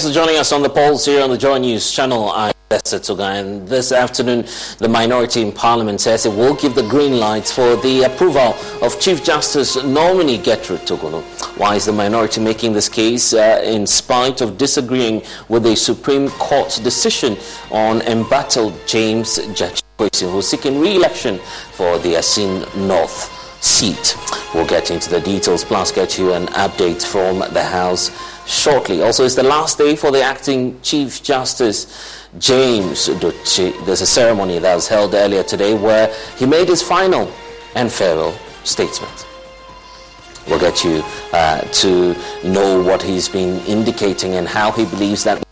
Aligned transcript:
Thanks 0.00 0.16
for 0.16 0.24
joining 0.24 0.40
us 0.40 0.50
on 0.50 0.62
the 0.62 0.70
Pulse 0.70 1.04
here 1.04 1.22
on 1.22 1.28
the 1.28 1.36
Joy 1.36 1.58
News 1.58 1.92
channel. 1.92 2.30
I'm 2.30 2.54
and 2.70 3.68
this 3.68 3.92
afternoon, 3.92 4.46
the 4.78 4.88
minority 4.88 5.42
in 5.42 5.52
Parliament 5.52 6.00
says 6.00 6.24
it 6.24 6.30
will 6.30 6.54
give 6.54 6.74
the 6.74 6.88
green 6.88 7.20
light 7.20 7.46
for 7.46 7.76
the 7.76 8.04
approval 8.04 8.54
of 8.82 8.98
Chief 8.98 9.22
Justice 9.22 9.76
nominee 9.84 10.38
Gertrude 10.38 10.80
Torkornoo. 10.86 11.22
Why 11.58 11.74
is 11.74 11.84
the 11.84 11.92
minority 11.92 12.40
making 12.40 12.72
this 12.72 12.88
case 12.88 13.34
uh, 13.34 13.60
in 13.62 13.86
spite 13.86 14.40
of 14.40 14.56
disagreeing 14.56 15.22
with 15.50 15.64
the 15.64 15.76
Supreme 15.76 16.30
Court's 16.30 16.78
decision 16.78 17.36
on 17.70 18.00
embattled 18.02 18.72
James 18.86 19.38
Gyakye, 19.38 20.30
who's 20.32 20.48
seeking 20.48 20.80
re-election 20.80 21.40
for 21.72 21.98
the 21.98 22.14
Assin 22.14 22.64
North 22.88 23.62
seat? 23.62 24.16
We'll 24.54 24.66
get 24.66 24.90
into 24.90 25.10
the 25.10 25.20
details, 25.20 25.62
plus 25.62 25.92
get 25.92 26.18
you 26.18 26.32
an 26.32 26.46
update 26.46 27.04
from 27.04 27.40
the 27.52 27.62
House 27.62 28.10
shortly. 28.50 29.02
Also, 29.02 29.24
it's 29.24 29.36
the 29.36 29.42
last 29.42 29.78
day 29.78 29.94
for 29.94 30.10
the 30.10 30.20
acting 30.20 30.80
Chief 30.82 31.22
Justice. 31.22 32.18
James 32.38 33.08
Dotse. 33.08 33.84
There's 33.84 34.02
a 34.02 34.06
ceremony 34.06 34.58
that 34.58 34.74
was 34.74 34.86
held 34.86 35.14
earlier 35.14 35.42
today 35.42 35.74
where 35.74 36.14
he 36.36 36.46
made 36.46 36.68
his 36.68 36.82
final 36.82 37.32
and 37.74 37.90
farewell 37.90 38.38
statement. 38.62 39.26
We'll 40.46 40.60
get 40.60 40.84
you 40.84 41.02
uh, 41.32 41.60
to 41.60 42.16
know 42.44 42.82
what 42.82 43.02
he's 43.02 43.28
been 43.28 43.60
indicating 43.66 44.34
and 44.34 44.46
how 44.48 44.70
he 44.70 44.84
believes 44.84 45.24
that 45.24 45.42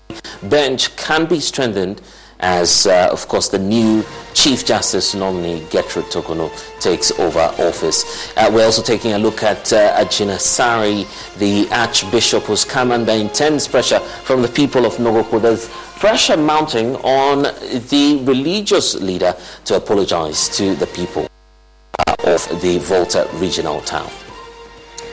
bench 0.45 0.95
can 0.97 1.27
be 1.27 1.41
strengthened 1.41 2.01
as, 2.41 2.87
uh, 2.87 3.09
of 3.11 3.27
course, 3.27 3.49
the 3.49 3.59
new 3.59 4.05
Chief 4.39 4.65
Justice 4.65 5.17
nominee 5.17 5.67
Gertrude 5.69 6.05
Torkornoo 6.13 6.49
takes 6.79 7.11
over 7.19 7.41
office. 7.59 8.33
Uh, 8.37 8.49
we're 8.55 8.65
also 8.67 8.83
taking 8.83 9.15
a 9.15 9.19
look 9.19 9.43
at 9.43 9.73
uh, 9.73 9.97
Agyinasare, 10.01 11.05
the 11.39 11.69
Archbishop, 11.73 12.45
who's 12.45 12.65
come 12.65 12.93
under 12.93 13.11
intense 13.11 13.67
pressure 13.67 13.99
from 13.99 14.43
the 14.43 14.47
people 14.47 14.87
of 14.87 14.93
Nogokpo. 14.99 15.43
There's 15.43 15.69
pressure 15.99 16.37
mounting 16.37 16.95
on 16.99 17.43
the 17.43 18.23
religious 18.23 18.95
leader 18.95 19.35
to 19.65 19.75
apologize 19.75 20.49
to 20.51 20.77
the 20.77 20.87
people 20.87 21.29
uh, 22.07 22.15
of 22.25 22.63
the 22.63 22.79
Volta 22.79 23.29
regional 23.35 23.81
town. 23.81 24.09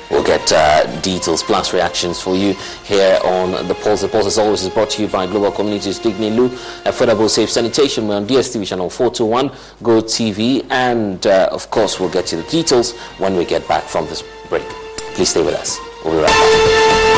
We'll 0.09 0.23
get 0.23 0.51
uh, 0.51 0.85
details 1.01 1.43
plus 1.43 1.73
reactions 1.73 2.21
for 2.21 2.35
you 2.35 2.53
here 2.83 3.19
on 3.23 3.67
The 3.67 3.75
Pulse. 3.75 4.01
The 4.01 4.07
Pulse, 4.07 4.27
as 4.27 4.37
always, 4.37 4.63
is 4.63 4.69
brought 4.69 4.89
to 4.91 5.01
you 5.01 5.07
by 5.07 5.25
Global 5.25 5.51
Communities 5.51 5.99
Digny 5.99 6.35
Lu, 6.35 6.49
Affordable 6.85 7.29
Safe 7.29 7.49
Sanitation. 7.49 8.07
We're 8.07 8.17
on 8.17 8.27
DSTV 8.27 8.67
channel 8.67 8.89
421, 8.89 9.49
Go 9.83 10.01
TV, 10.01 10.65
and 10.69 11.25
uh, 11.25 11.49
of 11.51 11.69
course, 11.71 11.99
we'll 11.99 12.09
get 12.09 12.31
you 12.31 12.41
the 12.41 12.49
details 12.49 12.93
when 13.17 13.35
we 13.35 13.45
get 13.45 13.67
back 13.67 13.83
from 13.83 14.05
this 14.05 14.23
break. 14.49 14.67
Please 15.15 15.29
stay 15.29 15.43
with 15.43 15.55
us. 15.55 15.79
We'll 16.03 16.13
be 16.13 16.19
right 16.21 16.27
back. 16.27 17.14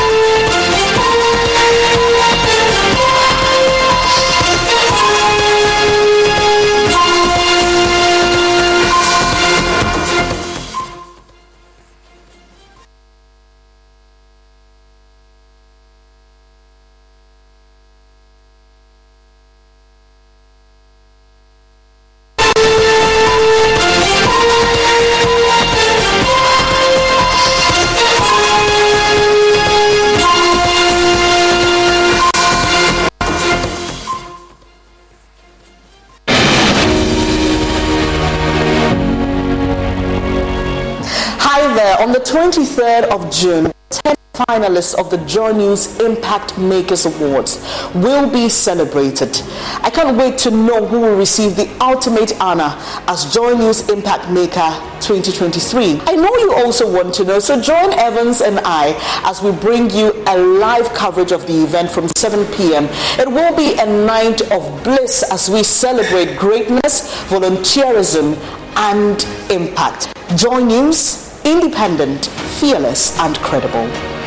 Finalists 44.46 44.94
of 44.94 45.10
the 45.10 45.18
Joy 45.26 45.52
News 45.52 45.98
Impact 45.98 46.58
Makers 46.58 47.06
Awards 47.06 47.58
will 47.94 48.30
be 48.30 48.48
celebrated. 48.48 49.40
I 49.82 49.90
can't 49.90 50.16
wait 50.16 50.38
to 50.38 50.50
know 50.50 50.86
who 50.86 51.00
will 51.00 51.16
receive 51.16 51.56
the 51.56 51.68
ultimate 51.80 52.38
honor 52.40 52.74
as 53.08 53.32
Joy 53.34 53.54
News 53.54 53.88
Impact 53.88 54.30
Maker 54.30 54.70
2023. 55.00 56.00
I 56.06 56.14
know 56.14 56.36
you 56.36 56.54
also 56.54 56.90
want 56.90 57.14
to 57.14 57.24
know, 57.24 57.38
so 57.40 57.60
join 57.60 57.92
Evans 57.94 58.40
and 58.40 58.60
I 58.64 58.94
as 59.24 59.42
we 59.42 59.50
bring 59.50 59.90
you 59.90 60.12
a 60.26 60.38
live 60.38 60.92
coverage 60.94 61.32
of 61.32 61.46
the 61.46 61.64
event 61.64 61.90
from 61.90 62.08
7 62.16 62.46
p.m. 62.54 62.84
It 63.18 63.28
will 63.28 63.56
be 63.56 63.78
a 63.78 63.86
night 63.86 64.40
of 64.52 64.84
bliss 64.84 65.24
as 65.32 65.50
we 65.50 65.64
celebrate 65.64 66.38
greatness, 66.38 67.12
volunteerism, 67.26 68.36
and 68.76 69.26
impact. 69.50 70.14
Joy 70.36 70.60
News 70.60 71.28
independent, 71.44 72.26
fearless, 72.60 73.18
and 73.20 73.36
credible. 73.38 74.17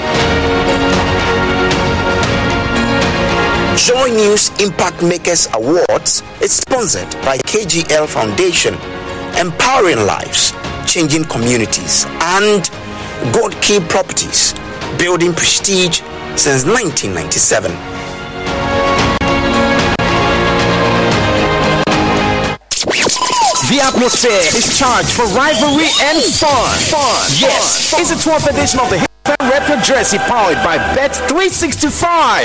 Joy 3.77 4.09
News 4.09 4.49
Impact 4.61 5.01
Makers 5.01 5.47
Awards 5.53 6.21
is 6.41 6.51
sponsored 6.51 7.09
by 7.25 7.37
KGL 7.39 8.07
Foundation, 8.07 8.75
empowering 9.39 10.05
lives, 10.05 10.53
changing 10.85 11.25
communities, 11.25 12.05
and 12.21 12.69
God 13.33 13.59
Key 13.61 13.79
Properties, 13.79 14.53
building 14.97 15.33
prestige 15.33 16.01
since 16.35 16.63
1997. 16.65 17.71
The 23.71 23.79
atmosphere 23.81 24.31
is 24.57 24.77
charged 24.77 25.09
for 25.09 25.25
rivalry 25.35 25.89
and 26.01 26.21
fun. 26.21 26.77
Fun. 26.91 27.29
Yes, 27.39 27.89
fun. 27.89 28.01
it's 28.01 28.09
the 28.09 28.29
12th 28.29 28.49
edition 28.51 28.79
of 28.79 28.89
the 28.89 29.10
Your 29.25 29.79
Jersey 29.81 30.17
powered 30.17 30.57
by 30.57 30.77
Bet365. 30.95 32.41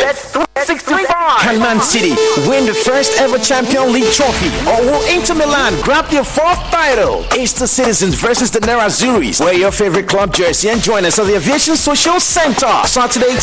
Bet365. 0.54 1.38
Can 1.40 1.58
Man 1.58 1.80
City 1.80 2.10
win 2.48 2.66
the 2.66 2.74
first 2.74 3.20
ever 3.20 3.38
Champion 3.38 3.92
League 3.92 4.12
trophy? 4.12 4.46
Or 4.68 4.80
will 4.82 5.04
Inter 5.12 5.34
Milan 5.34 5.74
grab 5.82 6.06
their 6.06 6.24
fourth 6.24 6.58
title? 6.70 7.24
It's 7.32 7.52
the 7.52 7.66
Citizens 7.66 8.14
versus 8.14 8.50
the 8.50 8.60
Nerazzurris. 8.60 9.40
Wear 9.40 9.54
your 9.54 9.72
favorite 9.72 10.06
club 10.06 10.34
jersey 10.34 10.68
and 10.68 10.80
join 10.80 11.04
us 11.04 11.18
at 11.18 11.26
the 11.26 11.34
Aviation 11.34 11.76
Social 11.76 12.20
Center. 12.20 12.82
Saturday, 12.86 13.38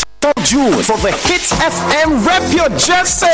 June 0.46 0.82
for 0.84 0.96
the 1.00 1.12
Hits 1.28 1.52
FM 1.52 2.26
Rep 2.26 2.44
Your 2.54 2.70
Jersey. 2.80 3.28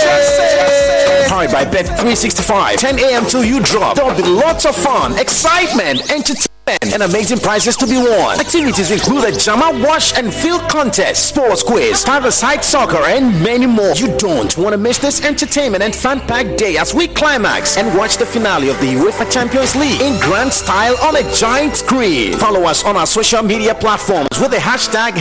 Powered 1.28 1.52
by 1.52 1.64
Bet365. 1.66 2.78
10 2.78 3.00
a.m. 3.00 3.26
till 3.26 3.44
you 3.44 3.62
drop. 3.62 3.96
There'll 3.96 4.16
be 4.16 4.24
lots 4.24 4.66
of 4.66 4.76
fun, 4.76 5.16
excitement, 5.20 6.10
entertainment 6.12 6.50
and 6.82 7.02
amazing 7.02 7.40
prizes 7.40 7.76
to 7.78 7.88
be 7.88 7.98
won. 7.98 8.40
Activities 8.40 8.92
include 8.92 9.26
a 9.26 9.32
Jama 9.38 9.84
wash 9.84 10.16
and 10.18 10.32
field 10.32 10.62
contest, 10.70 11.28
sports 11.30 11.64
quiz, 11.64 12.04
five-a-side 12.04 12.64
soccer, 12.64 13.04
and 13.06 13.42
many 13.44 13.66
more. 13.66 13.94
You 13.96 14.16
don't 14.18 14.56
want 14.58 14.74
to 14.74 14.78
miss 14.78 15.00
this 15.00 15.26
entertainment 15.26 15.84
and 15.84 15.96
fun-packed 15.96 16.58
day 16.58 16.78
as 16.78 16.94
we 16.94 17.08
climax 17.08 17.78
and 17.78 17.98
watch 17.98 18.18
the 18.18 18.26
finale 18.26 18.70
of 18.70 18.80
the 18.80 18.94
UEFA 18.94 19.32
Champions 19.32 19.76
League 19.76 20.00
in 20.02 20.20
grand 20.22 20.54
style 20.54 20.96
on 21.02 21.16
a 21.16 21.34
giant 21.34 21.76
screen. 21.76 22.34
Follow 22.34 22.62
us 22.64 22.84
on 22.84 22.96
our 22.96 23.08
social 23.08 23.42
media 23.42 23.74
platforms 23.74 24.30
with 24.40 24.52
the 24.52 24.58
hashtag 24.58 25.14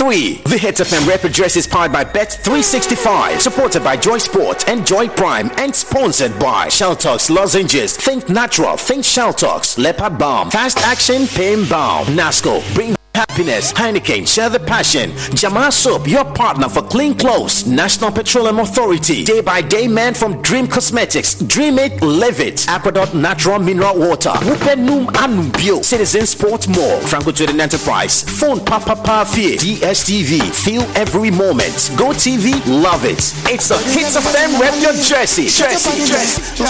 HitsRepYourJersey23. 0.00 0.44
The 0.44 0.58
Hits 0.58 0.80
FM 0.80 1.06
Rep 1.06 1.30
Jersey 1.30 1.60
is 1.60 1.66
powered 1.66 1.92
by 1.92 2.04
Bet365, 2.04 3.40
supported 3.40 3.84
by 3.84 3.96
Joy 3.96 4.18
Sport 4.18 4.68
and 4.68 4.86
Joy 4.86 5.08
Prime, 5.08 5.50
and 5.58 5.74
sponsored 5.74 6.38
by 6.38 6.68
Shell 6.68 6.96
Talks 6.96 7.28
Lozenges. 7.28 7.96
Think 7.96 8.28
natural, 8.28 8.76
think 8.76 9.04
Shell 9.04 9.34
Talks. 9.34 9.78
Leopard 9.78 10.18
Balm, 10.18 10.50
Fast 10.50 10.78
Action 10.78 11.26
Pain 11.26 11.68
Balm, 11.68 12.06
Nasco, 12.06 12.62
bring 12.74 12.94
happiness. 13.20 13.72
Heineken, 13.72 14.26
share 14.26 14.48
the 14.48 14.58
passion. 14.60 15.12
Jamal 15.36 15.70
Soap, 15.70 16.08
your 16.08 16.24
partner 16.24 16.68
for 16.68 16.82
clean 16.82 17.14
clothes. 17.14 17.66
National 17.66 18.10
Petroleum 18.10 18.58
Authority, 18.60 19.24
Day 19.24 19.40
by 19.42 19.60
Day 19.60 19.86
Man 19.86 20.14
from 20.14 20.40
Dream 20.40 20.66
Cosmetics, 20.66 21.34
Dream 21.34 21.78
It, 21.78 22.00
Live 22.02 22.40
It, 22.40 22.56
Aquadot 22.68 23.12
Natural 23.12 23.58
Mineral 23.58 23.98
Water, 23.98 24.30
Wupenum 24.48 25.14
Anubio, 25.16 25.82
Citizen 25.82 26.26
Sports 26.26 26.66
Mall, 26.68 26.98
Franco 27.00 27.30
Trading 27.30 27.60
Enterprise, 27.60 28.22
Phone 28.22 28.64
Papa 28.64 28.96
Pafie, 29.04 29.56
DSTV, 29.56 30.40
feel 30.54 30.82
every 30.96 31.30
moment. 31.30 31.90
Go 31.98 32.10
TV, 32.12 32.54
love 32.66 33.04
it. 33.04 33.20
It's 33.52 33.70
a 33.70 33.78
hits 33.92 34.16
of 34.16 34.24
them, 34.32 34.58
rep 34.60 34.74
your 34.80 34.94
jersey. 34.94 35.48
Jersey, 35.48 36.06
jersey. 36.06 36.64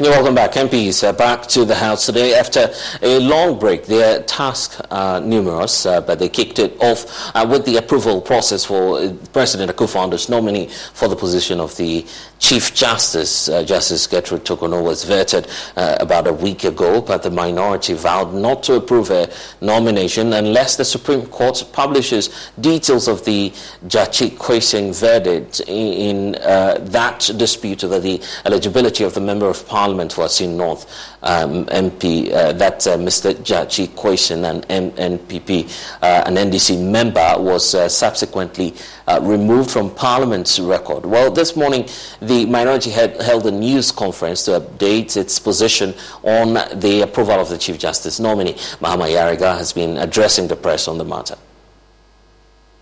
You're 0.00 0.10
welcome 0.10 0.36
back. 0.36 0.52
MPs 0.52 1.02
uh, 1.02 1.12
back 1.12 1.48
to 1.48 1.64
the 1.64 1.74
House 1.74 2.06
today 2.06 2.32
after 2.34 2.72
a 3.02 3.18
long 3.18 3.58
break. 3.58 3.86
Their 3.86 4.22
tasks 4.22 4.80
are 4.92 5.20
numerous, 5.20 5.86
uh, 5.86 6.00
but 6.00 6.20
they 6.20 6.28
kicked 6.28 6.60
it 6.60 6.80
off 6.80 7.32
uh, 7.34 7.44
with 7.50 7.64
the 7.64 7.78
approval 7.78 8.20
process 8.20 8.64
for 8.64 9.00
uh, 9.00 9.12
President 9.32 9.72
Akufo-Addo's 9.72 10.28
nominee 10.28 10.68
for 10.68 11.08
the 11.08 11.16
position 11.16 11.58
of 11.58 11.76
the 11.76 12.06
Chief 12.38 12.72
Justice. 12.76 13.48
Uh, 13.48 13.64
Justice 13.64 14.06
Gertrude 14.06 14.44
Torkornoo 14.44 14.84
was 14.84 15.04
vetted 15.04 15.48
uh, 15.76 15.96
about 15.98 16.28
a 16.28 16.32
week 16.32 16.62
ago, 16.62 17.00
but 17.00 17.24
the 17.24 17.30
minority 17.32 17.94
vowed 17.94 18.32
not 18.32 18.62
to 18.64 18.74
approve 18.74 19.08
her 19.08 19.28
nomination 19.60 20.32
unless 20.32 20.76
the 20.76 20.84
Supreme 20.84 21.26
Court 21.26 21.64
publishes 21.72 22.52
details 22.60 23.08
of 23.08 23.24
the 23.24 23.50
Gyakye 23.88 24.36
Quayson 24.36 24.94
verdict 24.94 25.58
in, 25.66 26.28
in 26.28 26.32
that 26.32 27.28
dispute 27.36 27.82
over 27.82 27.98
the 27.98 28.22
eligibility 28.44 29.02
of 29.02 29.14
the 29.14 29.20
Member 29.20 29.48
of 29.48 29.66
Parliament 29.66 29.87
Parliament 29.88 30.12
for 30.12 30.26
Assin 30.26 30.54
North 30.54 30.84
um, 31.22 31.64
MP, 31.66 32.30
uh, 32.30 32.52
that 32.52 32.86
uh, 32.86 32.98
Mr. 32.98 33.32
Gyakye 33.32 33.88
Quayson, 33.94 34.44
an 34.68 34.90
NPP, 34.92 35.64
uh, 36.02 36.24
an 36.26 36.34
NDC 36.34 36.78
member, 36.78 37.34
was 37.38 37.74
uh, 37.74 37.88
subsequently 37.88 38.74
uh, 39.06 39.18
removed 39.22 39.70
from 39.70 39.88
Parliament's 39.94 40.60
record. 40.60 41.06
Well, 41.06 41.30
this 41.30 41.56
morning, 41.56 41.88
the 42.20 42.44
minority 42.44 42.90
held 42.90 43.46
a 43.46 43.50
news 43.50 43.90
conference 43.90 44.44
to 44.44 44.60
update 44.60 45.16
its 45.16 45.38
position 45.38 45.94
on 46.22 46.58
the 46.78 47.00
approval 47.00 47.40
of 47.40 47.48
the 47.48 47.56
Chief 47.56 47.78
Justice 47.78 48.20
nominee. 48.20 48.52
Mahama 48.84 49.08
Ayariga 49.08 49.56
has 49.56 49.72
been 49.72 49.96
addressing 49.96 50.48
the 50.48 50.56
press 50.56 50.86
on 50.86 50.98
the 50.98 51.04
matter. 51.04 51.38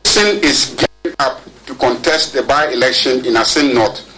Asin 0.03 0.43
is 0.43 0.77
up 1.21 1.41
to 1.67 1.75
contest 1.77 2.33
the 2.33 2.43
by-election 2.43 3.25
in 3.25 3.35
Assin 3.37 3.73
North 3.73 4.16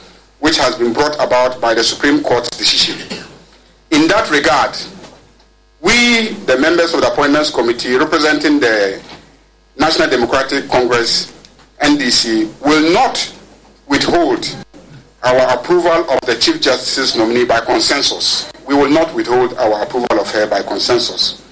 which 0.49 0.57
has 0.57 0.77
been 0.77 0.95
brought 0.95 1.15
about 1.17 1.61
by 1.61 1.75
the 1.75 1.85
Supreme 1.85 2.23
Court's 2.23 2.49
decision. 2.49 2.97
In 3.91 4.09
that 4.09 4.31
regard, 4.31 4.75
we, 5.83 6.29
the 6.47 6.57
members 6.59 6.95
of 6.95 7.03
the 7.03 7.13
Appointments 7.13 7.51
Committee 7.51 7.97
representing 7.97 8.59
the 8.59 8.99
National 9.77 10.09
Democratic 10.09 10.67
Congress, 10.71 11.33
NDC, 11.83 12.49
will 12.63 12.95
not 12.95 13.31
withhold 13.89 14.47
our 15.23 15.55
approval 15.55 16.11
of 16.11 16.19
the 16.23 16.35
Chief 16.41 16.63
Justice's 16.63 17.15
nominee 17.15 17.45
by 17.45 17.61
consensus. 17.61 18.51
We 18.67 18.75
will 18.75 18.89
not 18.89 19.15
withhold 19.15 19.53
our 19.59 19.83
approval 19.83 20.19
of 20.19 20.31
her 20.31 20.47
by 20.47 20.63
consensus. 20.63 21.45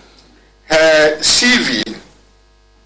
Her 0.70 1.18
CV 1.18 1.82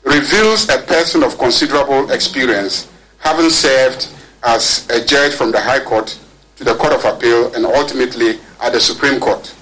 reveals 0.02 0.68
a 0.70 0.78
person 0.78 1.22
of 1.22 1.38
considerable 1.38 2.10
experience, 2.10 2.90
having 3.18 3.48
served 3.48 4.08
as 4.42 4.88
a 4.90 5.04
judge 5.04 5.34
from 5.34 5.52
the 5.52 5.60
High 5.60 5.80
Court 5.80 6.18
to 6.56 6.64
the 6.64 6.74
Court 6.74 6.92
of 6.92 7.04
Appeal 7.04 7.54
and 7.54 7.64
ultimately 7.64 8.38
at 8.60 8.72
the 8.72 8.80
Supreme 8.80 9.20
Court. 9.20 9.54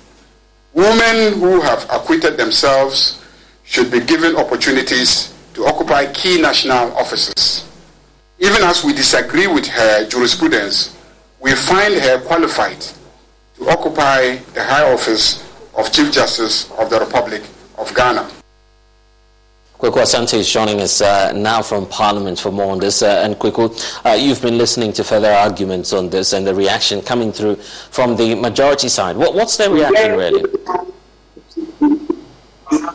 Women 0.72 1.38
who 1.40 1.60
have 1.60 1.84
acquitted 1.90 2.36
themselves 2.36 3.24
should 3.64 3.90
be 3.90 4.00
given 4.00 4.36
opportunities 4.36 5.34
to 5.54 5.66
occupy 5.66 6.06
key 6.12 6.40
national 6.40 6.92
offices. 6.96 7.68
Even 8.38 8.62
as 8.62 8.84
we 8.84 8.92
disagree 8.92 9.46
with 9.46 9.66
her 9.66 10.08
jurisprudence, 10.08 10.96
we 11.40 11.54
find 11.54 11.94
her 11.94 12.20
qualified 12.20 12.80
to 13.56 13.68
occupy 13.68 14.36
the 14.54 14.62
high 14.62 14.90
office 14.92 15.44
of 15.74 15.92
Chief 15.92 16.12
Justice 16.12 16.70
of 16.72 16.90
the 16.90 17.00
Republic 17.00 17.42
of 17.76 17.92
Ghana. 17.94 18.37
Kwaku 19.78 20.00
Asante 20.02 20.34
is 20.34 20.52
joining 20.52 20.80
us 20.80 21.00
uh, 21.00 21.30
now 21.32 21.62
from 21.62 21.86
Parliament 21.86 22.36
for 22.40 22.50
more 22.50 22.72
on 22.72 22.80
this. 22.80 23.00
Uh, 23.00 23.22
and 23.24 23.36
Kwaku, 23.36 23.70
uh, 24.04 24.14
you've 24.14 24.42
been 24.42 24.58
listening 24.58 24.92
to 24.94 25.04
further 25.04 25.30
arguments 25.30 25.92
on 25.92 26.10
this 26.10 26.32
and 26.32 26.44
the 26.44 26.52
reaction 26.52 27.00
coming 27.00 27.30
through 27.30 27.54
from 27.54 28.16
the 28.16 28.34
majority 28.34 28.88
side. 28.88 29.16
What, 29.16 29.34
what's 29.34 29.56
their 29.56 29.70
reaction, 29.70 30.16
really? 30.16 30.42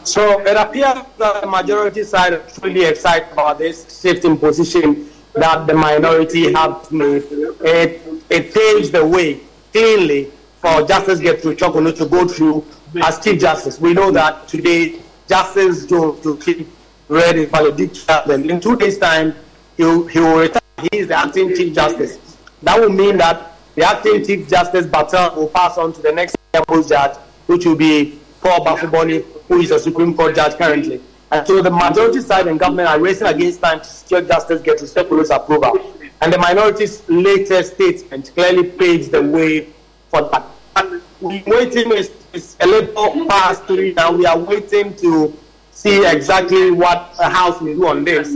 So 0.03 0.41
it 0.41 0.57
appears 0.57 1.05
that 1.17 1.41
the 1.41 1.47
majority 1.47 2.03
side 2.03 2.33
is 2.33 2.59
really 2.61 2.83
excited 2.83 3.31
about 3.31 3.59
this 3.59 4.01
shift 4.01 4.25
in 4.25 4.37
position 4.37 5.09
that 5.35 5.65
the 5.65 5.73
minority 5.73 6.51
have 6.51 6.91
made. 6.91 7.23
It, 7.61 8.01
it 8.29 8.53
paves 8.53 8.91
the 8.91 9.05
way 9.05 9.39
cleanly 9.71 10.33
for 10.57 10.85
Justice 10.85 11.21
Gertrude 11.21 11.57
Torkornoo 11.57 11.95
to 11.97 12.05
go 12.07 12.27
through 12.27 12.65
as 13.01 13.21
Chief 13.21 13.39
Justice. 13.39 13.79
We 13.79 13.93
know 13.93 14.11
that 14.11 14.49
today 14.49 14.99
Justice 15.33 15.87
Jones 15.87 16.21
to 16.21 16.37
keep 16.37 16.67
ready 17.07 17.47
for 17.47 17.63
the 17.63 17.71
valedictorian. 17.71 18.41
Then 18.41 18.49
in 18.51 18.59
two 18.61 18.75
days' 18.75 18.99
time, 18.99 19.33
he 19.77 19.83
he 20.13 20.19
will 20.19 20.37
retire. 20.37 20.61
He 20.91 20.99
is 20.99 21.07
the 21.07 21.15
acting 21.15 21.55
Chief 21.55 21.73
Justice. 21.73 22.19
That 22.61 22.79
will 22.79 22.91
mean 22.91 23.17
that 23.17 23.57
the 23.73 23.83
acting 23.83 24.23
Chief 24.23 24.47
Justice 24.47 24.85
baton 24.85 25.35
will 25.35 25.47
pass 25.47 25.79
on 25.79 25.91
to 25.93 26.01
the 26.03 26.11
next 26.11 26.35
level 26.53 26.83
judge, 26.83 27.17
which 27.47 27.65
will 27.65 27.75
be 27.75 28.19
Paul 28.41 28.63
Baffoe-Bonnie, 28.63 29.23
who 29.47 29.61
is 29.61 29.71
a 29.71 29.79
Supreme 29.79 30.13
Court 30.15 30.35
judge 30.35 30.55
currently. 30.55 31.01
And 31.31 31.47
so 31.47 31.63
the 31.63 31.71
majority 31.71 32.21
side 32.21 32.45
and 32.47 32.59
government 32.59 32.89
are 32.89 32.99
racing 32.99 33.25
against 33.25 33.59
time 33.59 33.79
to 33.79 33.85
secure 33.85 34.21
justice 34.21 34.61
get 34.61 34.77
to 34.79 34.85
Sekulu's 34.85 35.31
approval. 35.31 35.73
And 36.21 36.31
the 36.31 36.37
minority's 36.37 37.01
latest 37.09 37.73
statement 37.73 38.31
clearly 38.35 38.69
paves 38.69 39.09
the 39.09 39.23
way 39.23 39.69
for 40.09 40.29
that. 40.29 40.45
And 40.75 41.01
waiting 41.21 41.91
is 41.91 42.11
it's 42.33 42.57
a 42.59 42.67
little 42.67 43.27
past 43.27 43.63
three 43.65 43.93
now. 43.93 44.11
We 44.11 44.25
are 44.25 44.37
waiting 44.37 44.95
to 44.97 45.37
see 45.71 46.05
exactly 46.05 46.71
what 46.71 47.15
the 47.17 47.29
House 47.29 47.61
will 47.61 47.75
do 47.75 47.87
on 47.87 48.03
this. 48.03 48.29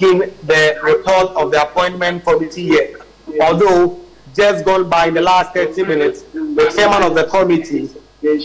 In 0.00 0.18
the 0.42 0.78
report 0.82 1.30
of 1.36 1.52
the 1.52 1.62
appointment 1.62 2.24
committee 2.24 2.64
yet. 2.64 2.94
Although 3.40 4.00
just 4.34 4.64
gone 4.64 4.88
by 4.88 5.06
in 5.06 5.14
the 5.14 5.22
last 5.22 5.54
30 5.54 5.84
minutes, 5.84 6.22
the 6.32 6.72
chairman 6.76 7.04
of 7.04 7.14
the 7.14 7.24
committee, 7.24 7.88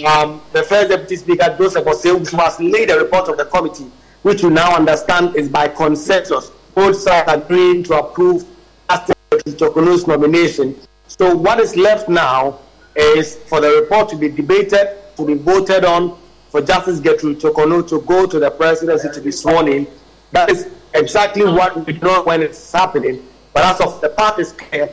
um, 0.06 0.42
the 0.54 0.63
first 0.63 0.89
deputy 0.89 1.15
speaker, 1.15 1.56
Joseph 1.58 1.86
Osei, 1.86 2.34
must 2.34 2.60
lead 2.60 2.89
the 2.89 3.00
report 3.00 3.30
of 3.30 3.38
the 3.38 3.46
committee, 3.46 3.92
which 4.22 4.44
we 4.44 4.50
now 4.50 4.75
understand 4.75 5.36
is 5.36 5.50
by 5.50 5.68
consensus. 5.68 6.51
Both 6.75 6.98
sides 6.98 7.32
agreeing 7.32 7.84
to 7.86 7.98
approve 7.98 8.46
Torkornoo's 8.88 10.06
nomination. 10.06 10.80
So 11.08 11.36
what 11.36 11.60
is 11.60 11.75
left 11.75 12.08
now 12.08 12.60
is 13.00 13.36
for 13.36 13.62
the 13.62 13.70
report 13.82 14.10
to 14.10 14.15
be 14.15 14.29
debated, 14.29 14.98
to 15.15 15.25
be 15.25 15.34
voted 15.34 15.86
on, 15.86 16.18
for 16.50 16.62
Justice 16.62 17.00
Gertrude 17.00 17.39
Torkornoo 17.39 17.88
to 17.89 18.01
go 18.01 18.25
to 18.25 18.39
the 18.39 18.50
presidency 18.51 19.10
to 19.12 19.22
be 19.22 19.32
sworn 19.32 19.68
in. 19.68 19.88
That 20.32 20.50
is 20.50 20.70
exactly 20.94 21.44
what 21.46 21.86
we 21.86 21.94
know 21.94 22.24
when 22.24 22.41
it's 22.41 22.72
happening. 22.72 23.25
But 23.53 23.63
as 23.65 23.82
of 23.82 24.01
the 24.01 24.10
path 24.10 24.39
is 24.39 24.51
clear, 24.53 24.89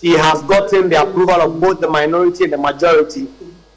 she 0.00 0.10
has 0.10 0.42
gotten 0.42 0.88
the 0.90 1.02
approval 1.02 1.40
of 1.40 1.60
both 1.60 1.80
the 1.80 1.88
minority 1.88 2.44
and 2.44 2.52
the 2.52 2.58
majority 2.58 3.28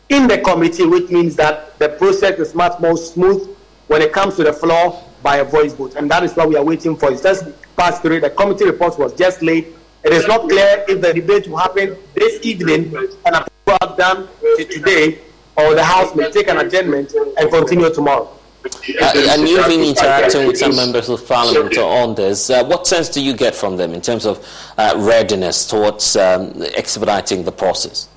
in 0.10 0.28
the 0.28 0.40
committee, 0.40 0.86
which 0.86 1.10
means 1.10 1.36
that 1.36 1.78
the 1.80 1.90
process 1.90 2.40
is 2.40 2.56
much 2.56 2.80
more 2.80 2.98
smooth 2.98 3.56
when 3.88 4.02
it 4.02 4.12
comes 4.12 4.36
to 4.36 4.44
the 4.44 4.54
floor 4.54 5.04
by 5.22 5.38
a 5.38 5.44
voice 5.44 5.74
vote. 5.74 5.96
And 5.96 6.10
that 6.12 6.24
is 6.24 6.36
what 6.36 6.50
we 6.50 6.56
are 6.56 6.64
waiting 6.64 6.96
for. 6.96 7.12
It's 7.12 7.22
just 7.22 7.46
past 7.78 8.02
through. 8.02 8.22
The 8.22 8.30
committee 8.30 8.66
report 8.66 8.98
was 8.98 9.14
just 9.14 9.42
late. 9.42 9.76
It 10.04 10.14
is 10.14 10.28
not 10.28 10.48
clear 10.50 10.86
if 10.88 11.02
the 11.02 11.14
debate 11.14 11.48
will 11.48 11.58
happen 11.58 11.98
this 12.16 12.44
evening 12.46 12.96
and 13.26 13.36
approval 13.36 13.96
done 13.98 14.30
today, 14.58 15.20
or 15.58 15.76
the 15.76 15.84
House 15.84 16.16
may 16.16 16.32
take 16.32 16.48
an 16.48 16.58
adjournment 16.58 17.14
and 17.38 17.52
continue 17.52 17.94
tomorrow. 17.94 18.30
Uh, 18.66 19.14
and 19.30 19.48
you've 19.48 19.66
been 19.68 19.82
interacting 19.82 20.48
with 20.48 20.58
some 20.58 20.76
members 20.76 21.10
of 21.10 21.26
parliament 21.28 21.78
on 21.78 22.16
this. 22.16 22.50
Uh, 22.50 22.64
what 22.66 22.88
sense 22.88 23.10
do 23.10 23.22
you 23.22 23.34
get 23.34 23.56
from 23.56 23.78
them 23.78 23.94
in 23.94 24.02
terms 24.02 24.26
of 24.26 24.46
uh, 24.78 24.94
readiness 24.98 25.68
towards 25.68 26.16
um, 26.16 26.62
expediting 26.76 27.44
the 27.44 27.52
process? 27.52 28.10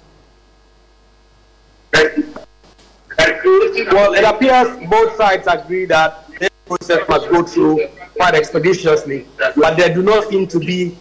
Well, 3.93 4.15
it 4.15 4.25
appears 4.25 4.89
both 4.89 5.17
sides 5.17 5.47
agree 5.47 5.85
that 5.87 6.29
this 6.39 6.51
process 6.67 7.09
must 7.09 7.29
go 7.29 7.43
through 7.43 7.89
quite 8.17 8.35
expeditiously, 8.35 9.27
but 9.57 9.77
there 9.77 9.93
do 9.93 10.03
not 10.03 10.29
seem 10.29 10.47
to 10.49 10.59
be 10.59 10.97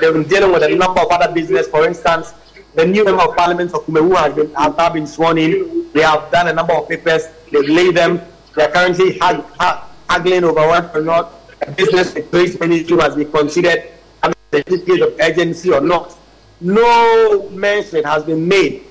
they've 0.00 0.12
been 0.12 0.24
dealing 0.28 0.52
with 0.52 0.62
a 0.62 0.74
number 0.74 1.00
of 1.00 1.08
other 1.10 1.32
business. 1.32 1.68
For 1.68 1.86
instance, 1.86 2.34
the 2.74 2.84
new 2.86 3.04
member 3.04 3.22
of 3.22 3.36
parliament 3.36 3.72
of 3.74 3.86
Kumawu 3.86 4.16
has 4.16 4.34
been 4.34 4.54
has 4.54 4.76
now 4.76 4.90
been 4.90 5.06
sworn 5.06 5.38
in. 5.38 5.90
They 5.92 6.02
have 6.02 6.30
done 6.30 6.48
a 6.48 6.52
number 6.52 6.74
of 6.74 6.88
papers. 6.88 7.28
They've 7.50 7.68
laid 7.68 7.96
them. 7.96 8.20
They 8.54 8.64
are 8.64 8.70
currently 8.70 9.18
hag, 9.18 9.42
hag, 9.58 9.84
haggling 10.08 10.44
over 10.44 10.66
whether 10.68 10.98
or 10.98 11.02
not 11.02 11.32
a 11.62 11.70
business 11.70 12.14
ministry 12.60 12.96
must 12.96 13.16
be 13.16 13.24
considered 13.24 13.84
a 14.22 14.32
certificate 14.52 15.00
of 15.02 15.16
urgency 15.20 15.72
or 15.72 15.80
not. 15.80 16.16
No 16.60 17.48
mention 17.50 18.04
has 18.04 18.24
been 18.24 18.46
made 18.46 18.84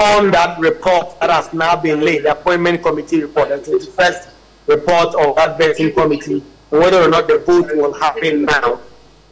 on 0.00 0.30
that 0.30 0.58
report 0.58 1.18
that 1.20 1.30
has 1.30 1.52
now 1.52 1.76
been 1.76 2.00
laid, 2.00 2.24
the 2.24 2.32
appointment 2.32 2.82
committee 2.82 3.22
report, 3.22 3.48
the 3.48 3.92
first 3.96 4.28
report 4.66 5.14
of 5.14 5.34
that 5.36 5.58
vetting 5.58 5.94
committee, 5.94 6.42
whether 6.70 7.02
or 7.02 7.08
not 7.08 7.26
the 7.26 7.38
vote 7.38 7.74
will 7.76 7.92
happen 7.92 8.44
now 8.44 8.80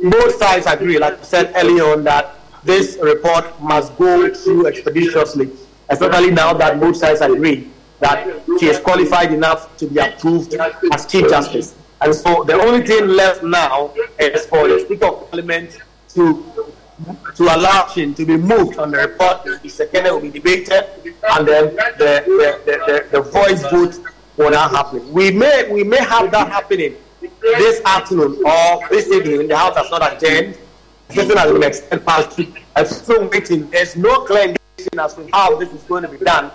both 0.01 0.37
sides 0.37 0.67
agree, 0.67 0.99
like 0.99 1.19
I 1.21 1.23
said 1.23 1.53
earlier 1.57 1.85
on, 1.85 2.05
that 2.05 2.37
this 2.65 2.99
report 3.01 3.61
must 3.63 3.97
go 3.97 4.33
through 4.35 4.67
expeditiously, 4.67 5.51
especially 5.89 6.31
now 6.31 6.53
that 6.55 6.81
both 6.81 6.97
sides 6.97 7.21
agree 7.21 7.71
that 8.01 8.43
she 8.59 8.67
is 8.67 8.79
qualified 8.81 9.33
enough 9.33 9.75
to 9.79 9.87
be 9.87 9.99
approved 9.99 10.55
as 10.93 11.07
Chief 11.07 11.29
Justice. 11.29 11.75
And 12.01 12.15
so 12.15 12.45
the 12.45 12.55
only 12.55 12.87
thing 12.87 13.09
left 13.09 13.43
now 13.43 13.93
is 14.19 14.45
for 14.47 14.69
the 14.69 14.81
Speaker 14.81 15.07
of 15.07 15.31
Parliament 15.31 15.79
to 16.11 16.45
to 17.35 17.43
allow 17.45 17.87
him 17.89 18.15
to 18.15 18.25
be 18.25 18.37
moved 18.37 18.79
on 18.79 18.91
the 18.91 18.99
report. 18.99 19.45
The 19.63 19.69
second 19.69 20.05
will 20.05 20.21
be 20.21 20.31
debated, 20.31 20.85
and 21.05 21.49
then 21.49 21.75
the 21.75 22.23
the, 22.27 22.61
the, 22.67 22.73
the, 22.87 23.09
the 23.13 23.21
voice 23.23 23.63
vote 23.71 23.99
will 24.37 24.51
not 24.51 24.71
happen. 24.71 25.11
We 25.13 25.31
may 25.31 25.71
we 25.71 25.85
may 25.85 26.03
have 26.05 26.31
that 26.33 26.51
happening 26.51 26.97
this 27.41 27.81
afternoon 27.85 28.43
or 28.45 28.89
this 28.89 29.09
evening. 29.09 29.49
The 29.49 29.57
House 29.57 29.77
has 29.77 29.91
not 29.91 30.15
adjourned. 30.15 30.57
Session 31.11 31.37
has 31.37 31.53
been 31.53 31.63
extended 31.63 32.07
past 32.07 32.37
two. 32.37 32.53
I'm 32.75 32.87
still 32.87 33.29
waiting. 33.29 33.71
There's 33.71 33.97
no 33.97 34.25
clear 34.25 34.49
indication 34.49 34.99
as 34.99 35.15
to 35.15 35.29
how 35.33 35.57
this 35.57 35.73
is 35.73 35.83
going 35.83 36.03
to 36.03 36.09
be 36.09 36.19
done. 36.19 36.51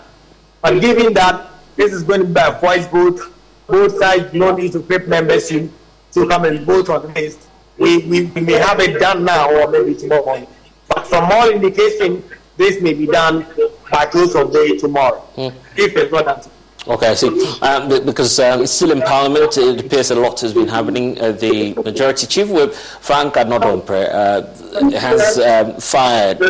But 0.61 0.81
given 0.81 1.13
that 1.13 1.49
this 1.75 1.93
is 1.93 2.03
going 2.03 2.21
to 2.21 2.27
be 2.27 2.39
a 2.43 2.51
voice 2.59 2.85
vote, 2.87 3.19
both 3.67 3.97
sides 3.97 4.33
no 4.33 4.55
need 4.55 4.73
to 4.73 4.81
pay 4.81 4.99
membership 4.99 5.71
to 6.11 6.27
come 6.27 6.45
and 6.45 6.65
vote 6.65 6.89
on 6.89 7.13
this. 7.13 7.47
We, 7.77 7.99
we, 7.99 8.25
we 8.25 8.41
may 8.41 8.53
have 8.53 8.79
it 8.79 8.99
done 8.99 9.23
now 9.23 9.49
or 9.49 9.71
maybe 9.71 9.95
tomorrow 9.95 10.25
morning. 10.25 10.47
But 10.87 11.07
from 11.07 11.31
all 11.31 11.49
indication, 11.49 12.23
this 12.57 12.81
may 12.81 12.93
be 12.93 13.07
done 13.07 13.45
by 13.89 14.05
close 14.05 14.35
of 14.35 14.51
day 14.51 14.77
tomorrow, 14.77 15.25
mm. 15.35 15.53
if 15.77 15.95
it's 15.95 16.11
not 16.11 16.25
done. 16.25 16.50
Okay, 16.87 17.09
I 17.09 17.13
see. 17.13 17.27
Um, 17.61 17.89
because 18.05 18.39
um, 18.39 18.65
still 18.65 18.91
in 18.91 19.01
Parliament, 19.01 19.55
it 19.55 19.85
appears 19.85 20.09
a 20.09 20.15
lot 20.15 20.39
has 20.41 20.53
been 20.53 20.67
happening. 20.67 21.19
Uh, 21.21 21.31
the 21.31 21.75
Majority 21.75 22.25
Chief 22.25 22.49
Whip, 22.49 22.73
Frank 22.73 23.35
Annoh-Dompreh, 23.35 24.09
uh, 24.11 24.99
has 24.99 25.37
um, 25.37 25.79
fired 25.79 26.41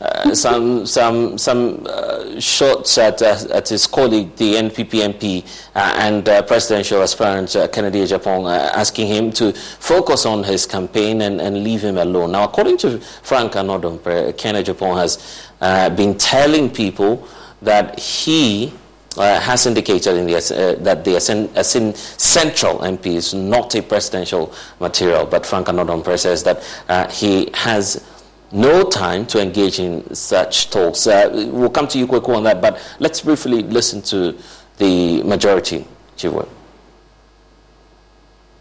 uh, 0.00 0.34
some 0.34 0.84
some 0.86 1.38
some 1.38 1.86
uh, 1.88 2.40
shots 2.40 2.98
at 2.98 3.22
uh, 3.22 3.38
at 3.52 3.68
his 3.68 3.86
colleague, 3.86 4.34
the 4.36 4.54
NPP 4.54 5.14
MP 5.14 5.46
and 5.76 6.24
presidential 6.48 7.00
aspirant 7.02 7.54
Kennedy 7.72 8.00
Agyapong, 8.00 8.50
asking 8.74 9.06
him 9.06 9.30
to 9.32 9.52
focus 9.52 10.26
on 10.26 10.42
his 10.42 10.66
campaign 10.66 11.20
and, 11.20 11.40
and 11.40 11.62
leave 11.62 11.82
him 11.82 11.96
alone. 11.96 12.32
Now, 12.32 12.42
according 12.42 12.78
to 12.78 12.98
Frank 12.98 13.54
Annoh-Dompreh, 13.54 14.36
Kennedy 14.36 14.72
Agyapong 14.72 14.96
has 14.96 15.94
been 15.96 16.18
telling 16.18 16.70
people 16.70 17.28
that 17.62 18.00
he 18.00 18.72
uh, 19.16 19.40
has 19.40 19.66
indicated 19.66 20.16
in 20.16 20.26
the, 20.26 20.36
uh, 20.36 20.82
that 20.82 21.04
the 21.04 21.16
Assin, 21.16 21.94
Central 21.94 22.78
MP 22.78 23.06
is 23.06 23.34
not 23.34 23.74
a 23.74 23.82
presidential 23.82 24.54
material, 24.78 25.26
but 25.26 25.44
Frank 25.44 25.68
Annoh-Dompreh 25.68 26.18
says 26.18 26.42
that 26.44 26.62
uh, 26.88 27.08
he 27.08 27.50
has 27.54 28.04
no 28.52 28.84
time 28.88 29.26
to 29.26 29.40
engage 29.40 29.78
in 29.78 30.14
such 30.14 30.70
talks. 30.70 31.06
Uh, 31.06 31.30
we'll 31.52 31.70
come 31.70 31.86
to 31.88 31.98
you 31.98 32.06
quickly 32.06 32.34
on 32.34 32.44
that, 32.44 32.60
but 32.60 32.80
let's 32.98 33.20
briefly 33.20 33.62
listen 33.62 34.02
to 34.02 34.36
the 34.78 35.22
majority, 35.22 35.86
Chief 36.16 36.32
Whip. 36.32 36.48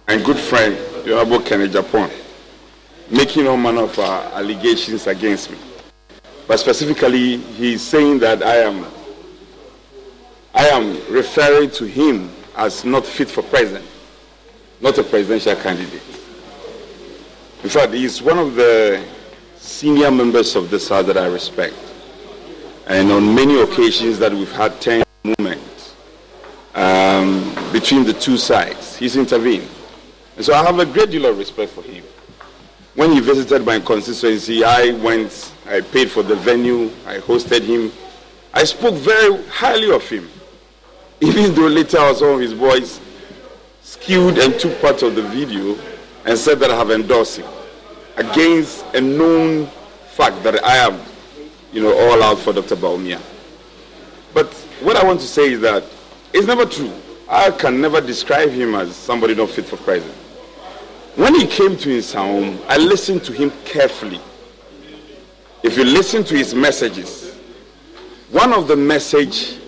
And 0.08 0.25
good 0.25 0.38
friend, 0.38 0.75
the 1.06 1.13
Honorable 1.20 1.41
Kennedy 1.41 1.74
Agyapong, 1.74 2.12
making 3.12 3.48
all 3.48 3.58
manner 3.58 3.84
of 3.84 3.98
uh, 4.00 4.32
allegations 4.34 5.06
against 5.08 5.51
me. 5.51 5.58
But 6.48 6.60
specifically, 6.60 7.38
he's 7.38 7.84
saying 7.84 8.20
that 8.20 8.41
I 8.41 8.58
am, 8.58 8.86
I 10.60 10.68
am 10.68 11.01
referring 11.10 11.72
to 11.72 11.86
him 11.86 12.30
as 12.58 12.84
not 12.84 13.06
fit 13.06 13.30
for 13.30 13.42
president, 13.44 13.86
not 14.82 14.98
a 14.98 15.04
presidential 15.04 15.56
candidate. 15.56 16.01
In 17.63 17.70
fact, 17.70 17.94
he's 17.94 18.22
one 18.22 18.38
of 18.38 18.56
the 18.56 19.01
senior 19.56 20.12
members 20.12 20.58
of 20.58 20.70
this 20.70 20.89
House 20.89 21.06
that 21.06 21.16
I 21.16 21.28
respect. 21.28 21.75
And 22.88 23.10
on 23.10 23.34
many 23.34 23.62
occasions 23.62 24.20
that 24.20 24.34
we've 24.34 24.51
had 24.51 24.82
tense 24.82 25.06
moments 25.24 25.96
um, 26.75 27.56
between 27.72 28.04
the 28.04 28.12
two 28.12 28.36
sides, 28.36 28.98
he's 28.98 29.16
intervened. 29.16 29.70
And 30.36 30.44
so 30.46 30.54
I 30.54 30.66
have 30.66 30.78
a 30.78 30.86
great 30.86 31.10
deal 31.10 31.25
of 31.28 31.38
respect 31.38 31.72
for 31.72 31.84
him. 31.84 32.04
When 32.96 33.13
he 33.13 33.22
visited 33.22 33.66
my 33.66 33.80
constituency, 33.80 34.66
I 34.66 34.92
went, 34.92 35.54
I 35.66 35.80
paid 35.80 36.12
for 36.12 36.22
the 36.22 36.36
venue, 36.36 36.92
I 37.08 37.20
hosted 37.20 37.62
him. 37.62 37.94
I 38.54 38.66
spoke 38.66 38.96
very 38.96 39.42
highly 39.48 39.89
of 39.96 40.04
him. 40.10 40.30
Even 41.22 41.54
though 41.54 41.68
later 41.68 42.14
some 42.16 42.30
of 42.36 42.40
his 42.40 42.54
boys 42.54 43.00
skewed 43.82 44.38
and 44.38 44.58
took 44.60 44.80
part 44.82 45.02
of 45.04 45.16
the 45.16 45.22
video 45.24 45.78
and 46.26 46.38
said 46.38 46.60
that 46.60 46.72
I 46.72 46.78
have 46.78 46.92
endorsed 46.92 47.38
him 47.38 47.48
against 48.18 48.86
a 48.94 49.02
known 49.02 49.68
fact 50.12 50.44
that 50.44 50.64
I 50.64 50.78
am, 50.78 51.00
you 51.74 51.82
know, 51.82 51.98
all 51.98 52.24
out 52.24 52.40
for 52.40 52.54
Dr. 52.54 52.76
Bawumia. 52.76 53.20
But 54.34 54.48
what 54.82 54.96
I 54.96 55.06
want 55.06 55.20
to 55.22 55.28
say 55.28 55.54
is 55.54 55.62
that 55.62 55.84
it's 56.34 56.48
never 56.48 56.66
true. 56.66 56.92
I 57.28 57.52
can 57.52 57.82
never 57.82 58.02
describe 58.02 58.50
him 58.50 58.76
as 58.76 58.96
somebody 58.96 59.36
not 59.36 59.50
fit 59.50 59.66
for 59.66 59.78
president. 59.78 60.16
When 61.16 61.36
he 61.36 61.46
came 61.48 61.76
to 61.78 61.90
his 61.90 62.14
home, 62.14 62.60
I 62.68 62.78
listened 62.78 63.24
to 63.26 63.34
him 63.34 63.52
carefully. 63.66 64.20
If 65.64 65.78
you 65.78 65.84
listen 65.84 66.24
to 66.24 66.38
his 66.38 66.54
messages, 66.56 67.36
one 68.32 68.54
of 68.54 68.68
the 68.68 68.76
message 68.76 69.59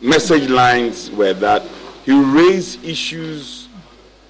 message 0.00 0.48
lines 0.48 1.10
were 1.10 1.34
that 1.34 1.62
he 2.04 2.12
raised 2.12 2.84
issues 2.84 3.68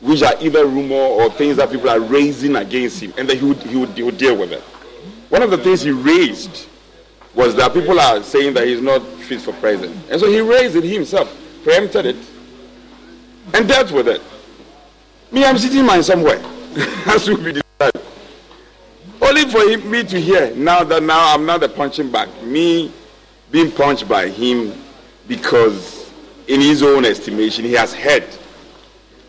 which 0.01 0.23
are 0.23 0.35
either 0.41 0.67
rumor 0.67 0.95
or 0.95 1.31
things 1.31 1.57
that 1.57 1.71
people 1.71 1.89
are 1.91 2.01
raising 2.01 2.57
against 2.57 3.03
him, 3.03 3.13
and 3.19 3.29
that 3.29 3.37
he 3.37 3.45
would, 3.45 3.59
he 3.59 3.77
would, 3.77 3.91
he 3.91 4.03
would 4.03 4.17
deal 4.17 4.37
with 4.37 4.53
it. 4.53 4.63
One 5.29 5.43
of 5.43 5.51
the 5.51 5.59
things 5.59 5.83
he 5.83 5.91
raised 5.91 6.67
was 7.35 7.55
that 7.57 7.73
people 7.73 8.01
are 8.01 8.23
saying 8.23 8.55
that 8.55 8.67
he's 8.67 8.81
not 8.81 9.03
fit 9.03 9.41
for 9.41 9.53
president. 9.55 9.97
And 10.11 10.21
so 10.21 10.29
he 10.29 10.41
raised 10.41 10.75
it 10.77 10.85
himself, 10.85 11.35
preempted 11.63 12.07
it, 12.07 12.17
and 13.55 13.69
dealt 13.69 13.93
with 13.93 14.09
it. 14.09 14.23
Me, 15.31 15.45
I'm 15.45 15.59
sitting 15.59 15.85
mine 15.85 16.03
somewhere, 16.03 16.41
as 17.07 17.29
will 17.29 17.37
be 17.37 17.53
decided. 17.53 18.03
Only 19.21 19.45
for 19.51 19.61
him, 19.61 19.89
me 19.89 20.03
to 20.05 20.21
hear 20.21 20.55
now 20.57 20.83
that 20.83 21.03
now 21.03 21.35
I'm 21.35 21.47
not 21.47 21.61
the 21.61 21.69
punching 21.69 22.11
bag. 22.11 22.29
Me 22.43 22.91
being 23.51 23.71
punched 23.71 24.09
by 24.09 24.29
him 24.29 24.73
because, 25.31 26.11
in 26.49 26.61
his 26.61 26.83
own 26.83 27.05
estimation, 27.05 27.65
he 27.65 27.73
has 27.75 27.95
heard 27.95 28.27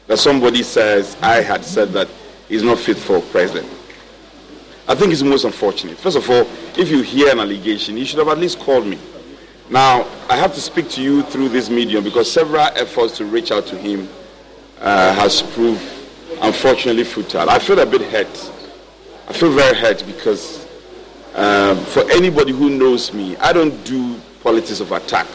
that 0.08 0.17
somebody 0.17 0.63
says 0.63 1.15
I 1.22 1.41
had 1.41 1.63
said 1.63 1.89
that 1.89 2.10
he's 2.50 2.63
not 2.63 2.79
fit 2.79 2.98
for 2.98 3.22
president. 3.22 3.72
I 4.88 4.96
think 4.96 5.13
it's 5.13 5.22
most 5.22 5.43
unfortunate. 5.46 6.00
First 6.00 6.17
of 6.17 6.27
all, 6.27 6.48
if 6.75 6.89
you 6.89 7.03
hear 7.03 7.31
an 7.31 7.39
allegation, 7.39 7.98
you 7.98 8.05
should 8.05 8.17
have 8.17 8.29
at 8.29 8.39
least 8.39 8.58
called 8.60 8.88
me. 8.88 8.98
Now, 9.70 10.08
I 10.27 10.36
have 10.38 10.55
to 10.55 10.60
speak 10.60 10.89
to 10.89 11.03
you 11.03 11.22
through 11.22 11.50
this 11.50 11.70
medium 11.70 12.03
because 12.03 12.29
several 12.29 12.63
efforts 12.75 13.15
to 13.17 13.25
reach 13.25 13.51
out 13.51 13.67
to 13.67 13.77
him 13.77 14.10
uh, 14.79 15.13
has 15.13 15.43
proved 15.43 15.84
unfortunately 16.41 17.03
futile. 17.03 17.48
I 17.48 17.60
feel 17.60 17.77
a 17.77 17.86
bit 17.86 18.01
hurt. 18.01 18.51
I 19.29 19.34
feel 19.34 19.51
very 19.51 19.77
hurt 19.77 20.03
because 20.08 20.65
um, 21.36 21.77
for 21.77 22.10
anybody 22.12 22.53
who 22.53 22.72
knows 22.72 23.13
me, 23.13 23.38
I 23.38 23.53
don't 23.53 23.81
do 23.86 24.20
politics 24.41 24.79
of 24.79 24.91
attack. 24.91 25.27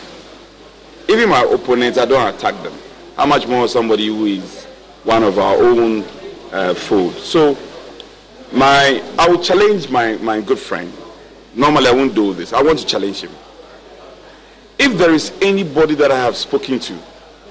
Even 1.09 1.29
my 1.29 1.43
opponents, 1.43 1.99
I 1.99 2.05
don't 2.05 2.35
attack 2.35 2.61
them. 2.63 2.73
How 3.17 3.27
much 3.27 3.47
more 3.47 3.69
somebody 3.69 4.09
who 4.09 4.27
is 4.27 4.65
one 5.05 5.23
of 5.23 5.39
our 5.39 5.57
own 5.57 6.05
uh, 6.53 6.75
food. 6.75 7.15
So 7.15 7.57
my, 8.53 9.03
I 9.19 9.29
will 9.29 9.43
challenge 9.43 9.89
my, 9.89 10.17
my 10.17 10.41
good 10.41 10.59
friend. 10.59 10.93
Normally 11.55 11.89
I 11.89 11.93
won't 11.93 12.15
do 12.15 12.35
this. 12.35 12.53
I 12.53 12.63
want 12.63 12.79
to 12.81 12.87
challenge 12.87 13.21
him. 13.21 13.31
If 14.79 14.99
there 14.99 15.13
is 15.13 15.33
anybody 15.41 15.95
that 15.95 16.11
I 16.11 16.19
have 16.19 16.37
spoken 16.37 16.79
to 16.81 16.99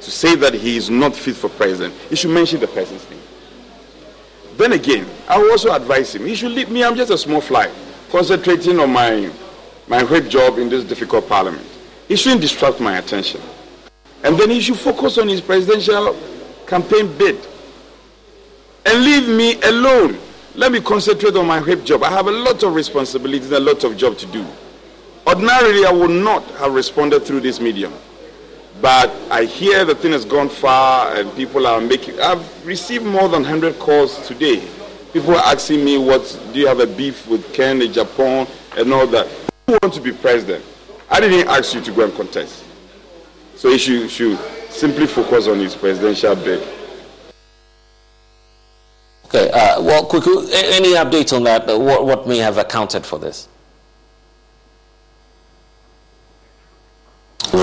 to 0.01 0.11
say 0.11 0.35
that 0.35 0.53
he 0.53 0.77
is 0.77 0.89
not 0.89 1.15
fit 1.15 1.35
for 1.35 1.49
president, 1.49 1.93
he 2.09 2.15
should 2.15 2.29
mention 2.31 2.59
the 2.59 2.67
person's 2.67 3.09
name. 3.09 3.21
Then 4.57 4.73
again, 4.73 5.07
I 5.27 5.37
will 5.37 5.51
also 5.51 5.73
advise 5.73 6.13
him. 6.13 6.25
He 6.25 6.35
should 6.35 6.51
leave 6.51 6.69
me. 6.69 6.83
I'm 6.83 6.95
just 6.95 7.11
a 7.11 7.17
small 7.17 7.41
fly, 7.41 7.71
concentrating 8.11 8.79
on 8.79 8.91
my 8.91 9.31
my 9.87 10.03
great 10.03 10.29
job 10.29 10.57
in 10.57 10.69
this 10.69 10.83
difficult 10.83 11.27
parliament. 11.27 11.65
He 12.07 12.15
shouldn't 12.15 12.41
distract 12.41 12.79
my 12.79 12.97
attention. 12.97 13.41
And 14.23 14.37
then 14.37 14.49
he 14.49 14.59
should 14.59 14.77
focus 14.77 15.17
on 15.17 15.27
his 15.27 15.41
presidential 15.41 16.15
campaign 16.67 17.15
bid 17.17 17.37
and 18.85 19.03
leave 19.03 19.27
me 19.27 19.61
alone. 19.61 20.17
Let 20.55 20.71
me 20.71 20.79
concentrate 20.79 21.35
on 21.35 21.47
my 21.47 21.59
whip 21.59 21.83
job. 21.83 22.03
I 22.03 22.09
have 22.09 22.27
a 22.27 22.31
lot 22.31 22.63
of 22.63 22.73
responsibilities, 22.73 23.51
and 23.51 23.67
a 23.67 23.71
lot 23.71 23.83
of 23.83 23.97
job 23.97 24.17
to 24.19 24.25
do. 24.27 24.45
Ordinarily, 25.27 25.85
I 25.85 25.91
would 25.91 26.11
not 26.11 26.43
have 26.59 26.73
responded 26.73 27.21
through 27.21 27.41
this 27.41 27.59
medium. 27.59 27.93
But 28.81 29.11
I 29.31 29.45
hear 29.45 29.85
the 29.85 29.95
thing 29.95 30.11
has 30.11 30.25
gone 30.25 30.49
far 30.49 31.15
and 31.15 31.33
people 31.35 31.65
are 31.65 31.79
making. 31.81 32.19
I've 32.19 32.65
received 32.65 33.05
more 33.05 33.27
than 33.29 33.41
100 33.41 33.79
calls 33.79 34.27
today. 34.27 34.67
People 35.13 35.35
are 35.35 35.45
asking 35.45 35.83
me, 35.83 35.97
what 35.97 36.39
do 36.53 36.59
you 36.59 36.67
have 36.67 36.79
a 36.79 36.87
beef 36.87 37.25
with 37.27 37.53
Ken 37.53 37.79
Agyapong 37.79 38.49
and 38.77 38.93
all 38.93 39.07
that? 39.07 39.27
Who 39.67 39.77
want 39.81 39.93
to 39.93 40.01
be 40.01 40.11
president? 40.11 40.63
I 41.09 41.19
didn't 41.19 41.47
ask 41.47 41.73
you 41.73 41.81
to 41.81 41.91
go 41.91 42.05
and 42.05 42.13
contest. 42.13 42.63
So 43.55 43.69
you 43.69 43.77
should, 43.77 44.09
should 44.09 44.39
simply 44.69 45.07
focus 45.07 45.47
on 45.47 45.59
his 45.59 45.75
presidential 45.75 46.35
bid. 46.35 46.67
Okay, 49.25 49.49
uh, 49.51 49.81
well, 49.81 50.05
quickly, 50.05 50.47
any 50.53 50.93
update 50.93 51.35
on 51.35 51.43
that? 51.43 51.69
Uh, 51.69 51.79
what, 51.79 52.05
what 52.05 52.27
may 52.27 52.37
have 52.37 52.57
accounted 52.57 53.05
for 53.05 53.19
this? 53.19 53.47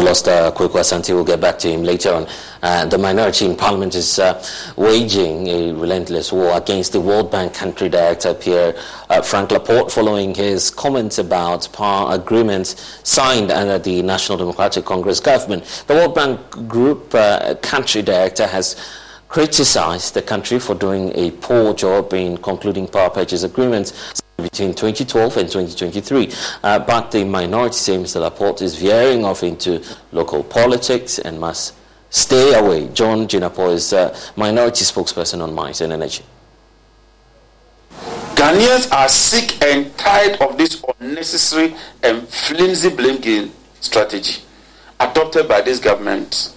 Lost 0.00 0.28
uh, 0.28 0.50
Kweku 0.52 0.78
Asante. 0.78 1.14
We'll 1.14 1.24
get 1.24 1.40
back 1.40 1.58
to 1.58 1.68
him 1.68 1.82
later 1.82 2.12
on. 2.12 2.26
Uh, 2.62 2.86
the 2.86 2.96
minority 2.96 3.44
in 3.44 3.56
parliament 3.56 3.94
is 3.94 4.18
uh, 4.18 4.42
waging 4.76 5.48
a 5.48 5.72
relentless 5.72 6.32
war 6.32 6.56
against 6.56 6.92
the 6.92 7.00
World 7.00 7.30
Bank 7.30 7.52
country 7.52 7.88
director 7.88 8.32
Pierre 8.32 8.74
uh, 9.10 9.20
Frank 9.20 9.50
Laporte 9.50 9.90
following 9.90 10.34
his 10.34 10.70
comments 10.70 11.18
about 11.18 11.68
power 11.72 12.14
agreements 12.14 13.00
signed 13.02 13.50
under 13.50 13.78
the 13.78 14.02
National 14.02 14.38
Democratic 14.38 14.84
Congress 14.84 15.20
government. 15.20 15.84
The 15.88 15.94
World 15.94 16.14
Bank 16.14 16.68
Group 16.68 17.14
uh, 17.14 17.56
country 17.56 18.02
director 18.02 18.46
has 18.46 18.76
criticized 19.28 20.14
the 20.14 20.22
country 20.22 20.58
for 20.60 20.74
doing 20.74 21.10
a 21.14 21.30
poor 21.30 21.74
job 21.74 22.12
in 22.14 22.36
concluding 22.36 22.86
power 22.86 23.10
purchase 23.10 23.42
agreements 23.42 24.22
between 24.42 24.74
2012 24.74 25.36
and 25.36 25.48
2023. 25.48 26.32
Uh, 26.62 26.78
but 26.80 27.10
the 27.10 27.24
minority 27.24 27.74
say 27.74 27.96
Mr. 27.96 28.20
Laporte 28.20 28.62
is 28.62 28.76
veering 28.76 29.24
off 29.24 29.42
into 29.42 29.82
local 30.12 30.42
politics 30.42 31.18
and 31.18 31.38
must 31.40 31.74
stay 32.10 32.54
away. 32.54 32.88
John 32.88 33.26
Jinapor 33.26 33.72
is 33.72 33.92
a 33.92 34.14
minority 34.36 34.84
spokesperson 34.84 35.42
on 35.42 35.54
Mines 35.54 35.80
and 35.80 35.92
Energy. 35.92 36.24
Ghanaians 38.34 38.90
are 38.92 39.08
sick 39.08 39.62
and 39.62 39.96
tired 39.96 40.40
of 40.40 40.58
this 40.58 40.82
unnecessary 40.98 41.74
and 42.02 42.26
flimsy 42.28 42.90
blame 42.90 43.20
game 43.20 43.52
strategy 43.80 44.42
adopted 44.98 45.48
by 45.48 45.60
this 45.60 45.78
government 45.78 46.54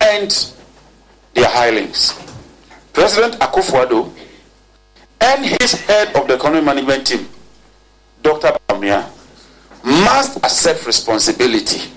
and 0.00 0.52
their 1.34 1.48
hirelings. 1.48 2.12
President 2.92 3.34
Akufo-Addo 3.40 4.12
and 5.24 5.44
his 5.60 5.72
head 5.86 6.14
of 6.16 6.28
the 6.28 6.34
economic 6.34 6.64
management 6.64 7.06
team, 7.06 7.26
Dr. 8.22 8.52
Bawumia, 8.68 9.08
must 9.82 10.36
accept 10.38 10.86
responsibility, 10.86 11.90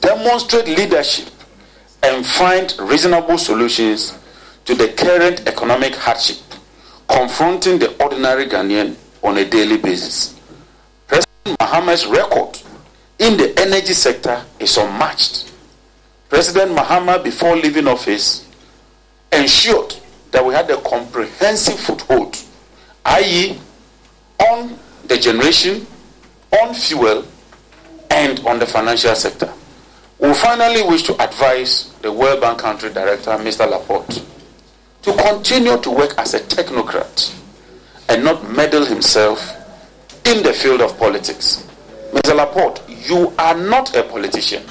demonstrate 0.00 0.66
leadership, 0.68 1.28
and 2.02 2.24
find 2.24 2.72
reasonable 2.80 3.36
solutions 3.36 4.16
to 4.64 4.74
the 4.74 4.88
current 4.94 5.46
economic 5.46 5.94
hardship 5.94 6.38
confronting 7.08 7.78
the 7.78 7.90
ordinary 8.02 8.46
Ghanaian 8.46 8.96
on 9.22 9.36
a 9.38 9.44
daily 9.44 9.76
basis. 9.76 10.38
President 11.08 11.58
Mahama's 11.58 12.06
record 12.06 12.60
in 13.18 13.36
the 13.36 13.52
energy 13.60 13.92
sector 13.92 14.42
is 14.60 14.76
unmatched. 14.78 15.52
President 16.28 16.76
Mahama, 16.76 17.22
before 17.22 17.56
leaving 17.56 17.88
office, 17.88 18.46
ensured 19.32 19.94
that 20.30 20.44
we 20.44 20.54
had 20.54 20.70
a 20.70 20.80
comprehensive 20.82 21.78
foothold, 21.78 22.36
i.e., 23.04 23.58
on 24.50 24.78
the 25.06 25.18
generation, 25.18 25.86
on 26.62 26.74
fuel, 26.74 27.24
and 28.10 28.40
on 28.40 28.58
the 28.58 28.66
financial 28.66 29.14
sector. 29.14 29.52
We 30.18 30.34
finally 30.34 30.82
wish 30.82 31.02
to 31.04 31.22
advise 31.22 31.92
the 32.02 32.12
World 32.12 32.40
Bank 32.40 32.58
Country 32.58 32.90
Director, 32.92 33.30
Mr. 33.32 33.68
Laporte, 33.70 34.22
to 35.02 35.12
continue 35.14 35.80
to 35.80 35.90
work 35.90 36.14
as 36.18 36.34
a 36.34 36.40
technocrat 36.40 37.34
and 38.08 38.24
not 38.24 38.48
meddle 38.50 38.84
himself 38.84 39.40
in 40.26 40.42
the 40.42 40.52
field 40.52 40.80
of 40.80 40.98
politics. 40.98 41.66
Mr. 42.12 42.36
Laporte, 42.36 42.82
you 42.88 43.32
are 43.38 43.56
not 43.56 43.96
a 43.96 44.02
politician. 44.02 44.62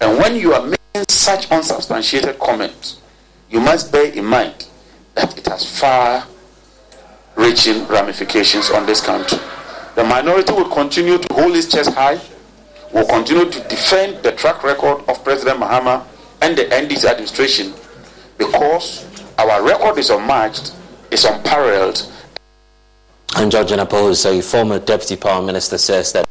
And 0.00 0.18
when 0.18 0.36
you 0.36 0.52
are 0.54 0.64
making 0.64 1.04
such 1.08 1.50
unsubstantiated 1.50 2.38
comments, 2.38 3.00
you 3.50 3.60
must 3.60 3.90
bear 3.90 4.12
in 4.12 4.24
mind 4.24 4.66
it 5.24 5.46
has 5.46 5.64
far 5.78 6.26
reaching 7.36 7.86
ramifications 7.86 8.70
on 8.70 8.86
this 8.86 9.00
country. 9.04 9.38
The 9.94 10.04
minority 10.04 10.52
will 10.52 10.68
continue 10.68 11.18
to 11.18 11.34
hold 11.34 11.56
its 11.56 11.70
chest 11.70 11.92
high, 11.94 12.20
will 12.92 13.06
continue 13.06 13.50
to 13.50 13.60
defend 13.68 14.22
the 14.22 14.32
track 14.32 14.62
record 14.62 15.02
of 15.08 15.22
President 15.24 15.60
Mahama 15.60 16.04
and 16.42 16.56
the 16.56 16.64
NDC 16.64 17.04
administration 17.04 17.72
because 18.38 19.06
our 19.38 19.62
record 19.64 19.98
is 19.98 20.10
unmatched, 20.10 20.74
is 21.10 21.24
unparalleled. 21.24 22.10
And 23.36 23.50
George 23.50 23.68
Jinapor, 23.68 24.38
a 24.38 24.42
former 24.42 24.78
deputy 24.78 25.16
power 25.16 25.40
minister, 25.40 25.78
says 25.78 26.12
that 26.12 26.26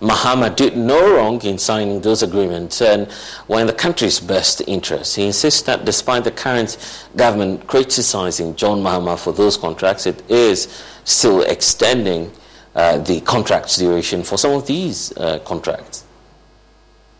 Mahama 0.00 0.54
did 0.54 0.76
no 0.76 1.16
wrong 1.16 1.40
in 1.42 1.56
signing 1.56 2.00
those 2.00 2.22
agreements 2.22 2.82
and 2.82 3.08
were 3.48 3.60
in 3.60 3.66
the 3.66 3.72
country's 3.72 4.18
best 4.20 4.60
interest. 4.66 5.16
He 5.16 5.26
insists 5.26 5.62
that 5.62 5.84
despite 5.84 6.24
the 6.24 6.30
current 6.30 6.76
government 7.16 7.66
criticizing 7.66 8.56
John 8.56 8.82
Mahama 8.82 9.18
for 9.18 9.32
those 9.32 9.56
contracts, 9.56 10.06
it 10.06 10.28
is 10.30 10.82
still 11.04 11.42
extending 11.42 12.32
uh, 12.74 12.98
the 12.98 13.20
contract 13.20 13.78
duration 13.78 14.22
for 14.22 14.36
some 14.36 14.52
of 14.52 14.66
these 14.66 15.16
uh, 15.16 15.38
contracts. 15.40 16.04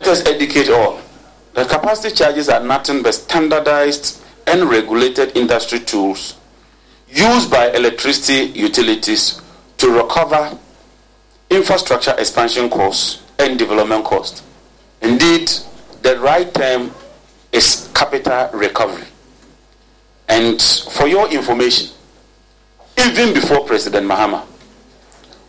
Let 0.01 0.09
us 0.09 0.25
educate 0.27 0.69
all. 0.69 1.01
The 1.53 1.65
capacity 1.65 2.13
charges 2.13 2.49
are 2.49 2.63
nothing 2.63 3.01
but 3.01 3.15
standardized 3.15 4.21
and 4.45 4.69
regulated 4.69 5.35
industry 5.35 5.79
tools 5.79 6.35
used 7.09 7.49
by 7.49 7.69
electricity 7.71 8.51
utilities 8.59 9.41
to 9.77 9.89
recover 9.89 10.57
infrastructure 11.49 12.15
expansion 12.17 12.69
costs 12.69 13.23
and 13.39 13.57
development 13.57 14.03
costs. 14.03 14.43
Indeed, 15.01 15.51
the 16.01 16.19
right 16.19 16.51
term 16.53 16.91
is 17.51 17.89
capital 17.93 18.49
recovery. 18.53 19.07
And 20.27 20.61
for 20.61 21.07
your 21.07 21.29
information, 21.31 21.89
even 22.97 23.33
before 23.33 23.63
President 23.65 24.05
Mahama, 24.07 24.45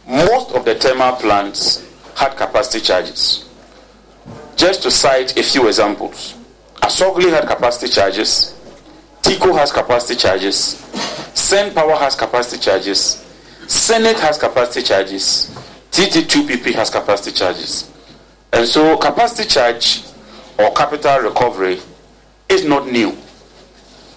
most 0.07 0.53
of 0.53 0.64
the 0.64 0.75
thermal 0.75 1.16
plants 1.16 1.85
had 2.14 2.37
capacity 2.37 2.81
charges. 2.85 3.49
Just 4.57 4.83
to 4.83 4.90
cite 4.90 5.37
a 5.38 5.42
few 5.42 5.66
examples, 5.66 6.35
Asogli 6.77 7.31
had 7.31 7.47
capacity 7.47 7.92
charges, 7.92 8.58
TICO 9.29 9.53
has 9.53 9.71
capacity 9.71 10.19
charges, 10.19 10.77
Cenpower 11.35 11.99
has 11.99 12.14
capacity 12.14 12.59
charges, 12.62 13.23
CENIT 13.67 14.19
has 14.21 14.38
capacity 14.38 14.83
charges, 14.83 15.55
TT2PP 15.91 16.73
has 16.73 16.88
capacity 16.88 17.37
charges. 17.37 17.93
And 18.55 18.67
so 18.67 18.97
capacity 18.97 19.47
charge 19.47 20.03
or 20.59 20.73
capital 20.73 21.19
recovery 21.19 21.79
is 22.49 22.64
not 22.64 22.87
new. 22.91 23.14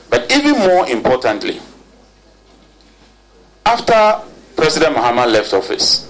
But 0.10 0.32
even 0.32 0.58
more 0.60 0.88
importantly, 0.88 1.60
after 3.66 4.22
President 4.56 4.94
Muhammad 4.96 5.30
left 5.32 5.52
office, 5.54 6.10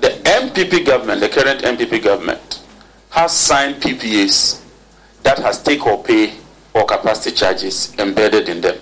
the 0.00 0.08
NPP 0.24 0.86
government, 0.86 1.20
the 1.20 1.28
current 1.28 1.60
NPP 1.60 2.02
government, 2.02 2.62
has 3.10 3.36
signed 3.36 3.82
PPAs 3.82 4.62
that 5.24 5.38
has 5.40 5.62
take 5.62 5.84
or 5.86 6.02
pay 6.02 6.39
or 6.74 6.84
capacity 6.84 7.34
charges 7.34 7.94
embedded 7.98 8.48
in 8.48 8.60
them. 8.60 8.78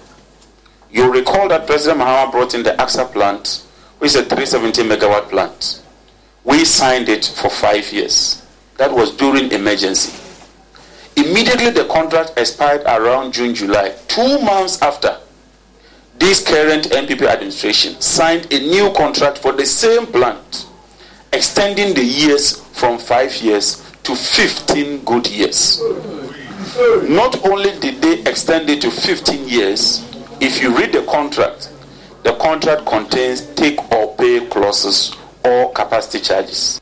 You'll 0.90 1.11
recall 1.12 1.48
that 1.48 1.66
President 1.66 2.01
Mahama 2.01 2.31
brought 2.31 2.55
in 2.55 2.62
the 2.62 2.70
Aksa 2.70 3.11
plant, 3.12 3.64
which 3.98 4.11
is 4.11 4.16
a 4.16 4.22
370 4.22 4.83
megawatt 4.85 5.29
plant. 5.29 5.83
We 6.44 6.64
signed 6.64 7.09
it 7.09 7.24
for 7.27 7.51
five 7.51 7.92
years. 7.92 8.44
That 8.79 8.92
was 8.92 9.14
during 9.16 9.51
emergency. 9.53 10.16
Immediately 11.16 11.70
the 11.70 11.85
contract 11.87 12.35
expired 12.37 12.83
around 12.87 13.33
June, 13.33 13.55
July. 13.55 13.94
Two 14.07 14.38
months 14.40 14.81
after, 14.81 15.18
this 16.18 16.42
current 16.46 16.85
NPP 16.90 17.22
administration 17.27 18.01
signed 18.01 18.53
a 18.53 18.61
new 18.61 18.92
contract 18.92 19.38
for 19.38 19.53
the 19.53 19.66
same 19.66 20.07
plant, 20.07 20.66
extending 21.33 21.92
the 21.94 22.05
years 22.05 22.61
from 22.72 22.98
five 22.98 23.35
years 23.37 23.83
to 24.05 24.14
15 24.14 25.05
good 25.05 25.27
years. 25.29 25.81
Not 26.79 27.45
only 27.45 27.77
did 27.81 28.01
they 28.01 28.21
extend 28.21 28.71
it 28.71 28.81
to 28.83 28.91
15 28.93 29.49
years, 29.49 30.05
if 30.41 30.62
you 30.62 30.77
read 30.77 30.93
the 30.93 31.03
contract, 31.07 31.73
the 32.23 32.33
contract 32.35 32.87
contains 32.87 33.41
take 33.55 33.81
or 33.93 34.14
pay 34.14 34.47
clauses 34.47 35.17
or 35.45 35.73
capacity 35.73 36.21
charges. 36.21 36.81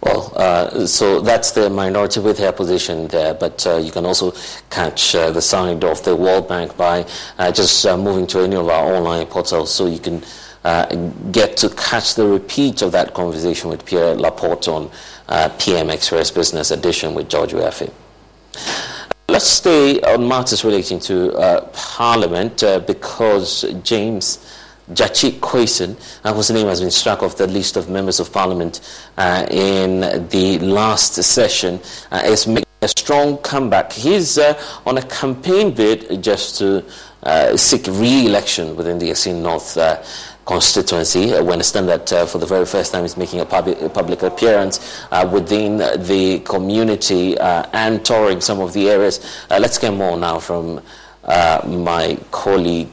Well, 0.00 0.32
uh, 0.36 0.86
so 0.86 1.20
that's 1.20 1.50
the 1.50 1.68
minority 1.68 2.20
with 2.20 2.38
their 2.38 2.52
position 2.52 3.08
there, 3.08 3.34
but 3.34 3.66
uh, 3.66 3.76
you 3.76 3.92
can 3.92 4.06
also 4.06 4.32
catch 4.70 5.14
uh, 5.14 5.30
the 5.30 5.42
side 5.42 5.84
of 5.84 6.02
the 6.04 6.16
World 6.16 6.48
Bank 6.48 6.78
by 6.78 7.04
uh, 7.36 7.52
just 7.52 7.84
uh, 7.84 7.98
moving 7.98 8.26
to 8.28 8.40
any 8.40 8.56
of 8.56 8.70
our 8.70 8.94
online 8.94 9.26
portals 9.26 9.74
so 9.74 9.86
you 9.86 9.98
can 9.98 10.22
uh, 10.64 10.86
get 11.30 11.58
to 11.58 11.68
catch 11.70 12.14
the 12.14 12.26
repeat 12.26 12.80
of 12.80 12.92
that 12.92 13.12
conversation 13.12 13.68
with 13.68 13.84
Pierre 13.84 14.14
Laporte 14.14 14.68
on 14.68 14.90
PM 15.58 15.90
Express 15.90 16.30
Business 16.30 16.70
Edition 16.70 17.14
with 17.14 17.28
George 17.28 17.52
Wiafe. 17.52 17.92
Let's 19.28 19.46
stay 19.46 20.00
on 20.00 20.26
matters 20.26 20.64
relating 20.64 20.98
to 21.00 21.68
Parliament 21.72 22.64
because 22.86 23.64
James 23.82 24.38
Gyakye 24.92 25.38
Quayson, 25.40 25.96
uh, 26.24 26.32
whose 26.32 26.50
name 26.50 26.66
has 26.66 26.80
been 26.80 26.90
struck 26.90 27.22
off 27.22 27.36
the 27.36 27.46
list 27.46 27.76
of 27.76 27.90
members 27.90 28.20
of 28.20 28.32
parliament 28.32 28.80
uh, 29.18 29.46
in 29.50 30.00
the 30.28 30.58
last 30.60 31.14
session, 31.14 31.78
uh, 32.10 32.22
is 32.24 32.46
making 32.46 32.64
a 32.80 32.88
strong 32.88 33.36
comeback. 33.38 33.92
He's 33.92 34.38
uh, 34.38 34.58
on 34.86 34.96
a 34.96 35.02
campaign 35.02 35.74
bid 35.74 36.22
just 36.22 36.56
to 36.58 36.84
uh, 37.22 37.56
seek 37.56 37.86
re-election 37.86 38.76
within 38.76 38.98
the 38.98 39.10
Assin 39.10 39.42
North 39.42 39.76
uh, 39.76 40.02
constituency. 40.48 41.34
Uh, 41.34 41.42
we 41.44 41.52
understand 41.52 41.86
that 41.90 42.10
uh, 42.10 42.24
for 42.24 42.38
the 42.38 42.46
very 42.46 42.64
first 42.64 42.90
time 42.90 43.02
he's 43.02 43.18
making 43.18 43.40
a 43.40 43.44
public, 43.44 43.78
a 43.82 43.88
public 43.90 44.22
appearance 44.22 45.04
uh, 45.12 45.28
within 45.30 45.76
the 45.76 46.40
community 46.40 47.36
and 47.38 48.02
touring 48.02 48.40
some 48.40 48.58
of 48.58 48.72
the 48.72 48.88
areas. 48.88 49.20
let's 49.50 49.76
get 49.76 49.92
more 49.92 50.16
now 50.16 50.38
from 50.38 50.80
my 51.86 52.18
colleague 52.30 52.88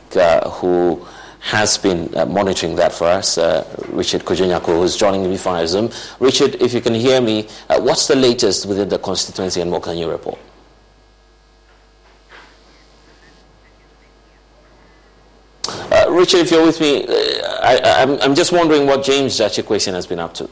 who 0.59 0.99
has 1.39 1.77
been 1.77 2.09
uh, 2.17 2.25
monitoring 2.25 2.75
that 2.75 2.91
for 2.91 3.05
us, 3.05 3.37
uh, 3.37 3.63
Richard 3.89 4.25
Kojo-Nyarko, 4.25 4.79
who's 4.79 4.97
joining 4.97 5.29
me 5.29 5.37
via 5.37 5.67
Zoom. 5.67 5.91
Richard, 6.19 6.55
if 6.55 6.73
you 6.73 6.81
can 6.81 6.95
hear 6.95 7.21
me, 7.21 7.47
uh, 7.69 7.79
what's 7.79 8.07
the 8.07 8.15
latest 8.15 8.65
within 8.65 8.89
the 8.89 8.97
constituency 8.97 9.61
and 9.61 9.71
what 9.71 9.83
can 9.83 9.95
you 9.95 10.09
report? 10.09 10.39
Richard, 16.09 16.39
if 16.39 16.51
you're 16.51 16.65
with 16.65 16.79
me, 16.79 17.05
uh, 17.05 17.11
I, 17.61 18.25
am 18.25 18.35
just 18.35 18.51
wondering 18.51 18.85
what 18.88 19.03
James 19.03 19.38
Gyakye 19.38 19.93
has 19.93 20.07
been 20.07 20.19
up 20.19 20.33
to. 20.35 20.49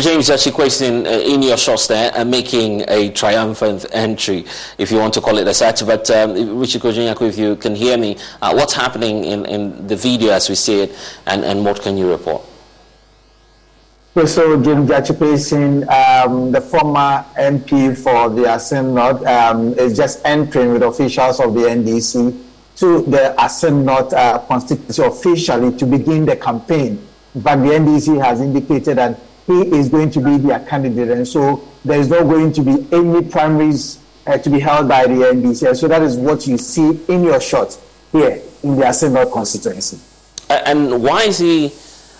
So 0.00 0.10
James, 0.10 0.30
Gyakye 0.30 0.52
Quayson 0.52 1.04
uh, 1.04 1.10
in 1.10 1.42
your 1.42 1.58
shots 1.58 1.86
there, 1.86 2.10
uh, 2.16 2.24
making 2.24 2.88
a 2.88 3.10
triumphant 3.10 3.84
entry, 3.92 4.46
if 4.78 4.90
you 4.90 4.96
want 4.96 5.12
to 5.12 5.20
call 5.20 5.36
it 5.36 5.46
as 5.46 5.58
such. 5.58 5.84
But 5.84 6.10
um, 6.10 6.58
Richard 6.58 6.80
Kojo-Nyarko, 6.80 7.28
if 7.28 7.36
you 7.36 7.54
can 7.56 7.74
hear 7.74 7.98
me, 7.98 8.16
uh, 8.40 8.54
what's 8.54 8.72
happening 8.72 9.24
in, 9.24 9.44
in 9.44 9.86
the 9.86 9.96
video 9.96 10.32
as 10.32 10.48
we 10.48 10.54
see 10.54 10.80
it, 10.80 10.96
and, 11.26 11.44
and 11.44 11.66
what 11.66 11.82
can 11.82 11.98
you 11.98 12.10
report? 12.10 12.42
So 14.14 14.62
James 14.62 14.88
Gyakye 14.88 15.86
um, 16.24 16.50
the 16.50 16.62
former 16.62 17.22
MP 17.36 17.94
for 17.94 18.30
the 18.30 18.44
Assin 18.44 18.94
North, 18.94 19.22
um, 19.26 19.74
is 19.74 19.98
just 19.98 20.24
entering 20.24 20.72
with 20.72 20.82
officials 20.82 21.40
of 21.40 21.52
the 21.52 21.60
NDC 21.60 22.42
to 22.76 23.02
the 23.02 23.34
Assin 23.38 23.84
North 23.84 24.14
uh, 24.14 24.38
constituency 24.38 25.02
officially 25.02 25.76
to 25.76 25.84
begin 25.84 26.24
the 26.24 26.36
campaign. 26.36 27.06
But 27.34 27.56
the 27.56 27.68
NDC 27.68 28.24
has 28.24 28.40
indicated 28.40 28.96
that 28.96 29.20
he 29.50 29.76
is 29.76 29.88
going 29.88 30.10
to 30.10 30.20
be 30.20 30.38
their 30.38 30.60
candidate. 30.60 31.10
And 31.10 31.26
so 31.26 31.66
there 31.84 31.98
is 31.98 32.08
not 32.08 32.22
going 32.22 32.52
to 32.52 32.62
be 32.62 32.86
any 32.92 33.22
primaries 33.22 33.98
uh, 34.26 34.38
to 34.38 34.50
be 34.50 34.60
held 34.60 34.88
by 34.88 35.06
the 35.06 35.14
NDC. 35.14 35.76
So 35.76 35.88
that 35.88 36.02
is 36.02 36.16
what 36.16 36.46
you 36.46 36.56
see 36.56 37.00
in 37.08 37.24
your 37.24 37.40
shot 37.40 37.76
here 38.12 38.40
in 38.62 38.76
the 38.76 38.88
Assembly 38.88 39.24
constituency. 39.32 39.98
And 40.48 41.02
why 41.02 41.22
is 41.22 41.38
he 41.38 41.72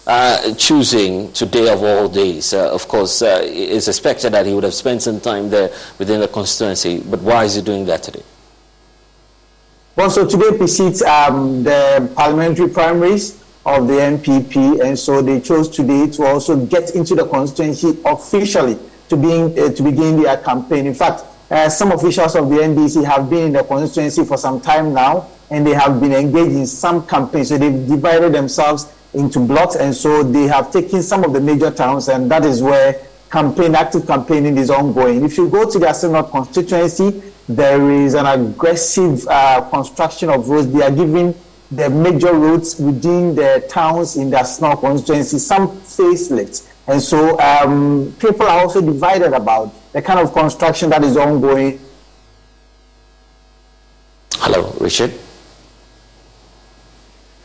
uh, 0.06 0.54
choosing 0.54 1.32
today 1.32 1.72
of 1.72 1.82
all 1.82 2.08
days? 2.08 2.52
Uh, 2.52 2.72
of 2.72 2.88
course, 2.88 3.22
uh, 3.22 3.40
it's 3.42 3.88
expected 3.88 4.32
that 4.32 4.46
he 4.46 4.54
would 4.54 4.64
have 4.64 4.74
spent 4.74 5.02
some 5.02 5.20
time 5.20 5.50
there 5.50 5.70
within 5.98 6.20
the 6.20 6.28
constituency, 6.28 7.00
but 7.00 7.20
why 7.20 7.44
is 7.44 7.54
he 7.54 7.62
doing 7.62 7.86
that 7.86 8.02
today? 8.02 8.22
Well, 9.96 10.10
so 10.10 10.26
today 10.26 10.56
precedes 10.56 11.02
um, 11.02 11.62
the 11.62 12.10
parliamentary 12.14 12.68
primaries 12.68 13.39
of 13.70 13.86
the 13.86 13.94
NPP, 13.94 14.80
and 14.84 14.98
so 14.98 15.22
they 15.22 15.40
chose 15.40 15.68
today 15.68 16.08
to 16.10 16.24
also 16.24 16.64
get 16.66 16.94
into 16.94 17.14
the 17.14 17.26
constituency 17.26 17.98
officially 18.04 18.78
to, 19.08 19.16
being, 19.16 19.58
uh, 19.58 19.70
to 19.70 19.82
begin 19.82 20.22
their 20.22 20.36
campaign. 20.38 20.86
In 20.86 20.94
fact, 20.94 21.24
uh, 21.50 21.68
some 21.68 21.92
officials 21.92 22.36
of 22.36 22.48
the 22.48 22.56
NDC 22.56 23.04
have 23.04 23.28
been 23.28 23.46
in 23.46 23.52
the 23.52 23.64
constituency 23.64 24.24
for 24.24 24.36
some 24.36 24.60
time 24.60 24.92
now, 24.92 25.28
and 25.50 25.66
they 25.66 25.74
have 25.74 26.00
been 26.00 26.12
engaged 26.12 26.52
in 26.54 26.66
some 26.66 27.06
campaigns. 27.06 27.48
So 27.48 27.58
they've 27.58 27.88
divided 27.88 28.32
themselves 28.32 28.92
into 29.14 29.40
blocks, 29.40 29.76
and 29.76 29.94
so 29.94 30.22
they 30.22 30.44
have 30.44 30.72
taken 30.72 31.02
some 31.02 31.24
of 31.24 31.32
the 31.32 31.40
major 31.40 31.70
towns, 31.70 32.08
and 32.08 32.30
that 32.30 32.44
is 32.44 32.62
where 32.62 33.00
campaign, 33.30 33.74
active 33.74 34.06
campaigning 34.06 34.58
is 34.58 34.70
ongoing. 34.70 35.24
If 35.24 35.36
you 35.38 35.48
go 35.48 35.68
to 35.68 35.78
the 35.78 35.88
Arsenal 35.88 36.24
constituency, 36.24 37.22
there 37.48 37.90
is 37.90 38.14
an 38.14 38.26
aggressive 38.26 39.26
uh, 39.28 39.62
construction 39.70 40.30
of 40.30 40.48
roads. 40.48 40.72
They 40.72 40.82
are 40.82 40.90
giving 40.90 41.34
the 41.70 41.88
major 41.88 42.32
roads 42.34 42.78
within 42.78 43.34
the 43.34 43.64
towns 43.68 44.16
in 44.16 44.30
the 44.30 44.42
small 44.44 44.76
constituency, 44.76 45.38
some 45.38 45.68
facelifts. 45.68 46.68
And 46.86 47.00
so 47.00 47.38
um, 47.38 48.14
people 48.18 48.46
are 48.46 48.60
also 48.60 48.80
divided 48.80 49.32
about 49.32 49.72
the 49.92 50.02
kind 50.02 50.18
of 50.18 50.32
construction 50.32 50.90
that 50.90 51.04
is 51.04 51.16
ongoing. 51.16 51.80
Hello, 54.34 54.74
Richard. 54.80 55.12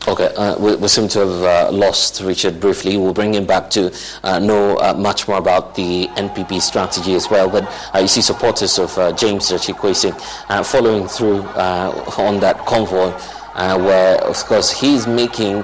Okay, 0.08 0.32
uh, 0.36 0.56
we, 0.58 0.76
we, 0.76 0.86
seem 0.86 1.08
to 1.08 1.18
have 1.18 1.42
uh, 1.42 1.72
lost 1.72 2.22
Richard 2.22 2.60
briefly. 2.60 2.96
We'll 2.96 3.12
bring 3.12 3.34
him 3.34 3.44
back 3.44 3.68
to 3.70 3.92
uh, 4.22 4.38
know 4.38 4.76
uh, 4.76 4.94
much 4.94 5.26
more 5.26 5.38
about 5.38 5.74
the 5.74 6.06
NPP 6.14 6.62
strategy 6.62 7.14
as 7.14 7.28
well. 7.28 7.50
But 7.50 7.64
uh, 7.92 7.98
you 7.98 8.06
see 8.06 8.22
supporters 8.22 8.78
of 8.78 8.96
uh, 8.98 9.10
James 9.12 9.50
Gyakye 9.50 10.64
following 10.64 11.08
through 11.08 11.42
on 11.42 12.38
that 12.38 12.64
convoy 12.66 13.12
uh, 13.56 13.78
where, 13.78 14.16
of 14.24 14.36
course, 14.44 14.70
he's 14.70 15.06
making 15.06 15.56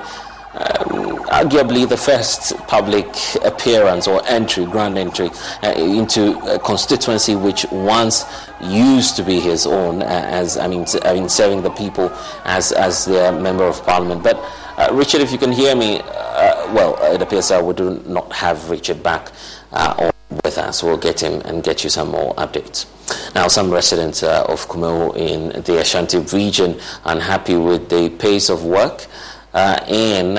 um, 0.54 1.16
arguably 1.32 1.88
the 1.88 1.96
first 1.96 2.54
public 2.66 3.06
appearance 3.42 4.06
or 4.06 4.20
entry, 4.26 4.66
grand 4.66 4.98
entry, 4.98 5.30
uh, 5.62 5.72
into 5.76 6.38
a 6.40 6.58
constituency 6.58 7.34
which 7.34 7.64
once 7.70 8.24
used 8.60 9.16
to 9.16 9.22
be 9.22 9.40
his 9.40 9.66
own, 9.66 10.02
uh, 10.02 10.06
as 10.06 10.58
I 10.58 10.66
mean, 10.66 10.84
I 11.04 11.14
mean, 11.14 11.28
serving 11.28 11.62
the 11.62 11.70
people 11.70 12.12
as 12.44 12.72
as 12.72 13.06
their 13.06 13.32
member 13.32 13.64
of 13.64 13.82
parliament. 13.84 14.22
But 14.22 14.36
uh, 14.76 14.88
Richard, 14.92 15.22
if 15.22 15.32
you 15.32 15.38
can 15.38 15.52
hear 15.52 15.74
me, 15.74 16.00
uh, 16.00 16.72
well, 16.74 16.98
it 17.14 17.22
appears 17.22 17.50
we 17.50 17.72
do 17.72 18.02
not 18.06 18.30
have 18.32 18.68
Richard 18.68 19.02
back 19.02 19.32
uh, 19.72 19.94
on 19.98 20.12
with 20.44 20.58
us. 20.58 20.82
We'll 20.82 20.96
get 20.96 21.22
him 21.22 21.40
and 21.44 21.62
get 21.62 21.84
you 21.84 21.90
some 21.90 22.10
more 22.10 22.34
updates. 22.36 22.86
Now, 23.34 23.48
some 23.48 23.70
residents 23.70 24.22
uh, 24.22 24.44
of 24.48 24.66
Kumawu 24.68 25.16
in 25.16 25.62
the 25.62 25.80
Ashanti 25.80 26.18
region 26.18 26.80
unhappy 27.04 27.56
with 27.56 27.88
the 27.88 28.10
pace 28.10 28.48
of 28.48 28.64
work 28.64 29.06
uh, 29.54 29.78
in 29.86 30.34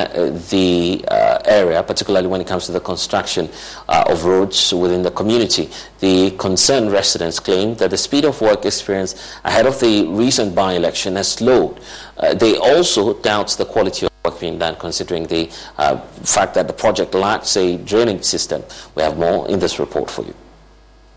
the 0.49 1.06
uh, 1.08 1.39
area, 1.45 1.84
particularly 1.84 2.27
when 2.27 2.41
it 2.41 2.47
comes 2.47 2.65
to 2.65 2.71
the 2.71 2.79
construction 2.79 3.49
uh, 3.88 4.06
of 4.08 4.25
roads 4.25 4.73
within 4.73 5.03
the 5.03 5.12
community. 5.12 5.69
The 5.99 6.32
concerned 6.32 6.91
residents 6.91 7.39
claim 7.39 7.75
that 7.75 7.91
the 7.91 7.97
speed 7.97 8.25
of 8.25 8.41
work 8.41 8.65
experienced 8.65 9.19
ahead 9.43 9.65
of 9.67 9.79
the 9.79 10.08
recent 10.08 10.56
by-election 10.56 11.15
has 11.15 11.34
slowed. 11.34 11.79
Uh, 12.17 12.34
they 12.34 12.58
also 12.58 13.13
doubt 13.21 13.49
the 13.51 13.65
quality 13.65 14.08
of 14.08 14.12
work 14.25 14.39
being 14.39 14.57
done, 14.57 14.75
considering 14.77 15.27
the 15.27 15.51
uh, 15.77 15.97
fact 16.23 16.53
that 16.53 16.67
the 16.67 16.73
project 16.73 17.13
lacks 17.13 17.57
a 17.57 17.77
drainage 17.79 18.23
system. 18.23 18.63
We 18.95 19.03
have 19.03 19.17
more 19.17 19.49
in 19.49 19.59
this 19.59 19.79
report 19.79 20.09
for 20.09 20.23
you. 20.23 20.33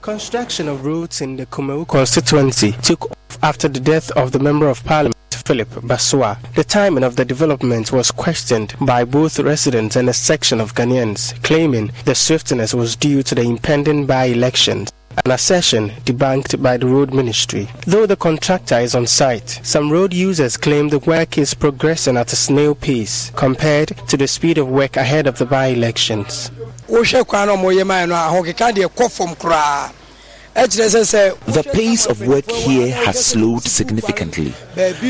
Construction 0.03 0.69
of 0.69 0.85
roads 0.85 1.21
in 1.21 1.37
the 1.37 1.47
Kumawu 1.47 1.87
constituency 1.87 2.73
took 2.73 3.05
off 3.05 3.39
after 3.43 3.69
the 3.69 3.79
death 3.79 4.11
of 4.13 4.33
the 4.33 4.41
Member 4.41 4.69
of 4.69 4.85
Parliament. 4.85 5.15
Philip 5.31 5.69
Basoah. 5.69 6.39
The 6.55 6.65
timing 6.65 7.05
of 7.05 7.15
the 7.15 7.25
development 7.25 7.93
was 7.93 8.11
questioned 8.11 8.75
by 8.81 9.05
both 9.05 9.39
residents 9.39 9.95
and 9.95 10.09
a 10.09 10.13
section 10.13 10.61
of 10.61 10.75
Ghanaians, 10.75 11.41
claiming 11.45 11.93
the 12.05 12.17
swiftness 12.17 12.75
was 12.75 12.97
due 12.97 13.23
to 13.23 13.33
the 13.37 13.43
impending 13.43 14.07
by 14.07 14.25
elections 14.25 14.91
an 15.25 15.31
assertion 15.31 15.91
debunked 16.05 16.63
by 16.63 16.77
the 16.77 16.87
road 16.87 17.13
ministry. 17.15 17.69
Though 17.87 18.07
the 18.07 18.17
contractor 18.17 18.79
is 18.79 18.95
on 18.95 19.07
site, 19.07 19.61
some 19.63 19.91
road 19.91 20.13
users 20.13 20.57
claim 20.57 20.89
the 20.89 20.99
work 21.01 21.39
is 21.39 21.55
progressing 21.55 22.17
at 22.17 22.33
a 22.33 22.37
snail 22.37 22.75
pace 22.75 23.31
compared 23.35 23.89
to 24.09 24.17
the 24.17 24.27
speed 24.29 24.59
of 24.59 24.69
work 24.69 24.97
ahead 24.97 25.27
of 25.27 25.39
the 25.39 25.47
by 25.47 25.67
elections. 25.69 26.51
The 30.57 31.71
pace 31.75 32.07
of 32.07 32.27
work 32.27 32.51
here 32.51 32.91
has 33.05 33.23
slowed 33.27 33.63
significantly. 33.63 34.55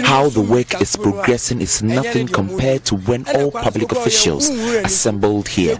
How 0.02 0.28
the 0.28 0.40
work 0.40 0.80
is 0.82 0.96
progressing 0.96 1.60
is 1.60 1.84
nothing 1.84 2.26
compared 2.26 2.84
to 2.86 2.96
when 2.96 3.24
all 3.28 3.52
public 3.52 3.92
officials 3.92 4.48
assembled 4.50 5.46
here. 5.46 5.78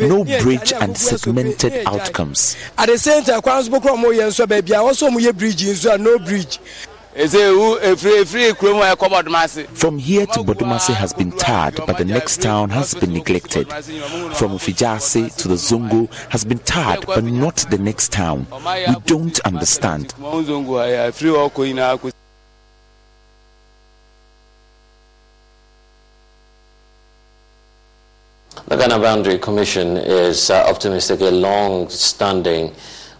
No 0.00 0.24
bridge 0.24 0.72
and 0.72 0.96
segmented 0.96 1.86
outcomes. 1.86 2.56
At 2.76 2.86
the 2.88 2.98
same 2.98 3.22
time, 3.22 3.40
no 6.02 6.18
bridge. 6.18 6.58
From 7.14 7.30
here 9.98 10.26
to 10.26 10.42
Bodumase 10.42 10.92
has 10.94 11.12
been 11.12 11.30
tarred, 11.30 11.76
but 11.86 11.96
the 11.96 12.04
next 12.04 12.42
town 12.42 12.70
has 12.70 12.92
been 12.94 13.12
neglected. 13.12 13.68
From 13.68 14.58
Fijase 14.58 15.36
to 15.36 15.46
the 15.46 15.54
Zongo 15.54 16.12
has 16.30 16.44
been 16.44 16.58
tarred, 16.58 17.06
but 17.06 17.22
not 17.22 17.64
the 17.70 17.78
next 17.78 18.10
town. 18.10 18.48
We 18.50 18.96
don't 19.06 19.38
understand. 19.40 20.12
The 28.66 28.76
Ghana 28.76 28.98
Boundary 28.98 29.38
Commission 29.38 29.98
is 29.98 30.50
uh, 30.50 30.64
optimistic 30.68 31.20
a 31.20 31.30
long 31.30 31.88
standing 31.90 32.72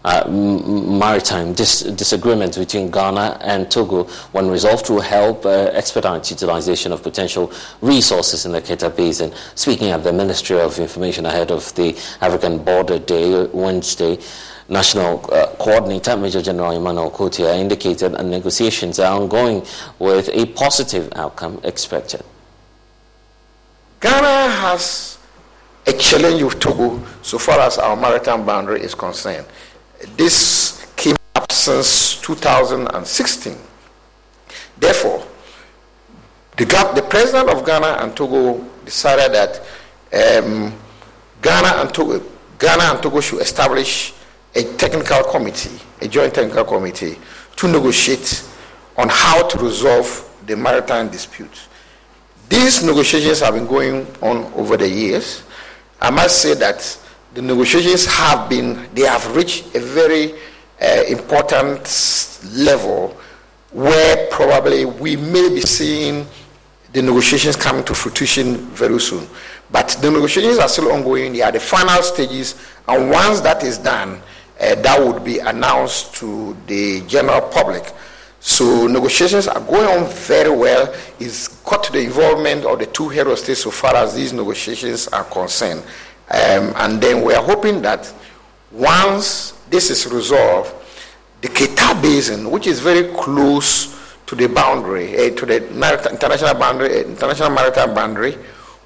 uh, 0.05 0.29
maritime 0.29 1.55
dis- 1.55 1.83
disagreement 1.83 2.57
between 2.57 2.90
Ghana 2.90 3.38
and 3.40 3.71
Togo, 3.71 4.05
when 4.33 4.49
resolved, 4.49 4.90
will 4.90 5.01
help 5.01 5.47
uh, 5.47 5.71
expedite 5.73 6.31
utilization 6.31 6.93
of 6.93 7.03
potential 7.03 7.51
resources 7.81 8.45
in 8.45 8.53
the 8.53 8.61
Keta 8.61 8.95
Basin. 8.95 9.33
Speaking 9.55 9.90
at 9.90 10.05
the 10.05 10.12
Ministry 10.12 10.61
of 10.61 10.79
Information 10.79 11.25
ahead 11.27 11.51
of 11.51 11.75
the 11.75 11.97
African 12.21 12.62
Border 12.62 12.99
Day 12.99 13.47
Wednesday, 13.47 14.19
National 14.69 15.21
uh, 15.33 15.47
Coordinator 15.57 16.17
Major 16.17 16.40
General 16.40 16.71
Emmanuel 16.71 17.11
Kotia 17.11 17.59
indicated 17.59 18.12
that 18.12 18.25
negotiations 18.25 18.99
are 18.99 19.21
ongoing 19.21 19.62
with 19.99 20.31
a 20.33 20.47
positive 20.47 21.12
outcome 21.17 21.61
expected. 21.64 22.23
Ghana 24.01 24.51
has 24.51 25.19
a 25.87 25.93
challenge 25.93 26.43
with 26.43 26.61
Togo 26.61 27.03
so 27.23 27.38
far 27.38 27.61
as 27.61 27.79
our 27.79 27.97
maritime 27.97 28.47
boundary 28.47 28.81
is 28.81 28.95
concerned. 28.95 29.47
This 30.17 30.87
came 30.97 31.17
up 31.35 31.51
since 31.51 32.21
2016. 32.21 33.57
Therefore, 34.79 35.27
the, 36.57 36.64
the 36.95 37.07
president 37.09 37.51
of 37.51 37.64
Ghana 37.64 37.99
and 38.01 38.17
Togo 38.17 38.64
decided 38.85 39.35
that 39.35 39.61
um, 40.12 40.73
Ghana 41.43 41.81
and 41.83 41.93
Togo, 41.93 42.25
Ghana 42.59 42.83
and 42.85 43.03
Togo 43.03 43.21
should 43.21 43.40
establish 43.40 44.12
a 44.55 44.62
technical 44.77 45.25
committee, 45.25 45.81
a 46.01 46.07
joint 46.09 46.35
technical 46.35 46.64
committee, 46.64 47.19
to 47.57 47.69
negotiate 47.69 48.45
on 48.97 49.09
how 49.11 49.47
to 49.49 49.59
resolve 49.59 50.31
the 50.47 50.57
maritime 50.57 51.09
dispute. 51.09 51.69
These 52.49 52.85
negotiations 52.85 53.40
have 53.40 53.55
been 53.55 53.67
going 53.67 54.07
on 54.23 54.53
over 54.55 54.77
the 54.77 54.88
years. 54.88 55.43
I 56.01 56.11
must 56.11 56.40
say 56.40 56.55
that 56.55 56.99
the 57.35 57.42
negotiations 57.42 58.07
have 58.07 58.49
been, 58.49 58.88
they 58.94 59.03
have 59.03 59.35
reached 59.35 59.75
a 59.75 59.81
very 59.81 60.35
uh, 60.81 61.03
important 61.09 61.83
level 62.55 63.16
where 63.73 64.29
probably 64.31 64.85
we 64.85 65.16
may 65.16 65.49
be 65.49 65.61
seeing 65.61 66.27
the 66.92 67.03
negotiations 67.03 67.57
coming 67.57 67.83
to 67.85 67.92
fruition 67.92 68.57
very 68.68 69.01
soon. 69.01 69.27
But 69.73 69.99
the 70.01 70.11
negotiations 70.12 70.59
are 70.59 70.68
still 70.68 70.92
ongoing. 70.92 71.33
They 71.33 71.42
are 71.42 71.51
the 71.51 71.59
final 71.59 72.01
stages, 72.05 72.55
and 72.87 73.11
once 73.11 73.40
that 73.40 73.64
is 73.64 73.79
done, 73.79 74.20
uh, 74.61 74.77
that 74.77 75.01
would 75.05 75.25
be 75.25 75.40
announced 75.40 76.14
to 76.16 76.57
the 76.68 77.01
general 77.09 77.40
public. 77.40 77.92
So 78.38 78.87
negotiations 78.87 79.49
are 79.49 79.59
going 79.59 79.87
on 79.87 80.09
very 80.12 80.51
well. 80.51 80.94
It's 81.18 81.49
got 81.64 81.83
to 81.85 81.92
the 81.92 82.01
involvement 82.01 82.64
of 82.64 82.79
the 82.79 82.87
two 82.87 83.09
hero 83.09 83.35
states 83.35 83.62
so 83.62 83.73
far 83.73 83.97
as 83.97 84.14
these 84.14 84.33
negotiations 84.33 85.09
are 85.09 85.25
concerned. 85.25 85.83
Um, 86.31 86.73
and 86.77 87.01
then 87.01 87.23
we 87.23 87.35
are 87.35 87.43
hoping 87.43 87.83
that 87.83 88.13
once 88.73 89.53
this 89.71 89.91
is 89.91 90.11
resolved, 90.13 90.75
the 91.41 91.49
Keta 91.49 92.01
Basin, 92.01 92.51
which 92.51 92.67
is 92.67 92.81
very 92.81 93.13
close 93.15 93.95
to 94.27 94.35
the 94.35 94.47
boundary, 94.47 95.15
uh, 95.15 95.35
to 95.35 95.47
the 95.47 95.69
international 95.69 96.55
boundary, 96.55 97.01
uh, 97.01 97.09
international 97.09 97.51
maritime 97.51 97.95
boundary, 97.95 98.39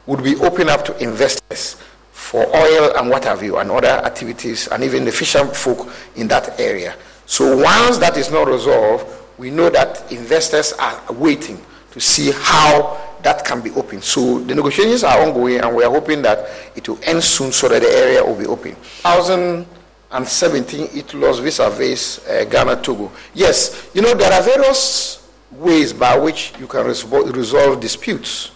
would 0.07 0.24
be 0.24 0.35
open 0.37 0.68
up 0.68 0.85
to 0.85 0.96
investors 1.03 1.77
for 2.11 2.44
oil 2.57 2.96
and 2.96 3.09
what 3.09 3.24
have 3.24 3.42
you, 3.42 3.59
and 3.59 3.70
other 3.70 3.87
activities, 4.05 4.66
and 4.68 4.83
even 4.83 5.05
the 5.05 5.12
fisher 5.12 5.44
folk 5.46 5.88
in 6.16 6.27
that 6.29 6.59
area. 6.59 6.96
So 7.27 7.57
once 7.57 7.98
that 7.98 8.16
is 8.16 8.31
not 8.31 8.48
resolved, 8.48 9.07
we 9.38 9.51
know 9.51 9.70
that 9.70 10.11
investors 10.11 10.72
are 10.72 11.01
waiting 11.12 11.64
to 11.92 12.01
see 12.01 12.33
how 12.33 13.07
that 13.22 13.44
can 13.44 13.61
be 13.61 13.70
open. 13.72 14.00
So 14.02 14.38
the 14.40 14.54
negotiations 14.54 15.04
are 15.04 15.20
ongoing, 15.20 15.61
and 15.61 15.74
we 15.74 15.85
are 15.85 15.90
hoping 15.90 16.22
that 16.22 16.48
it 16.74 16.88
will 16.88 16.98
end 17.02 17.22
soon 17.22 17.52
so 17.52 17.68
that 17.68 17.83
the 17.83 17.88
area 17.88 18.24
will 18.24 18.37
be 18.37 18.46
open. 18.46 18.74
2017, 18.74 20.88
it 20.94 21.12
lost 21.14 21.42
vis-a-vis 21.42 22.26
uh, 22.26 22.44
Ghana, 22.50 22.81
Togo. 22.83 23.12
Yes, 23.35 23.90
you 23.94 24.02
know, 24.02 24.14
there 24.14 24.33
are 24.33 24.42
various 24.42 25.28
ways 25.52 25.92
by 25.92 26.18
which 26.18 26.52
you 26.59 26.66
can 26.66 26.85
resolve 26.87 27.81
disputes. 27.81 28.50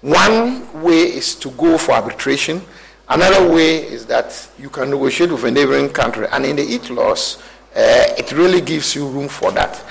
One 0.00 0.82
way 0.82 1.02
is 1.02 1.34
to 1.36 1.50
go 1.50 1.76
for 1.78 1.92
arbitration. 1.92 2.62
Another 3.08 3.52
way 3.52 3.78
is 3.82 4.06
that 4.06 4.48
you 4.58 4.70
can 4.70 4.90
negotiate 4.90 5.30
with 5.30 5.44
a 5.44 5.50
neighboring 5.50 5.90
country. 5.90 6.26
And 6.30 6.46
in 6.46 6.56
the 6.56 6.62
ITLOS, 6.62 7.38
uh, 7.76 8.14
it 8.16 8.32
really 8.32 8.60
gives 8.60 8.94
you 8.94 9.06
room 9.08 9.28
for 9.28 9.50
that. 9.52 9.82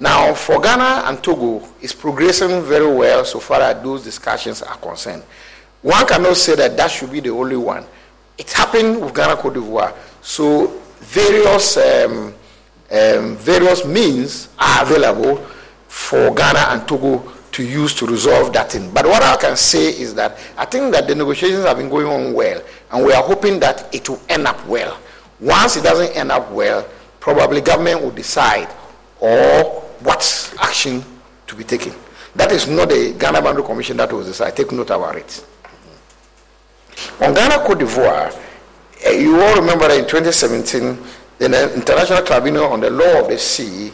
Now, 0.00 0.32
for 0.34 0.60
Ghana 0.60 1.04
and 1.06 1.22
Togo, 1.22 1.66
it's 1.80 1.92
progressing 1.92 2.62
very 2.62 2.86
well 2.92 3.24
so 3.24 3.40
far 3.40 3.60
as 3.62 3.82
those 3.82 4.04
discussions 4.04 4.62
are 4.62 4.76
concerned. 4.76 5.24
One 5.82 6.06
cannot 6.06 6.36
say 6.36 6.54
that 6.56 6.76
that 6.76 6.90
should 6.90 7.10
be 7.10 7.20
the 7.20 7.30
only 7.30 7.56
one. 7.56 7.84
It 8.36 8.50
happened 8.52 9.00
with 9.00 9.14
Ghana, 9.14 9.36
Cote 9.36 9.54
d'Ivoire. 9.54 9.92
So 10.22 10.68
various 11.00 11.76
um, 11.76 12.34
um, 12.90 13.36
various 13.36 13.84
means 13.84 14.48
are 14.58 14.82
available 14.82 15.36
for 15.88 16.32
Ghana 16.34 16.60
and 16.70 16.86
Togo 16.86 17.32
to 17.52 17.62
use 17.64 17.94
to 17.94 18.06
resolve 18.06 18.52
that 18.52 18.70
thing. 18.72 18.90
But 18.92 19.04
what 19.06 19.22
I 19.22 19.36
can 19.36 19.56
say 19.56 19.88
is 19.88 20.14
that 20.14 20.38
I 20.56 20.64
think 20.64 20.92
that 20.94 21.08
the 21.08 21.14
negotiations 21.14 21.64
have 21.64 21.76
been 21.78 21.88
going 21.88 22.06
on 22.06 22.32
well, 22.34 22.62
and 22.92 23.04
we 23.04 23.12
are 23.12 23.22
hoping 23.22 23.58
that 23.60 23.92
it 23.92 24.08
will 24.08 24.20
end 24.28 24.46
up 24.46 24.64
well. 24.66 24.96
Once 25.40 25.76
it 25.76 25.82
doesn't 25.82 26.16
end 26.16 26.30
up 26.30 26.50
well, 26.52 26.86
probably 27.18 27.60
government 27.60 28.00
will 28.00 28.10
decide 28.10 28.68
or 29.20 29.77
action 30.68 31.02
to 31.46 31.56
be 31.56 31.64
taken. 31.64 31.94
That 32.36 32.52
is 32.52 32.68
not 32.68 32.90
the 32.90 33.14
Ghana 33.18 33.40
Boundary 33.42 33.64
Commission 33.64 33.96
that 33.96 34.12
was 34.12 34.26
decided. 34.26 34.54
Take 34.56 34.72
note 34.72 34.90
about 34.90 35.16
it. 35.16 35.44
On 37.22 37.32
Ghana 37.32 37.64
Cote 37.64 37.78
d'Ivoire, 37.78 38.32
uh, 39.06 39.10
you 39.10 39.40
all 39.40 39.56
remember 39.56 39.88
that 39.88 39.98
in 39.98 40.04
2017, 40.06 40.98
the 41.38 41.74
International 41.74 42.22
Tribunal 42.22 42.64
on 42.66 42.80
the 42.80 42.90
Law 42.90 43.20
of 43.22 43.28
the 43.28 43.38
Sea 43.38 43.92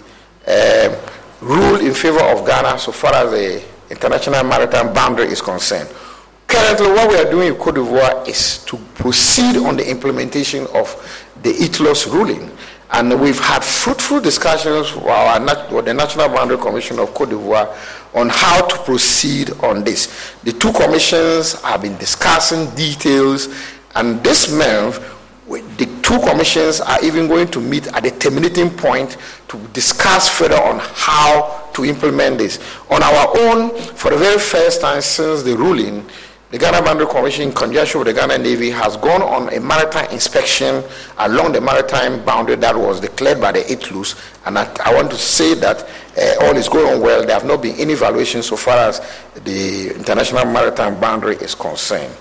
uh, 0.48 0.96
ruled 1.40 1.80
in 1.82 1.94
favor 1.94 2.22
of 2.22 2.44
Ghana 2.46 2.78
so 2.78 2.90
far 2.90 3.14
as 3.14 3.30
the 3.30 3.62
international 3.90 4.42
maritime 4.44 4.92
boundary 4.92 5.26
is 5.28 5.40
concerned. 5.40 5.88
Currently, 6.48 6.88
what 6.88 7.08
we 7.08 7.16
are 7.16 7.30
doing 7.30 7.48
in 7.48 7.54
Cote 7.54 7.76
d'Ivoire 7.76 8.26
is 8.26 8.64
to 8.64 8.76
proceed 8.94 9.56
on 9.56 9.76
the 9.76 9.88
implementation 9.88 10.66
of 10.74 10.90
the 11.42 11.52
ITLOS 11.52 12.10
ruling. 12.12 12.50
And 12.96 13.20
we've 13.20 13.40
had 13.40 13.64
fruitful 13.64 14.20
discussions 14.20 14.94
with, 14.94 15.04
our, 15.06 15.40
with 15.74 15.84
the 15.86 15.92
National 15.92 16.28
Boundary 16.28 16.58
Commission 16.58 17.00
of 17.00 17.12
Cote 17.12 17.30
d'Ivoire 17.30 17.76
on 18.14 18.28
how 18.28 18.64
to 18.68 18.78
proceed 18.84 19.50
on 19.64 19.82
this. 19.82 20.32
The 20.44 20.52
two 20.52 20.72
commissions 20.72 21.60
have 21.62 21.82
been 21.82 21.96
discussing 21.96 22.72
details, 22.76 23.48
and 23.96 24.22
this 24.22 24.48
month, 24.56 25.02
the 25.48 25.86
two 26.02 26.20
commissions 26.20 26.80
are 26.80 27.04
even 27.04 27.26
going 27.26 27.48
to 27.48 27.60
meet 27.60 27.88
at 27.88 28.04
the 28.04 28.12
terminating 28.12 28.70
point 28.70 29.16
to 29.48 29.58
discuss 29.72 30.28
further 30.28 30.62
on 30.62 30.78
how 30.78 31.68
to 31.74 31.84
implement 31.84 32.38
this. 32.38 32.60
On 32.90 33.02
our 33.02 33.36
own, 33.38 33.76
for 33.76 34.12
the 34.12 34.18
very 34.18 34.38
first 34.38 34.80
time 34.80 35.00
since 35.02 35.42
the 35.42 35.56
ruling, 35.56 36.08
the 36.54 36.60
Ghana 36.60 36.82
Boundary 36.82 37.08
Commission, 37.08 37.48
in 37.48 37.52
conjunction 37.52 37.98
with 37.98 38.06
the 38.06 38.12
Ghana 38.14 38.38
Navy, 38.38 38.70
has 38.70 38.96
gone 38.98 39.22
on 39.22 39.52
a 39.52 39.58
maritime 39.58 40.08
inspection 40.12 40.84
along 41.18 41.50
the 41.50 41.60
maritime 41.60 42.24
boundary 42.24 42.54
that 42.54 42.76
was 42.76 43.00
declared 43.00 43.40
by 43.40 43.50
the 43.50 43.58
ITLOS. 43.58 44.14
And 44.46 44.56
I, 44.56 44.72
I 44.84 44.94
want 44.94 45.10
to 45.10 45.16
say 45.16 45.54
that 45.54 45.82
uh, 46.16 46.46
all 46.46 46.56
is 46.56 46.68
going 46.68 46.94
on 46.94 47.00
well. 47.00 47.26
There 47.26 47.34
have 47.34 47.44
not 47.44 47.60
been 47.60 47.74
any 47.74 47.94
evaluations 47.94 48.46
so 48.46 48.54
far 48.54 48.78
as 48.78 49.00
the 49.42 49.96
international 49.96 50.44
maritime 50.44 51.00
boundary 51.00 51.34
is 51.38 51.56
concerned. 51.56 52.14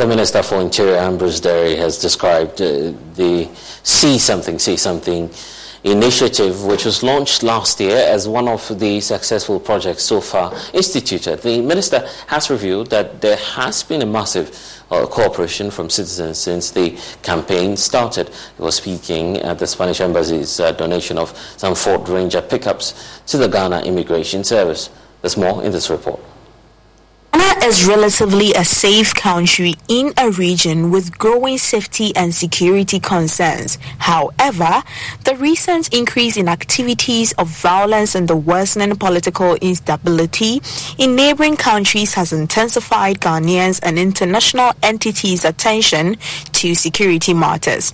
The 0.00 0.06
Minister 0.06 0.42
for 0.42 0.62
Interior, 0.62 0.96
Ambrose 0.96 1.42
Dery, 1.42 1.76
has 1.76 1.98
described 2.00 2.62
uh, 2.62 2.94
the 3.16 3.50
see 3.82 4.18
something, 4.18 4.58
see 4.58 4.78
something 4.78 5.28
initiative, 5.84 6.64
which 6.64 6.86
was 6.86 7.02
launched 7.02 7.42
last 7.42 7.78
year 7.80 7.98
as 8.08 8.26
one 8.26 8.48
of 8.48 8.80
the 8.80 9.02
successful 9.02 9.60
projects 9.60 10.04
so 10.04 10.22
far 10.22 10.54
instituted, 10.72 11.42
the 11.42 11.60
minister 11.60 12.08
has 12.28 12.48
revealed 12.48 12.88
that 12.88 13.20
there 13.20 13.36
has 13.36 13.82
been 13.82 14.00
a 14.00 14.06
massive 14.06 14.82
uh, 14.90 15.04
cooperation 15.04 15.70
from 15.70 15.90
citizens 15.90 16.38
since 16.38 16.70
the 16.70 16.98
campaign 17.22 17.76
started. 17.76 18.30
He 18.56 18.62
was 18.62 18.76
speaking 18.76 19.36
at 19.40 19.58
the 19.58 19.66
Spanish 19.66 20.00
Embassy's 20.00 20.60
uh, 20.60 20.72
donation 20.72 21.18
of 21.18 21.36
some 21.58 21.74
Ford 21.74 22.08
Ranger 22.08 22.40
pickups 22.40 23.20
to 23.26 23.36
the 23.36 23.48
Ghana 23.48 23.82
Immigration 23.82 24.44
Service. 24.44 24.88
There's 25.20 25.36
more 25.36 25.62
in 25.62 25.72
this 25.72 25.90
report. 25.90 26.20
Ghana 27.32 27.66
is 27.66 27.86
relatively 27.86 28.52
a 28.54 28.64
safe 28.64 29.14
country 29.14 29.74
in 29.88 30.12
a 30.16 30.30
region 30.30 30.90
with 30.90 31.16
growing 31.18 31.58
safety 31.58 32.14
and 32.16 32.34
security 32.34 32.98
concerns. 32.98 33.78
However, 33.98 34.82
the 35.24 35.36
recent 35.36 35.92
increase 35.94 36.36
in 36.36 36.48
activities 36.48 37.32
of 37.32 37.48
violence 37.48 38.14
and 38.14 38.26
the 38.26 38.36
worsening 38.36 38.96
political 38.96 39.54
instability 39.56 40.60
in 40.98 41.14
neighboring 41.14 41.56
countries 41.56 42.14
has 42.14 42.32
intensified 42.32 43.20
Ghanaians 43.20 43.80
and 43.82 43.98
international 43.98 44.72
entities' 44.82 45.44
attention 45.44 46.16
to 46.52 46.74
security 46.74 47.34
matters. 47.34 47.92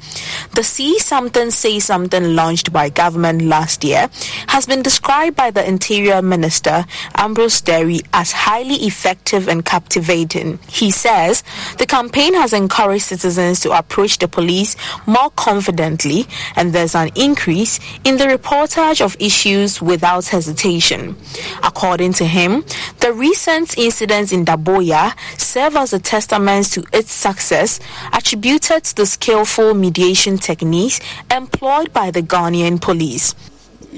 The 0.54 0.62
See 0.64 0.98
Something, 0.98 1.50
Say 1.50 1.78
Something 1.80 2.34
launched 2.34 2.72
by 2.72 2.88
government 2.88 3.42
last 3.42 3.84
year 3.84 4.08
has 4.48 4.66
been 4.66 4.82
described 5.06 5.36
by 5.36 5.52
the 5.52 5.64
Interior 5.64 6.20
Minister, 6.20 6.84
Ambrose 7.14 7.62
Dery, 7.62 8.04
as 8.12 8.32
highly 8.32 8.74
effective 8.74 9.46
and 9.46 9.64
captivating. 9.64 10.58
He 10.68 10.90
says 10.90 11.44
the 11.78 11.86
campaign 11.86 12.34
has 12.34 12.52
encouraged 12.52 13.04
citizens 13.04 13.60
to 13.60 13.70
approach 13.70 14.18
the 14.18 14.26
police 14.26 14.74
more 15.06 15.30
confidently, 15.36 16.26
and 16.56 16.72
there's 16.72 16.96
an 16.96 17.10
increase 17.14 17.78
in 18.02 18.16
the 18.16 18.24
reportage 18.24 19.00
of 19.00 19.16
issues 19.20 19.80
without 19.80 20.26
hesitation. 20.26 21.14
According 21.62 22.14
to 22.14 22.24
him, 22.24 22.64
the 22.98 23.12
recent 23.12 23.78
incidents 23.78 24.32
in 24.32 24.44
Daboya 24.44 25.12
serve 25.38 25.76
as 25.76 25.92
a 25.92 26.00
testament 26.00 26.66
to 26.72 26.84
its 26.92 27.12
success, 27.12 27.78
attributed 28.12 28.82
to 28.82 28.96
the 28.96 29.06
skillful 29.06 29.72
mediation 29.72 30.36
techniques 30.36 30.98
employed 31.30 31.92
by 31.92 32.10
the 32.10 32.22
Ghanaian 32.22 32.80
police 32.80 33.36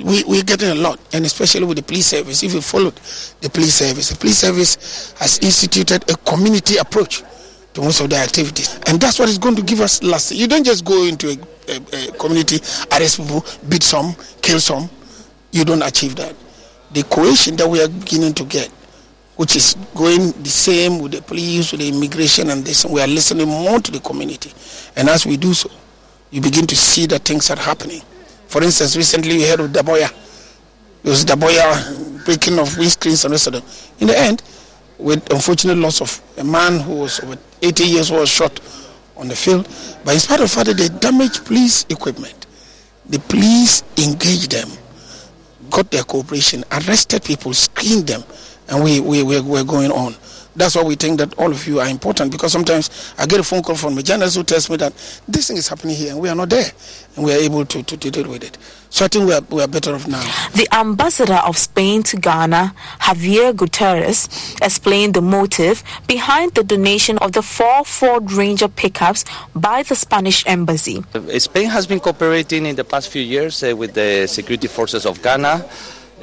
we, 0.03 0.25
we're 0.25 0.43
getting 0.43 0.71
a 0.71 0.75
lot, 0.75 0.99
and 1.13 1.25
especially 1.25 1.65
with 1.65 1.77
the 1.77 1.83
police 1.83 2.07
service. 2.07 2.43
If 2.43 2.55
you 2.55 2.61
followed 2.61 2.95
the 3.41 3.51
police 3.51 3.75
service, 3.75 4.11
the 4.11 4.17
police 4.17 4.39
service 4.39 5.15
has 5.19 5.39
instituted 5.39 6.09
a 6.11 6.17
community 6.19 6.77
approach 6.77 7.23
to 7.75 7.81
most 7.83 8.01
of 8.01 8.11
their 8.11 8.23
activities, 8.23 8.79
and 8.87 9.01
that's 9.01 9.19
what 9.19 9.29
is 9.29 9.39
going 9.39 9.57
to 9.57 9.63
give 9.63 9.81
us 9.81 10.03
last. 10.03 10.33
You 10.33 10.47
don't 10.47 10.65
just 10.65 10.85
go 10.85 11.05
into 11.05 11.29
a, 11.31 11.73
a, 11.73 12.09
a 12.09 12.13
community, 12.13 12.57
arrest 12.93 13.19
people, 13.19 13.45
beat 13.69 13.83
some, 13.83 14.15
kill 14.43 14.61
some. 14.61 14.89
You 15.53 15.65
don't 15.65 15.83
achieve 15.83 16.17
that. 16.17 16.35
The 16.93 17.03
cohesion 17.05 17.57
that 17.57 17.69
we 17.69 17.83
are 17.83 17.89
beginning 17.89 18.35
to 18.35 18.45
get, 18.45 18.69
which 19.37 19.57
is 19.57 19.77
going 19.95 20.33
the 20.43 20.49
same 20.49 20.99
with 21.01 21.13
the 21.13 21.23
police, 21.23 21.73
with 21.73 21.81
the 21.81 21.89
immigration, 21.89 22.51
and 22.51 22.65
this, 22.65 22.85
we 22.85 23.01
are 23.01 23.07
listening 23.07 23.49
more 23.49 23.81
to 23.81 23.91
the 23.93 24.01
community, 24.01 24.53
and 24.97 25.09
as 25.09 25.27
we 25.27 25.37
do 25.37 25.55
so, 25.55 25.71
you 26.31 26.41
begin 26.41 26.67
to 26.67 26.77
see 26.77 27.07
that 27.07 27.23
things 27.23 27.51
are 27.51 27.59
happening. 27.59 28.03
For 28.49 28.63
instance, 28.63 28.97
recently 28.97 29.37
we 29.37 29.43
heard 29.47 29.61
of 29.61 29.71
Daboya. 29.71 30.11
It 31.05 31.09
was 31.09 31.25
Daboya 31.25 32.25
breaking 32.25 32.59
of 32.59 32.69
windscreens 32.77 33.25
and 33.25 33.35
of 33.35 33.45
them. 33.53 33.63
In 34.01 34.09
the 34.09 34.19
end, 34.19 34.43
with 34.99 35.31
unfortunate 35.33 35.77
loss 35.77 36.01
of 36.01 36.21
a 36.39 36.45
man 36.45 36.81
who 36.81 36.97
was 36.97 37.21
over 37.21 37.37
80 37.63 37.85
years 37.85 38.11
old 38.11 38.27
shot 38.27 38.59
on 39.17 39.29
the 39.29 39.37
field. 39.37 39.69
But 40.05 40.15
in 40.15 40.21
spite 40.21 40.41
of 40.41 40.55
that 40.55 40.77
they 40.77 40.89
damaged 40.89 41.45
police 41.45 41.85
equipment, 41.89 42.47
the 43.07 43.19
police 43.21 43.83
engaged 43.97 44.53
them, 44.53 44.69
got 45.71 45.91
their 45.91 46.03
cooperation, 46.05 46.65
arrested 46.73 47.25
people, 47.25 47.53
screened 47.55 48.07
them, 48.07 48.23
and 48.69 48.83
we, 48.83 49.01
we, 49.01 49.23
we, 49.23 49.41
we're 49.41 49.65
going 49.65 49.91
on. 49.91 50.15
That's 50.59 50.75
why 50.75 50.83
we 50.83 50.97
think 50.97 51.19
that 51.21 51.39
all 51.39 51.53
of 51.53 51.65
you 51.69 51.79
are 51.79 51.87
important 51.87 52.33
because 52.33 52.51
sometimes 52.51 53.15
I 53.17 53.27
get 53.27 53.39
a 53.39 53.45
phone 53.45 53.63
call 53.63 53.77
from 53.77 53.97
a 53.97 54.03
journalist 54.03 54.37
who 54.37 54.43
tells 54.43 54.69
me 54.69 54.77
that 54.79 54.93
this 55.29 55.47
thing 55.47 55.57
is 55.57 55.69
happening 55.69 55.95
here 55.95 56.11
and 56.11 56.21
we 56.21 56.29
are 56.29 56.35
not 56.35 56.51
there 56.51 56.69
and 57.15 57.25
we 57.25 57.33
are 57.33 57.39
able 57.39 57.65
to, 57.65 57.83
to, 57.85 57.97
to 57.97 58.11
deal 58.11 58.29
with 58.29 58.43
it. 58.43 58.59
So 58.91 59.05
I 59.05 59.09
think 59.09 59.27
we 59.27 59.35
are, 59.35 59.41
we 59.51 59.63
are 59.63 59.69
better 59.69 59.95
off 59.95 60.09
now. 60.09 60.21
The 60.57 60.67
ambassador 60.73 61.37
of 61.47 61.57
Spain 61.57 62.03
to 62.05 62.17
Ghana, 62.17 62.75
Javier 63.01 63.55
Gutierrez, 63.55 64.57
explained 64.61 65.15
the 65.15 65.23
motive 65.23 65.85
behind 66.09 66.55
the 66.55 66.65
donation 66.65 67.19
of 67.19 67.33
the 67.33 67.43
four 67.43 67.85
Ford 67.85 68.33
Ranger 68.33 68.67
pickups 68.67 69.25
by 69.55 69.85
the 69.85 69.95
Spanish 69.95 70.43
embassy. 70.45 71.05
Spain 71.39 71.67
has 71.67 71.87
been 71.87 72.01
cooperating 72.01 72.67
in 72.67 72.75
the 72.75 72.85
past 72.85 73.11
few 73.11 73.23
years 73.23 73.63
uh, 73.63 73.77
with 73.77 73.95
the 73.95 74.27
security 74.27 74.67
forces 74.67 75.07
of 75.07 75.23
Ghana 75.23 75.65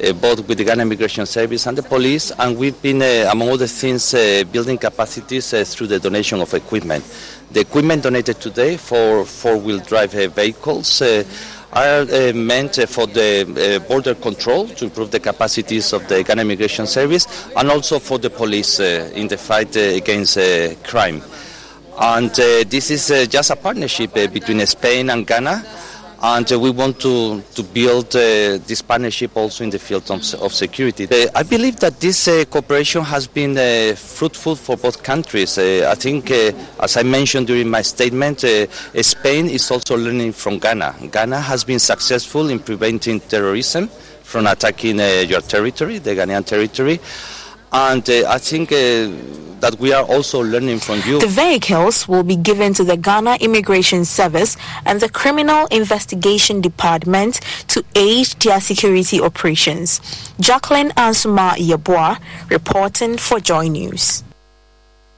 uh, 0.03 0.13
both 0.13 0.47
with 0.47 0.57
the 0.57 0.63
Ghana 0.63 0.81
Immigration 0.81 1.25
Service 1.25 1.67
and 1.67 1.77
the 1.77 1.83
police, 1.83 2.31
and 2.37 2.57
we've 2.57 2.79
been, 2.81 3.01
uh, 3.01 3.29
among 3.31 3.49
other 3.49 3.67
things, 3.67 4.13
uh, 4.13 4.43
building 4.51 4.77
capacities 4.77 5.53
uh, 5.53 5.63
through 5.63 5.87
the 5.87 5.99
donation 5.99 6.41
of 6.41 6.53
equipment. 6.53 7.03
The 7.51 7.61
equipment 7.61 8.03
donated 8.03 8.41
today 8.41 8.75
for 8.77 9.25
four-wheel 9.25 9.79
drive 9.79 10.13
uh, 10.15 10.27
vehicles 10.27 11.01
uh, 11.01 11.23
are 11.71 12.33
meant 12.33 12.75
for 12.89 13.07
the 13.07 13.83
border 13.87 14.15
control 14.15 14.67
to 14.67 14.85
improve 14.85 15.11
the 15.11 15.19
capacities 15.19 15.91
of 15.93 16.07
the 16.07 16.23
Ghana 16.23 16.41
Immigration 16.41 16.87
Service 16.87 17.49
and 17.55 17.69
also 17.69 17.99
for 17.99 18.17
the 18.17 18.29
police 18.29 18.79
in 18.79 19.27
the 19.27 19.37
fight 19.37 19.75
against 19.75 20.37
crime. 20.83 21.21
And 21.99 22.31
this 22.31 22.91
is 22.91 23.29
just 23.29 23.49
a 23.51 23.57
partnership 23.57 24.13
between 24.13 24.65
Spain 24.65 25.09
and 25.09 25.27
Ghana 25.27 25.65
and 26.21 26.51
uh, 26.51 26.59
we 26.59 26.69
want 26.69 26.99
to, 27.01 27.41
to 27.53 27.63
build 27.63 28.15
uh, 28.15 28.57
this 28.65 28.81
partnership 28.81 29.35
also 29.35 29.63
in 29.63 29.69
the 29.69 29.79
field 29.79 30.09
of, 30.09 30.33
of 30.35 30.53
security. 30.53 31.07
Uh, 31.09 31.29
I 31.35 31.43
believe 31.43 31.79
that 31.81 31.99
this 31.99 32.25
cooperation 32.49 33.03
has 33.03 33.27
been 33.27 33.95
fruitful 33.95 34.55
for 34.55 34.77
both 34.77 35.03
countries. 35.03 35.57
I 35.57 35.95
think, 35.95 36.31
as 36.31 36.97
I 36.97 37.03
mentioned 37.03 37.47
during 37.47 37.69
my 37.69 37.81
statement, 37.81 38.39
Spain 39.01 39.47
is 39.47 39.69
also 39.71 39.97
learning 39.97 40.33
from 40.33 40.59
Ghana. 40.59 40.95
Ghana 41.11 41.39
has 41.39 41.63
been 41.63 41.79
successful 41.79 42.49
in 42.49 42.59
preventing 42.59 43.19
terrorism 43.19 43.89
from 44.23 44.47
attacking 44.47 44.99
your 44.99 45.41
territory, 45.41 45.99
the 45.99 46.11
Ghanaian 46.11 46.45
territory, 46.45 46.99
and 47.71 48.09
uh, 48.09 48.29
I 48.29 48.37
think 48.37 48.71
uh, 48.71 49.09
that 49.59 49.77
we 49.79 49.93
are 49.93 50.03
also 50.03 50.43
learning 50.43 50.79
from 50.79 51.01
you. 51.05 51.19
The 51.19 51.27
vehicles 51.27 52.07
will 52.07 52.23
be 52.23 52.35
given 52.35 52.73
to 52.75 52.83
the 52.83 52.97
Ghana 52.97 53.37
Immigration 53.41 54.05
Service 54.05 54.57
and 54.85 54.99
the 54.99 55.09
Criminal 55.09 55.67
Investigation 55.71 56.61
Department 56.61 57.39
to 57.69 57.83
aid 57.95 58.27
their 58.43 58.61
security 58.61 59.19
operations. 59.19 60.01
Jacqueline 60.39 60.89
Ansuma 60.91 61.53
Yeboah 61.53 62.19
reporting 62.49 63.17
for 63.17 63.39
Joy 63.39 63.67
News. 63.67 64.23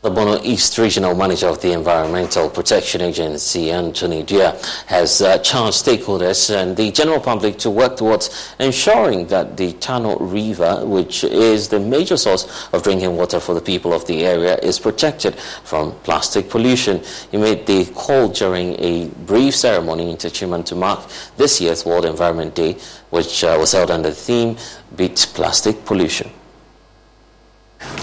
The 0.08 0.14
Bono 0.14 0.40
East 0.42 0.78
Regional 0.78 1.14
Manager 1.16 1.48
of 1.48 1.62
the 1.62 1.74
Environmental 1.74 2.50
Protection 2.50 3.02
Agency, 3.02 3.72
Anthony 3.72 4.24
Dia, 4.24 4.58
has 4.86 5.22
uh, 5.22 5.38
charged 5.40 5.84
stakeholders 5.86 6.50
and 6.50 6.78
the 6.78 6.94
general 6.94 7.20
public 7.20 7.58
to 7.58 7.70
work 7.70 7.98
towards 7.98 8.54
ensuring 8.58 9.28
that 9.28 9.58
the 9.58 9.74
Tano 9.74 10.16
River, 10.22 10.86
which 10.86 11.26
is 11.26 11.68
the 11.68 11.82
major 11.82 12.16
source 12.16 12.70
of 12.72 12.84
drinking 12.84 13.18
water 13.18 13.42
for 13.42 13.54
the 13.54 13.60
people 13.60 13.92
of 13.92 14.08
the 14.08 14.26
area, 14.26 14.58
is 14.60 14.80
protected 14.80 15.36
from 15.36 15.92
plastic 16.04 16.50
pollution. 16.50 17.04
He 17.30 17.36
made 17.36 17.66
the 17.66 17.84
call 17.88 18.30
during 18.30 18.80
a 18.80 19.10
brief 19.26 19.58
ceremony 19.58 20.10
in 20.10 20.16
Techiman 20.16 20.64
to 20.68 20.76
mark 20.76 21.02
this 21.36 21.60
year's 21.60 21.86
World 21.86 22.06
Environment 22.06 22.56
Day, 22.56 22.78
which 23.10 23.44
uh, 23.44 23.58
was 23.60 23.74
held 23.74 23.92
under 23.92 24.12
the 24.12 24.16
theme 24.16 24.56
Beat 24.96 25.28
Plastic 25.34 25.84
Pollution. 25.84 26.32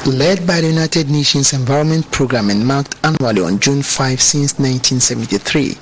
Led 0.06 0.46
by 0.46 0.60
the 0.60 0.68
United 0.68 1.10
Nations 1.10 1.52
Environment 1.52 2.08
Programme 2.12 2.50
and 2.50 2.66
marked 2.66 2.94
annually 3.04 3.42
on 3.42 3.58
June 3.58 3.82
5 3.82 4.20
since 4.20 4.58
1973, 4.58 5.78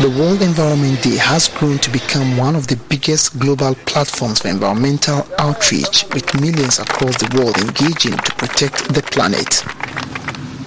the 0.00 0.10
World 0.18 0.42
Environment 0.42 1.00
Day 1.02 1.16
has 1.18 1.48
grown 1.48 1.78
to 1.78 1.90
become 1.90 2.36
one 2.36 2.56
of 2.56 2.66
the 2.66 2.76
biggest 2.88 3.38
global 3.38 3.74
platforms 3.86 4.40
for 4.40 4.48
environmental 4.48 5.26
outreach 5.38 6.04
with 6.14 6.40
millions 6.40 6.78
across 6.78 7.16
the 7.18 7.30
world 7.38 7.56
engaging 7.58 8.16
to 8.16 8.34
protect 8.34 8.92
the 8.94 9.02
planet. 9.02 9.62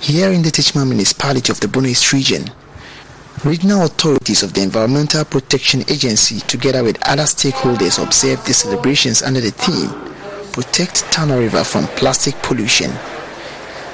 Here 0.01 0.31
in 0.31 0.43
the 0.43 0.51
Techiman 0.51 0.87
municipality 0.87 1.51
of 1.51 1.59
the 1.59 1.67
Bono 1.67 1.89
region, 2.13 2.51
regional 3.43 3.85
authorities 3.85 4.43
of 4.43 4.53
the 4.53 4.61
Environmental 4.61 5.25
Protection 5.25 5.81
Agency 5.89 6.39
together 6.41 6.83
with 6.83 7.01
other 7.07 7.23
stakeholders 7.23 8.01
observed 8.01 8.45
the 8.47 8.53
celebrations 8.53 9.23
under 9.23 9.41
the 9.41 9.51
theme 9.51 10.14
protect 10.55 11.03
Tano 11.11 11.37
River 11.37 11.65
from 11.65 11.85
plastic 11.99 12.33
pollution. 12.41 12.89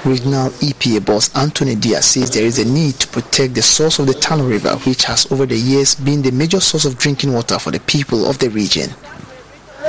Regional 0.05 0.51
EPA 0.62 1.03
boss 1.03 1.36
Anthony 1.36 1.74
Diaz 1.74 2.05
says 2.05 2.30
there 2.30 2.45
is 2.45 2.59
a 2.59 2.66
need 2.72 2.93
to 2.99 3.07
protect 3.07 3.55
the 3.55 3.64
source 3.64 3.97
of 3.97 4.05
the 4.05 4.14
Tano 4.14 4.47
River, 4.47 4.76
which 4.88 5.05
has 5.05 5.32
over 5.32 5.47
the 5.47 5.57
years 5.57 5.95
been 5.95 6.22
the 6.22 6.30
major 6.32 6.59
source 6.59 6.86
of 6.86 6.99
drinking 6.99 7.34
water 7.34 7.57
for 7.57 7.72
the 7.72 7.80
people 7.80 8.30
of 8.30 8.38
the 8.38 8.47
region. 8.51 8.91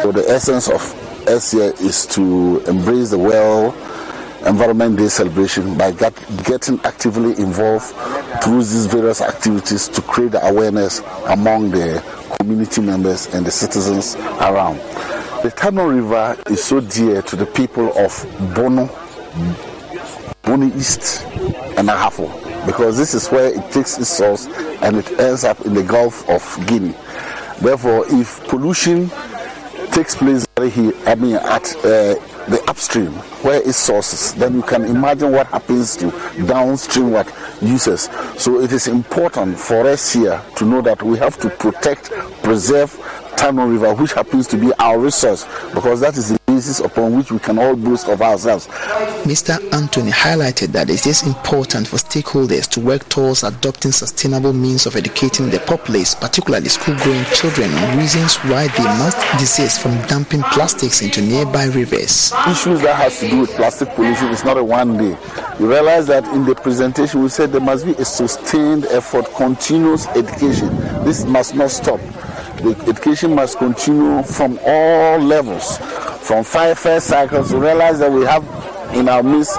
So 0.01 0.13
the 0.13 0.25
essence 0.31 0.71
of 0.71 0.81
SCA 1.29 1.75
is 1.85 2.07
to 2.07 2.61
embrace 2.67 3.11
the 3.11 3.19
well 3.19 3.75
Environment 4.47 4.97
Day 4.97 5.09
celebration 5.09 5.77
by 5.77 5.91
get, 5.93 6.15
getting 6.45 6.81
actively 6.85 7.39
involved 7.39 7.95
through 8.43 8.61
these 8.61 8.87
various 8.87 9.21
activities 9.21 9.89
to 9.89 10.01
create 10.01 10.33
awareness 10.41 11.01
among 11.27 11.71
the 11.71 12.03
community 12.39 12.81
members 12.81 13.27
and 13.35 13.45
the 13.45 13.51
citizens 13.51 14.17
around. 14.41 14.81
The 15.43 15.51
Tano 15.51 15.93
River 15.93 16.41
is 16.53 16.63
so 16.63 16.79
dear 16.79 17.21
to 17.23 17.35
the 17.35 17.47
people 17.47 17.93
of 17.99 18.55
Bono, 18.55 18.87
Boni 20.43 20.69
East, 20.77 21.25
and 21.77 21.89
Ahafo 21.89 22.31
because 22.65 22.97
this 22.97 23.13
is 23.13 23.27
where 23.27 23.47
it 23.47 23.73
takes 23.73 23.99
its 23.99 24.09
source 24.09 24.47
and 24.83 24.97
it 24.99 25.19
ends 25.19 25.43
up 25.43 25.61
in 25.63 25.75
the 25.75 25.83
Gulf 25.83 26.29
of 26.29 26.67
Guinea. 26.69 26.95
Therefore, 27.61 28.05
if 28.07 28.47
pollution 28.49 29.11
takes 29.91 30.15
place 30.15 30.47
here, 30.71 30.93
I 31.07 31.17
mean, 31.17 31.35
at 31.35 31.75
uh, 31.79 32.15
the 32.47 32.63
upstream 32.69 33.11
where 33.43 33.61
it 33.61 33.73
sources, 33.73 34.35
then 34.35 34.55
you 34.55 34.63
can 34.63 34.85
imagine 34.85 35.33
what 35.33 35.49
happens 35.49 35.97
to 35.97 36.11
downstream 36.47 37.11
what 37.11 37.27
uses. 37.61 38.03
So 38.39 38.61
it 38.61 38.71
is 38.71 38.87
important 38.87 39.59
for 39.59 39.89
us 39.89 40.13
here 40.13 40.41
to 40.57 40.65
know 40.65 40.83
that 40.83 41.03
we 41.03 41.19
have 41.19 41.37
to 41.41 41.51
protect, 41.51 42.13
preserve 42.45 42.97
Tano 43.37 43.71
River, 43.71 43.95
which 43.95 44.13
happens 44.13 44.47
to 44.49 44.57
be 44.57 44.73
our 44.79 44.99
resource, 44.99 45.45
because 45.75 46.01
that 46.01 46.17
is 46.17 46.31
the 46.31 46.39
basis 46.47 46.81
upon 46.81 47.17
which 47.17 47.33
we 47.33 47.39
can 47.39 47.59
all 47.59 47.75
boast 47.75 48.09
of 48.09 48.21
ourselves. 48.21 48.67
Mr. 49.25 49.59
Anthony 49.73 50.11
highlighted 50.11 50.69
that 50.69 50.91
it 50.91 51.07
is 51.07 51.23
important 51.27 51.89
for 51.89 51.97
stakeholders 51.97 52.69
to 52.69 52.81
work 52.81 53.09
towards 53.09 53.43
adopting 53.43 53.91
sustainable 53.93 54.53
means 54.53 54.87
of 54.87 54.95
educating 54.97 55.49
the 55.51 55.59
populace, 55.61 56.15
particularly 56.15 56.69
school-going 56.69 57.25
children, 57.27 57.73
on 57.73 57.99
reasons 57.99 58.37
why 58.45 58.69
they 58.69 58.85
must 58.85 59.19
desist 59.39 59.81
from 59.81 59.97
dumping 60.07 60.43
plastics 60.53 61.03
into 61.03 61.21
nearby 61.23 61.65
rivers. 61.67 62.33
Issues 62.49 62.81
that 62.83 62.97
has 62.97 63.19
to 63.21 63.29
do 63.29 63.41
with 63.41 63.51
plastic 63.51 63.89
pollution 63.91 64.29
is 64.29 64.45
not 64.45 64.57
a 64.57 64.65
one 64.65 64.97
day. 64.97 65.17
You 65.59 65.69
realize 65.71 66.07
that 66.09 66.25
in 66.35 66.45
the 66.45 66.55
presentation 66.55 67.23
we 67.23 67.29
said 67.29 67.53
there 67.53 67.61
must 67.61 67.85
be 67.87 67.93
a 67.93 68.05
sustained 68.05 68.85
effort, 68.87 69.27
continuous 69.35 70.07
education. 70.09 70.69
This 71.05 71.25
must 71.25 71.55
not 71.55 71.71
stop. 71.71 72.01
The 72.63 72.77
education 72.87 73.35
must 73.35 73.59
continue 73.59 74.23
from 74.23 74.57
all 74.65 75.19
levels, 75.19 75.79
from 76.21 76.45
five 76.45 76.79
first 76.79 77.09
cycles. 77.09 77.53
We 77.53 77.59
realize 77.59 77.99
that 77.99 78.13
we 78.13 78.25
have 78.25 78.45
in 78.95 79.09
our 79.09 79.23
midst 79.25 79.57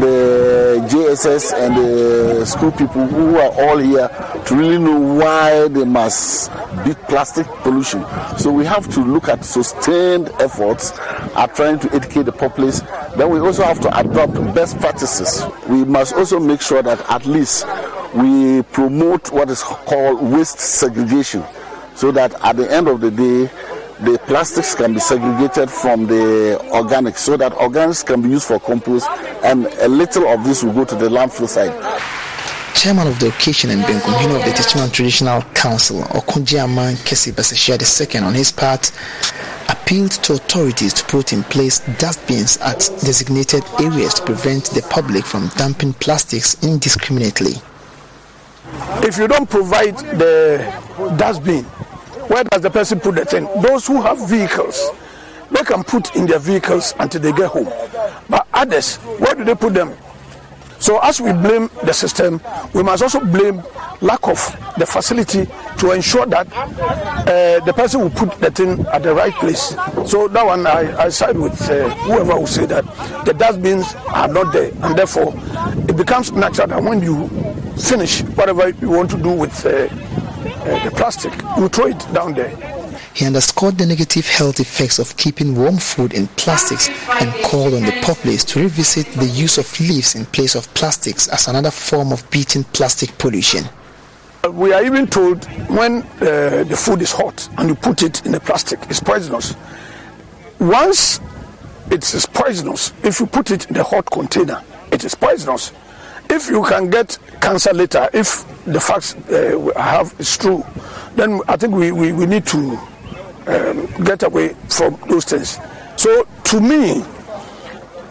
the 0.00 0.82
JSS 0.88 1.52
and 1.52 1.76
the 1.76 2.46
school 2.46 2.72
people 2.72 3.06
who 3.08 3.36
are 3.36 3.52
all 3.60 3.76
here 3.76 4.08
to 4.46 4.56
really 4.56 4.78
know 4.78 4.98
why 4.98 5.68
they 5.68 5.84
must 5.84 6.50
beat 6.82 6.96
plastic 7.08 7.46
pollution. 7.62 8.06
So 8.38 8.50
we 8.50 8.64
have 8.64 8.90
to 8.94 9.00
look 9.00 9.28
at 9.28 9.44
sustained 9.44 10.30
efforts 10.40 10.92
at 11.36 11.54
trying 11.54 11.78
to 11.80 11.92
educate 11.94 12.22
the 12.22 12.32
populace. 12.32 12.80
Then 13.18 13.28
we 13.28 13.38
also 13.38 13.64
have 13.64 13.80
to 13.80 13.98
adopt 13.98 14.32
best 14.54 14.78
practices. 14.78 15.44
We 15.68 15.84
must 15.84 16.14
also 16.14 16.40
make 16.40 16.62
sure 16.62 16.82
that 16.82 17.00
at 17.10 17.26
least 17.26 17.66
we 18.14 18.62
promote 18.72 19.30
what 19.30 19.50
is 19.50 19.62
called 19.62 20.22
waste 20.22 20.58
segregation 20.58 21.44
so 21.96 22.12
that 22.12 22.34
at 22.44 22.56
the 22.56 22.70
end 22.70 22.88
of 22.88 23.00
the 23.00 23.10
day, 23.10 23.50
the 24.00 24.18
plastics 24.26 24.74
can 24.74 24.92
be 24.92 25.00
segregated 25.00 25.70
from 25.70 26.06
the 26.06 26.58
organics 26.72 27.18
so 27.18 27.36
that 27.36 27.52
organics 27.52 28.04
can 28.04 28.20
be 28.20 28.28
used 28.28 28.46
for 28.46 28.60
compost 28.60 29.08
and 29.42 29.66
a 29.80 29.88
little 29.88 30.28
of 30.28 30.44
this 30.44 30.62
will 30.62 30.74
go 30.74 30.84
to 30.84 30.94
the 30.94 31.08
landfill 31.08 31.48
side. 31.48 31.72
Chairman 32.74 33.06
of 33.06 33.18
the 33.18 33.28
occasion 33.28 33.70
and 33.70 33.82
Benkumhino 33.82 34.36
of 34.36 34.44
the 34.44 34.50
Techiman 34.50 34.92
Traditional 34.92 35.40
Council, 35.54 36.02
Okunji 36.02 36.62
Aman 36.62 36.94
Kesi 36.96 37.32
Basashia 37.32 38.14
II, 38.14 38.20
on 38.20 38.34
his 38.34 38.52
part, 38.52 38.92
appealed 39.70 40.10
to 40.10 40.34
authorities 40.34 40.92
to 40.92 41.02
put 41.04 41.32
in 41.32 41.42
place 41.44 41.78
dustbins 41.98 42.58
at 42.58 42.80
designated 43.00 43.62
areas 43.80 44.12
to 44.14 44.22
prevent 44.24 44.66
the 44.70 44.86
public 44.90 45.24
from 45.24 45.48
dumping 45.56 45.94
plastics 45.94 46.62
indiscriminately. 46.62 47.54
If 49.02 49.16
you 49.16 49.26
don't 49.26 49.48
provide 49.48 49.96
the 49.96 50.58
dustbin, 51.16 51.64
where 52.28 52.44
does 52.44 52.62
the 52.62 52.70
person 52.70 53.00
put 53.00 53.14
the 53.14 53.24
thing? 53.24 53.44
Those 53.62 53.86
who 53.86 54.00
have 54.02 54.28
vehicles, 54.28 54.90
they 55.50 55.62
can 55.62 55.84
put 55.84 56.14
in 56.16 56.26
their 56.26 56.38
vehicles 56.38 56.94
until 56.98 57.20
they 57.20 57.32
get 57.32 57.48
home. 57.50 57.68
But 58.28 58.46
others, 58.52 58.96
where 58.96 59.34
do 59.34 59.44
they 59.44 59.54
put 59.54 59.74
them? 59.74 59.94
So 60.78 60.98
as 61.02 61.20
we 61.20 61.32
blame 61.32 61.70
the 61.84 61.92
system, 61.92 62.40
we 62.74 62.82
must 62.82 63.02
also 63.02 63.20
blame 63.20 63.62
lack 64.02 64.26
of 64.28 64.36
the 64.78 64.84
facility 64.84 65.46
to 65.78 65.92
ensure 65.92 66.26
that 66.26 66.46
uh, 66.52 67.64
the 67.64 67.72
person 67.72 68.00
will 68.02 68.10
put 68.10 68.32
the 68.40 68.50
thing 68.50 68.84
at 68.88 69.02
the 69.02 69.14
right 69.14 69.32
place. 69.34 69.74
So 70.04 70.28
that 70.28 70.44
one, 70.44 70.66
I, 70.66 71.04
I 71.04 71.08
side 71.08 71.38
with 71.38 71.60
uh, 71.70 71.88
whoever 72.04 72.34
will 72.38 72.46
say 72.46 72.66
that 72.66 72.84
the 73.24 73.32
dustbins 73.32 73.94
are 74.08 74.28
not 74.28 74.52
there, 74.52 74.70
and 74.82 74.96
therefore 74.98 75.32
it 75.88 75.96
becomes 75.96 76.32
natural 76.32 76.68
that 76.68 76.82
when 76.82 77.02
you 77.02 77.28
finish 77.78 78.20
whatever 78.20 78.68
you 78.68 78.90
want 78.90 79.10
to 79.10 79.16
do 79.16 79.30
with 79.32 79.64
uh, 79.64 79.88
uh, 80.66 80.84
the 80.84 80.90
plastic, 80.90 81.32
you 81.56 81.68
throw 81.68 81.86
it 81.86 81.98
down 82.12 82.34
there. 82.34 82.50
He 83.14 83.24
underscored 83.24 83.78
the 83.78 83.86
negative 83.86 84.26
health 84.26 84.60
effects 84.60 84.98
of 84.98 85.16
keeping 85.16 85.54
warm 85.54 85.78
food 85.78 86.12
in 86.12 86.26
plastics 86.28 86.88
and 87.08 87.32
called 87.44 87.74
on 87.74 87.82
the 87.82 87.98
populace 88.02 88.44
to 88.46 88.60
revisit 88.60 89.06
the 89.12 89.26
use 89.26 89.58
of 89.58 89.80
leaves 89.80 90.14
in 90.14 90.26
place 90.26 90.54
of 90.54 90.72
plastics 90.74 91.28
as 91.28 91.48
another 91.48 91.70
form 91.70 92.12
of 92.12 92.28
beating 92.30 92.64
plastic 92.64 93.16
pollution. 93.18 93.64
We 94.50 94.72
are 94.72 94.84
even 94.84 95.06
told 95.06 95.44
when 95.68 96.02
uh, 96.02 96.64
the 96.64 96.76
food 96.76 97.02
is 97.02 97.10
hot 97.10 97.48
and 97.58 97.68
you 97.68 97.74
put 97.74 98.02
it 98.02 98.24
in 98.26 98.34
a 98.34 98.40
plastic, 98.40 98.78
it's 98.90 99.00
poisonous. 99.00 99.54
Once 100.58 101.20
it 101.90 102.02
is 102.14 102.26
poisonous, 102.26 102.92
if 103.02 103.20
you 103.20 103.26
put 103.26 103.50
it 103.50 103.68
in 103.70 103.76
a 103.76 103.82
hot 103.82 104.06
container, 104.10 104.62
it 104.92 105.04
is 105.04 105.14
poisonous. 105.14 105.72
If 106.28 106.48
you 106.48 106.62
can 106.64 106.90
get 106.90 107.18
cancer 107.40 107.72
later, 107.72 108.08
if 108.12 108.44
the 108.64 108.80
facts 108.80 109.14
uh, 109.14 109.72
have 109.76 110.14
is 110.18 110.36
true, 110.36 110.64
then 111.14 111.40
I 111.48 111.56
think 111.56 111.74
we, 111.74 111.92
we, 111.92 112.12
we 112.12 112.26
need 112.26 112.46
to 112.46 112.78
um, 113.46 113.86
get 114.04 114.22
away 114.22 114.54
from 114.68 114.98
those 115.08 115.24
things. 115.24 115.58
So, 115.96 116.26
to 116.44 116.60
me, 116.60 117.04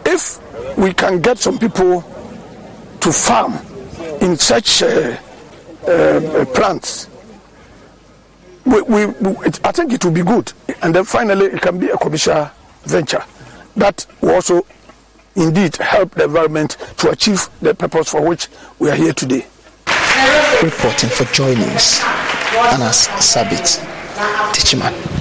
if 0.05 0.39
we 0.77 0.93
can 0.93 1.21
get 1.21 1.37
some 1.37 1.59
people 1.59 2.01
to 3.01 3.11
farm 3.11 3.53
in 4.21 4.37
such 4.37 4.81
uh, 4.81 5.17
uh, 5.87 6.45
plants, 6.53 7.09
we, 8.65 8.81
we, 8.81 9.03
I 9.63 9.71
think 9.71 9.93
it 9.93 10.03
will 10.03 10.11
be 10.11 10.23
good. 10.23 10.51
And 10.81 10.95
then 10.95 11.03
finally, 11.03 11.45
it 11.47 11.61
can 11.61 11.77
be 11.77 11.89
a 11.89 11.97
commercial 11.97 12.49
venture 12.83 13.23
that 13.75 14.05
will 14.21 14.35
also 14.35 14.65
indeed 15.35 15.75
help 15.77 16.15
the 16.15 16.25
environment 16.25 16.77
to 16.97 17.09
achieve 17.09 17.49
the 17.61 17.75
purpose 17.75 18.09
for 18.09 18.21
which 18.21 18.47
we 18.79 18.89
are 18.89 18.95
here 18.95 19.13
today. 19.13 19.45
Reporting 20.63 21.09
for 21.09 21.25
Joy 21.33 21.53
News, 21.55 22.01
Anas 22.71 23.07
Sabit, 23.19 23.79
Techiman. 24.53 25.14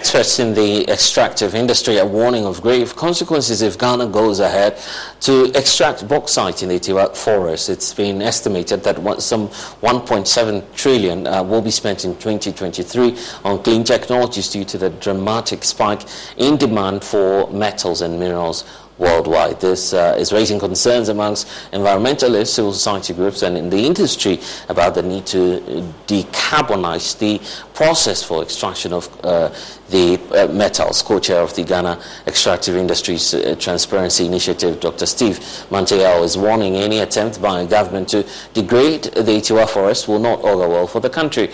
Experts 0.00 0.38
in 0.38 0.54
the 0.54 0.88
extractive 0.88 1.56
industry 1.56 1.98
are 1.98 2.06
warning 2.06 2.46
of 2.46 2.62
grave 2.62 2.94
consequences 2.94 3.62
if 3.62 3.76
Ghana 3.76 4.06
goes 4.06 4.38
ahead 4.38 4.78
to 5.22 5.46
extract 5.58 6.06
bauxite 6.06 6.62
in 6.62 6.68
the 6.68 6.78
Tiwak 6.78 7.16
forest. 7.16 7.68
It's 7.68 7.92
been 7.92 8.22
estimated 8.22 8.84
that 8.84 8.96
some 9.20 9.48
1.7 9.48 10.74
trillion 10.76 11.26
uh, 11.26 11.42
will 11.42 11.60
be 11.60 11.72
spent 11.72 12.04
in 12.04 12.12
2023 12.14 13.18
on 13.44 13.60
clean 13.64 13.82
technologies 13.82 14.48
due 14.50 14.64
to 14.66 14.78
the 14.78 14.90
dramatic 14.90 15.64
spike 15.64 16.02
in 16.36 16.56
demand 16.56 17.02
for 17.02 17.50
metals 17.50 18.00
and 18.00 18.20
minerals 18.20 18.62
worldwide. 18.98 19.60
This 19.60 19.92
uh, 19.92 20.16
is 20.18 20.32
raising 20.32 20.58
concerns 20.58 21.08
amongst 21.08 21.46
environmentalists, 21.72 22.48
civil 22.48 22.72
society 22.72 23.14
groups, 23.14 23.42
and 23.42 23.56
in 23.56 23.70
the 23.70 23.86
industry 23.86 24.40
about 24.68 24.94
the 24.94 25.02
need 25.02 25.26
to 25.26 25.60
decarbonize 26.06 27.18
the 27.18 27.40
process 27.74 28.22
for 28.22 28.42
extraction 28.42 28.92
of 28.92 29.08
uh, 29.24 29.54
the 29.90 30.20
uh, 30.32 30.52
metals. 30.52 31.02
Co-chair 31.02 31.40
of 31.40 31.54
the 31.54 31.64
Ghana 31.64 32.02
Extractive 32.26 32.76
Industries 32.76 33.32
uh, 33.34 33.54
Transparency 33.58 34.26
Initiative, 34.26 34.80
Dr. 34.80 35.06
Steve 35.06 35.38
Manteaw, 35.70 36.22
is 36.24 36.36
warning 36.36 36.76
any 36.76 36.98
attempt 36.98 37.40
by 37.40 37.62
a 37.62 37.66
government 37.66 38.08
to 38.08 38.26
degrade 38.52 39.04
the 39.04 39.38
Atiwa 39.38 39.68
forest 39.68 40.08
will 40.08 40.18
not 40.18 40.40
augur 40.40 40.68
well 40.68 40.86
for 40.86 41.00
the 41.00 41.10
country. 41.10 41.48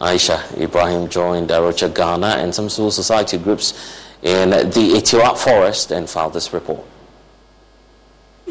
Aisha 0.00 0.56
Ibrahim 0.60 1.08
joined 1.08 1.50
A 1.50 1.60
Rocha 1.60 1.88
Ghana 1.88 2.26
and 2.38 2.54
some 2.54 2.68
civil 2.68 2.90
society 2.92 3.36
groups 3.36 3.74
in 4.22 4.50
the 4.50 4.92
Atiwa 4.96 5.36
forest 5.36 5.90
and 5.90 6.08
filed 6.08 6.34
this 6.34 6.52
report. 6.52 6.84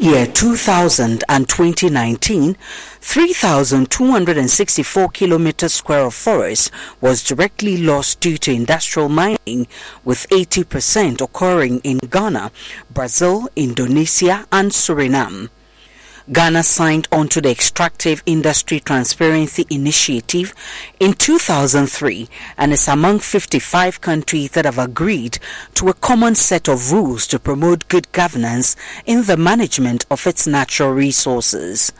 Year 0.00 0.28
2000 0.28 1.24
and 1.28 1.48
2019, 1.48 2.56
3,264 3.00 5.08
kilometers 5.08 5.72
square 5.72 6.06
of 6.06 6.14
forest 6.14 6.70
was 7.00 7.24
directly 7.24 7.76
lost 7.76 8.20
due 8.20 8.38
to 8.38 8.52
industrial 8.52 9.08
mining, 9.08 9.66
with 10.04 10.28
80% 10.30 11.20
occurring 11.20 11.80
in 11.80 11.98
Ghana, 11.98 12.52
Brazil, 12.88 13.48
Indonesia, 13.56 14.46
and 14.52 14.70
Suriname. 14.70 15.48
Ghana 16.30 16.62
signed 16.62 17.08
on 17.10 17.28
to 17.28 17.40
the 17.40 17.50
Extractive 17.50 18.22
Industry 18.26 18.80
Transparency 18.80 19.64
Initiative 19.70 20.54
in 21.00 21.14
2003 21.14 22.28
and 22.58 22.70
is 22.70 22.86
among 22.86 23.20
55 23.20 24.02
countries 24.02 24.50
that 24.50 24.66
have 24.66 24.76
agreed 24.78 25.38
to 25.74 25.88
a 25.88 25.94
common 25.94 26.34
set 26.34 26.68
of 26.68 26.92
rules 26.92 27.26
to 27.28 27.38
promote 27.38 27.88
good 27.88 28.12
governance 28.12 28.76
in 29.06 29.24
the 29.24 29.38
management 29.38 30.04
of 30.10 30.26
its 30.26 30.46
natural 30.46 30.92
resources. 30.92 31.92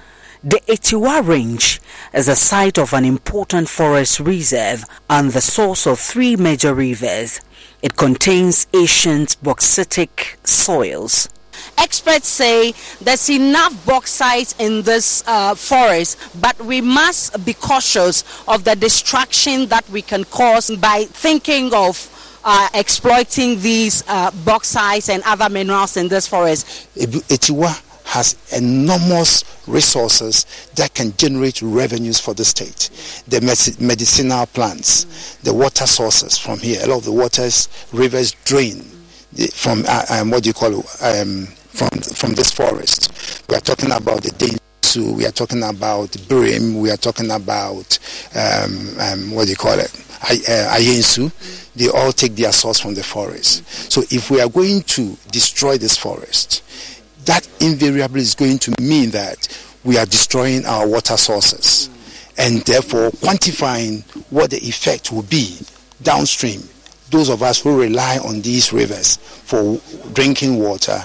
The 0.45 0.61
Atiwa 0.69 1.27
Range 1.27 1.81
is 2.13 2.29
a 2.29 2.37
site 2.37 2.79
of 2.79 2.93
an 2.93 3.07
important 3.07 3.71
forest 3.71 4.21
reserve 4.21 4.85
and 5.09 5.33
the 5.33 5.41
source 5.41 5.87
of 5.87 5.99
three 5.99 6.37
major 6.37 6.75
rivers. 6.75 7.41
It 7.81 7.97
contains 7.97 8.67
ancient 8.75 9.43
bauxitic 9.43 10.37
soils. 10.47 11.31
Experts 11.77 12.29
say 12.29 12.73
there's 13.01 13.29
enough 13.31 13.87
bauxite 13.87 14.55
in 14.61 14.83
this 14.83 15.23
uh, 15.27 15.55
forest, 15.55 16.19
but 16.41 16.59
we 16.61 16.81
must 16.81 17.45
be 17.45 17.55
cautious 17.55 18.25
of 18.49 18.65
the 18.65 18.77
destruction 18.77 19.67
that 19.67 19.89
we 19.91 20.03
can 20.03 20.25
cause 20.25 20.71
by 20.77 21.05
thinking 21.05 21.73
of 21.75 22.15
uh, 22.45 22.69
exploiting 22.75 23.61
these 23.61 24.05
uh, 24.09 24.31
bauxite 24.45 25.09
and 25.09 25.23
other 25.25 25.49
minerals 25.49 25.97
in 25.97 26.09
this 26.09 26.27
forest. 26.27 26.89
Atiwa 26.97 27.85
has 28.05 28.37
enormous 28.57 29.45
resources 29.67 30.47
that 30.77 30.95
can 30.95 31.15
generate 31.19 31.61
revenues 31.61 32.19
for 32.19 32.33
the 32.33 32.45
state. 32.45 32.89
The 33.29 33.41
medicinal 33.79 34.47
plants, 34.47 35.37
the 35.43 35.53
water 35.53 35.87
sources 35.87 36.39
from 36.39 36.59
here, 36.59 36.81
a 36.83 36.87
lot 36.87 36.99
of 36.99 37.05
the 37.05 37.13
waters, 37.13 37.69
rivers 37.93 38.33
drain 38.45 38.98
from 39.53 39.85
uh, 39.89 40.05
um, 40.11 40.31
what 40.31 40.43
do 40.43 40.49
you 40.51 40.55
call 40.55 40.75
um, 41.03 41.47
from 41.69 41.91
from 42.01 42.35
this 42.35 42.51
forest. 42.51 43.45
We 43.49 43.57
are 43.57 43.61
talking 43.61 43.93
about 43.93 44.23
the 44.23 44.31
Densu, 44.31 45.17
we 45.17 45.27
are 45.27 45.31
talking 45.33 45.63
about 45.63 46.09
Birim, 46.11 46.81
we 46.81 46.91
are 46.91 46.97
talking 46.97 47.31
about 47.31 47.99
um, 48.35 48.89
um, 48.99 49.31
what 49.33 49.45
do 49.45 49.51
you 49.51 49.57
call 49.57 49.79
it, 49.79 49.95
uh, 50.23 50.75
Ayensu. 50.77 51.31
They 51.77 51.89
all 51.89 52.11
take 52.13 52.35
their 52.35 52.53
source 52.53 52.81
from 52.81 52.95
the 52.95 53.05
forest. 53.05 53.65
So 53.93 54.03
if 54.11 54.31
we 54.31 54.41
are 54.41 54.49
going 54.49 54.83
to 54.83 55.17
destroy 55.31 55.79
this 55.79 55.97
forest, 55.97 56.65
that 57.27 57.47
invariably 57.61 58.23
is 58.23 58.35
going 58.35 58.59
to 58.59 58.75
mean 58.81 59.11
that 59.11 59.47
we 59.85 59.97
are 59.97 60.07
destroying 60.07 60.65
our 60.67 60.89
water 60.89 61.17
sources 61.17 61.89
and 62.39 62.63
therefore 62.63 63.11
quantifying 63.11 64.03
what 64.31 64.51
the 64.51 64.57
effect 64.59 65.13
will 65.13 65.23
be 65.23 65.59
downstream. 66.03 66.63
Those 67.11 67.29
of 67.31 67.43
us 67.43 67.61
who 67.61 67.81
rely 67.81 68.19
on 68.19 68.41
these 68.43 68.73
rivers 68.73 69.17
for 69.17 69.81
drinking 70.13 70.59
water 70.59 70.99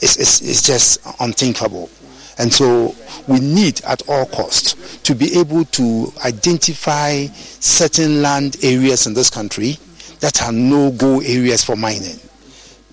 is, 0.00 0.16
is, 0.16 0.40
is 0.42 0.62
just 0.62 1.00
unthinkable. 1.20 1.90
And 2.38 2.52
so 2.52 2.94
we 3.26 3.40
need 3.40 3.80
at 3.84 4.08
all 4.08 4.26
costs 4.26 4.98
to 4.98 5.14
be 5.14 5.38
able 5.38 5.64
to 5.64 6.12
identify 6.24 7.26
certain 7.26 8.22
land 8.22 8.56
areas 8.62 9.06
in 9.06 9.14
this 9.14 9.28
country 9.28 9.76
that 10.20 10.42
are 10.42 10.52
no-go 10.52 11.20
areas 11.20 11.64
for 11.64 11.76
mining 11.76 12.18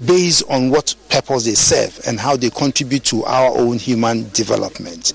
based 0.03 0.43
on 0.49 0.69
what 0.69 0.93
purpose 1.09 1.45
they 1.45 1.53
serve 1.53 1.99
and 2.07 2.19
how 2.19 2.35
they 2.35 2.49
contribute 2.49 3.03
to 3.05 3.23
our 3.23 3.55
own 3.57 3.77
human 3.77 4.29
development. 4.31 5.13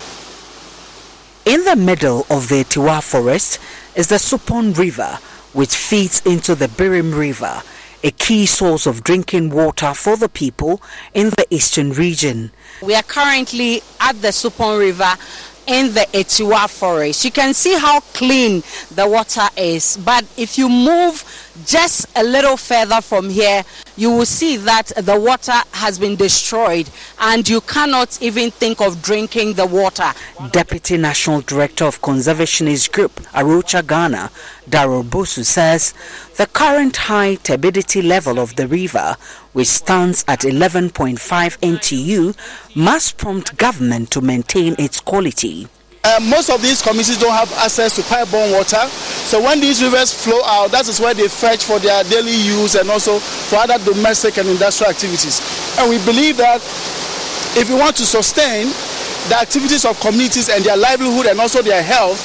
In 1.44 1.64
the 1.64 1.76
middle 1.76 2.20
of 2.30 2.48
the 2.48 2.64
Tiwa 2.64 3.02
forest 3.02 3.58
is 3.94 4.08
the 4.08 4.16
Supon 4.16 4.76
River, 4.76 5.18
which 5.52 5.74
feeds 5.74 6.20
into 6.24 6.54
the 6.54 6.66
Birim 6.66 7.16
River, 7.16 7.62
a 8.02 8.10
key 8.12 8.46
source 8.46 8.86
of 8.86 9.04
drinking 9.04 9.50
water 9.50 9.94
for 9.94 10.16
the 10.16 10.28
people 10.28 10.80
in 11.14 11.30
the 11.30 11.46
eastern 11.50 11.92
region. 11.92 12.50
We 12.82 12.94
are 12.94 13.02
currently 13.02 13.82
at 14.00 14.20
the 14.22 14.28
Supon 14.28 14.78
River 14.78 15.16
in 15.66 15.92
the 15.94 16.06
Atiwa 16.12 16.68
forest. 16.68 17.24
You 17.24 17.30
can 17.30 17.54
see 17.54 17.78
how 17.78 18.00
clean 18.00 18.62
the 18.94 19.06
water 19.08 19.48
is, 19.56 19.96
but 19.98 20.24
if 20.36 20.58
you 20.58 20.68
move 20.68 21.49
just 21.66 22.06
a 22.16 22.22
little 22.22 22.56
further 22.56 23.00
from 23.00 23.28
here, 23.30 23.64
you 23.96 24.10
will 24.10 24.26
see 24.26 24.56
that 24.56 24.92
the 24.96 25.18
water 25.18 25.60
has 25.72 25.98
been 25.98 26.16
destroyed 26.16 26.88
and 27.20 27.48
you 27.48 27.60
cannot 27.60 28.20
even 28.22 28.50
think 28.50 28.80
of 28.80 29.02
drinking 29.02 29.54
the 29.54 29.66
water. 29.66 30.12
Deputy 30.50 30.96
National 30.96 31.40
Director 31.42 31.84
of 31.84 32.00
Conservationist 32.00 32.92
Group, 32.92 33.20
A 33.34 33.44
Rocha 33.44 33.82
Ghana, 33.82 34.30
Daryl 34.68 35.02
Bosu 35.02 35.44
says 35.44 35.94
the 36.36 36.46
current 36.46 36.96
high 36.96 37.34
turbidity 37.34 38.02
level 38.02 38.38
of 38.38 38.56
the 38.56 38.66
river, 38.66 39.16
which 39.52 39.68
stands 39.68 40.24
at 40.28 40.40
11.5 40.40 41.18
NTU, 41.18 42.76
must 42.76 43.16
prompt 43.16 43.56
government 43.56 44.10
to 44.12 44.20
maintain 44.20 44.76
its 44.78 45.00
quality. 45.00 45.68
Uh, 46.02 46.18
most 46.30 46.48
of 46.48 46.62
these 46.62 46.80
communities 46.80 47.18
don't 47.18 47.32
have 47.32 47.52
access 47.60 47.94
to 47.94 48.02
pipe-borne 48.02 48.52
water. 48.52 48.80
So 49.28 49.42
when 49.42 49.60
these 49.60 49.82
rivers 49.82 50.12
flow 50.12 50.40
out, 50.44 50.72
that 50.72 50.88
is 50.88 50.98
where 50.98 51.12
they 51.12 51.28
fetch 51.28 51.64
for 51.64 51.78
their 51.78 52.02
daily 52.04 52.32
use 52.32 52.74
and 52.74 52.88
also 52.88 53.18
for 53.18 53.56
other 53.56 53.76
domestic 53.84 54.38
and 54.38 54.48
industrial 54.48 54.90
activities. 54.90 55.44
And 55.78 55.90
we 55.90 56.02
believe 56.08 56.38
that 56.38 56.64
if 57.52 57.68
we 57.68 57.76
want 57.76 57.96
to 57.96 58.06
sustain 58.06 58.72
the 59.28 59.36
activities 59.36 59.84
of 59.84 60.00
communities 60.00 60.48
and 60.48 60.64
their 60.64 60.76
livelihood 60.76 61.26
and 61.26 61.38
also 61.38 61.60
their 61.60 61.82
health, 61.82 62.18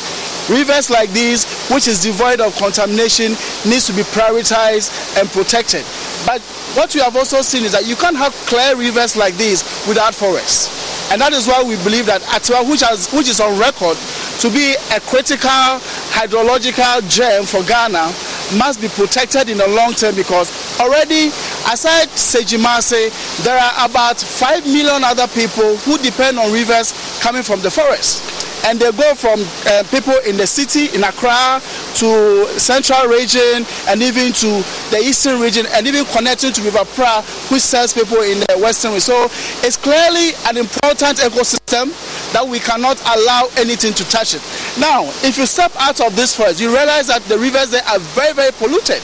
rivers 0.49 0.89
like 0.89 1.11
these, 1.11 1.43
which 1.67 1.87
is 1.91 1.99
devoid 2.01 2.39
of 2.39 2.55
contamination, 2.55 3.35
needs 3.67 3.87
to 3.87 3.93
be 3.93 4.07
prioritized 4.15 5.19
and 5.19 5.27
protected. 5.35 5.83
But 6.23 6.39
what 6.75 6.93
we 6.93 7.01
have 7.01 7.15
also 7.15 7.41
seen 7.41 7.63
is 7.63 7.71
that 7.71 7.87
you 7.87 7.95
can't 7.95 8.15
have 8.17 8.33
clear 8.45 8.75
rivers 8.75 9.15
like 9.15 9.35
these 9.35 9.63
without 9.87 10.13
forests. 10.13 10.67
And 11.11 11.21
that 11.21 11.33
is 11.33 11.47
why 11.47 11.63
we 11.63 11.75
believe 11.83 12.05
that 12.07 12.21
Atiwa, 12.33 12.67
which, 12.69 12.81
has, 12.81 13.11
which 13.13 13.29
is 13.29 13.39
on 13.39 13.57
record 13.59 13.95
to 14.43 14.49
be 14.51 14.75
a 14.91 14.99
critical 14.99 15.79
hydrological 16.11 16.99
gem 17.09 17.45
for 17.45 17.63
Ghana, 17.63 18.11
must 18.57 18.81
be 18.81 18.89
protected 18.89 19.49
in 19.49 19.57
the 19.57 19.67
long 19.67 19.93
term 19.93 20.15
because 20.15 20.51
already, 20.79 21.29
aside 21.71 22.09
Sejimase, 22.13 23.09
there 23.43 23.57
are 23.57 23.89
about 23.89 24.19
5 24.19 24.65
million 24.65 25.03
other 25.03 25.27
people 25.29 25.77
who 25.87 25.97
depend 25.99 26.37
on 26.37 26.51
rivers 26.51 26.91
coming 27.21 27.43
from 27.43 27.61
the 27.61 27.71
forest 27.71 28.21
and 28.65 28.79
they 28.79 28.91
go 28.91 29.13
from 29.15 29.39
uh, 29.67 29.83
people 29.91 30.15
in 30.25 30.37
the 30.37 30.47
city 30.47 30.93
in 30.95 31.03
Accra 31.03 31.61
to 31.99 32.47
central 32.59 33.07
region 33.07 33.65
and 33.87 34.01
even 34.01 34.31
to 34.33 34.63
the 34.91 34.99
eastern 35.03 35.39
region 35.39 35.65
and 35.73 35.85
even 35.87 36.05
connecting 36.05 36.51
to 36.53 36.61
River 36.61 36.85
Pra 36.95 37.21
which 37.51 37.61
serves 37.61 37.93
people 37.93 38.21
in 38.21 38.39
the 38.39 38.57
western 38.61 38.91
region. 38.91 39.01
So 39.01 39.25
it's 39.65 39.77
clearly 39.77 40.31
an 40.47 40.57
important 40.57 41.19
ecosystem 41.19 41.91
that 42.33 42.45
we 42.47 42.59
cannot 42.59 42.99
allow 43.15 43.47
anything 43.57 43.93
to 43.93 44.03
touch 44.09 44.33
it. 44.33 44.41
Now, 44.79 45.05
if 45.23 45.37
you 45.37 45.45
step 45.45 45.71
out 45.79 46.01
of 46.01 46.15
this 46.15 46.35
forest, 46.35 46.59
you 46.61 46.69
realize 46.69 47.07
that 47.07 47.23
the 47.23 47.37
rivers 47.37 47.71
there 47.71 47.83
are 47.83 47.99
very, 47.99 48.33
very 48.33 48.51
polluted. 48.53 49.01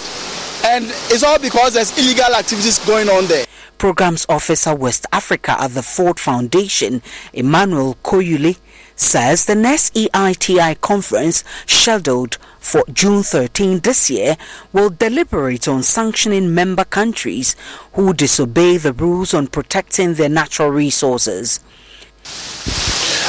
And 0.64 0.86
it's 1.10 1.24
all 1.24 1.40
because 1.40 1.74
there's 1.74 1.98
illegal 1.98 2.36
activities 2.36 2.78
going 2.86 3.10
on 3.10 3.26
there. 3.26 3.46
Programs 3.78 4.28
Officer 4.30 4.76
West 4.76 5.08
Africa 5.12 5.56
at 5.60 5.74
the 5.74 5.82
Ford 5.82 6.20
Foundation, 6.20 7.02
Emmanuel 7.34 7.98
Kuyole, 8.04 8.60
says 9.02 9.46
the 9.46 9.56
next 9.56 9.94
EITI 9.96 10.80
conference 10.82 11.44
scheduled 11.66 12.38
for 12.60 12.84
June 12.94 13.24
13 13.24 13.80
this 13.80 14.10
year 14.10 14.38
will 14.72 14.90
deliberate 14.90 15.68
on 15.68 15.82
sanctioning 15.82 16.54
member 16.54 16.86
countries 16.86 17.56
who 17.94 18.14
disobey 18.14 18.78
the 18.78 18.94
rules 18.94 19.34
on 19.34 19.48
protecting 19.48 20.14
their 20.14 20.30
natural 20.30 20.70
resources. 20.70 21.60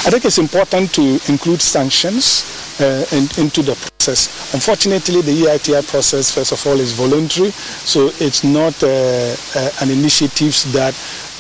I 0.05 0.11
think 0.11 0.25
it's 0.25 0.39
important 0.39 0.93
to 0.95 1.21
include 1.29 1.63
sanctions 1.63 2.81
uh, 2.81 3.07
in, 3.13 3.23
into 3.39 3.63
the 3.63 3.75
process. 3.75 4.53
Unfortunately, 4.53 5.21
the 5.23 5.47
EITI 5.47 5.89
process, 5.89 6.35
first 6.35 6.53
of 6.53 6.67
all, 6.67 6.79
is 6.81 6.93
voluntary, 6.93 7.51
so 7.51 8.11
it's 8.19 8.43
not 8.45 8.75
uh, 8.83 8.89
uh, 9.55 9.71
an 9.81 9.91
initiative 9.91 10.55
that 10.73 10.93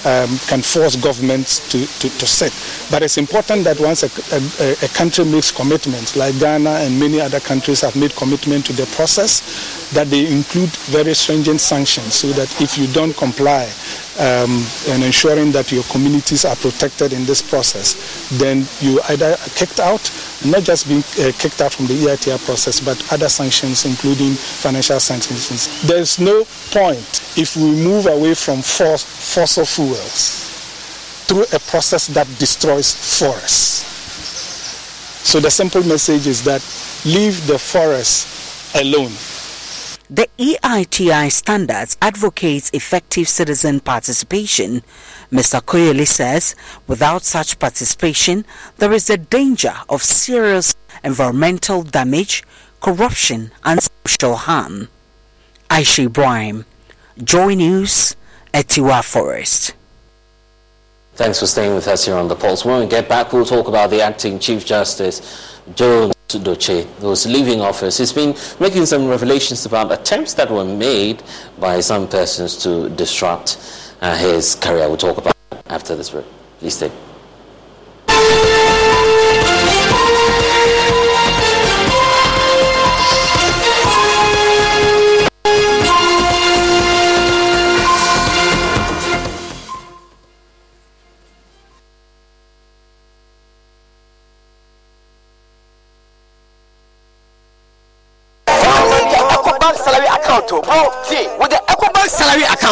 um, 0.04 0.38
can 0.48 0.62
force 0.62 0.96
governments 0.96 1.60
to, 1.70 1.86
to, 2.00 2.08
to, 2.18 2.26
set. 2.26 2.52
But 2.90 3.02
it's 3.02 3.18
important 3.18 3.64
that 3.64 3.78
once 3.78 4.02
a, 4.02 4.10
a, 4.34 4.72
a, 4.84 4.88
country 4.88 5.24
makes 5.24 5.52
commitments, 5.52 6.16
like 6.16 6.38
Ghana 6.38 6.70
and 6.70 6.98
many 6.98 7.20
other 7.20 7.40
countries 7.40 7.80
have 7.82 7.94
made 7.94 8.14
commitment 8.16 8.66
to 8.66 8.72
the 8.72 8.86
process, 8.96 9.40
that 9.92 10.08
they 10.08 10.30
include 10.30 10.70
very 10.90 11.14
stringent 11.14 11.60
sanctions 11.60 12.14
so 12.14 12.28
that 12.32 12.48
if 12.60 12.76
you 12.76 12.86
don't 12.92 13.16
comply 13.16 13.70
um, 14.18 14.64
and 14.88 15.02
ensuring 15.04 15.52
that 15.52 15.70
your 15.70 15.84
communities 15.84 16.44
are 16.44 16.56
protected 16.56 17.12
in 17.12 17.24
this 17.24 17.40
process, 17.40 18.28
then 18.38 18.66
you 18.80 19.00
either 19.10 19.36
kicked 19.54 19.80
out, 19.80 20.10
not 20.44 20.62
just 20.62 20.88
being 20.88 21.04
uh, 21.20 21.32
kicked 21.38 21.60
out 21.60 21.72
from 21.72 21.86
the 21.86 21.94
EITI 21.94 22.44
process, 22.44 22.80
but 22.80 23.00
other 23.12 23.28
sanctions, 23.28 23.84
including 23.84 24.34
financial 24.34 24.98
sanctions. 24.98 25.82
There's 25.82 26.18
no 26.18 26.44
point 26.70 27.21
if 27.36 27.56
we 27.56 27.70
move 27.70 28.06
away 28.06 28.34
from 28.34 28.62
fossil 28.62 29.64
fuels 29.64 30.50
through 31.26 31.44
a 31.52 31.58
process 31.60 32.08
that 32.08 32.26
destroys 32.38 32.92
forests. 33.20 33.88
So 35.28 35.40
the 35.40 35.50
simple 35.50 35.82
message 35.84 36.26
is 36.26 36.44
that 36.44 36.60
leave 37.04 37.46
the 37.46 37.58
forest 37.58 38.74
alone. 38.74 39.12
The 40.10 40.28
EITI 40.36 41.32
standards 41.32 41.96
advocates 42.02 42.70
effective 42.74 43.28
citizen 43.28 43.80
participation. 43.80 44.82
Mr. 45.30 45.62
Kuyole 45.62 46.06
says 46.06 46.54
without 46.86 47.22
such 47.22 47.58
participation, 47.58 48.44
there 48.76 48.92
is 48.92 49.08
a 49.08 49.16
danger 49.16 49.74
of 49.88 50.02
serious 50.02 50.74
environmental 51.02 51.82
damage, 51.82 52.44
corruption, 52.82 53.52
and 53.64 53.80
social 54.06 54.36
harm. 54.36 54.88
Aisha 55.70 56.12
Joy 57.18 57.54
News, 57.54 58.16
Atiwa 58.54 59.04
Forest. 59.04 59.74
Thanks 61.14 61.40
for 61.40 61.46
staying 61.46 61.74
with 61.74 61.86
us 61.88 62.06
here 62.06 62.16
on 62.16 62.28
the 62.28 62.34
Pulse. 62.34 62.64
When 62.64 62.80
we 62.80 62.86
get 62.86 63.08
back, 63.08 63.32
we'll 63.32 63.44
talk 63.44 63.68
about 63.68 63.90
the 63.90 64.00
acting 64.00 64.38
Chief 64.38 64.64
Justice, 64.64 65.60
Jones 65.74 66.14
Dotse, 66.28 66.86
who's 67.00 67.26
leaving 67.26 67.60
office. 67.60 67.98
He's 67.98 68.12
been 68.14 68.34
making 68.58 68.86
some 68.86 69.06
revelations 69.06 69.66
about 69.66 69.92
attempts 69.92 70.32
that 70.34 70.50
were 70.50 70.64
made 70.64 71.22
by 71.60 71.80
some 71.80 72.08
persons 72.08 72.56
to 72.62 72.88
disrupt 72.88 73.58
uh, 74.00 74.16
his 74.16 74.54
career. 74.54 74.88
We'll 74.88 74.96
talk 74.96 75.18
about 75.18 75.36
after 75.66 75.94
this 75.94 76.10
break. 76.10 76.24
Please 76.60 76.76
stay. 76.76 76.90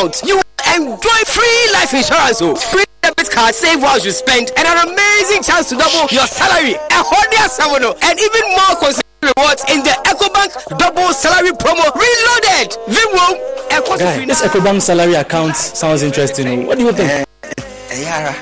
Account, 0.01 0.23
you 0.25 0.41
enjoy 0.75 1.21
free 1.27 1.73
life 1.73 1.93
insurance. 1.93 2.41
Oh, 2.41 2.55
free 2.57 2.85
debit 3.03 3.31
card, 3.31 3.55
save 3.55 3.83
while 3.83 3.99
you 4.01 4.11
spend, 4.11 4.51
and 4.57 4.67
an 4.67 4.89
amazing 4.89 5.43
chance 5.43 5.69
to 5.71 5.77
double 5.77 6.09
your 6.11 6.27
salary. 6.27 6.75
A 6.75 7.03
hundred 7.05 7.51
seven, 7.51 7.85
and 7.85 8.17
even 8.19 8.45
more 8.57 8.77
considerable 8.81 9.35
rewards 9.37 9.65
in 9.69 9.83
the 9.85 9.95
EcoBank 10.09 10.79
double 10.79 11.13
salary 11.13 11.53
promo 11.53 11.85
reloaded. 11.93 12.73
Vimwo, 12.89 13.99
Guy, 13.99 14.25
this 14.25 14.43
EcoBank 14.43 14.81
salary 14.81 15.15
account 15.15 15.57
sounds 15.57 16.03
interesting. 16.03 16.67
What 16.67 16.79
do 16.79 16.85
you 16.85 16.93
think? 16.93 17.11
Uh, 17.11 17.95
Yara. 17.95 18.35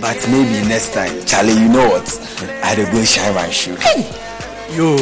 But 0.00 0.18
maybe 0.30 0.66
next 0.68 0.94
time, 0.94 1.24
Charlie, 1.26 1.52
you 1.52 1.68
know 1.68 1.88
what? 1.88 2.08
I'd 2.64 2.90
go 2.90 3.04
shine 3.04 3.34
my 3.34 3.48
shoe. 3.50 3.76
Hey. 3.76 4.10
Yo, 4.76 4.96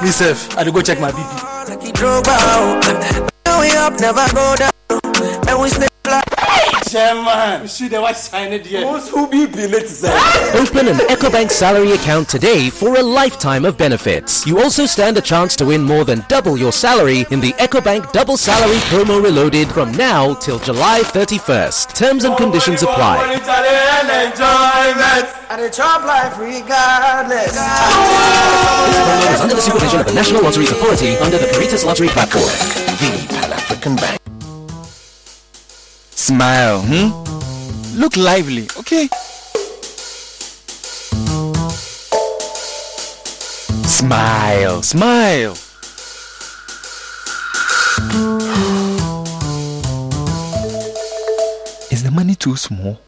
myself, 0.00 0.56
I'd 0.56 0.72
go 0.72 0.80
check 0.80 1.00
my 1.00 1.10
BP. 1.10 1.58
never 4.00 4.26
go 4.32 4.54
down, 4.56 4.77
and 4.90 5.60
we 5.60 5.68
stay 5.68 5.88
Chairman, 6.88 7.62
you 7.62 7.68
see 7.68 7.88
the 7.88 8.00
white 8.00 8.16
sign 8.16 8.52
it 8.54 8.64
here. 8.64 8.80
Who 8.80 9.28
be 9.28 9.44
Open 9.44 10.88
an 10.88 10.96
EcoBank 11.12 11.50
salary 11.50 11.92
account 11.92 12.30
today 12.30 12.70
for 12.70 12.96
a 12.96 13.02
lifetime 13.02 13.66
of 13.66 13.76
benefits. 13.76 14.46
You 14.46 14.60
also 14.60 14.86
stand 14.86 15.18
a 15.18 15.20
chance 15.20 15.54
to 15.56 15.66
win 15.66 15.82
more 15.82 16.06
than 16.06 16.24
double 16.28 16.56
your 16.56 16.72
salary 16.72 17.26
in 17.30 17.40
the 17.40 17.52
EcoBank 17.54 18.12
Double 18.12 18.38
Salary 18.38 18.78
Promo 18.88 19.22
Reloaded 19.22 19.68
from 19.68 19.92
now 19.92 20.32
till 20.34 20.58
July 20.60 21.02
31st. 21.02 21.92
Terms 21.94 22.24
and 22.24 22.34
conditions 22.38 22.82
apply. 22.82 23.36
This 23.36 23.46
promo 23.46 23.64
is 29.34 29.40
under 29.42 29.54
the 29.54 29.60
supervision 29.60 30.00
of 30.00 30.06
the 30.06 30.14
National 30.14 30.42
Lotteries 30.42 30.70
Authority 30.70 31.16
under 31.18 31.36
the 31.36 31.48
Caritas 31.52 31.84
Lottery 31.84 32.08
Platform. 32.08 32.44
The 32.44 33.26
Pan 33.28 33.52
African 33.52 33.96
Bank. 33.96 34.37
Smile, 36.28 36.84
hmm? 36.84 37.08
Look 37.98 38.18
lively, 38.18 38.68
okay? 38.76 39.08
Smile, 43.88 44.82
smile. 44.82 45.52
Is 51.90 52.02
the 52.02 52.10
money 52.12 52.34
too 52.34 52.56
small? 52.56 53.00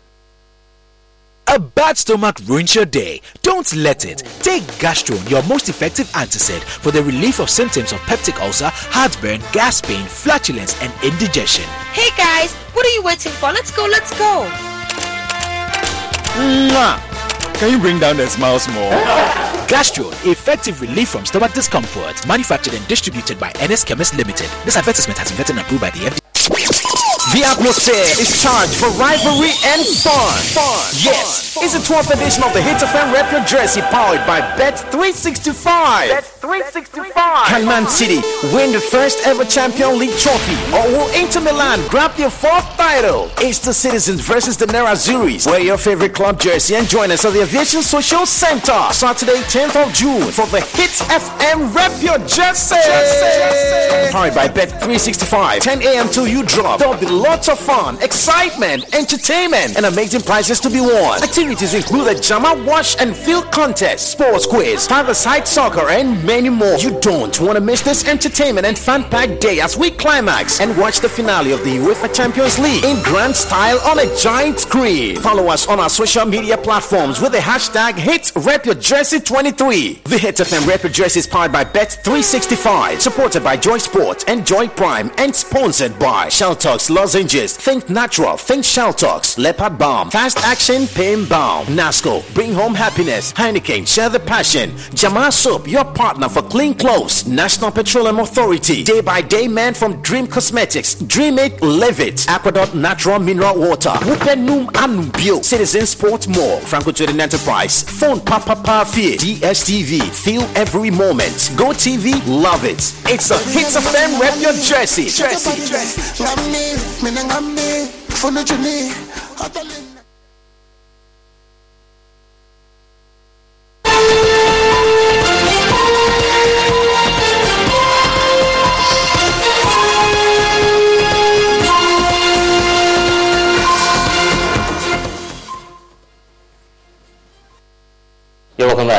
A 1.53 1.59
bad 1.59 1.99
stomach 1.99 2.37
ruins 2.45 2.77
your 2.77 2.85
day. 2.85 3.21
Don't 3.43 3.75
let 3.75 4.05
it. 4.05 4.19
Take 4.41 4.63
Gastron, 4.79 5.29
your 5.29 5.43
most 5.49 5.69
effective 5.69 6.07
antacid 6.11 6.61
for 6.63 6.93
the 6.93 7.03
relief 7.03 7.41
of 7.41 7.51
symptoms 7.51 7.91
of 7.91 7.99
peptic 8.03 8.41
ulcer, 8.41 8.71
heartburn, 8.73 9.41
gas 9.51 9.81
pain, 9.81 10.07
flatulence, 10.07 10.81
and 10.81 10.93
indigestion. 11.03 11.65
Hey 11.93 12.09
guys, 12.17 12.55
what 12.73 12.87
are 12.87 12.91
you 12.91 13.03
waiting 13.03 13.33
for? 13.33 13.51
Let's 13.51 13.73
go, 13.73 13.83
let's 13.91 14.17
go. 14.17 14.47
Mwah. 16.39 17.03
Can 17.55 17.73
you 17.73 17.81
bring 17.81 17.99
down 17.99 18.19
the 18.19 18.29
smiles 18.29 18.69
more? 18.69 18.93
Gastron, 19.67 20.13
effective 20.31 20.81
relief 20.81 21.09
from 21.09 21.27
stomach 21.27 21.53
discomfort. 21.53 22.25
Manufactured 22.29 22.75
and 22.75 22.87
distributed 22.87 23.41
by 23.41 23.53
NS 23.61 23.83
Chemist 23.83 24.17
Limited. 24.17 24.49
This 24.65 24.77
advertisement 24.77 25.19
has 25.19 25.33
been 25.33 25.45
vetted 25.45 25.51
and 25.51 25.59
approved 25.59 25.81
by 25.83 25.91
the 25.91 26.11
FDA. 26.11 26.90
The 27.41 27.47
atmosphere 27.47 28.05
is 28.21 28.43
charged 28.43 28.75
for 28.77 28.93
rivalry 29.01 29.57
and 29.65 29.81
fun. 30.05 30.37
Fun. 30.53 30.93
Yes, 30.93 31.57
it's 31.57 31.73
the 31.73 31.81
12th 31.81 32.13
edition 32.13 32.45
of 32.45 32.53
the 32.53 32.61
Hit 32.61 32.77
FM 32.77 33.15
Rep 33.15 33.33
Your 33.33 33.43
Jersey 33.49 33.81
powered 33.81 34.21
by 34.27 34.43
Bet365. 34.61 36.21
Bet365. 36.21 37.10
Can 37.51 37.67
Man 37.67 37.89
City 37.89 38.21
win 38.55 38.71
the 38.71 38.79
first 38.79 39.27
ever 39.27 39.45
Champion 39.45 39.99
League 39.99 40.17
trophy 40.17 40.55
or 40.73 40.87
will 40.93 41.11
Inter 41.21 41.41
Milan 41.41 41.85
grab 41.89 42.15
their 42.15 42.31
fourth 42.31 42.65
title? 42.77 43.29
It's 43.39 43.59
the 43.59 43.75
Citizens 43.75 44.21
versus 44.21 44.57
the 44.57 44.67
Nerazzurris. 44.67 45.47
Wear 45.47 45.59
your 45.59 45.77
favorite 45.77 46.15
club 46.15 46.39
jersey 46.39 46.77
and 46.77 46.87
join 46.89 47.11
us 47.11 47.25
at 47.25 47.33
the 47.33 47.43
Aviation 47.43 47.83
Social 47.83 48.25
Center 48.25 48.79
Saturday 48.93 49.41
10th 49.51 49.75
of 49.85 49.93
June 49.93 50.31
for 50.31 50.47
the 50.47 50.61
Hit 50.61 50.91
FM 51.11 51.75
Rep 51.75 52.01
Your 52.01 52.19
Jersey. 52.25 52.77
Powered 54.13 54.35
by 54.37 54.47
Bet365. 54.47 55.59
10 55.59 55.83
a.m. 55.83 56.09
till 56.09 56.29
you 56.29 56.45
drop. 56.45 56.79
There'll 56.79 56.97
be 56.97 57.07
lots 57.07 57.49
of 57.49 57.59
fun, 57.59 58.01
excitement, 58.01 58.95
entertainment, 58.95 59.77
and 59.77 59.87
amazing 59.87 60.21
prizes 60.21 60.61
to 60.61 60.71
be 60.71 60.81
won. 60.81 61.21
Activities 61.21 61.75
include 61.75 62.17
a 62.17 62.21
Jama 62.21 62.63
Wash 62.65 62.97
and 63.01 63.17
Field 63.17 63.51
Contest, 63.51 64.13
Sports 64.13 64.47
Quiz, 64.47 64.87
five-a-side 64.87 65.49
soccer, 65.49 65.89
and 65.89 66.25
many 66.25 66.49
more. 66.49 66.77
You 66.79 66.99
don't 67.01 67.40
want 67.41 67.57
to 67.57 67.61
miss 67.61 67.83
this 67.83 68.07
entertainment 68.07 68.67
and 68.67 68.79
fan 68.79 69.05
packed 69.05 69.41
day 69.41 69.61
as 69.61 69.77
we 69.77 69.91
climax 69.91 70.61
and 70.61 70.77
watch 70.77 71.01
the 71.01 71.09
finale 71.09 71.53
of 71.53 71.65
the 71.65 71.77
UEFA 71.77 72.15
Champions 72.15 72.59
League 72.59 72.85
in 72.85 73.03
grand 73.03 73.35
style 73.35 73.79
on 73.81 73.99
a 73.99 74.17
giant 74.17 74.59
screen. 74.59 75.17
Follow 75.17 75.47
us 75.47 75.67
on 75.69 75.81
our 75.81 75.89
social 75.89 76.27
media 76.27 76.57
platforms 76.59 77.21
with 77.21 77.33
the 77.33 77.39
hashtag 77.39 77.93
HitRepYourJersey23. 77.93 80.03
The 80.05 80.19
Hit 80.19 80.37
FM 80.37 80.67
Rep 80.67 80.83
Your 80.83 80.93
Jersey 80.93 81.21
is 81.21 81.27
powered 81.27 81.53
by 81.53 81.65
Bet365, 81.65 83.01
supported 83.01 83.43
by 83.43 83.57
Joy 83.57 83.79
Sport 83.79 84.25
and 84.29 84.47
Joy 84.47 84.69
Prime, 84.69 85.11
and 85.19 85.35
sponsored 85.35 85.99
by 85.99 86.27
Sheltox 86.27 86.91
Lozenges, 86.91 87.57
Think 87.57 87.89
Natural, 87.89 88.37
Think 88.37 88.65
Sheltox, 88.65 89.39
Leopard 89.39 89.79
Balm, 89.79 90.11
Fast 90.11 90.39
Action 90.39 90.87
Pain 90.89 91.25
Balm, 91.27 91.67
Nasco, 91.67 92.23
Bring 92.35 92.53
Home 92.55 92.75
Happiness, 92.75 93.33
Heineken, 93.33 93.87
Share 93.87 94.09
the 94.09 94.21
Passion, 94.21 94.73
Jama 94.95 95.31
Soap, 95.33 95.69
your 95.69 95.85
partner 95.85 96.29
for 96.29 96.43
clean 96.43 96.75
clothes, 96.75 97.27
National 97.31 97.71
Petroleum 97.71 98.19
Authority, 98.19 98.83
Day 98.83 99.01
by 99.01 99.21
Day 99.21 99.47
Man 99.47 99.73
from 99.73 100.03
Dream 100.03 100.27
Cosmetics, 100.27 100.97
Dream 100.97 101.39
It, 101.39 101.63
Live 101.63 102.01
It, 102.01 102.17
Aquadot 102.27 102.75
Natural 102.75 103.21
Mineral 103.21 103.57
Water, 103.57 103.91
Wupenum 103.91 104.75
Anubio, 104.77 105.41
Citizen 105.41 105.87
Sport 105.87 106.27
Mall, 106.27 106.59
Franco 106.59 106.91
Trading 106.91 107.21
Enterprise, 107.21 107.85
Phone 107.85 108.21
Papa 108.21 108.57
Pafie, 108.57 109.17
DSTV, 109.17 110.03
Feel 110.11 110.43
Every 110.57 110.91
Moment, 110.91 111.53
Go 111.57 111.67
TV, 111.71 112.21
Love 112.27 112.65
It. 112.65 112.93
It's 113.07 113.31
a 113.31 113.39
hits 113.39 113.77
of 113.77 113.85
them, 113.93 114.21
rep 114.21 114.35
your 114.41 114.53
jersey. 114.55 115.05
Jersey, 115.05 115.71
jersey. 115.71 116.25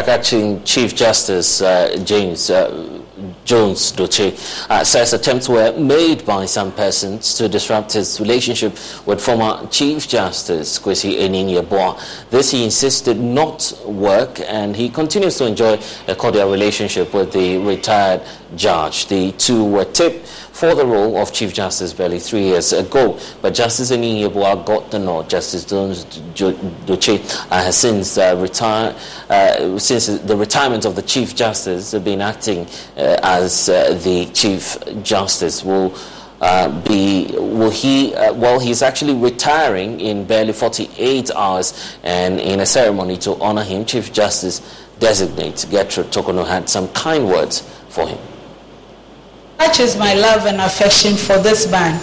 Acting 0.08 0.64
Chief 0.64 0.96
Justice 0.96 1.62
uh, 1.62 1.98
James 2.04 2.50
uh, 2.50 3.02
Jones 3.44 3.92
Dotse 3.92 4.68
uh, 4.70 4.84
says 4.84 5.14
attempts 5.14 5.48
were 5.50 5.78
made 5.78 6.26
by 6.26 6.46
some 6.46 6.72
persons 6.72 7.36
to 7.36 7.48
disrupt 7.48 7.94
his 7.94 8.20
relationship 8.20 8.74
with 9.06 9.22
former 9.22 9.68
Chief 9.68 10.08
Justice 10.08 10.80
Kwesi 10.80 11.20
Anin-Yeboah. 11.20 12.30
This 12.30 12.52
he 12.52 12.64
insisted 12.64 13.20
not 13.20 13.74
work, 13.86 14.40
and 14.48 14.76
he 14.76 14.90
continues 14.90 15.38
to 15.38 15.46
enjoy 15.46 15.80
a 16.08 16.16
cordial 16.16 16.52
relationship 16.52 17.14
with 17.14 17.32
the 17.34 17.58
retired 17.58 18.22
judge. 18.56 19.08
The 19.08 19.32
two 19.34 19.66
were 19.66 19.86
tipped 19.86 20.41
for 20.62 20.76
the 20.76 20.86
role 20.86 21.18
of 21.18 21.34
Chief 21.34 21.52
Justice 21.56 21.92
barely 21.92 22.20
three 22.20 22.44
years 22.44 22.72
ago, 22.72 23.18
but 23.42 23.52
Justice 23.52 23.90
Anin-Yeboah 23.90 24.64
got 24.64 24.92
the 24.92 25.00
nod. 25.00 25.28
Justice 25.28 25.66
Dotse 25.66 27.48
uh, 27.52 27.64
has 27.64 27.76
since 27.76 28.16
uh, 28.20 28.38
retired. 28.40 28.96
Uh, 29.28 29.80
since 29.80 30.06
the 30.06 30.38
retirement 30.38 30.86
of 30.86 30.96
the 30.96 31.02
Chief 31.02 31.36
Justice, 31.36 31.96
been 31.96 32.22
acting 32.22 32.68
uh, 32.96 33.18
as 33.24 33.70
uh, 33.70 34.00
the 34.04 34.26
Chief 34.36 34.78
Justice. 35.02 35.64
We'll 35.64 35.98
uh, 36.42 36.70
be 36.84 37.32
will 37.38 37.72
he 37.72 38.14
uh, 38.14 38.32
well 38.34 38.60
he's 38.60 38.84
actually 38.84 39.16
retiring 39.16 40.00
in 40.00 40.26
barely 40.26 40.54
48 40.54 41.32
hours 41.32 41.98
and 42.04 42.40
in 42.40 42.60
a 42.60 42.66
ceremony 42.66 43.16
to 43.18 43.36
honor 43.40 43.64
him 43.64 43.86
chief 43.86 44.12
justice 44.12 44.60
designate 44.98 45.68
gertrude 45.70 46.08
torkornoo 46.08 46.48
had 46.48 46.68
some 46.68 46.88
kind 46.94 47.28
words 47.28 47.62
for 47.90 48.08
him 48.08 48.18
such 49.62 49.80
is 49.80 49.96
my 49.96 50.16
love 50.16 50.48
and 50.48 50.60
affection 50.60 51.16
for 51.16 51.38
this 51.38 51.70
man 51.70 51.94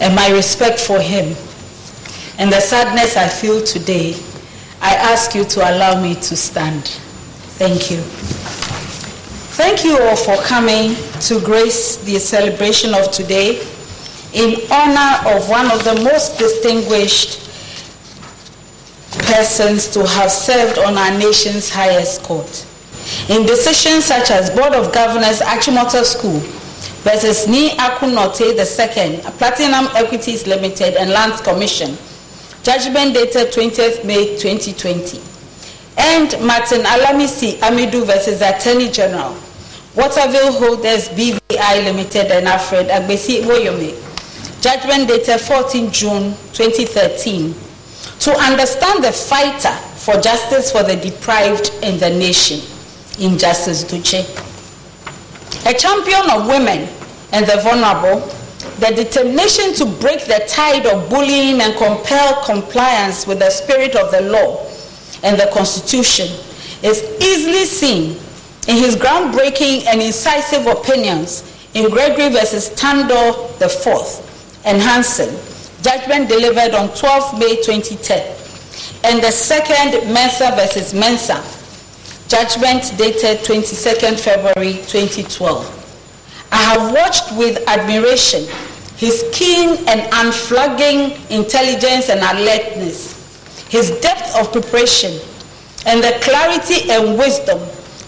and 0.00 0.12
my 0.12 0.28
respect 0.30 0.80
for 0.80 0.98
him. 0.98 1.36
And 2.36 2.52
the 2.52 2.60
sadness 2.60 3.16
i 3.16 3.28
feel 3.28 3.62
today 3.62 4.16
i 4.80 4.94
ask 4.94 5.36
you 5.36 5.44
to 5.44 5.60
allow 5.60 6.02
me 6.02 6.14
to 6.16 6.36
stand. 6.36 6.82
Thank 7.62 7.92
you. 7.92 7.98
Thank 9.54 9.84
you 9.84 9.98
all 10.02 10.16
for 10.16 10.36
coming 10.42 10.96
to 11.28 11.40
grace 11.44 11.96
the 12.04 12.18
celebration 12.18 12.92
of 12.92 13.12
today 13.12 13.60
in 14.32 14.60
honor 14.72 15.36
of 15.36 15.48
one 15.48 15.70
of 15.70 15.84
the 15.84 15.94
most 16.02 16.38
distinguished 16.38 17.38
persons 19.30 19.86
to 19.94 20.04
have 20.06 20.30
served 20.32 20.78
on 20.78 20.96
our 20.98 21.16
nation's 21.18 21.70
highest 21.70 22.22
court. 22.24 22.67
In 23.28 23.44
decisions 23.46 24.04
such 24.04 24.30
as 24.30 24.50
Board 24.50 24.72
of 24.74 24.92
Governors 24.92 25.40
Achimota 25.40 26.04
School 26.04 26.40
versus 27.04 27.46
Ni 27.46 27.70
Akunote 27.76 28.40
II, 28.56 29.20
Platinum 29.38 29.88
Equities 29.96 30.46
Limited 30.46 30.94
and 30.96 31.10
Lands 31.10 31.40
Commission, 31.40 31.96
judgment 32.62 33.14
dated 33.14 33.52
20th 33.52 34.04
May 34.04 34.36
2020, 34.38 35.20
and 35.98 36.30
Martin 36.46 36.82
Alamisi 36.82 37.58
Amidu 37.60 38.04
versus 38.06 38.40
Attorney 38.40 38.90
General, 38.90 39.36
Waterville 39.94 40.52
Holders 40.52 41.08
BVI 41.08 41.84
Limited 41.84 42.30
and 42.30 42.46
Alfred 42.46 42.86
Agbesi 42.88 43.42
Woyome. 43.42 43.94
Judgment 44.62 45.08
dated 45.08 45.40
14 45.40 45.90
June 45.90 46.34
2013. 46.52 47.54
To 48.20 48.30
understand 48.38 49.02
the 49.04 49.12
fighter 49.12 49.72
for 49.96 50.20
justice 50.20 50.70
for 50.72 50.82
the 50.82 50.96
deprived 50.96 51.70
in 51.82 51.98
the 51.98 52.10
nation, 52.10 52.60
Injustice 53.18 53.84
Dotse. 53.84 54.24
A 55.66 55.74
champion 55.74 56.30
of 56.30 56.46
women 56.46 56.88
and 57.32 57.46
the 57.46 57.60
vulnerable, 57.62 58.20
the 58.78 58.94
determination 58.94 59.74
to 59.74 59.84
break 60.00 60.24
the 60.26 60.44
tide 60.48 60.86
of 60.86 61.10
bullying 61.10 61.60
and 61.60 61.76
compel 61.76 62.42
compliance 62.44 63.26
with 63.26 63.40
the 63.40 63.50
spirit 63.50 63.96
of 63.96 64.10
the 64.10 64.20
law 64.22 64.64
and 65.22 65.38
the 65.38 65.50
Constitution 65.52 66.26
is 66.82 67.02
easily 67.20 67.64
seen 67.64 68.10
in 68.68 68.76
his 68.76 68.94
groundbreaking 68.96 69.86
and 69.86 70.00
incisive 70.00 70.66
opinions 70.66 71.42
in 71.74 71.90
Gregory 71.90 72.28
versus 72.28 72.70
Tandoh 72.70 73.50
IV 73.60 74.24
and 74.64 74.80
Hansen, 74.80 75.28
judgment 75.82 76.28
delivered 76.28 76.74
on 76.74 76.94
12 76.94 77.38
May 77.38 77.56
2010, 77.56 78.36
and 79.04 79.22
the 79.22 79.30
second 79.30 80.00
Mensah 80.14 80.54
versus 80.56 80.92
Mensah, 80.92 81.57
judgment 82.28 82.92
dated 82.98 83.38
22nd 83.38 84.20
February 84.20 84.74
2012. 84.86 86.48
I 86.52 86.56
have 86.56 86.92
watched 86.92 87.32
with 87.36 87.66
admiration 87.66 88.46
his 88.96 89.24
keen 89.32 89.78
and 89.88 90.08
unflagging 90.12 91.16
intelligence 91.30 92.10
and 92.10 92.20
alertness, 92.20 93.66
his 93.70 93.90
depth 94.00 94.36
of 94.36 94.52
preparation, 94.52 95.18
and 95.86 96.02
the 96.02 96.18
clarity 96.20 96.90
and 96.90 97.16
wisdom 97.18 97.58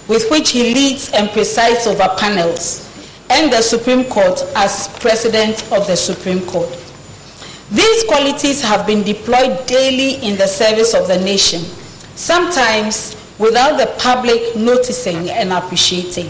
with 0.09 0.29
which 0.31 0.51
he 0.51 0.75
leads 0.75 1.11
and 1.13 1.31
presides 1.31 1.87
over 1.87 2.09
panels, 2.19 2.87
and 3.31 3.53
the 3.53 3.63
Supreme 3.63 4.05
Court 4.05 4.43
as 4.57 4.89
President 4.99 5.63
of 5.73 5.87
the 5.87 5.97
Supreme 5.97 6.45
Court. 6.47 6.69
These 7.71 8.05
qualities 8.05 8.61
have 8.61 8.87
been 8.87 9.05
deployed 9.05 9.67
daily 9.67 10.17
in 10.27 10.37
the 10.37 10.49
service 10.49 10.93
of 10.93 11.07
the 11.07 11.19
nation, 11.19 11.61
sometimes 12.17 13.15
without 13.41 13.79
the 13.79 13.87
public 13.99 14.55
noticing 14.55 15.31
and 15.31 15.51
appreciating. 15.53 16.29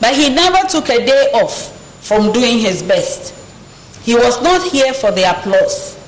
But 0.00 0.14
he 0.14 0.30
never 0.30 0.66
took 0.68 0.88
a 0.88 1.04
day 1.04 1.30
off 1.34 1.76
from 2.06 2.32
doing 2.32 2.58
his 2.58 2.82
best. 2.82 3.34
He 4.02 4.14
was 4.14 4.40
not 4.42 4.62
here 4.70 4.94
for 4.94 5.10
the 5.10 5.28
applause. 5.28 5.98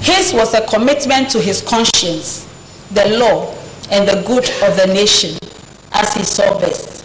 His 0.00 0.32
was 0.32 0.54
a 0.54 0.66
commitment 0.66 1.30
to 1.30 1.40
his 1.40 1.60
conscience, 1.60 2.48
the 2.90 3.18
law, 3.18 3.54
and 3.90 4.08
the 4.08 4.22
good 4.26 4.44
of 4.64 4.76
the 4.78 4.86
nation 4.92 5.38
as 5.92 6.14
he 6.14 6.24
saw 6.24 6.58
best. 6.58 7.04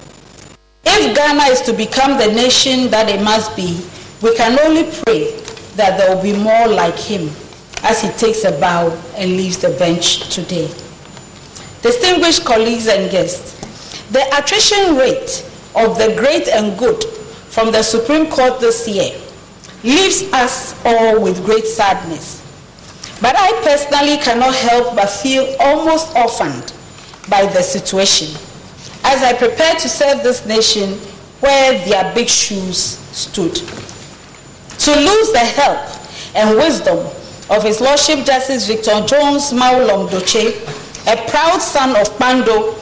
If 0.86 1.16
Ghana 1.16 1.44
is 1.52 1.62
to 1.62 1.74
become 1.74 2.18
the 2.18 2.28
nation 2.28 2.90
that 2.90 3.10
it 3.10 3.22
must 3.22 3.56
be, 3.56 3.86
we 4.22 4.36
can 4.36 4.58
only 4.60 4.84
pray 5.04 5.32
that 5.76 5.98
there 5.98 6.16
will 6.16 6.24
be 6.24 6.34
more 6.34 6.68
like 6.68 6.98
him 6.98 7.30
as 7.84 8.02
he 8.02 8.10
takes 8.12 8.46
a 8.46 8.52
bow 8.60 8.90
and 9.16 9.32
leaves 9.32 9.58
the 9.58 9.70
bench 9.78 10.34
today. 10.34 10.70
Distinguished 11.82 12.46
colleagues 12.46 12.88
and 12.88 13.10
guests, 13.12 13.54
the 14.12 14.24
attrition 14.38 14.96
rate 14.96 15.46
of 15.76 15.98
the 15.98 16.16
great 16.18 16.48
and 16.48 16.78
good 16.78 17.04
from 17.04 17.72
the 17.72 17.84
Supreme 17.84 18.30
Court 18.30 18.60
this 18.60 18.88
year 18.88 19.12
leaves 19.84 20.24
us 20.34 20.76
all 20.86 21.22
with 21.22 21.44
great 21.46 21.66
sadness. 21.66 22.44
But 23.22 23.36
I 23.38 23.52
personally 23.64 24.18
cannot 24.18 24.54
help 24.56 24.96
but 24.96 25.10
feel 25.10 25.56
almost 25.60 26.16
orphaned 26.16 26.74
by 27.30 27.46
the 27.46 27.62
situation 27.62 28.30
as 29.04 29.24
I 29.24 29.34
prepare 29.34 29.74
to 29.76 29.90
serve 29.90 30.24
this 30.24 30.46
nation 30.46 30.94
where 31.40 31.86
their 31.88 32.14
big 32.14 32.28
shoes 32.28 32.78
stood. 33.12 33.56
To 33.56 34.92
lose 34.96 35.32
the 35.32 35.40
help 35.40 35.80
and 36.36 36.56
wisdom 36.58 36.98
of 37.50 37.64
His 37.64 37.80
Lordship 37.82 38.26
Justice 38.26 38.68
Victor 38.68 39.06
Jones 39.06 39.52
Mawulom 39.54 40.10
Dotse, 40.10 40.54
a 41.08 41.16
proud 41.30 41.60
son 41.62 41.96
of 41.96 42.18
Pando, 42.20 42.76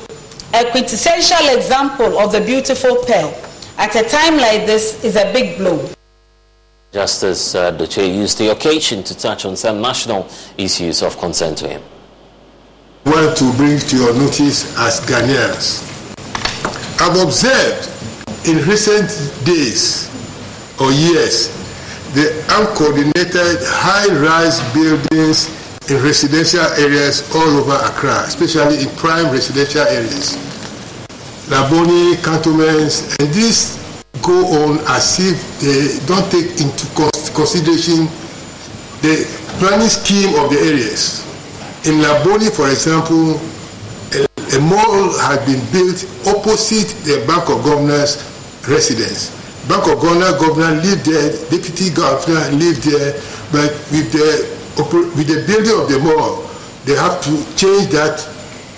a 0.54 0.72
quintessential 0.72 1.56
example 1.56 2.18
of 2.18 2.32
the 2.32 2.42
beautiful 2.42 2.96
pearl, 3.06 3.32
at 3.78 3.96
a 3.96 4.04
time 4.10 4.38
like 4.38 4.66
this 4.66 5.04
is 5.04 5.16
a 5.16 5.32
big 5.32 5.60
blow. 5.60 5.88
Justice 6.92 7.54
uh, 7.54 7.72
Dotse 7.72 8.16
used 8.16 8.40
the 8.40 8.52
occasion 8.52 9.04
to 9.04 9.16
touch 9.16 9.46
on 9.46 9.56
some 9.56 9.80
national 9.80 10.28
issues 10.58 11.04
of 11.04 11.18
concern 11.20 11.54
to 11.56 11.68
him. 11.68 11.84
I 13.06 13.12
want 13.12 13.38
to 13.38 13.54
bring 13.54 13.78
to 13.78 13.96
your 13.96 14.14
notice 14.16 14.76
as 14.80 15.00
Ghanaians 15.02 15.86
I've 17.00 17.22
observed 17.22 17.92
in 18.48 18.58
recent 18.68 19.10
days 19.46 20.10
or 20.82 20.92
years 20.92 21.50
the 22.16 22.32
uncoordinated 22.58 23.60
high-rise 23.62 24.62
buildings 24.74 25.65
in 25.90 26.02
residential 26.02 26.66
areas 26.82 27.30
all 27.36 27.62
over 27.62 27.78
Accra, 27.86 28.24
especially 28.26 28.82
in 28.82 28.90
prime 28.96 29.32
residential 29.32 29.82
areas. 29.82 30.38
Labone, 31.48 32.18
cantonments, 32.24 33.16
and 33.20 33.30
these 33.34 33.78
go 34.24 34.34
on 34.66 34.80
as 34.90 35.20
if 35.20 35.38
they 35.62 35.94
don't 36.08 36.26
take 36.32 36.58
into 36.58 36.88
consideration 37.38 38.10
the 39.06 39.22
planning 39.62 39.90
scheme 39.90 40.34
of 40.42 40.50
the 40.50 40.58
areas. 40.58 41.22
In 41.86 42.02
Labone, 42.02 42.50
for 42.50 42.66
example, 42.70 43.38
a 44.18 44.60
mall 44.62 45.14
had 45.22 45.46
been 45.46 45.62
built 45.72 46.02
opposite 46.26 46.90
the 47.06 47.24
Bank 47.28 47.50
of 47.50 47.62
Governors 47.64 48.18
residence. 48.68 49.30
Bank 49.68 49.86
of 49.88 50.02
Governor 50.02 50.38
governor 50.40 50.82
lived 50.82 51.06
there, 51.06 51.30
deputy 51.50 51.90
governor 51.94 52.42
lived 52.58 52.84
there, 52.84 53.14
but 53.52 53.70
with 53.94 54.10
the 54.14 54.55
with 54.78 55.28
the 55.28 55.44
building 55.48 55.80
of 55.80 55.90
the 55.90 56.00
mall, 56.00 56.50
they 56.86 56.96
have 56.96 57.22
to 57.24 57.32
change 57.56 57.92
that 57.92 58.22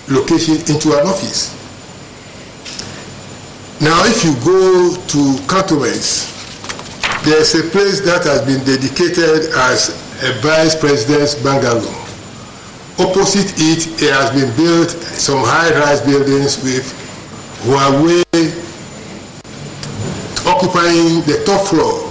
location 0.08 0.56
into 0.72 0.98
an 0.98 1.06
office. 1.06 1.54
Now, 3.80 4.02
if 4.06 4.24
you 4.24 4.34
go 4.44 4.96
to 4.96 5.20
cantonments, 5.46 6.34
there's 7.24 7.54
a 7.54 7.62
place 7.70 8.00
that 8.00 8.24
has 8.24 8.44
been 8.46 8.64
dedicated 8.64 9.52
as 9.54 9.90
a 10.22 10.32
vice 10.40 10.74
president's 10.74 11.34
bungalow 11.42 12.08
opposite 12.98 13.54
it, 13.58 14.02
it 14.02 14.12
has 14.12 14.30
been 14.34 14.50
built 14.56 14.90
some 14.90 15.38
high-rise 15.38 16.00
buildings 16.02 16.62
with 16.64 16.82
Huawei 17.62 18.24
occupying 20.46 21.22
the 21.22 21.42
top 21.46 21.66
floor. 21.68 22.10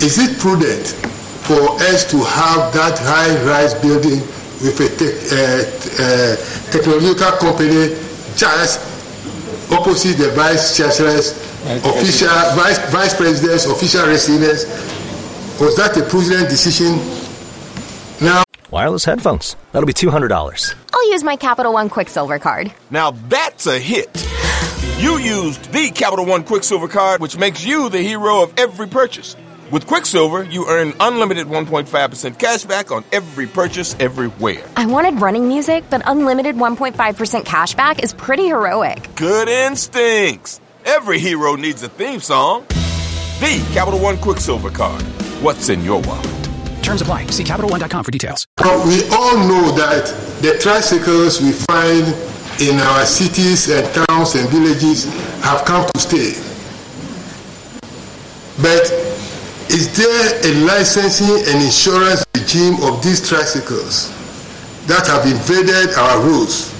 Is 0.00 0.18
it 0.18 0.38
prudent 0.38 1.05
for 1.46 1.74
us 1.90 2.04
to 2.10 2.18
have 2.18 2.72
that 2.74 2.98
high-rise 2.98 3.74
building 3.74 4.20
with 4.62 4.80
a 4.80 4.88
te- 4.98 5.14
uh, 5.30 5.62
uh, 6.02 6.36
technological 6.72 7.38
company 7.38 7.94
just 8.36 8.80
opposite 9.70 10.16
the 10.18 10.30
vice 10.30 10.76
chancellor's 10.76 11.32
official 11.84 12.28
vice, 12.54 12.78
vice 12.90 13.14
president's 13.16 13.66
official 13.66 14.06
residence? 14.06 14.64
Was 15.60 15.76
that 15.76 15.96
a 15.96 16.02
prudent 16.08 16.48
decision? 16.48 16.96
Now 18.20 18.44
wireless 18.70 19.04
headphones. 19.04 19.56
That'll 19.72 19.86
be 19.86 19.92
$200. 19.92 20.74
I'll 20.92 21.10
use 21.10 21.22
my 21.24 21.36
Capital 21.36 21.72
One 21.72 21.88
Quicksilver 21.88 22.38
card. 22.38 22.72
Now 22.90 23.12
that's 23.12 23.66
a 23.66 23.78
hit. 23.78 24.08
You 24.98 25.18
used 25.18 25.72
the 25.72 25.90
Capital 25.90 26.24
One 26.24 26.42
Quicksilver 26.44 26.88
card, 26.88 27.20
which 27.20 27.36
makes 27.36 27.64
you 27.64 27.88
the 27.88 28.00
hero 28.00 28.42
of 28.42 28.52
every 28.58 28.88
purchase. 28.88 29.36
With 29.72 29.88
Quicksilver, 29.88 30.44
you 30.44 30.68
earn 30.68 30.92
unlimited 31.00 31.48
1.5% 31.48 32.38
cash 32.38 32.64
back 32.64 32.92
on 32.92 33.04
every 33.10 33.48
purchase 33.48 33.96
everywhere. 33.98 34.64
I 34.76 34.86
wanted 34.86 35.20
running 35.20 35.48
music, 35.48 35.82
but 35.90 36.02
unlimited 36.06 36.54
1.5% 36.54 37.44
cash 37.44 37.74
back 37.74 38.00
is 38.00 38.14
pretty 38.14 38.46
heroic. 38.46 39.08
Good 39.16 39.48
instincts. 39.48 40.60
Every 40.84 41.18
hero 41.18 41.56
needs 41.56 41.82
a 41.82 41.88
theme 41.88 42.20
song. 42.20 42.64
The 43.40 43.68
Capital 43.72 43.98
One 43.98 44.18
Quicksilver 44.18 44.70
card. 44.70 45.02
What's 45.42 45.68
in 45.68 45.82
your 45.82 46.00
wallet? 46.02 46.48
Terms 46.84 47.02
apply. 47.02 47.26
See 47.26 47.42
CapitalOne.com 47.42 48.04
for 48.04 48.12
details. 48.12 48.46
We 48.60 49.02
all 49.10 49.36
know 49.48 49.72
that 49.74 50.06
the 50.42 50.56
tricycles 50.62 51.42
we 51.42 51.50
find 51.50 52.06
in 52.62 52.78
our 52.78 53.04
cities 53.04 53.68
and 53.68 54.06
towns 54.06 54.36
and 54.36 54.48
villages 54.48 55.12
have 55.42 55.64
come 55.64 55.88
to 55.92 55.98
stay. 55.98 56.40
But 58.62 59.15
is 59.70 59.90
there 59.96 60.40
a 60.44 60.64
licensing 60.64 61.42
and 61.52 61.62
insurance 61.62 62.24
regime 62.34 62.74
of 62.82 63.02
these 63.02 63.26
tricycles 63.26 64.10
that 64.86 65.06
have 65.06 65.26
invaded 65.26 65.94
our 65.96 66.20
roads? 66.22 66.72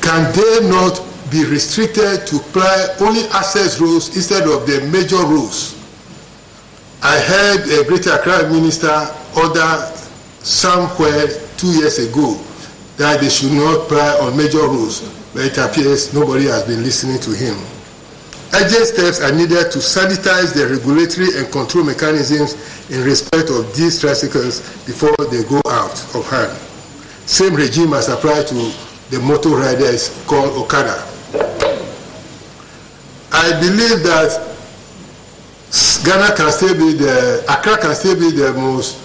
Can 0.00 0.30
they 0.34 0.68
not 0.68 1.02
be 1.30 1.44
restricted 1.44 2.26
to 2.26 2.38
ply 2.52 2.86
only 3.00 3.24
access 3.30 3.80
roads 3.80 4.14
instead 4.14 4.44
of 4.44 4.66
the 4.66 4.86
major 4.92 5.16
roads? 5.26 5.74
I 7.02 7.18
heard 7.20 7.68
a 7.80 7.84
Greater 7.88 8.12
Accra 8.12 8.50
minister 8.50 9.08
order 9.36 9.92
somewhere 10.40 11.26
two 11.56 11.68
years 11.68 11.98
ago 11.98 12.38
that 12.96 13.20
they 13.20 13.28
should 13.28 13.52
not 13.52 13.88
ply 13.88 14.18
on 14.20 14.36
major 14.36 14.66
roads, 14.66 15.00
but 15.34 15.44
it 15.44 15.58
appears 15.58 16.12
nobody 16.14 16.46
has 16.46 16.64
been 16.64 16.82
listening 16.82 17.20
to 17.20 17.30
him. 17.32 17.56
Urgent 18.56 18.86
steps 18.86 19.20
are 19.20 19.32
needed 19.32 19.70
to 19.70 19.78
sanitize 19.80 20.54
the 20.54 20.66
regulatory 20.66 21.28
and 21.36 21.52
control 21.52 21.84
mechanisms 21.84 22.54
in 22.90 23.04
respect 23.04 23.50
of 23.50 23.76
these 23.76 24.00
tricycles 24.00 24.60
before 24.86 25.14
they 25.30 25.44
go 25.44 25.60
out 25.68 25.92
of 26.14 26.24
hand. 26.30 26.56
Same 27.28 27.54
regime 27.54 27.92
as 27.92 28.08
applied 28.08 28.46
to 28.46 28.54
the 29.10 29.20
motor 29.20 29.50
riders 29.50 30.08
called 30.26 30.56
Okada. 30.56 30.96
I 33.30 33.60
believe 33.60 34.02
that 34.08 34.32
Ghana 36.06 36.34
can 36.36 36.50
still 36.50 36.74
be 36.74 36.94
the, 36.96 37.44
Accra 37.50 37.76
can 37.76 37.94
still 37.94 38.14
be 38.18 38.30
the 38.30 38.54
most 38.54 38.96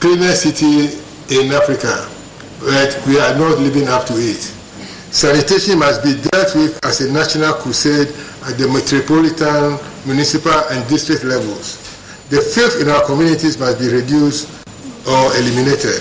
cleanest 0.00 0.44
city 0.44 0.96
in 1.28 1.52
Africa, 1.52 2.08
but 2.60 2.96
we 3.06 3.20
are 3.20 3.36
not 3.36 3.58
living 3.58 3.88
up 3.88 4.06
to 4.06 4.14
it. 4.14 4.40
Sanitation 5.10 5.78
must 5.78 6.02
be 6.02 6.14
dealt 6.30 6.54
with 6.54 6.78
as 6.84 7.00
a 7.02 7.12
national 7.12 7.52
crusade 7.54 8.08
at 8.48 8.56
the 8.56 8.66
metropolitan, 8.68 9.76
municipal, 10.06 10.56
and 10.72 10.80
district 10.88 11.22
levels. 11.24 11.84
The 12.32 12.40
filth 12.40 12.80
in 12.80 12.88
our 12.88 13.04
communities 13.04 13.58
must 13.58 13.78
be 13.78 13.88
reduced 13.88 14.48
or 15.04 15.28
eliminated. 15.36 16.00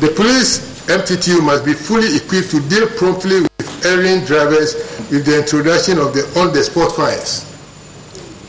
The 0.00 0.12
police 0.12 0.60
MTTU 0.88 1.40
must 1.42 1.64
be 1.64 1.72
fully 1.72 2.16
equipped 2.16 2.50
to 2.52 2.60
deal 2.68 2.86
promptly 3.00 3.40
with 3.40 3.86
erring 3.86 4.24
drivers 4.24 4.76
with 5.08 5.24
the 5.24 5.40
introduction 5.40 5.96
of 5.98 6.12
the 6.12 6.28
on-the-spot 6.36 6.92
fines. 6.92 7.48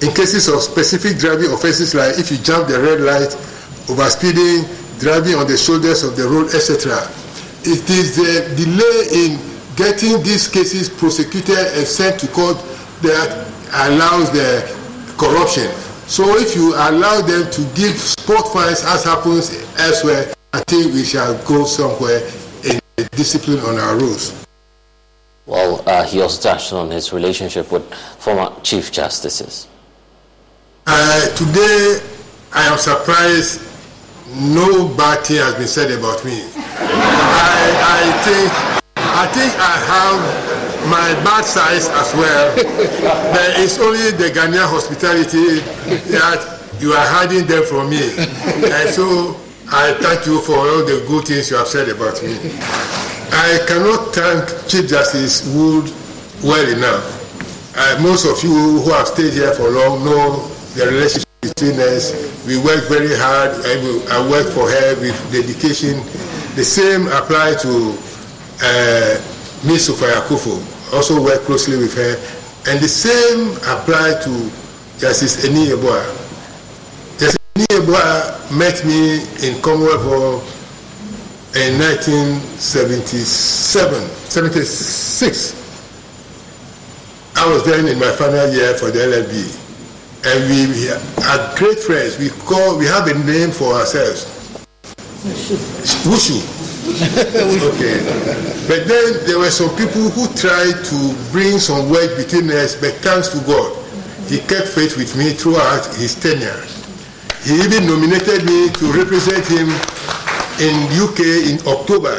In 0.03 0.11
cases 0.13 0.47
of 0.51 0.59
specific 0.61 1.17
driving 1.17 1.51
offences 1.51 1.95
like 1.95 2.19
if 2.19 2.31
you 2.31 2.37
jump 2.37 2.67
the 2.67 2.79
red 2.79 2.99
light, 2.99 3.31
overspeeding, 3.87 4.67
driving 4.99 5.35
on 5.35 5.47
the 5.47 5.55
shoulders 5.55 6.03
of 6.03 6.15
the 6.17 6.27
road, 6.27 6.51
etc. 6.51 6.99
It 7.63 7.87
is 7.89 8.15
the 8.19 8.43
delay 8.59 8.99
in 9.11 9.39
getting 9.75 10.21
these 10.23 10.47
cases 10.47 10.89
prosecuted 10.89 11.55
and 11.55 11.87
sent 11.87 12.19
to 12.19 12.27
court 12.27 12.57
that 13.05 13.47
allows 13.73 14.31
the 14.31 14.63
corruption. 15.17 15.67
So 16.07 16.37
if 16.37 16.55
you 16.55 16.73
allow 16.75 17.21
them 17.21 17.49
to 17.51 17.61
give 17.73 17.97
sport 17.97 18.47
fines 18.53 18.83
as 18.83 19.03
happens 19.03 19.51
elsewhere, 19.77 20.33
I 20.53 20.59
think 20.61 20.93
we 20.93 21.03
shall 21.03 21.33
go 21.45 21.65
somewhere 21.65 22.21
in 22.63 22.79
discipline 23.11 23.59
on 23.59 23.77
our 23.77 23.97
rules. 23.97 24.45
Well, 25.45 25.83
uh, 25.87 26.03
he 26.03 26.21
also 26.21 26.41
touched 26.41 26.73
on 26.73 26.89
his 26.89 27.13
relationship 27.13 27.71
with 27.71 27.91
former 27.93 28.51
Chief 28.61 28.91
Justices. 28.91 29.67
Uh, 30.87 31.35
today, 31.35 31.99
I 32.53 32.67
am 32.67 32.77
surprised 32.77 33.61
no 34.33 34.87
bad 34.95 35.25
thing 35.25 35.37
has 35.37 35.55
been 35.55 35.67
said 35.67 35.91
about 35.91 36.23
me. 36.25 36.41
I, 36.55 37.71
I 37.81 38.23
think 38.23 38.75
I 38.97 39.27
think 39.27 39.53
I 39.57 39.75
have 39.91 40.54
my 40.89 41.13
bad 41.23 41.45
sides 41.45 41.87
as 41.89 42.13
well. 42.15 42.55
but 43.33 43.59
it's 43.59 43.79
only 43.79 44.11
the 44.11 44.29
Ghanaian 44.29 44.67
hospitality 44.69 45.59
that 46.11 46.55
you 46.79 46.91
are 46.93 47.05
hiding 47.07 47.45
them 47.47 47.63
from 47.63 47.89
me. 47.89 48.01
And 48.71 48.89
so 48.89 49.35
I 49.71 49.93
thank 49.99 50.25
you 50.25 50.41
for 50.41 50.57
all 50.57 50.85
the 50.85 51.03
good 51.07 51.25
things 51.25 51.49
you 51.49 51.57
have 51.57 51.67
said 51.67 51.89
about 51.89 52.21
me. 52.21 52.37
I 53.31 53.59
cannot 53.67 54.13
thank 54.13 54.67
Chief 54.67 54.87
Justice 54.87 55.47
Wood 55.55 55.91
well 56.43 56.67
enough. 56.69 57.75
Uh, 57.77 57.99
most 58.01 58.25
of 58.25 58.41
you 58.43 58.79
who 58.81 58.91
have 58.91 59.07
stayed 59.07 59.33
here 59.33 59.53
for 59.53 59.69
long 59.69 60.03
know 60.05 60.47
the 60.75 60.85
relationship 60.87 61.25
between 61.41 61.79
us. 61.79 62.13
We 62.47 62.57
work 62.57 62.87
very 62.87 63.15
hard. 63.15 63.51
I, 63.65 63.75
will, 63.83 64.01
I 64.11 64.29
work 64.29 64.47
for 64.53 64.69
her 64.69 64.99
with 65.01 65.15
dedication. 65.31 65.99
The 66.55 66.63
same 66.63 67.07
apply 67.07 67.55
to 67.61 67.97
uh, 68.63 69.67
Ms. 69.67 69.87
Sofia 69.87 70.21
Kufo. 70.27 70.74
Also 70.93 71.19
work 71.21 71.41
closely 71.41 71.77
with 71.77 71.93
her. 71.95 72.15
And 72.71 72.79
the 72.81 72.87
same 72.87 73.51
apply 73.69 74.13
to 74.23 74.49
Justice 74.99 75.45
Eni 75.45 75.67
Eboa. 75.73 76.03
Justice 77.19 77.37
Eni 77.55 77.65
Eboa 77.79 78.39
met 78.57 78.83
me 78.85 79.19
in 79.47 79.61
Commonwealth 79.61 80.03
Hall 80.03 80.41
in 81.55 81.79
1977, 81.79 84.01
76. 84.29 85.53
I 87.37 87.45
was 87.51 87.63
then 87.65 87.87
in 87.87 87.99
my 87.99 88.11
final 88.11 88.47
year 88.51 88.73
for 88.75 88.91
the 88.91 88.99
LLB 88.99 89.61
and 90.25 90.49
we, 90.49 90.65
we 90.73 90.89
are 90.89 91.55
great 91.55 91.77
friends. 91.79 92.17
We 92.17 92.29
call, 92.29 92.77
we 92.77 92.85
have 92.85 93.07
a 93.07 93.13
name 93.25 93.51
for 93.51 93.73
ourselves. 93.75 94.25
Wushu. 96.05 96.54
Okay. 96.85 97.97
But 98.67 98.87
then 98.87 99.25
there 99.25 99.39
were 99.39 99.51
some 99.51 99.69
people 99.75 100.09
who 100.09 100.27
tried 100.35 100.83
to 100.85 100.97
bring 101.31 101.59
some 101.59 101.89
wedge 101.89 102.15
between 102.17 102.49
us, 102.51 102.75
but 102.75 102.93
thanks 103.01 103.29
to 103.29 103.39
God, 103.45 103.73
he 104.27 104.39
kept 104.39 104.69
faith 104.69 104.97
with 104.97 105.15
me 105.17 105.31
throughout 105.33 105.85
his 105.95 106.15
tenure. 106.15 106.61
He 107.43 107.55
even 107.61 107.85
nominated 107.85 108.45
me 108.45 108.69
to 108.69 108.85
represent 108.93 109.45
him 109.45 109.69
in 110.61 110.75
UK 110.97 111.51
in 111.51 111.57
October 111.67 112.15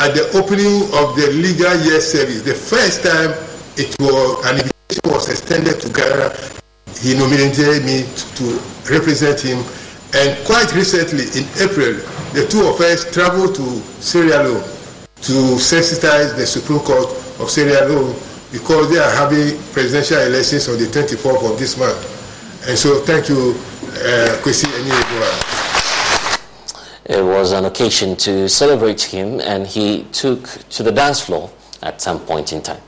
at 0.00 0.12
the 0.12 0.28
opening 0.34 0.84
of 1.00 1.16
the 1.16 1.32
legal 1.32 1.74
year 1.84 2.00
service. 2.00 2.42
The 2.42 2.54
first 2.54 3.02
time 3.02 3.32
it 3.76 3.94
was 4.00 4.44
an 4.46 4.60
invitation 4.60 5.12
was 5.12 5.28
extended 5.28 5.80
to 5.80 5.88
Ghana 5.92 6.56
he 7.00 7.14
nominated 7.14 7.84
me 7.84 8.06
to, 8.36 8.58
represent 8.90 9.40
him. 9.40 9.58
And 10.14 10.38
quite 10.46 10.72
recently, 10.74 11.26
in 11.34 11.44
April, 11.58 11.98
the 12.36 12.46
two 12.46 12.60
of 12.68 12.78
us 12.82 13.10
traveled 13.10 13.54
to 13.54 13.62
Sierra 13.98 14.44
Leone 14.44 14.60
to 15.22 15.56
sensitize 15.56 16.36
the 16.36 16.44
Supreme 16.46 16.80
Court 16.80 17.08
of 17.40 17.48
Sierra 17.48 17.88
Leone 17.88 18.14
because 18.52 18.90
they 18.90 18.98
are 18.98 19.10
having 19.10 19.56
presidential 19.72 20.18
elections 20.20 20.68
on 20.68 20.76
the 20.76 20.84
24th 20.84 21.50
of 21.50 21.58
this 21.58 21.78
month. 21.78 21.96
And 22.68 22.76
so, 22.76 23.00
thank 23.06 23.30
you, 23.30 23.54
uh, 23.88 24.36
Kwesi 24.44 24.68
It 27.06 27.24
was 27.24 27.52
an 27.52 27.64
occasion 27.64 28.16
to 28.16 28.50
celebrate 28.50 29.00
him, 29.00 29.40
and 29.40 29.66
he 29.66 30.02
took 30.12 30.42
to 30.68 30.82
the 30.82 30.92
dance 30.92 31.20
floor 31.22 31.50
at 31.82 32.02
some 32.02 32.20
point 32.20 32.52
in 32.52 32.60
time. 32.60 32.82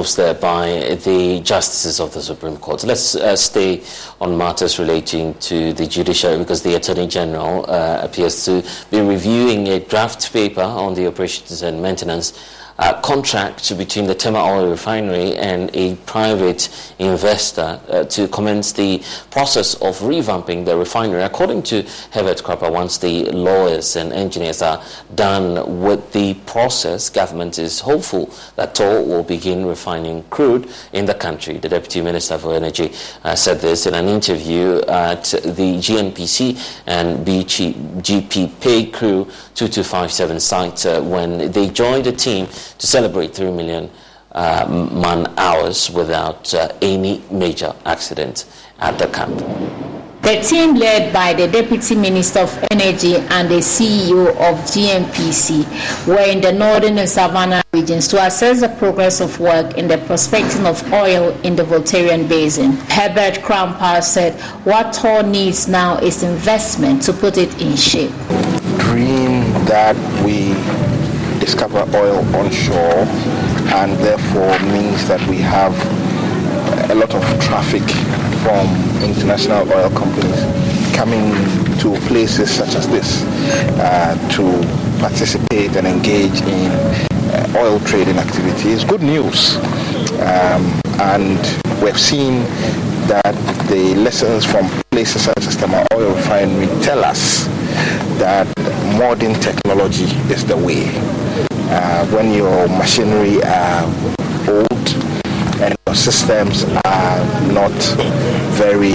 Moves 0.00 0.16
there 0.16 0.32
by 0.32 0.96
the 1.04 1.40
justices 1.40 2.00
of 2.00 2.14
the 2.14 2.22
Supreme 2.22 2.56
Court. 2.56 2.84
Let's 2.84 3.14
uh, 3.16 3.36
stay 3.36 3.82
on 4.18 4.34
matters 4.38 4.78
relating 4.78 5.34
to 5.40 5.74
the 5.74 5.86
judiciary 5.86 6.38
because 6.38 6.62
the 6.62 6.74
Attorney 6.74 7.06
General 7.06 7.70
uh, 7.70 8.00
appears 8.02 8.42
to 8.46 8.64
be 8.90 9.02
reviewing 9.02 9.68
a 9.68 9.78
draft 9.78 10.32
paper 10.32 10.62
on 10.62 10.94
the 10.94 11.06
operations 11.06 11.60
and 11.60 11.82
maintenance 11.82 12.32
uh, 12.80 12.98
contract 13.02 13.76
between 13.76 14.06
the 14.06 14.14
Tema 14.14 14.38
Oil 14.38 14.70
Refinery 14.70 15.36
and 15.36 15.70
a 15.74 15.96
private 16.06 16.70
investor 16.98 17.78
uh, 17.88 18.04
to 18.04 18.26
commence 18.28 18.72
the 18.72 19.04
process 19.30 19.74
of 19.74 19.98
revamping 19.98 20.64
the 20.64 20.74
refinery. 20.74 21.22
According 21.22 21.62
to 21.64 21.82
Herbert 22.12 22.38
Krapa, 22.38 22.72
once 22.72 22.96
the 22.96 23.24
lawyers 23.32 23.96
and 23.96 24.14
engineers 24.14 24.62
are 24.62 24.82
done 25.20 25.82
with 25.82 26.12
the 26.14 26.32
process, 26.46 27.10
government 27.10 27.58
is 27.58 27.80
hopeful 27.80 28.32
that 28.56 28.74
TOR 28.74 29.04
will 29.04 29.22
begin 29.22 29.66
refining 29.66 30.22
crude 30.30 30.66
in 30.94 31.04
the 31.04 31.12
country. 31.12 31.58
The 31.58 31.68
Deputy 31.68 32.00
Minister 32.00 32.38
for 32.38 32.54
Energy 32.54 32.94
uh, 33.22 33.34
said 33.34 33.60
this 33.60 33.84
in 33.84 33.92
an 33.92 34.08
interview 34.08 34.80
at 34.88 35.24
the 35.24 35.76
GNPC 35.84 36.56
and 36.86 37.26
BGP 37.26 38.60
Pay 38.62 38.86
Crew 38.86 39.26
2257 39.56 40.40
site 40.40 40.86
uh, 40.86 41.02
when 41.02 41.52
they 41.52 41.68
joined 41.68 42.06
the 42.06 42.12
team 42.12 42.46
to 42.78 42.86
celebrate 42.86 43.34
3 43.34 43.50
million 43.50 43.90
uh, 44.32 44.64
man 44.90 45.30
hours 45.36 45.90
without 45.90 46.54
uh, 46.54 46.72
any 46.80 47.22
major 47.30 47.74
accident 47.84 48.46
at 48.78 48.96
the 48.98 49.06
camp. 49.08 49.99
The 50.22 50.40
team 50.42 50.74
led 50.74 51.12
by 51.12 51.32
the 51.32 51.48
Deputy 51.48 51.94
Minister 51.94 52.40
of 52.40 52.64
Energy 52.70 53.16
and 53.16 53.48
the 53.48 53.56
CEO 53.56 54.28
of 54.28 54.58
GNPC 54.68 56.06
were 56.06 56.20
in 56.20 56.40
the 56.40 56.52
northern 56.52 56.98
and 56.98 57.08
savannah 57.08 57.62
regions 57.72 58.06
to 58.08 58.24
assess 58.24 58.60
the 58.60 58.68
progress 58.68 59.20
of 59.20 59.40
work 59.40 59.78
in 59.78 59.88
the 59.88 59.98
prospecting 60.06 60.66
of 60.66 60.80
oil 60.92 61.30
in 61.42 61.56
the 61.56 61.64
Voltarian 61.64 62.28
Basin. 62.28 62.72
Herbert 62.90 63.40
Krapa 63.42 64.02
said 64.02 64.38
what 64.64 64.92
TOR 64.92 65.22
needs 65.22 65.66
now 65.68 65.96
is 65.98 66.22
investment 66.22 67.02
to 67.04 67.12
put 67.12 67.38
it 67.38 67.60
in 67.60 67.74
shape. 67.74 68.12
Dream 68.78 69.50
that 69.64 69.96
we 70.24 70.50
discover 71.40 71.80
oil 71.96 72.18
onshore 72.36 73.06
and 73.74 73.92
therefore 73.98 74.58
means 74.70 75.08
that 75.08 75.26
we 75.28 75.38
have 75.38 75.74
a 76.90 76.94
lot 76.94 77.14
of 77.14 77.22
traffic 77.40 77.82
from 78.42 78.66
international 79.00 79.62
oil 79.72 79.88
companies 79.90 80.42
coming 80.96 81.30
to 81.78 81.94
places 82.08 82.50
such 82.50 82.74
as 82.74 82.88
this 82.88 83.22
uh, 83.78 84.16
to 84.28 84.42
participate 84.98 85.76
and 85.76 85.86
engage 85.86 86.40
in 86.42 86.70
uh, 87.30 87.54
oil 87.56 87.78
trading 87.80 88.18
activities. 88.18 88.82
Good 88.82 89.02
news. 89.02 89.56
Um, 90.18 90.80
and 90.98 91.38
we've 91.80 91.98
seen 91.98 92.40
that 93.06 93.34
the 93.68 93.94
lessons 93.94 94.44
from 94.44 94.68
places 94.90 95.22
such 95.22 95.46
as 95.46 95.56
the 95.56 95.68
oil 95.94 96.12
refinery 96.16 96.66
tell 96.82 97.04
us 97.04 97.46
that 98.18 98.48
modern 98.98 99.34
technology 99.34 100.06
is 100.32 100.44
the 100.44 100.56
way. 100.56 100.90
Uh, 101.72 102.04
when 102.08 102.32
your 102.32 102.66
machinery 102.66 103.40
are 103.44 103.84
old 104.48 105.19
and 105.60 105.74
your 105.86 105.94
systems 105.94 106.64
are 106.84 107.52
not 107.52 107.72
very 108.56 108.94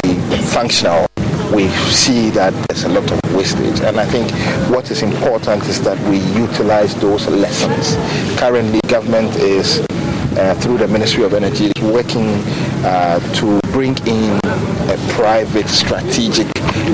functional, 0.51 1.07
we 1.53 1.69
see 1.91 2.29
that 2.31 2.53
there's 2.67 2.83
a 2.83 2.89
lot 2.89 3.09
of 3.11 3.19
wastage. 3.35 3.79
And 3.81 3.99
I 3.99 4.05
think 4.05 4.31
what 4.69 4.89
is 4.91 5.01
important 5.03 5.63
is 5.65 5.81
that 5.83 5.97
we 6.09 6.17
utilize 6.39 6.95
those 6.95 7.27
lessons. 7.27 7.95
Currently, 8.39 8.79
government 8.87 9.35
is 9.35 9.85
uh, 10.37 10.55
through 10.55 10.77
the 10.77 10.87
Ministry 10.87 11.23
of 11.23 11.33
Energy 11.33 11.71
is 11.75 11.83
working 11.83 12.27
uh, 12.83 13.19
to 13.35 13.59
bring 13.75 13.97
in 14.07 14.39
a 14.45 14.97
private 15.09 15.67
strategic 15.67 16.47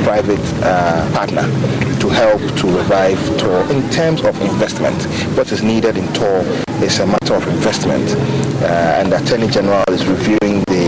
private 0.03 0.39
uh, 0.63 1.11
partner 1.13 1.43
to 1.99 2.09
help 2.09 2.41
to 2.57 2.65
revive 2.75 3.19
TOR 3.37 3.71
in 3.71 3.87
terms 3.91 4.23
of 4.23 4.33
investment. 4.41 4.97
What 5.37 5.51
is 5.51 5.61
needed 5.61 5.95
in 5.95 6.07
TOR 6.13 6.39
is 6.81 6.99
a 6.99 7.05
matter 7.05 7.35
of 7.35 7.47
investment, 7.47 8.09
uh, 8.63 8.97
and 8.97 9.11
the 9.11 9.21
Attorney 9.21 9.47
General 9.47 9.83
is 9.89 10.07
reviewing 10.07 10.63
the 10.67 10.81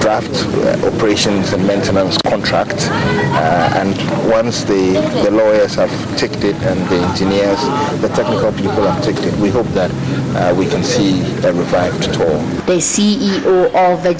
draft 0.00 0.30
uh, 0.32 0.86
operations 0.86 1.52
and 1.52 1.66
maintenance 1.66 2.16
contract. 2.26 2.76
Uh, 2.88 3.80
and 3.80 3.96
once 4.30 4.64
the, 4.64 4.92
the 5.24 5.30
lawyers 5.30 5.74
have 5.74 5.90
ticked 6.16 6.44
it 6.44 6.56
and 6.62 6.78
the 6.88 6.96
engineers, 7.08 7.60
the 8.00 8.08
technical 8.14 8.52
people 8.52 8.82
have 8.82 9.02
ticked 9.02 9.24
it, 9.24 9.34
we 9.38 9.50
hope 9.50 9.66
that 9.68 9.90
uh, 10.36 10.54
we 10.54 10.66
can 10.66 10.82
see 10.82 11.20
a 11.44 11.52
revived 11.52 12.14
TOR. 12.14 12.38
The 12.66 12.78
CEO 12.78 13.72
of 13.74 14.02
the 14.02 14.14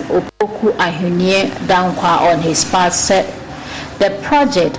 Opoku 0.00 0.72
Ahunie 0.76 1.48
Dankwa, 1.66 2.32
on 2.32 2.40
his 2.40 2.64
part 2.64 2.92
said 2.92 3.26
the 3.98 4.10
project 4.22 4.78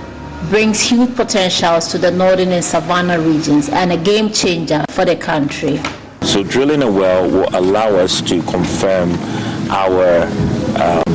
brings 0.50 0.80
huge 0.80 1.14
potentials 1.16 1.88
to 1.88 1.98
the 1.98 2.10
northern 2.10 2.50
and 2.50 2.64
savannah 2.64 3.18
regions 3.18 3.68
and 3.70 3.92
a 3.92 3.96
game 3.96 4.30
changer 4.30 4.84
for 4.90 5.04
the 5.04 5.16
country. 5.16 5.80
So 6.22 6.42
drilling 6.42 6.82
a 6.82 6.90
well 6.90 7.28
will 7.30 7.48
allow 7.56 7.90
us 7.96 8.20
to 8.22 8.42
confirm 8.42 9.12
our 9.70 10.24
um, 10.76 11.14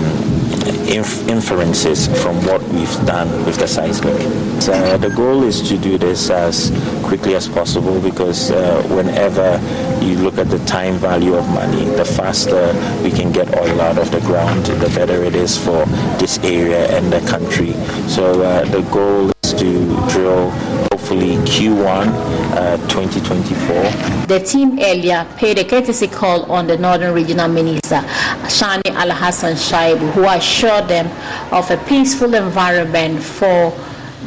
inf- 0.87 1.27
inferences 1.27 2.07
from 2.23 2.35
what 2.45 2.61
we've 2.69 3.05
done 3.05 3.29
with 3.45 3.57
the 3.57 3.67
seismic. 3.67 4.19
So 4.61 4.97
the 4.97 5.09
goal 5.09 5.43
is 5.43 5.67
to 5.69 5.77
do 5.77 5.97
this 5.97 6.29
as 6.29 6.71
quickly 7.03 7.35
as 7.35 7.47
possible 7.47 7.99
because 8.01 8.51
uh, 8.51 8.81
whenever 8.89 9.57
you 10.01 10.15
look 10.17 10.37
at 10.37 10.49
the 10.49 10.59
time 10.65 10.95
value 10.95 11.35
of 11.35 11.47
money, 11.49 11.85
the 11.85 12.05
faster 12.05 12.73
we 13.03 13.11
can 13.11 13.31
get 13.31 13.47
oil 13.57 13.81
out 13.81 13.97
of 13.97 14.11
the 14.11 14.21
ground, 14.21 14.65
the 14.65 14.89
better 14.95 15.23
it 15.23 15.35
is 15.35 15.57
for 15.57 15.85
this 16.17 16.37
area 16.39 16.87
and 16.97 17.11
the 17.11 17.21
country. 17.29 17.73
So 18.07 18.41
uh, 18.41 18.65
the 18.65 18.81
goal 18.91 19.31
is 19.43 19.53
to 19.53 20.09
drill 20.09 20.49
hopefully 20.91 21.37
Q1 21.47 22.07
uh, 22.55 22.77
2024. 22.87 24.27
The 24.27 24.39
team 24.45 24.79
earlier 24.79 25.25
paid 25.37 25.57
a 25.59 25.63
courtesy 25.65 26.07
call 26.07 26.51
on 26.51 26.67
the 26.67 26.77
Northern 26.77 27.13
Regional 27.13 27.47
Minister, 27.47 28.01
Shani 28.47 28.91
Alhassan 28.93 29.55
Shaibu, 29.55 30.11
who 30.11 30.27
assured 30.27 30.87
them 30.87 31.07
of 31.53 31.69
a 31.71 31.77
peaceful 31.85 32.33
environment 32.33 33.21
for 33.21 33.73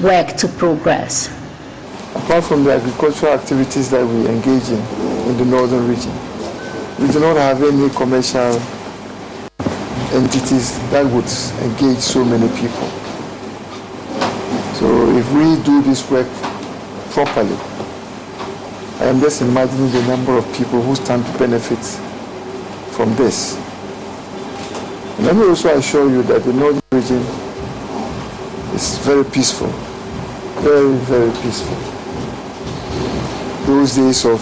work 0.03 0.37
to 0.37 0.49
progress. 0.49 1.42
Apart 2.25 2.45
from 2.45 2.65
the 2.65 2.73
agricultural 2.73 3.33
activities 3.33 3.91
that 3.91 4.07
we 4.07 4.27
engage 4.29 4.69
in 4.71 4.79
in 5.29 5.37
the 5.39 5.45
northern 5.45 5.87
region, 5.89 6.13
we 6.99 7.11
do 7.13 7.21
not 7.21 7.37
have 7.37 7.63
any 7.63 7.91
commercial 7.91 8.55
entities 10.15 10.79
that 10.91 11.05
would 11.07 11.27
engage 11.67 11.99
so 11.99 12.25
many 12.25 12.49
people. 12.61 12.89
So 14.79 15.11
if 15.17 15.27
we 15.33 15.63
do 15.65 15.83
this 15.83 16.09
work 16.11 16.29
properly, 17.11 17.57
I 19.01 19.07
am 19.07 19.21
just 19.21 19.43
imagining 19.43 19.91
the 19.91 20.03
number 20.07 20.37
of 20.37 20.45
people 20.55 20.81
who 20.81 20.95
stand 20.95 21.27
to 21.27 21.39
benefit 21.39 21.83
from 22.95 23.15
this. 23.17 23.57
And 25.19 25.27
let 25.27 25.37
me 25.37 25.43
also 25.49 25.77
assure 25.77 26.09
you 26.09 26.23
that 26.25 26.45
the 26.45 26.53
northern 26.53 26.83
region 26.93 27.19
is 28.75 28.99
very 28.99 29.25
peaceful, 29.25 29.69
very, 30.63 30.95
very 30.99 31.31
peaceful. 31.43 31.92
Those 33.67 33.95
days 33.95 34.25
of 34.25 34.41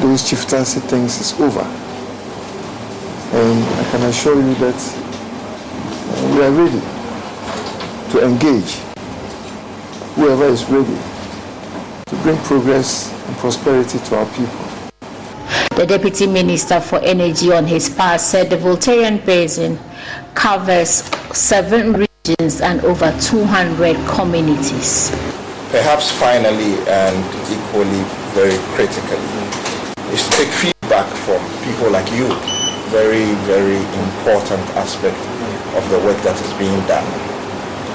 those 0.00 0.28
chieftaincy 0.28 0.80
things 0.80 1.20
is 1.20 1.32
over. 1.40 1.60
And 3.32 3.64
I 3.64 3.90
can 3.90 4.02
assure 4.04 4.36
you 4.36 4.54
that 4.54 4.74
uh, 4.74 6.34
we 6.34 6.42
are 6.42 6.52
ready 6.52 6.80
to 8.12 8.24
engage 8.24 8.74
whoever 10.14 10.44
is 10.44 10.64
ready 10.70 10.96
to 12.06 12.16
bring 12.22 12.36
progress 12.44 13.12
and 13.26 13.36
prosperity 13.38 13.98
to 13.98 14.16
our 14.16 14.26
people. 14.34 14.70
The 15.76 15.86
Deputy 15.86 16.26
Minister 16.26 16.80
for 16.80 17.00
Energy 17.00 17.52
on 17.52 17.66
his 17.66 17.88
part 17.88 18.20
said 18.20 18.50
the 18.50 18.56
Voltarian 18.58 19.24
Basin 19.24 19.78
covers 20.34 21.04
seven 21.36 21.92
regions 22.26 22.60
and 22.60 22.84
over 22.84 23.10
200 23.20 23.96
communities. 24.08 25.10
Perhaps 25.70 26.10
finally 26.18 26.74
and 26.90 27.14
equally 27.46 28.02
very 28.34 28.58
critically 28.74 29.22
is 30.10 30.18
to 30.26 30.30
take 30.34 30.50
feedback 30.50 31.06
from 31.22 31.38
people 31.62 31.88
like 31.94 32.10
you. 32.10 32.26
Very, 32.90 33.30
very 33.46 33.78
important 34.02 34.66
aspect 34.74 35.14
of 35.78 35.86
the 35.94 35.98
work 36.02 36.18
that 36.26 36.34
is 36.42 36.52
being 36.58 36.74
done. 36.90 37.06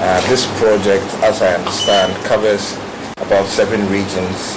Uh, 0.00 0.24
this 0.32 0.48
project, 0.56 1.04
as 1.20 1.42
I 1.42 1.52
understand, 1.52 2.16
covers 2.24 2.80
about 3.20 3.44
seven 3.44 3.84
regions. 3.92 4.56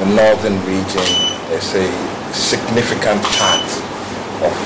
The 0.00 0.08
northern 0.16 0.56
region 0.64 1.04
is 1.52 1.68
a 1.76 1.84
significant 2.32 3.20
part 3.36 3.68
of, 4.40 4.56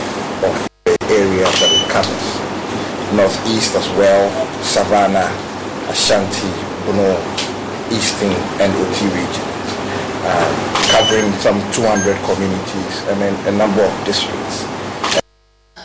of 0.47 0.55
the 0.87 0.95
area 1.11 1.51
that 1.51 1.71
it 1.75 1.91
covers. 1.91 2.27
Northeast 3.11 3.75
as 3.75 3.91
well, 3.99 4.31
Savannah, 4.63 5.27
Ashanti, 5.91 6.47
Bono, 6.87 7.19
Eastern 7.93 8.33
and 8.61 8.73
Oti 8.73 9.07
region. 9.13 9.47
Um, 10.25 10.73
covering 10.93 11.33
some 11.41 11.59
200 11.73 12.17
communities 12.25 13.03
and 13.09 13.49
a, 13.49 13.53
number 13.53 13.83
of 13.83 14.05
districts. 14.05 14.65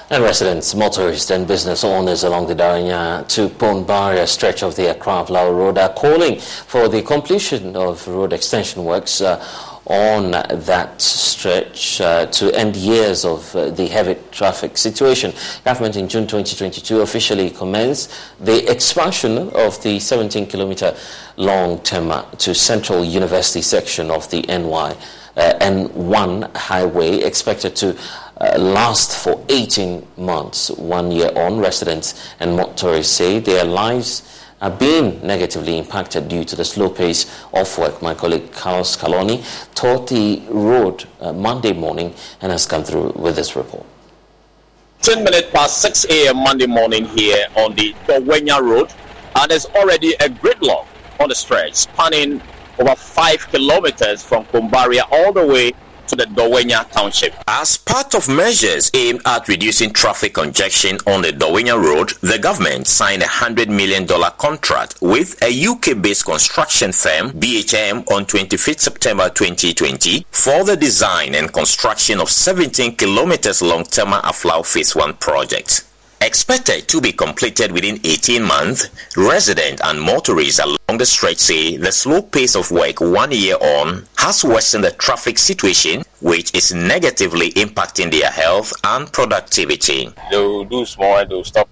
And 0.10 0.24
residents, 0.24 0.74
motorists 0.74 1.32
and 1.32 1.48
business 1.48 1.84
owners 1.84 2.24
along 2.24 2.48
the 2.48 2.56
Dawenya 2.56 3.28
to 3.30 3.50
Kpone 3.50 3.86
Barrier 3.86 4.26
stretch 4.26 4.64
of 4.64 4.76
the 4.76 4.92
Accra 4.92 5.26
Aflao 5.26 5.52
Road 5.54 5.78
are 5.78 5.94
calling 5.94 6.40
for 6.40 6.88
the 6.88 7.02
completion 7.02 7.76
of 7.76 8.08
road 8.08 8.32
extension 8.32 8.86
works 8.86 9.20
uh, 9.22 9.44
on 9.88 10.32
that 10.32 11.02
stretch 11.02 12.02
uh, 12.02 12.26
to 12.28 12.54
end 12.54 12.76
years 12.76 13.24
of 13.26 13.56
uh, 13.56 13.70
the 13.70 13.88
heavy 13.88 14.18
traffic 14.32 14.78
situation. 14.78 15.34
Government 15.64 15.96
in 15.96 16.08
June 16.08 16.28
2022 16.28 17.02
officially 17.02 17.50
commenced 17.50 18.12
the 18.40 18.70
expansion 18.70 19.50
of 19.50 19.82
the 19.84 20.00
17 20.00 20.48
kilometer 20.48 20.96
long 21.38 21.80
Tema 21.84 22.28
to 22.40 22.54
Central 22.54 23.04
University 23.04 23.62
section 23.62 24.12
of 24.12 24.30
the 24.30 24.42
NY 24.44 24.96
uh, 25.38 25.54
N1 25.62 26.56
highway 26.56 27.20
expected 27.22 27.76
to 27.78 27.96
uh, 28.42 28.58
last 28.58 29.24
for 29.24 29.44
18 29.50 30.06
months. 30.18 30.70
One 30.72 31.12
year 31.12 31.32
on, 31.36 31.60
residents 31.60 32.30
and 32.40 32.56
motorists 32.56 33.14
say 33.14 33.40
their 33.40 33.64
lives 33.64 34.24
are 34.62 34.72
being 34.72 35.26
negatively 35.26 35.78
impacted 35.78 36.28
due 36.28 36.44
to 36.44 36.56
the 36.56 36.66
slow 36.66 36.90
pace 36.90 37.26
of 37.54 37.78
work. 37.78 38.02
My 38.02 38.14
colleague 38.14 38.52
Carlos 38.52 38.96
Calony 38.98 39.44
toured 39.76 40.08
the 40.08 40.42
road 40.50 41.06
uh, 41.22 41.32
Monday 41.34 41.74
morning 41.74 42.14
and 42.42 42.52
has 42.52 42.66
come 42.66 42.84
through 42.84 43.12
with 43.16 43.36
this 43.36 43.56
report. 43.56 43.86
10 45.02 45.24
minutes 45.24 45.50
past 45.52 45.82
6 45.82 46.06
a.m. 46.10 46.38
Monday 46.38 46.66
morning 46.66 47.06
here 47.06 47.46
on 47.56 47.76
the 47.76 47.94
Dawenya 48.08 48.62
Road, 48.62 48.92
and 49.36 49.52
there's 49.52 49.66
already 49.68 50.14
a 50.14 50.28
gridlock 50.28 50.88
on 51.20 51.30
the 51.30 51.36
stretch 51.36 51.76
spanning 51.76 52.42
over 52.80 52.96
5 52.96 53.48
kilometers 53.50 54.24
from 54.24 54.46
Kpone 54.46 54.72
Barrier 54.72 55.04
all 55.12 55.32
the 55.32 55.46
way 55.46 55.72
to 56.08 56.16
the 56.16 56.26
Dawenya 56.26 56.90
Township. 56.92 57.34
As 57.48 57.78
part 57.78 58.16
of 58.16 58.28
measures 58.28 58.90
aimed 58.94 59.22
at 59.26 59.48
reducing 59.48 59.92
traffic 59.92 60.34
congestion 60.34 60.98
on 61.08 61.22
the 61.22 61.30
Dawenya 61.30 61.82
Road, 61.82 62.12
the 62.22 62.40
government 62.40 62.88
signed 62.88 63.22
a 63.22 63.26
$100 63.26 63.68
million 63.68 64.08
contract 64.38 64.96
with 65.02 65.42
a 65.44 65.66
UK-based 65.66 66.26
construction 66.26 66.92
firm, 66.92 67.32
BHM, 67.32 68.10
on 68.12 68.26
25th 68.26 68.80
September 68.80 69.30
2020 69.30 70.26
for 70.32 70.64
the 70.64 70.76
design 70.76 71.36
and 71.36 71.52
construction 71.54 72.20
of 72.20 72.30
17 72.30 72.96
kilometers 72.96 73.62
long 73.62 73.84
Tema 73.84 74.22
Aflao 74.24 74.66
Phase 74.66 74.96
1 74.96 75.16
project. 75.16 75.84
Expected 76.22 76.88
to 76.88 77.00
be 77.00 77.12
completed 77.12 77.72
within 77.72 78.00
18 78.04 78.42
months, 78.42 78.90
residents 79.16 79.82
and 79.86 80.02
motorists 80.02 80.60
along 80.60 80.98
the 80.98 81.06
stretch 81.06 81.38
say 81.38 81.78
the 81.78 81.92
slow 81.92 82.24
pace 82.24 82.56
of 82.56 82.72
work 82.72 83.00
one 83.00 83.32
year 83.32 83.56
on 83.62 84.04
has 84.18 84.44
worsened 84.44 84.84
the 84.84 84.92
traffic 84.92 85.38
situation, 85.38 86.02
which 86.22 86.54
is 86.56 86.74
negatively 86.74 87.52
impacting 87.52 88.12
their 88.12 88.32
health 88.32 88.74
and 88.84 89.14
productivity. 89.14 90.12
They 90.32 90.38
will 90.38 90.66
do 90.66 90.86
small 90.86 91.24
they 91.24 91.36
will 91.36 91.44
stop. 91.44 91.70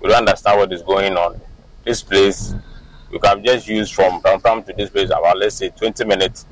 We 0.00 0.10
don't 0.10 0.18
understand 0.18 0.58
what 0.58 0.72
is 0.72 0.82
going 0.82 1.16
on. 1.16 1.40
This 1.82 2.02
place, 2.02 2.52
you 3.10 3.18
can 3.18 3.42
just 3.42 3.66
use 3.68 3.90
from 3.90 4.20
Pram 4.20 4.64
to 4.64 4.74
this 4.74 4.90
place 4.90 5.08
about, 5.08 5.38
let's 5.38 5.56
say, 5.56 5.70
20 5.70 6.04
minutes 6.04 6.44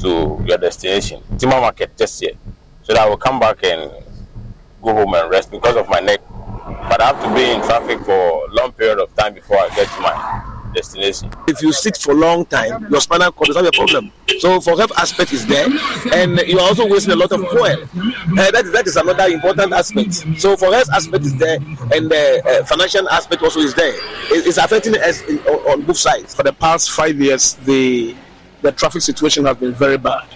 to 0.00 0.42
your 0.46 0.58
destination. 0.58 1.22
Tima 1.36 1.62
Market, 1.62 1.96
just 1.96 2.20
here. 2.20 2.34
So 2.82 2.92
that 2.92 3.02
I 3.02 3.08
will 3.08 3.16
come 3.16 3.40
back 3.40 3.64
and 3.64 3.90
go 4.82 4.92
home 4.92 5.14
and 5.14 5.30
rest 5.30 5.50
because 5.50 5.76
of 5.76 5.88
my 5.88 6.00
neck 6.00 6.20
but 6.64 7.00
I 7.00 7.06
have 7.06 7.22
to 7.22 7.34
be 7.34 7.50
in 7.50 7.60
traffic 7.62 8.00
for 8.00 8.46
a 8.46 8.50
long 8.52 8.72
period 8.72 8.98
of 8.98 9.14
time 9.16 9.34
before 9.34 9.58
I 9.58 9.68
get 9.74 9.88
to 9.88 10.00
my 10.00 10.52
destination. 10.74 11.30
If 11.46 11.62
you 11.62 11.72
sit 11.72 11.96
for 11.96 12.12
a 12.12 12.14
long 12.14 12.46
time, 12.46 12.86
your 12.90 13.00
spinal 13.00 13.30
cord 13.32 13.50
is 13.50 13.56
have 13.56 13.66
a 13.66 13.72
problem. 13.72 14.12
So 14.38 14.60
for 14.60 14.76
health 14.76 14.92
aspect 14.96 15.32
is 15.32 15.46
there, 15.46 15.68
and 16.12 16.38
you 16.46 16.58
are 16.58 16.68
also 16.68 16.86
wasting 16.86 17.12
a 17.12 17.16
lot 17.16 17.32
of 17.32 17.40
fuel. 17.40 17.66
Uh, 17.66 18.50
that, 18.50 18.70
that 18.72 18.86
is 18.86 18.96
another 18.96 19.24
important 19.24 19.72
aspect. 19.72 20.14
So 20.40 20.56
for 20.56 20.72
health 20.72 20.90
aspect 20.90 21.24
is 21.24 21.36
there, 21.36 21.56
and 21.56 22.10
the 22.10 22.42
uh, 22.44 22.64
financial 22.64 23.08
aspect 23.08 23.42
also 23.42 23.60
is 23.60 23.74
there. 23.74 23.94
It, 24.34 24.46
it's 24.46 24.56
affecting 24.58 24.96
us 24.96 25.22
in, 25.22 25.38
on, 25.40 25.72
on 25.72 25.82
both 25.82 25.98
sides. 25.98 26.34
For 26.34 26.42
the 26.42 26.52
past 26.52 26.90
five 26.90 27.20
years, 27.20 27.54
the 27.54 28.14
the 28.62 28.72
traffic 28.72 29.02
situation 29.02 29.44
has 29.44 29.56
been 29.56 29.74
very 29.74 29.98
bad. 29.98 30.26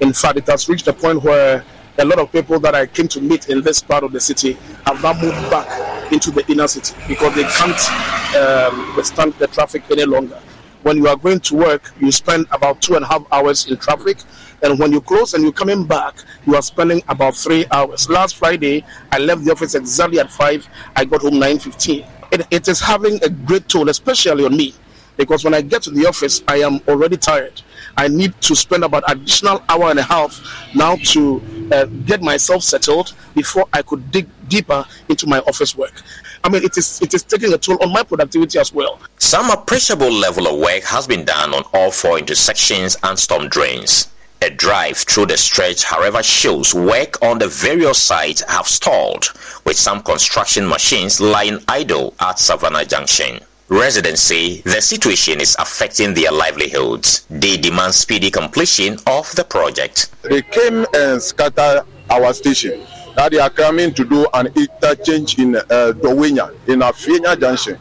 In 0.00 0.12
fact, 0.12 0.38
it 0.38 0.46
has 0.46 0.68
reached 0.68 0.88
a 0.88 0.92
point 0.92 1.22
where 1.22 1.64
a 1.98 2.04
lot 2.04 2.18
of 2.18 2.30
people 2.32 2.58
that 2.60 2.74
I 2.74 2.86
came 2.86 3.08
to 3.08 3.20
meet 3.20 3.48
in 3.48 3.62
this 3.62 3.82
part 3.82 4.04
of 4.04 4.12
the 4.12 4.20
city 4.20 4.54
have 4.84 5.02
now 5.02 5.14
moved 5.14 5.50
back 5.50 6.12
into 6.12 6.30
the 6.30 6.44
inner 6.50 6.68
city 6.68 6.94
because 7.08 7.34
they 7.34 7.44
can't 7.44 8.36
um, 8.36 8.96
withstand 8.96 9.34
the 9.34 9.46
traffic 9.46 9.82
any 9.90 10.04
longer. 10.04 10.40
When 10.82 10.98
you 10.98 11.08
are 11.08 11.16
going 11.16 11.40
to 11.40 11.56
work, 11.56 11.92
you 12.00 12.12
spend 12.12 12.46
about 12.52 12.80
two 12.80 12.94
and 12.94 13.04
a 13.04 13.08
half 13.08 13.24
hours 13.32 13.66
in 13.66 13.76
traffic, 13.76 14.18
and 14.62 14.78
when 14.78 14.92
you 14.92 15.00
close 15.00 15.34
and 15.34 15.42
you're 15.42 15.52
coming 15.52 15.84
back, 15.84 16.14
you 16.46 16.54
are 16.54 16.62
spending 16.62 17.02
about 17.08 17.34
three 17.34 17.66
hours. 17.72 18.08
Last 18.08 18.36
Friday, 18.36 18.84
I 19.10 19.18
left 19.18 19.44
the 19.44 19.50
office 19.50 19.74
exactly 19.74 20.20
at 20.20 20.30
five. 20.30 20.68
I 20.94 21.04
got 21.04 21.22
home 21.22 21.40
nine 21.40 21.58
fifteen. 21.58 22.06
It, 22.30 22.46
it 22.52 22.68
is 22.68 22.78
having 22.78 23.22
a 23.24 23.28
great 23.28 23.68
toll, 23.68 23.88
especially 23.88 24.44
on 24.44 24.56
me, 24.56 24.74
because 25.16 25.42
when 25.42 25.54
I 25.54 25.60
get 25.60 25.82
to 25.82 25.90
the 25.90 26.06
office, 26.06 26.44
I 26.46 26.58
am 26.58 26.78
already 26.86 27.16
tired. 27.16 27.62
I 27.96 28.08
need 28.08 28.38
to 28.42 28.54
spend 28.54 28.84
about 28.84 29.04
additional 29.08 29.62
hour 29.68 29.90
and 29.90 29.98
a 29.98 30.02
half 30.02 30.40
now 30.74 30.96
to 30.96 31.42
uh, 31.72 31.84
get 32.04 32.22
myself 32.22 32.62
settled 32.62 33.14
before 33.34 33.66
I 33.72 33.82
could 33.82 34.10
dig 34.10 34.28
deeper 34.48 34.84
into 35.08 35.26
my 35.26 35.38
office 35.40 35.76
work. 35.76 36.02
I 36.44 36.48
mean, 36.48 36.62
it 36.62 36.76
is 36.76 37.00
it 37.02 37.12
is 37.14 37.22
taking 37.22 37.52
a 37.52 37.58
toll 37.58 37.82
on 37.82 37.92
my 37.92 38.02
productivity 38.02 38.58
as 38.58 38.72
well. 38.72 39.00
Some 39.18 39.50
appreciable 39.50 40.12
level 40.12 40.46
of 40.46 40.60
work 40.60 40.84
has 40.84 41.06
been 41.06 41.24
done 41.24 41.54
on 41.54 41.64
all 41.72 41.90
four 41.90 42.18
intersections 42.18 42.96
and 43.02 43.18
storm 43.18 43.48
drains. 43.48 44.08
A 44.42 44.50
drive 44.50 44.98
through 44.98 45.26
the 45.26 45.36
stretch, 45.38 45.82
however, 45.82 46.22
shows 46.22 46.74
work 46.74 47.20
on 47.22 47.38
the 47.38 47.48
various 47.48 47.98
sites 47.98 48.42
have 48.46 48.68
stalled, 48.68 49.32
with 49.64 49.78
some 49.78 50.02
construction 50.02 50.68
machines 50.68 51.20
lying 51.20 51.58
idle 51.68 52.14
at 52.20 52.38
Savannah 52.38 52.84
Junction. 52.84 53.40
Residents 53.68 54.20
say 54.20 54.60
the 54.60 54.80
situation 54.80 55.40
is 55.40 55.56
affecting 55.58 56.14
their 56.14 56.30
livelihoods. 56.30 57.26
They 57.28 57.56
demand 57.56 57.94
speedy 57.94 58.30
completion 58.30 58.94
of 59.08 59.30
the 59.34 59.42
project. 59.42 60.10
They 60.22 60.42
came 60.42 60.86
and 60.94 61.20
scattered 61.20 61.82
our 62.08 62.32
station. 62.32 62.86
Now 63.16 63.28
they 63.28 63.40
are 63.40 63.50
coming 63.50 63.92
to 63.94 64.04
do 64.04 64.24
an 64.34 64.46
interchange 64.54 65.38
in 65.40 65.56
uh, 65.56 65.62
Dawenya, 65.98 66.54
in 66.68 66.78
Afienya 66.80 67.40
Junction. 67.40 67.76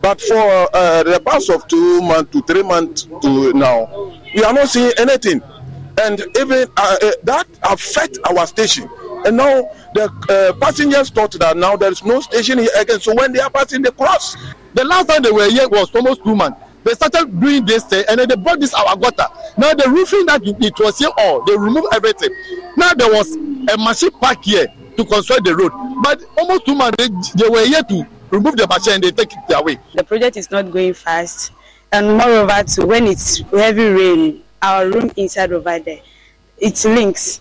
But 0.00 0.22
for 0.22 0.68
uh, 0.74 1.02
the 1.02 1.20
past 1.20 1.50
of 1.50 1.68
two 1.68 2.00
months 2.00 2.32
to 2.32 2.40
three 2.42 2.62
months 2.62 3.02
to 3.20 3.52
now, 3.52 4.12
we 4.34 4.42
are 4.42 4.54
not 4.54 4.68
seeing 4.68 4.92
anything. 4.96 5.42
And 6.00 6.20
even 6.38 6.68
uh, 6.78 6.96
uh 7.02 7.10
that 7.24 7.46
affect 7.62 8.18
our 8.30 8.46
station. 8.46 8.88
And 9.26 9.36
now 9.36 9.68
the 9.96 10.12
uh, 10.28 10.52
passengers 10.60 11.10
thought 11.10 11.32
that 11.32 11.56
now 11.56 11.76
there 11.76 11.90
is 11.90 12.04
no 12.04 12.20
station 12.20 12.58
here 12.58 12.68
again. 12.78 13.00
So 13.00 13.14
when 13.14 13.32
they 13.32 13.40
are 13.40 13.50
passing, 13.50 13.82
they 13.82 13.90
cross. 13.90 14.36
The 14.74 14.84
last 14.84 15.08
time 15.08 15.22
they 15.22 15.30
were 15.30 15.48
here 15.50 15.68
was 15.68 15.94
almost 15.94 16.22
two 16.22 16.36
months. 16.36 16.60
They 16.84 16.92
started 16.92 17.40
doing 17.40 17.64
this 17.64 17.82
thing 17.84 18.04
and 18.08 18.20
then 18.20 18.28
they 18.28 18.36
brought 18.36 18.60
this 18.60 18.72
our 18.74 18.96
gutter. 18.96 19.26
Now 19.58 19.74
the 19.74 19.90
roofing 19.90 20.26
that 20.26 20.42
it 20.44 20.78
was 20.78 20.98
here 20.98 21.10
all, 21.18 21.42
they 21.44 21.56
removed 21.56 21.88
everything. 21.92 22.30
Now 22.76 22.92
there 22.94 23.10
was 23.10 23.34
a 23.34 23.76
machine 23.76 24.12
park 24.12 24.44
here 24.44 24.66
to 24.96 25.04
construct 25.04 25.44
the 25.44 25.56
road. 25.56 25.72
But 26.04 26.22
almost 26.38 26.66
two 26.66 26.74
months 26.76 26.96
they, 26.98 27.08
they 27.42 27.48
were 27.48 27.66
here 27.66 27.82
to 27.82 28.06
remove 28.30 28.56
the 28.56 28.68
machine 28.68 28.94
and 28.94 29.02
they 29.02 29.10
take 29.10 29.32
it 29.32 29.52
away. 29.52 29.78
The 29.94 30.04
project 30.04 30.36
is 30.36 30.50
not 30.50 30.70
going 30.70 30.94
fast. 30.94 31.50
And 31.90 32.18
moreover 32.18 32.62
too, 32.62 32.86
when 32.86 33.06
it's 33.06 33.38
heavy 33.50 33.88
rain, 33.88 34.42
our 34.62 34.88
room 34.88 35.10
inside 35.16 35.52
over 35.52 35.78
there, 35.78 36.00
it 36.58 36.84
links 36.84 37.40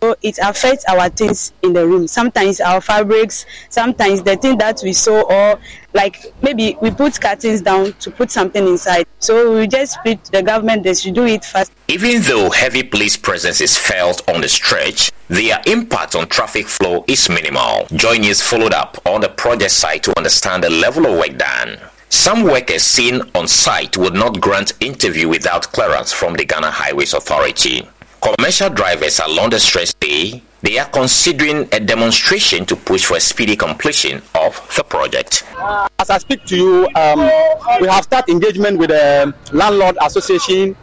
so 0.00 0.16
it 0.22 0.38
affects 0.42 0.84
our 0.88 1.08
things 1.08 1.52
in 1.62 1.72
the 1.72 1.86
room. 1.86 2.06
Sometimes 2.06 2.60
our 2.60 2.80
fabrics 2.80 3.46
sometimes 3.68 4.22
the 4.22 4.36
thing 4.36 4.58
that 4.58 4.80
we 4.82 4.92
sew 4.92 5.22
or 5.22 5.58
like 5.94 6.34
maybe 6.42 6.76
we 6.80 6.90
put 6.90 7.20
curtains 7.20 7.62
down 7.62 7.92
to 7.94 8.10
put 8.10 8.30
something 8.30 8.66
inside. 8.66 9.06
So 9.18 9.56
we 9.58 9.66
just 9.66 9.94
split 9.94 10.24
the 10.24 10.42
government 10.42 10.82
they 10.82 10.94
should 10.94 11.14
do 11.14 11.24
it 11.24 11.44
fast 11.44 11.72
even 11.88 12.22
though 12.22 12.50
heavy 12.50 12.82
police 12.82 13.16
presence 13.16 13.60
is 13.60 13.78
felt 13.78 14.28
on 14.28 14.40
the 14.40 14.48
stretch 14.48 15.12
their 15.28 15.60
impact 15.66 16.14
on 16.14 16.28
traffic 16.28 16.66
flow 16.66 17.04
is 17.08 17.28
minimal. 17.28 17.86
Joy 17.94 18.16
news 18.18 18.40
followed 18.40 18.72
up 18.72 18.98
on 19.06 19.20
the 19.20 19.28
project 19.28 19.72
site 19.72 20.02
to 20.04 20.16
understand 20.16 20.62
the 20.62 20.70
level 20.70 21.06
of 21.06 21.18
work 21.18 21.36
done. 21.36 21.78
Some 22.08 22.44
workers 22.44 22.82
seen 22.82 23.20
on 23.34 23.48
site 23.48 23.96
would 23.96 24.14
not 24.14 24.40
grant 24.40 24.72
interview 24.80 25.28
without 25.28 25.72
clearance 25.72 26.12
from 26.12 26.34
the 26.34 26.44
Ghana 26.44 26.70
Highways 26.70 27.14
Authority. 27.14 27.88
Commercial 28.34 28.70
drivers 28.70 29.20
along 29.20 29.50
the 29.50 29.60
stretch 29.60 29.92
they 30.00 30.78
are 30.78 30.88
considering 30.88 31.68
a 31.70 31.78
demonstration 31.78 32.66
to 32.66 32.74
push 32.74 33.04
for 33.04 33.18
a 33.18 33.20
speedy 33.20 33.54
completion 33.54 34.20
of 34.34 34.60
the 34.76 34.82
project. 34.82 35.44
As 36.00 36.10
I 36.10 36.18
speak 36.18 36.44
to 36.46 36.56
you, 36.56 36.88
um, 36.96 37.20
we 37.80 37.86
have 37.86 38.02
started 38.02 38.32
engagement 38.32 38.78
with 38.78 38.90
the 38.90 39.32
landlord 39.52 39.96
association, 40.02 40.74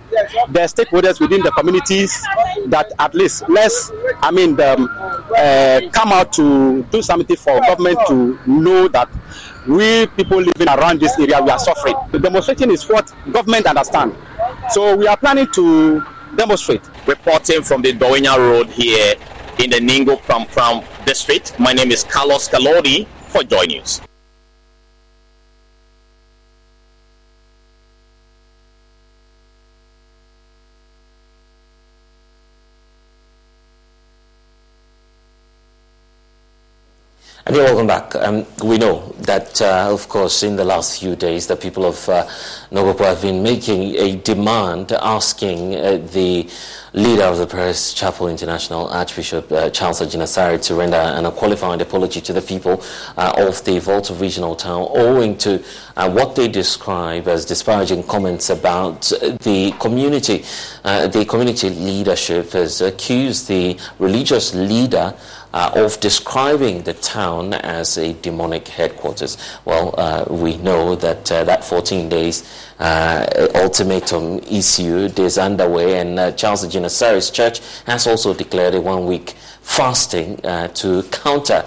the 0.51 0.59
stakeholders 0.61 1.19
within 1.19 1.41
the 1.41 1.51
communities 1.51 2.17
that 2.67 2.93
at 2.99 3.13
least 3.13 3.43
let's, 3.49 3.91
I 4.21 4.31
mean, 4.31 4.51
um, 4.61 4.87
uh, 5.35 5.81
come 5.91 6.13
out 6.13 6.31
to 6.33 6.83
do 6.83 7.01
something 7.01 7.35
for 7.35 7.59
government 7.59 7.99
to 8.07 8.39
know 8.47 8.87
that 8.87 9.09
we 9.67 10.07
people 10.15 10.37
living 10.37 10.69
around 10.69 11.01
this 11.01 11.19
area 11.19 11.41
we 11.41 11.49
are 11.49 11.59
suffering. 11.59 11.95
The 12.13 12.19
demonstration 12.19 12.71
is 12.71 12.87
what 12.87 13.11
government 13.33 13.65
understand. 13.65 14.15
So 14.69 14.95
we 14.95 15.07
are 15.07 15.17
planning 15.17 15.47
to 15.55 16.05
demonstrate 16.35 16.81
reporting 17.07 17.61
from 17.61 17.81
the 17.81 17.93
Dawhenya 17.93 18.37
Road 18.37 18.69
here 18.69 19.15
in 19.59 19.69
the 19.69 19.77
Ningo 19.77 20.21
Pram 20.21 20.45
Pram 20.47 20.83
district. 21.05 21.59
My 21.59 21.73
name 21.73 21.91
is 21.91 22.03
Carlos 22.03 22.49
Calony 22.49 23.07
for 23.27 23.43
Joy 23.43 23.65
News. 23.65 24.01
And 37.45 37.57
you're 37.57 37.65
welcome 37.65 37.87
back. 37.87 38.15
Um, 38.15 38.45
we 38.63 38.77
know 38.77 39.13
that, 39.19 39.61
uh, 39.61 39.89
of 39.91 40.07
course, 40.07 40.43
in 40.43 40.55
the 40.55 40.63
last 40.63 41.01
few 41.01 41.17
days, 41.17 41.45
the 41.45 41.57
people 41.57 41.83
of 41.85 42.07
uh, 42.07 42.25
Nogokpo 42.71 43.03
have 43.03 43.21
been 43.21 43.43
making 43.43 43.97
a 43.97 44.15
demand 44.15 44.93
asking 44.93 45.75
uh, 45.75 45.97
the 46.13 46.49
leader 46.93 47.23
of 47.23 47.39
the 47.39 47.45
Perez 47.45 47.93
Chapel 47.93 48.29
International, 48.29 48.87
Archbishop 48.87 49.51
uh, 49.51 49.69
Charles 49.71 49.99
Agyinasare, 49.99 50.63
to 50.63 50.75
render 50.75 50.95
an, 50.95 51.25
a 51.25 51.31
qualified 51.33 51.81
apology 51.81 52.21
to 52.21 52.31
the 52.31 52.41
people 52.41 52.81
uh, 53.17 53.33
of 53.35 53.61
the 53.65 53.77
Volta 53.79 54.13
regional 54.13 54.55
town 54.55 54.87
owing 54.91 55.37
to 55.39 55.61
uh, 55.97 56.09
what 56.09 56.37
they 56.37 56.47
describe 56.47 57.27
as 57.27 57.43
disparaging 57.43 58.03
comments 58.03 58.51
about 58.51 59.01
the 59.41 59.75
community. 59.81 60.45
Uh, 60.85 61.07
the 61.07 61.25
community 61.25 61.69
leadership 61.71 62.51
has 62.51 62.79
accused 62.79 63.49
the 63.49 63.77
religious 63.99 64.55
leader 64.55 65.13
uh, 65.53 65.71
of 65.75 65.99
describing 65.99 66.81
the 66.83 66.93
town 66.93 67.53
as 67.53 67.97
a 67.97 68.13
demonic 68.13 68.67
headquarters. 68.67 69.37
Well, 69.65 69.93
uh, 69.97 70.25
we 70.29 70.57
know 70.57 70.95
that 70.95 71.31
uh, 71.31 71.43
that 71.43 71.63
14 71.63 72.09
days 72.09 72.43
uh, 72.79 73.47
ultimatum 73.55 74.39
issued 74.49 75.17
is 75.19 75.37
underway, 75.37 75.99
and 75.99 76.19
uh, 76.19 76.31
Charles 76.31 76.65
Agyinasare's 76.65 77.29
church 77.29 77.61
has 77.85 78.07
also 78.07 78.33
declared 78.33 78.73
a 78.75 78.81
one 78.81 79.05
week 79.05 79.35
fasting 79.61 80.43
uh, 80.45 80.67
to 80.69 81.03
counter 81.03 81.63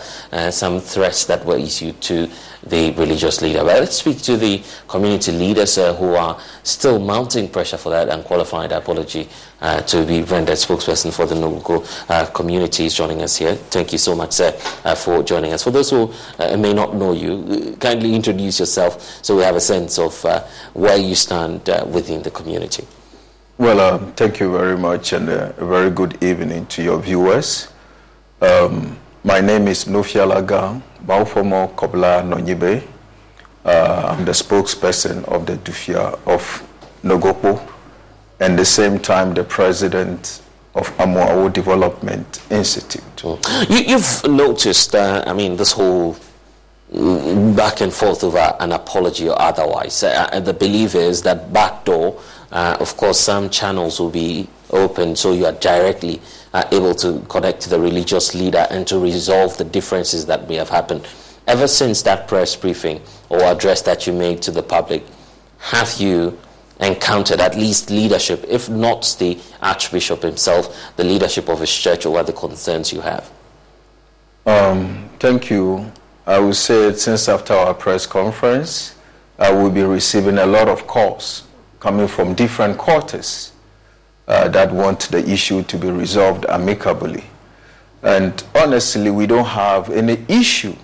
some 0.50 0.80
threats 0.80 1.24
that 1.24 1.44
were 1.46 1.56
issued 1.56 1.98
to 2.02 2.28
the 2.66 2.90
religious 2.92 3.40
leader. 3.42 3.60
But 3.64 3.80
let's 3.80 3.96
speak 3.96 4.18
to 4.22 4.36
the 4.36 4.62
community 4.88 5.32
leaders 5.32 5.78
uh, 5.78 5.94
who 5.94 6.14
are 6.14 6.38
still 6.62 6.98
mounting 6.98 7.48
pressure 7.48 7.76
for 7.76 7.90
that 7.90 8.08
unqualified 8.08 8.72
apology 8.72 9.28
uh, 9.60 9.80
to 9.82 10.04
be 10.04 10.22
rendered 10.22 10.56
spokesperson 10.56 11.12
for 11.12 11.26
the 11.26 11.34
Nogokpo 11.34 12.10
uh, 12.10 12.26
community 12.26 12.86
is 12.86 12.94
joining 12.94 13.22
us 13.22 13.36
here. 13.36 13.54
Thank 13.54 13.92
you 13.92 13.98
so 13.98 14.14
much, 14.14 14.32
sir, 14.32 14.58
uh, 14.84 14.94
for 14.94 15.22
joining 15.22 15.52
us. 15.52 15.62
For 15.62 15.70
those 15.70 15.90
who 15.90 16.12
uh, 16.38 16.56
may 16.56 16.72
not 16.72 16.94
know 16.94 17.12
you, 17.12 17.74
uh, 17.74 17.76
kindly 17.76 18.14
introduce 18.14 18.60
yourself 18.60 19.24
so 19.24 19.36
we 19.36 19.42
have 19.42 19.56
a 19.56 19.60
sense 19.60 19.98
of 19.98 20.22
where 20.74 20.96
you 20.96 21.14
stand 21.14 21.66
within 21.92 22.22
the 22.22 22.30
community. 22.30 22.86
Well, 23.58 23.80
um, 23.80 24.12
thank 24.12 24.38
you 24.38 24.52
very 24.52 24.76
much, 24.76 25.14
and 25.14 25.30
a 25.30 25.52
very 25.52 25.90
good 25.90 26.22
evening 26.22 26.66
to 26.66 26.82
your 26.82 26.98
viewers. 27.00 27.68
Um, 28.42 28.98
my 29.26 29.40
name 29.40 29.66
is 29.66 29.86
Nufia 29.86 30.24
Lagang. 30.24 30.80
Baufomo 31.04 31.74
Kobla 31.74 32.22
Nonyibe. 32.22 32.80
Uh, 33.64 34.14
I'm 34.16 34.24
the 34.24 34.30
spokesperson 34.30 35.24
of 35.24 35.46
the 35.46 35.54
Dufia 35.56 36.16
of 36.28 36.62
Nogokpo 37.02 37.60
and 38.38 38.56
the 38.56 38.64
same 38.64 39.00
time 39.00 39.34
the 39.34 39.42
president 39.42 40.42
of 40.76 40.88
Amoawo 40.98 41.52
Development 41.52 42.40
Institute. 42.50 43.02
You, 43.68 43.98
have 43.98 44.24
noticed, 44.28 44.94
uh, 44.94 45.24
I 45.26 45.32
mean, 45.32 45.56
this 45.56 45.72
whole 45.72 46.16
back 46.92 47.80
and 47.80 47.92
forth 47.92 48.22
over 48.22 48.54
an 48.60 48.70
apology 48.70 49.28
or 49.28 49.40
otherwise. 49.42 50.04
Uh, 50.04 50.38
the 50.38 50.54
belief 50.54 50.94
is 50.94 51.22
that 51.22 51.52
backdoor, 51.52 52.20
uh, 52.52 52.76
of 52.78 52.96
course, 52.96 53.18
some 53.18 53.50
channels 53.50 53.98
will 53.98 54.10
be 54.10 54.48
open 54.70 55.16
so 55.16 55.32
you 55.32 55.46
are 55.46 55.52
directly 55.52 56.20
are 56.56 56.66
able 56.72 56.94
to 56.94 57.20
connect 57.28 57.60
to 57.60 57.68
the 57.68 57.78
religious 57.78 58.34
leader 58.34 58.66
and 58.70 58.86
to 58.86 58.98
resolve 58.98 59.54
the 59.58 59.64
differences 59.64 60.24
that 60.24 60.48
may 60.48 60.54
have 60.54 60.70
happened. 60.70 61.06
Ever 61.46 61.68
since 61.68 62.00
that 62.02 62.26
press 62.26 62.56
briefing 62.56 63.02
or 63.28 63.42
address 63.42 63.82
that 63.82 64.06
you 64.06 64.14
made 64.14 64.40
to 64.42 64.50
the 64.50 64.62
public, 64.62 65.04
have 65.58 66.00
you 66.00 66.38
encountered 66.80 67.40
at 67.40 67.56
least 67.56 67.90
leadership, 67.90 68.42
if 68.48 68.70
not 68.70 69.16
the 69.18 69.38
Archbishop 69.60 70.22
himself, 70.22 70.74
the 70.96 71.04
leadership 71.04 71.50
of 71.50 71.60
his 71.60 71.74
church, 71.74 72.06
or 72.06 72.22
the 72.22 72.32
concerns 72.32 72.90
you 72.90 73.02
have? 73.02 73.30
Um, 74.46 75.10
thank 75.18 75.50
you. 75.50 75.92
I 76.26 76.38
would 76.38 76.56
say 76.56 76.90
since 76.94 77.28
after 77.28 77.52
our 77.52 77.74
press 77.74 78.06
conference, 78.06 78.94
I 79.38 79.52
will 79.52 79.70
be 79.70 79.82
receiving 79.82 80.38
a 80.38 80.46
lot 80.46 80.68
of 80.68 80.86
calls 80.86 81.42
coming 81.80 82.08
from 82.08 82.34
different 82.34 82.78
quarters 82.78 83.52
uh, 84.28 84.48
that 84.48 84.72
want 84.72 85.00
the 85.10 85.28
issue 85.28 85.62
to 85.62 85.78
be 85.78 85.90
resolved 85.90 86.46
amicably. 86.48 87.24
And 88.02 88.42
honestly, 88.54 89.10
we 89.10 89.26
don't 89.26 89.46
have 89.46 89.90
any 89.90 90.24
issue 90.28 90.74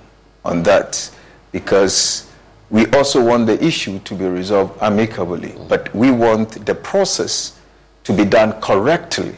on 0.44 0.62
that 0.64 1.10
because 1.52 2.30
we 2.70 2.86
also 2.86 3.22
want 3.24 3.46
the 3.46 3.62
issue 3.64 3.98
to 4.00 4.14
be 4.14 4.24
resolved 4.24 4.80
amicably. 4.82 5.54
But 5.68 5.94
we 5.94 6.10
want 6.10 6.64
the 6.66 6.74
process 6.74 7.58
to 8.04 8.12
be 8.12 8.24
done 8.24 8.60
correctly. 8.60 9.34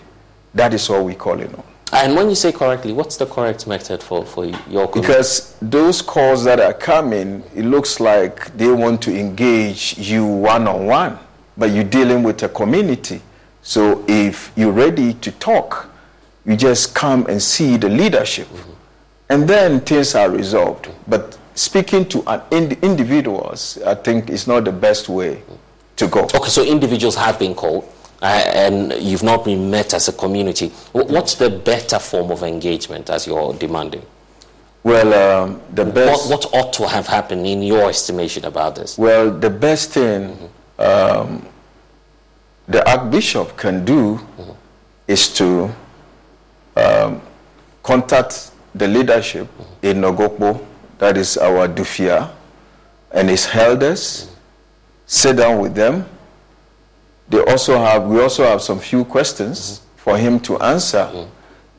That 0.54 0.72
is 0.72 0.88
what 0.88 1.04
we 1.04 1.14
call 1.14 1.40
it 1.40 1.52
on. 1.54 1.64
And 1.92 2.16
when 2.16 2.28
you 2.28 2.34
say 2.34 2.50
correctly, 2.52 2.92
what's 2.92 3.16
the 3.16 3.26
correct 3.26 3.66
method 3.66 4.02
for, 4.02 4.24
for 4.24 4.44
your 4.46 4.88
community? 4.88 5.00
Because 5.00 5.56
those 5.60 6.02
calls 6.02 6.42
that 6.44 6.58
are 6.58 6.72
coming, 6.72 7.42
it 7.54 7.64
looks 7.64 8.00
like 8.00 8.56
they 8.56 8.68
want 8.68 9.02
to 9.02 9.16
engage 9.16 9.96
you 9.98 10.26
one 10.26 10.66
on 10.66 10.86
one, 10.86 11.18
but 11.56 11.70
you're 11.70 11.84
dealing 11.84 12.22
with 12.22 12.42
a 12.42 12.48
community. 12.48 13.20
So 13.64 14.04
if 14.06 14.52
you're 14.56 14.72
ready 14.72 15.14
to 15.14 15.32
talk, 15.32 15.90
you 16.44 16.54
just 16.54 16.94
come 16.94 17.26
and 17.26 17.42
see 17.42 17.78
the 17.78 17.88
leadership. 17.88 18.46
Mm-hmm. 18.48 18.72
And 19.30 19.48
then 19.48 19.80
things 19.80 20.14
are 20.14 20.30
resolved. 20.30 20.90
But 21.08 21.38
speaking 21.54 22.04
to 22.10 22.22
an 22.26 22.42
ind- 22.50 22.78
individuals, 22.82 23.78
I 23.84 23.94
think 23.94 24.28
is 24.28 24.46
not 24.46 24.64
the 24.64 24.72
best 24.72 25.08
way 25.08 25.42
to 25.96 26.06
go. 26.06 26.24
Okay, 26.24 26.50
so 26.50 26.62
individuals 26.62 27.16
have 27.16 27.38
been 27.38 27.54
called. 27.54 27.90
Uh, 28.20 28.42
and 28.54 28.92
you've 29.02 29.22
not 29.22 29.46
been 29.46 29.70
met 29.70 29.94
as 29.94 30.08
a 30.08 30.12
community. 30.12 30.68
What's 30.92 31.34
the 31.34 31.48
better 31.50 31.98
form 31.98 32.30
of 32.30 32.42
engagement 32.42 33.08
as 33.08 33.26
you're 33.26 33.54
demanding? 33.54 34.04
Well, 34.82 35.14
um, 35.14 35.62
the 35.74 35.86
best. 35.86 36.30
What, 36.30 36.44
what, 36.44 36.54
ought 36.54 36.72
to 36.74 36.88
have 36.88 37.06
happened 37.06 37.46
in 37.46 37.62
your 37.62 37.88
estimation 37.88 38.44
about 38.44 38.76
this? 38.76 38.98
Well, 38.98 39.30
the 39.30 39.50
best 39.50 39.90
thing 39.92 40.36
mm-hmm. 40.78 41.40
um, 41.40 41.46
the 42.68 42.88
Archbishop 42.88 43.56
can 43.56 43.84
do 43.84 44.16
mm-hmm. 44.16 44.52
is 45.06 45.32
to 45.34 45.70
um, 46.76 47.20
contact 47.82 48.50
the 48.74 48.88
leadership 48.88 49.46
mm-hmm. 49.46 49.86
in 49.86 49.96
Nogokpo, 49.98 50.64
that 50.98 51.16
is 51.16 51.36
our 51.36 51.68
Dufia, 51.68 52.30
and 53.12 53.28
his 53.28 53.48
elders, 53.52 54.26
mm-hmm. 54.26 54.34
sit 55.06 55.36
down 55.36 55.60
with 55.60 55.74
them. 55.74 56.06
They 57.28 57.42
also 57.44 57.78
have, 57.78 58.04
we 58.04 58.20
also 58.20 58.44
have 58.44 58.62
some 58.62 58.78
few 58.78 59.04
questions 59.04 59.80
for 59.96 60.18
him 60.18 60.38
to 60.40 60.58
answer. 60.60 61.26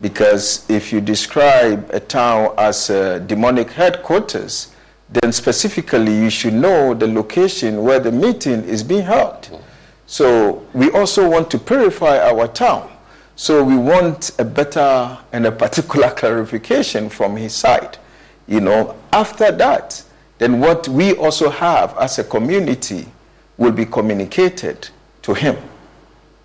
Because 0.02 0.70
if 0.70 0.91
you 0.91 0.99
describe 0.99 1.90
a 1.91 1.99
town 1.99 2.53
as 2.57 2.90
a 2.90 3.20
demonic 3.20 3.72
headquarters, 3.72 4.76
then 5.10 5.32
specifically 5.32 6.14
you 6.14 6.30
should 6.30 6.53
know 6.53 6.94
the 6.94 7.07
location 7.07 7.84
where 7.84 7.99
the 7.99 8.12
meeting 8.12 8.64
is 8.64 8.84
being 8.84 9.03
held. 9.03 9.49
So 10.07 10.65
we 10.73 10.91
also 10.91 11.30
want 11.30 11.49
to 11.52 11.57
purify 11.60 12.19
our 12.19 12.48
town. 12.48 12.91
So 13.36 13.64
we 13.64 13.76
want 13.76 14.32
a 14.40 14.45
better 14.45 15.18
and 15.32 15.45
a 15.45 15.52
particular 15.52 16.10
clarification 16.15 17.10
from 17.10 17.36
his 17.36 17.53
side. 17.53 17.98
You 18.48 18.61
know, 18.61 18.95
after 19.11 19.52
that, 19.52 20.03
then 20.38 20.60
what 20.60 20.88
we 20.88 21.14
also 21.14 21.49
have 21.49 21.98
as 21.98 22.19
a 22.19 22.23
community 22.23 23.07
will 23.57 23.72
be 23.72 23.86
communicated 23.86 24.90
to 25.23 25.34
him. 25.34 25.57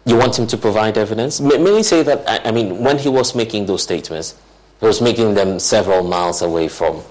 You 0.07 0.17
want 0.17 0.39
him 0.39 0.47
to 0.47 0.57
provide 0.57 0.97
evidence? 0.97 1.41
May, 1.41 1.59
may 1.59 1.73
we 1.73 1.83
say 1.83 2.03
that, 2.03 2.47
I 2.47 2.51
mean, 2.51 2.83
when 2.83 2.99
he 2.99 3.09
was 3.09 3.35
making 3.35 3.67
those 3.67 3.83
statements, 3.83 4.35
he 4.81 4.87
was 4.87 5.03
making 5.03 5.35
them 5.35 5.59
several 5.59 6.03
miles 6.03 6.41
away 6.41 6.69
from 6.69 7.03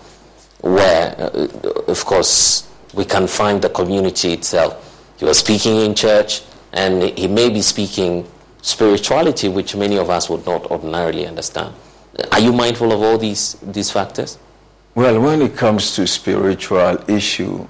where, 0.61 1.15
uh, 1.19 1.47
of 1.87 2.03
course, 2.05 2.67
we 2.93 3.05
can 3.05 3.27
find 3.27 3.61
the 3.61 3.69
community 3.69 4.33
itself. 4.33 4.88
He 5.19 5.25
was 5.25 5.39
speaking 5.39 5.77
in 5.81 5.95
church, 5.95 6.41
and 6.71 7.03
he 7.03 7.27
may 7.27 7.49
be 7.49 7.61
speaking 7.61 8.25
spirituality, 8.61 9.49
which 9.49 9.75
many 9.75 9.97
of 9.97 10.09
us 10.09 10.29
would 10.29 10.45
not 10.45 10.71
ordinarily 10.71 11.27
understand. 11.27 11.75
Are 12.31 12.39
you 12.39 12.53
mindful 12.53 12.91
of 12.91 13.01
all 13.01 13.17
these, 13.17 13.53
these 13.61 13.91
factors? 13.91 14.37
Well, 14.95 15.19
when 15.19 15.41
it 15.41 15.55
comes 15.55 15.95
to 15.95 16.07
spiritual 16.07 16.97
issue, 17.09 17.67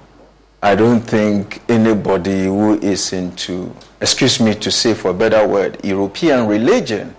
I 0.62 0.74
don't 0.74 1.00
think 1.00 1.60
anybody 1.68 2.44
who 2.44 2.78
is 2.80 3.12
into, 3.12 3.74
excuse 4.00 4.40
me 4.40 4.54
to 4.54 4.70
say 4.70 4.94
for 4.94 5.10
a 5.10 5.14
better 5.14 5.46
word, 5.46 5.84
European 5.84 6.46
religion 6.46 7.16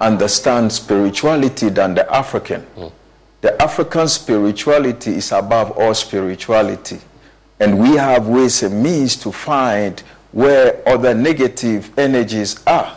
understands 0.00 0.76
spirituality 0.76 1.68
than 1.68 1.94
the 1.94 2.12
African. 2.12 2.66
Mm. 2.76 2.92
The 3.42 3.62
African 3.62 4.08
spirituality 4.08 5.12
is 5.12 5.32
above 5.32 5.72
all 5.72 5.94
spirituality. 5.94 7.00
And 7.60 7.78
we 7.78 7.96
have 7.96 8.26
ways 8.26 8.62
and 8.62 8.82
means 8.82 9.16
to 9.16 9.30
find 9.30 10.00
where 10.32 10.80
other 10.88 11.14
negative 11.14 11.96
energies 11.98 12.60
are. 12.66 12.96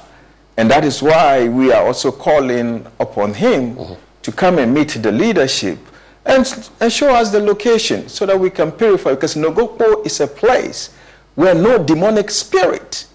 And 0.58 0.70
that 0.72 0.86
is 0.86 1.02
why 1.02 1.50
we 1.50 1.72
are 1.74 1.86
also 1.86 2.12
calling 2.12 2.86
upon 3.00 3.34
him 3.34 3.76
Mm-hmm. 3.76 3.94
to 4.22 4.32
come 4.32 4.58
and 4.60 4.74
meet 4.74 4.90
the 4.90 5.12
leadership 5.12 5.78
and, 6.26 6.46
and 6.80 6.92
show 6.94 7.14
us 7.14 7.32
the 7.32 7.40
location 7.40 8.08
so 8.08 8.26
that 8.26 8.40
we 8.40 8.50
can 8.50 8.72
purify. 8.72 9.12
Because 9.12 9.36
Nogokpo 9.36 10.06
is 10.06 10.22
a 10.22 10.28
place 10.28 10.92
where 11.36 11.54
no 11.54 11.84
demonic 11.84 12.30
spirit 12.30 13.06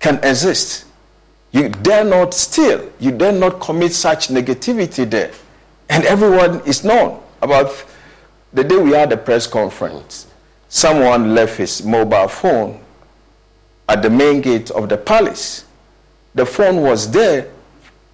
can 0.00 0.16
exist. 0.22 0.84
You 1.52 1.68
dare 1.68 2.04
not 2.04 2.34
steal, 2.34 2.90
you 2.98 3.10
dare 3.12 3.32
not 3.32 3.60
commit 3.60 3.92
such 3.92 4.28
negativity 4.28 5.08
there. 5.08 5.30
And 5.88 6.04
everyone 6.04 6.60
is 6.66 6.84
known 6.84 7.22
about 7.40 7.84
the 8.52 8.62
day 8.64 8.76
we 8.76 8.90
had 8.90 9.10
the 9.10 9.16
press 9.16 9.46
conference. 9.46 10.26
Someone 10.70 11.34
left 11.34 11.58
his 11.58 11.84
mobile 11.84 12.28
phone 12.28 12.80
at 13.88 14.02
the 14.02 14.08
main 14.08 14.40
gate 14.40 14.70
of 14.70 14.88
the 14.88 14.96
palace. 14.96 15.64
The 16.36 16.46
phone 16.46 16.80
was 16.82 17.10
there 17.10 17.48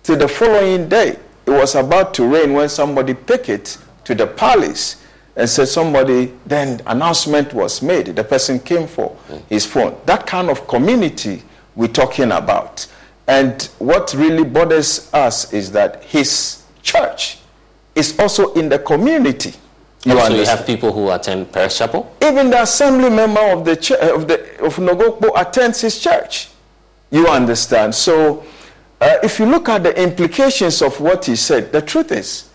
till 0.03 0.17
the 0.17 0.27
following 0.27 0.89
day. 0.89 1.19
It 1.45 1.51
was 1.51 1.75
about 1.75 2.15
to 2.15 2.27
rain 2.27 2.55
when 2.55 2.71
somebody 2.71 3.13
picked 3.13 3.51
it 3.51 3.77
to 4.05 4.15
the 4.15 4.27
palace 4.27 5.05
and 5.37 5.47
said 5.47 5.69
somebody, 5.69 6.33
then 6.47 6.81
announcement 6.87 7.53
was 7.53 7.83
made. 7.83 8.07
The 8.07 8.25
person 8.25 8.59
came 8.59 8.87
for 8.87 9.15
his 9.51 9.67
phone. 9.67 10.01
That 10.07 10.27
kind 10.27 10.49
of 10.49 10.67
community 10.67 11.43
we're 11.75 11.89
talking 11.89 12.33
about. 12.33 12.87
And 13.27 13.63
what 13.79 14.15
really 14.15 14.45
bothers 14.45 15.13
us 15.13 15.53
is 15.53 15.73
that 15.73 16.03
his 16.05 16.63
church 16.83 17.39
is 17.95 18.19
also 18.19 18.55
in 18.55 18.71
the 18.71 18.79
community. 18.79 19.53
You 20.07 20.21
so 20.21 20.35
you 20.35 20.45
have 20.45 20.65
people 20.65 20.93
who 20.93 21.11
attend 21.11 21.51
Perez 21.51 21.79
Chapel? 21.79 22.15
Even 22.23 22.49
the 22.51 22.63
assembly 22.63 23.11
member 23.11 23.41
of 23.41 23.65
the 23.65 23.75
church, 23.75 23.99
of 24.01 24.29
the 24.29 24.65
of 24.65 24.77
Nogokpo 24.77 25.33
attends 25.35 25.81
his 25.81 25.99
church. 25.99 26.49
You 27.11 27.27
understand? 27.27 27.93
So, 27.93 28.45
uh, 29.01 29.17
if 29.25 29.41
you 29.41 29.47
look 29.47 29.69
at 29.69 29.83
the 29.83 30.01
implications 30.01 30.81
of 30.81 31.01
what 31.01 31.25
he 31.25 31.35
said, 31.35 31.73
the 31.73 31.83
truth 31.83 32.13
is, 32.13 32.49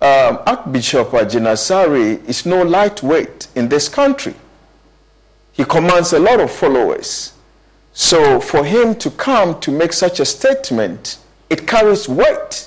um, 0.00 0.38
Archbishop 0.46 1.10
Agyinasare 1.10 2.24
is 2.26 2.46
no 2.46 2.62
lightweight 2.62 3.48
in 3.54 3.68
this 3.68 3.90
country. 3.90 4.34
He 5.52 5.66
commands 5.66 6.14
a 6.14 6.18
lot 6.18 6.40
of 6.40 6.50
followers. 6.50 7.34
So, 7.92 8.40
for 8.40 8.64
him 8.64 8.94
to 8.96 9.10
come 9.10 9.60
to 9.60 9.70
make 9.70 9.92
such 9.92 10.18
a 10.18 10.24
statement, 10.24 11.18
it 11.50 11.66
carries 11.66 12.08
weight. 12.08 12.65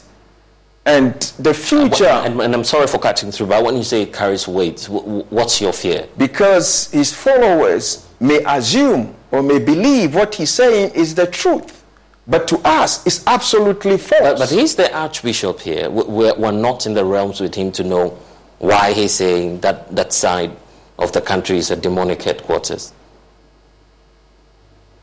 And 0.85 1.13
the 1.37 1.53
future. 1.53 2.05
And, 2.05 2.41
and 2.41 2.53
I'm 2.55 2.63
sorry 2.63 2.87
for 2.87 2.97
cutting 2.99 3.31
through, 3.31 3.47
but 3.47 3.63
when 3.63 3.75
you 3.77 3.83
say 3.83 4.03
it 4.03 4.13
carries 4.13 4.47
weight, 4.47 4.81
wh- 4.85 5.03
wh- 5.03 5.31
what's 5.31 5.61
your 5.61 5.73
fear? 5.73 6.07
because 6.17 6.89
his 6.91 7.13
followers 7.13 8.07
may 8.19 8.41
assume 8.45 9.13
or 9.31 9.43
may 9.43 9.59
believe 9.59 10.15
what 10.15 10.33
he's 10.35 10.49
saying 10.49 10.91
is 10.95 11.13
the 11.15 11.27
truth. 11.27 11.83
But 12.27 12.47
to 12.49 12.57
us, 12.59 13.05
it's 13.05 13.25
absolutely 13.27 13.97
false. 13.97 14.21
But, 14.21 14.39
but 14.39 14.49
he's 14.49 14.75
the 14.75 14.95
Archbishop 14.95 15.59
here. 15.59 15.89
We- 15.89 16.03
We're, 16.03 16.35
we're 16.35 16.51
not 16.51 16.85
in 16.85 16.93
the 16.93 17.05
realms 17.05 17.39
with 17.39 17.53
him 17.55 17.71
to 17.73 17.83
know 17.83 18.17
why 18.59 18.93
he's 18.93 19.13
saying 19.13 19.59
that 19.61 19.95
that 19.95 20.11
side 20.13 20.51
of 20.97 21.11
the 21.11 21.21
country 21.21 21.57
is 21.57 21.71
a 21.71 21.75
demonic 21.75 22.21
headquarters. 22.23 22.93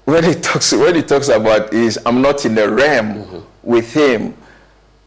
when 0.04 0.22
he 0.24 0.34
talks, 0.34 0.72
when 0.72 0.94
he 0.94 1.02
talks 1.02 1.28
about 1.28 1.72
is, 1.72 1.98
I'm 2.06 2.20
not 2.22 2.44
in 2.44 2.54
the 2.54 2.68
realm 2.70 3.14
mm-hmm. 3.14 3.38
with 3.62 3.92
him. 3.92 4.36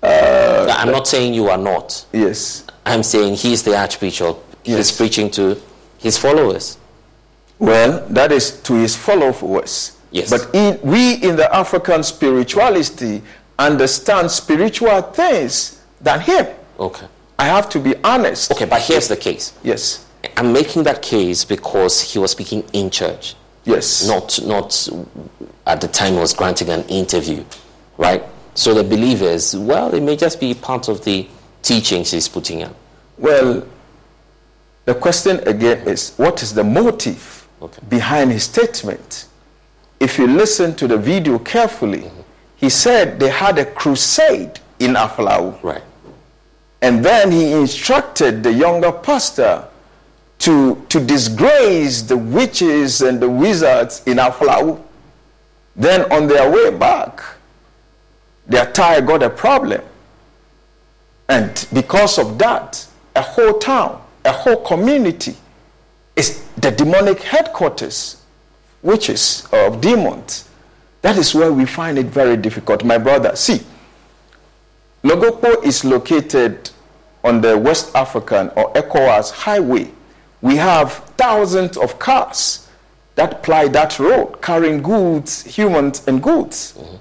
Uh, 0.01 0.73
I'm 0.77 0.91
not 0.91 1.07
saying 1.07 1.33
you 1.33 1.49
are 1.49 1.57
not. 1.57 2.05
Yes. 2.13 2.65
I'm 2.85 3.03
saying 3.03 3.35
he's 3.35 3.63
the 3.63 3.77
Archbishop. 3.77 4.37
He's 4.63 4.91
preaching 4.91 5.29
to 5.31 5.61
his 5.97 6.17
followers. 6.17 6.77
Well, 7.57 8.05
that 8.09 8.31
is 8.31 8.61
to 8.63 8.75
his 8.75 8.95
followers. 8.95 9.97
Yes. 10.11 10.29
But 10.29 10.53
in, 10.55 10.79
we 10.81 11.15
in 11.15 11.35
the 11.35 11.53
African 11.53 12.03
spirituality 12.03 13.21
understand 13.57 14.31
spiritual 14.31 15.01
things 15.01 15.81
than 16.01 16.21
him. 16.21 16.47
Okay. 16.79 17.07
I 17.37 17.45
have 17.45 17.69
to 17.69 17.79
be 17.79 17.95
honest. 18.03 18.51
Okay, 18.51 18.65
but 18.65 18.81
here's 18.81 19.07
the 19.07 19.17
case. 19.17 19.53
Yes. 19.63 20.05
I'm 20.37 20.51
making 20.53 20.83
that 20.83 21.01
case 21.01 21.45
because 21.45 22.01
he 22.01 22.19
was 22.19 22.31
speaking 22.31 22.63
in 22.73 22.89
church. 22.89 23.35
Yes. 23.65 24.07
Not 24.07 24.39
not 24.45 24.89
at 25.67 25.81
the 25.81 25.87
time 25.87 26.13
he 26.13 26.19
was 26.19 26.33
granting 26.33 26.69
an 26.69 26.83
interview, 26.87 27.43
right? 27.97 28.23
So 28.59 28.73
the 28.73 28.83
believers, 28.83 29.55
well, 29.55 29.93
it 29.93 30.03
may 30.03 30.17
just 30.17 30.37
be 30.37 30.53
part 30.53 30.89
of 30.89 31.05
the 31.05 31.25
teachings 31.61 32.11
he's 32.11 32.27
putting 32.27 32.61
out. 32.61 32.75
Well, 33.17 33.65
the 34.83 34.95
question 34.95 35.39
again 35.47 35.87
is 35.87 36.13
what 36.17 36.43
is 36.43 36.53
the 36.53 36.65
motive 36.65 37.47
behind 37.87 38.33
his 38.33 38.43
statement? 38.43 39.27
If 40.01 40.19
you 40.19 40.27
listen 40.27 40.75
to 40.75 40.89
the 40.89 40.97
video 40.97 41.39
carefully, 41.39 41.99
mm-hmm. 41.99 42.21
he 42.57 42.69
said 42.69 43.17
they 43.17 43.29
had 43.29 43.57
a 43.59 43.65
crusade 43.65 44.59
in 44.79 44.95
Aflao. 44.95 45.63
Right. 45.63 45.83
And 46.81 47.05
then 47.05 47.31
he 47.31 47.53
instructed 47.53 48.43
the 48.43 48.51
younger 48.51 48.91
pastor 48.91 49.69
to, 50.39 50.85
to 50.89 50.99
disgrace 50.99 52.01
the 52.01 52.17
witches 52.17 53.03
and 53.03 53.21
the 53.21 53.29
wizards 53.29 54.03
in 54.05 54.17
Aflao. 54.17 54.83
Then 55.77 56.11
on 56.11 56.27
their 56.27 56.51
way 56.51 56.77
back, 56.77 57.23
the 58.49 58.67
attire 58.67 59.01
got 59.01 59.23
a 59.23 59.29
problem. 59.29 59.81
And 61.29 61.67
because 61.71 62.17
of 62.17 62.37
that, 62.39 62.85
a 63.15 63.21
whole 63.21 63.59
town, 63.59 64.01
a 64.25 64.31
whole 64.31 64.57
community 64.57 65.35
is 66.15 66.43
the 66.57 66.71
demonic 66.71 67.21
headquarters, 67.21 68.21
witches 68.81 69.47
uh, 69.53 69.67
of 69.67 69.79
demons. 69.79 70.49
That 71.01 71.17
is 71.17 71.33
where 71.33 71.53
we 71.53 71.65
find 71.65 71.97
it 71.97 72.07
very 72.07 72.35
difficult. 72.35 72.83
My 72.83 72.97
brother, 72.97 73.35
see, 73.35 73.61
Nogokpo 75.03 75.63
is 75.63 75.85
located 75.85 76.71
on 77.23 77.41
the 77.41 77.57
West 77.57 77.95
African 77.95 78.49
or 78.49 78.73
ECOWAS 78.73 79.31
highway. 79.31 79.91
We 80.41 80.55
have 80.55 80.93
thousands 81.17 81.77
of 81.77 81.99
cars 81.99 82.67
that 83.15 83.43
ply 83.43 83.67
that 83.69 83.99
road, 83.99 84.41
carrying 84.41 84.81
goods, 84.81 85.43
humans, 85.43 86.07
and 86.07 86.23
goods. 86.23 86.73
Mm-hmm. 86.77 86.95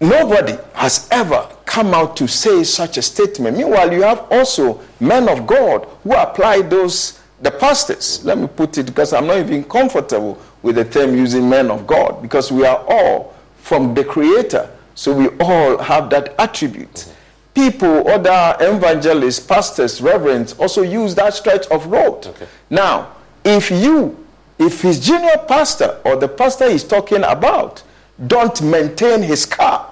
Nobody 0.00 0.56
has 0.74 1.08
ever 1.10 1.48
come 1.64 1.92
out 1.92 2.16
to 2.18 2.28
say 2.28 2.62
such 2.62 2.98
a 2.98 3.02
statement. 3.02 3.56
Meanwhile, 3.56 3.92
you 3.92 4.02
have 4.02 4.26
also 4.30 4.80
men 5.00 5.28
of 5.28 5.46
God 5.46 5.86
who 6.04 6.12
apply 6.14 6.62
those, 6.62 7.20
the 7.42 7.50
pastors. 7.50 8.24
Let 8.24 8.38
me 8.38 8.46
put 8.46 8.78
it 8.78 8.86
because 8.86 9.12
I'm 9.12 9.26
not 9.26 9.38
even 9.38 9.64
comfortable 9.64 10.40
with 10.62 10.76
the 10.76 10.84
term 10.84 11.16
using 11.16 11.48
men 11.48 11.70
of 11.70 11.86
God 11.86 12.22
because 12.22 12.52
we 12.52 12.64
are 12.64 12.84
all 12.88 13.34
from 13.58 13.94
the 13.94 14.04
Creator. 14.04 14.70
So 14.94 15.12
we 15.12 15.28
all 15.40 15.78
have 15.78 16.10
that 16.10 16.34
attribute. 16.38 17.12
People, 17.54 18.08
other 18.08 18.56
evangelists, 18.60 19.40
pastors, 19.40 20.00
reverends 20.00 20.52
also 20.54 20.82
use 20.82 21.14
that 21.16 21.34
stretch 21.34 21.66
of 21.68 21.86
road. 21.86 22.32
Now, 22.70 23.12
if 23.44 23.70
you, 23.70 24.24
if 24.60 24.82
his 24.82 25.00
junior 25.00 25.36
pastor 25.48 26.00
or 26.04 26.16
the 26.16 26.28
pastor 26.28 26.70
he's 26.70 26.84
talking 26.84 27.24
about 27.24 27.82
don't 28.26 28.60
maintain 28.62 29.22
his 29.22 29.46
car 29.46 29.87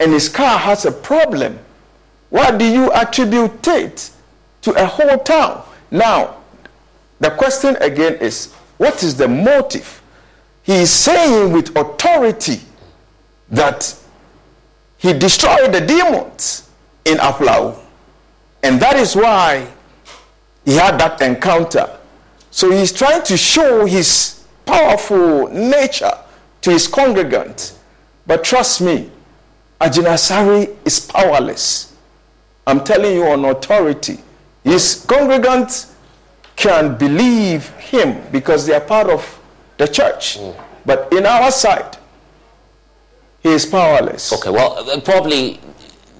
and 0.00 0.12
his 0.12 0.28
car 0.28 0.58
has 0.58 0.84
a 0.84 0.92
problem, 0.92 1.58
why 2.30 2.56
do 2.56 2.64
you 2.64 2.92
attribute 2.92 3.66
it 3.66 4.10
to 4.62 4.72
a 4.72 4.86
whole 4.86 5.18
town? 5.18 5.64
Now, 5.90 6.36
the 7.20 7.30
question 7.30 7.76
again 7.80 8.14
is 8.14 8.52
what 8.76 9.02
is 9.02 9.16
the 9.16 9.28
motive? 9.28 10.02
He 10.62 10.74
is 10.74 10.90
saying 10.90 11.52
with 11.52 11.74
authority 11.76 12.60
that 13.50 13.96
he 14.98 15.12
destroyed 15.12 15.72
the 15.72 15.80
demons 15.80 16.68
in 17.04 17.18
Aflao. 17.18 17.78
And 18.62 18.80
that 18.80 18.96
is 18.96 19.16
why 19.16 19.66
he 20.64 20.74
had 20.74 20.98
that 20.98 21.22
encounter. 21.22 21.98
So 22.50 22.70
he's 22.70 22.92
trying 22.92 23.22
to 23.24 23.36
show 23.36 23.86
his 23.86 24.44
powerful 24.66 25.48
nature 25.48 26.12
to 26.62 26.70
his 26.70 26.86
congregant. 26.86 27.78
But 28.26 28.44
trust 28.44 28.80
me, 28.80 29.10
Agyinasare 29.80 30.74
is 30.84 31.00
powerless. 31.00 31.94
I'm 32.66 32.84
telling 32.84 33.14
you 33.14 33.24
on 33.26 33.44
authority. 33.44 34.18
His 34.64 35.04
congregants 35.06 35.92
can 36.56 36.98
believe 36.98 37.68
him 37.76 38.20
because 38.32 38.66
they 38.66 38.74
are 38.74 38.80
part 38.80 39.08
of 39.08 39.40
the 39.76 39.86
church. 39.86 40.38
But 40.84 41.12
in 41.12 41.24
our 41.24 41.50
side, 41.50 41.96
he 43.42 43.50
is 43.50 43.64
powerless. 43.64 44.32
Okay, 44.32 44.50
well, 44.50 44.78
uh, 44.90 45.00
probably 45.00 45.60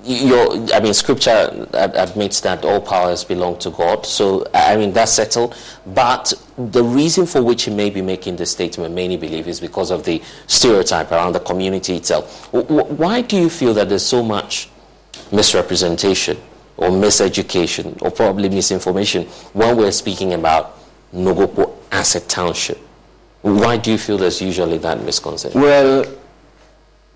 your, 0.08 0.74
I 0.74 0.80
mean, 0.80 0.94
scripture 0.94 1.66
admits 1.74 2.40
that 2.40 2.64
all 2.64 2.80
powers 2.80 3.24
belong 3.24 3.58
to 3.58 3.70
God. 3.70 4.06
So, 4.06 4.46
I 4.54 4.76
mean, 4.76 4.92
that's 4.92 5.12
settled. 5.12 5.54
But 5.86 6.32
the 6.56 6.82
reason 6.82 7.26
for 7.26 7.42
which 7.42 7.64
he 7.64 7.70
may 7.70 7.90
be 7.90 8.00
making 8.00 8.36
this 8.36 8.50
statement, 8.50 8.94
many 8.94 9.16
believe, 9.16 9.46
is 9.46 9.60
because 9.60 9.90
of 9.90 10.04
the 10.04 10.22
stereotype 10.46 11.12
around 11.12 11.34
the 11.34 11.40
community 11.40 11.96
itself. 11.96 12.48
Why 12.52 13.20
do 13.20 13.36
you 13.36 13.50
feel 13.50 13.74
that 13.74 13.88
there's 13.88 14.06
so 14.06 14.22
much 14.22 14.70
misrepresentation 15.30 16.38
or 16.76 16.88
miseducation 16.88 18.00
or 18.00 18.10
probably 18.10 18.48
misinformation 18.48 19.24
when 19.52 19.76
we're 19.76 19.92
speaking 19.92 20.32
about 20.32 20.78
Nogokpo 21.12 21.74
as 21.92 22.16
a 22.16 22.20
township? 22.20 22.78
Why 23.42 23.76
do 23.76 23.92
you 23.92 23.98
feel 23.98 24.18
there's 24.18 24.40
usually 24.40 24.78
that 24.78 25.02
misconception? 25.04 25.60
Well, 25.60 26.04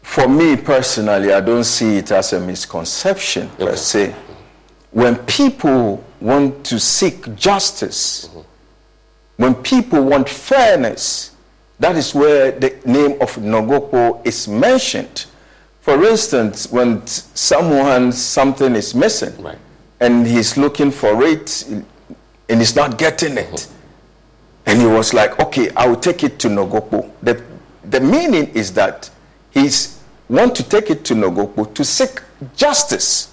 For 0.02 0.28
me 0.28 0.56
personally, 0.56 1.32
I 1.32 1.40
don't 1.40 1.64
see 1.64 1.96
it 1.96 2.10
as 2.10 2.32
a 2.32 2.40
misconception 2.40 3.50
okay. 3.54 3.64
per 3.64 3.76
se. 3.76 4.14
When 4.90 5.16
people 5.16 6.04
want 6.20 6.64
to 6.66 6.78
seek 6.78 7.34
justice, 7.34 8.28
mm-hmm. 8.28 8.40
when 9.36 9.54
people 9.54 10.04
want 10.04 10.28
fairness, 10.28 11.30
that 11.78 11.96
is 11.96 12.14
where 12.14 12.52
the 12.52 12.78
name 12.84 13.12
of 13.22 13.34
Nogokpo 13.36 14.24
is 14.26 14.46
mentioned. 14.46 15.26
For 15.80 16.04
instance, 16.04 16.70
when 16.70 17.04
someone, 17.06 18.12
something 18.12 18.76
is 18.76 18.94
missing, 18.94 19.34
right. 19.42 19.58
and 19.98 20.26
he's 20.26 20.56
looking 20.56 20.90
for 20.90 21.24
it, 21.24 21.64
and 21.68 22.58
he's 22.58 22.76
not 22.76 22.98
getting 22.98 23.38
it, 23.38 23.50
mm-hmm. 23.50 24.70
and 24.70 24.80
he 24.80 24.86
was 24.86 25.14
like, 25.14 25.40
okay, 25.40 25.70
I 25.74 25.88
will 25.88 25.96
take 25.96 26.22
it 26.22 26.38
to 26.40 26.48
Nogokpo. 26.48 27.10
The, 27.22 27.42
the 27.84 28.00
meaning 28.00 28.48
is 28.50 28.74
that 28.74 29.10
he's 29.52 30.00
want 30.28 30.54
to 30.56 30.62
take 30.62 30.90
it 30.90 31.04
to 31.04 31.14
Nogokpo 31.14 31.74
to 31.74 31.84
seek 31.84 32.20
justice. 32.56 33.32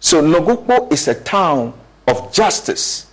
So 0.00 0.22
Nogokpo 0.22 0.92
is 0.92 1.08
a 1.08 1.14
town 1.14 1.74
of 2.06 2.32
justice. 2.32 3.10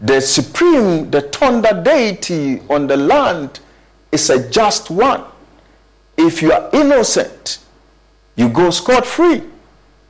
The 0.00 0.20
supreme, 0.20 1.10
the 1.10 1.22
thunder 1.22 1.80
deity 1.82 2.60
on 2.68 2.88
the 2.88 2.96
land 2.96 3.60
is 4.10 4.28
a 4.30 4.50
just 4.50 4.90
one. 4.90 5.24
If 6.16 6.42
you 6.42 6.52
are 6.52 6.68
innocent, 6.72 7.58
you 8.36 8.48
go 8.48 8.70
scot 8.70 9.06
free. 9.06 9.42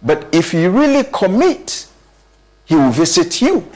But 0.03 0.27
if 0.35 0.55
you 0.55 0.71
really 0.71 1.05
commit, 1.13 1.87
he 2.65 2.75
will 2.77 2.91
visit 2.91 3.43
you. 3.43 3.67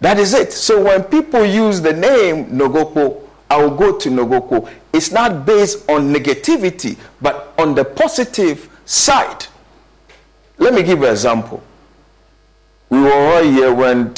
That 0.00 0.18
is 0.18 0.34
it. 0.34 0.52
So 0.52 0.84
when 0.84 1.04
people 1.04 1.44
use 1.44 1.80
the 1.80 1.92
name 1.92 2.46
Nogokpo, 2.46 3.22
I 3.48 3.62
will 3.62 3.76
go 3.76 3.96
to 3.96 4.08
Nogokpo. 4.10 4.68
It's 4.96 5.12
not 5.12 5.44
based 5.46 5.88
on 5.88 6.12
negativity, 6.12 6.96
but 7.20 7.52
on 7.58 7.74
the 7.74 7.84
positive 7.84 8.68
side. 8.84 9.46
Let 10.58 10.74
me 10.74 10.82
give 10.82 11.02
an 11.02 11.10
example. 11.10 11.62
We 12.88 13.00
were 13.00 13.12
all 13.12 13.42
here 13.42 13.74
when, 13.74 14.14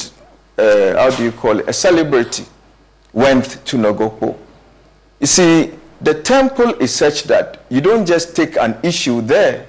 uh, 0.57 0.93
how 0.95 1.09
do 1.09 1.23
you 1.23 1.31
call 1.31 1.59
it, 1.59 1.67
a 1.67 1.73
celebrity 1.73 2.45
went 3.13 3.65
to 3.65 3.77
Nogokpo 3.77 4.37
you 5.19 5.27
see, 5.27 5.71
the 6.01 6.13
temple 6.13 6.75
is 6.75 6.93
such 6.95 7.23
that 7.23 7.59
you 7.69 7.81
don't 7.81 8.05
just 8.05 8.35
take 8.35 8.55
an 8.57 8.77
issue 8.83 9.21
there 9.21 9.67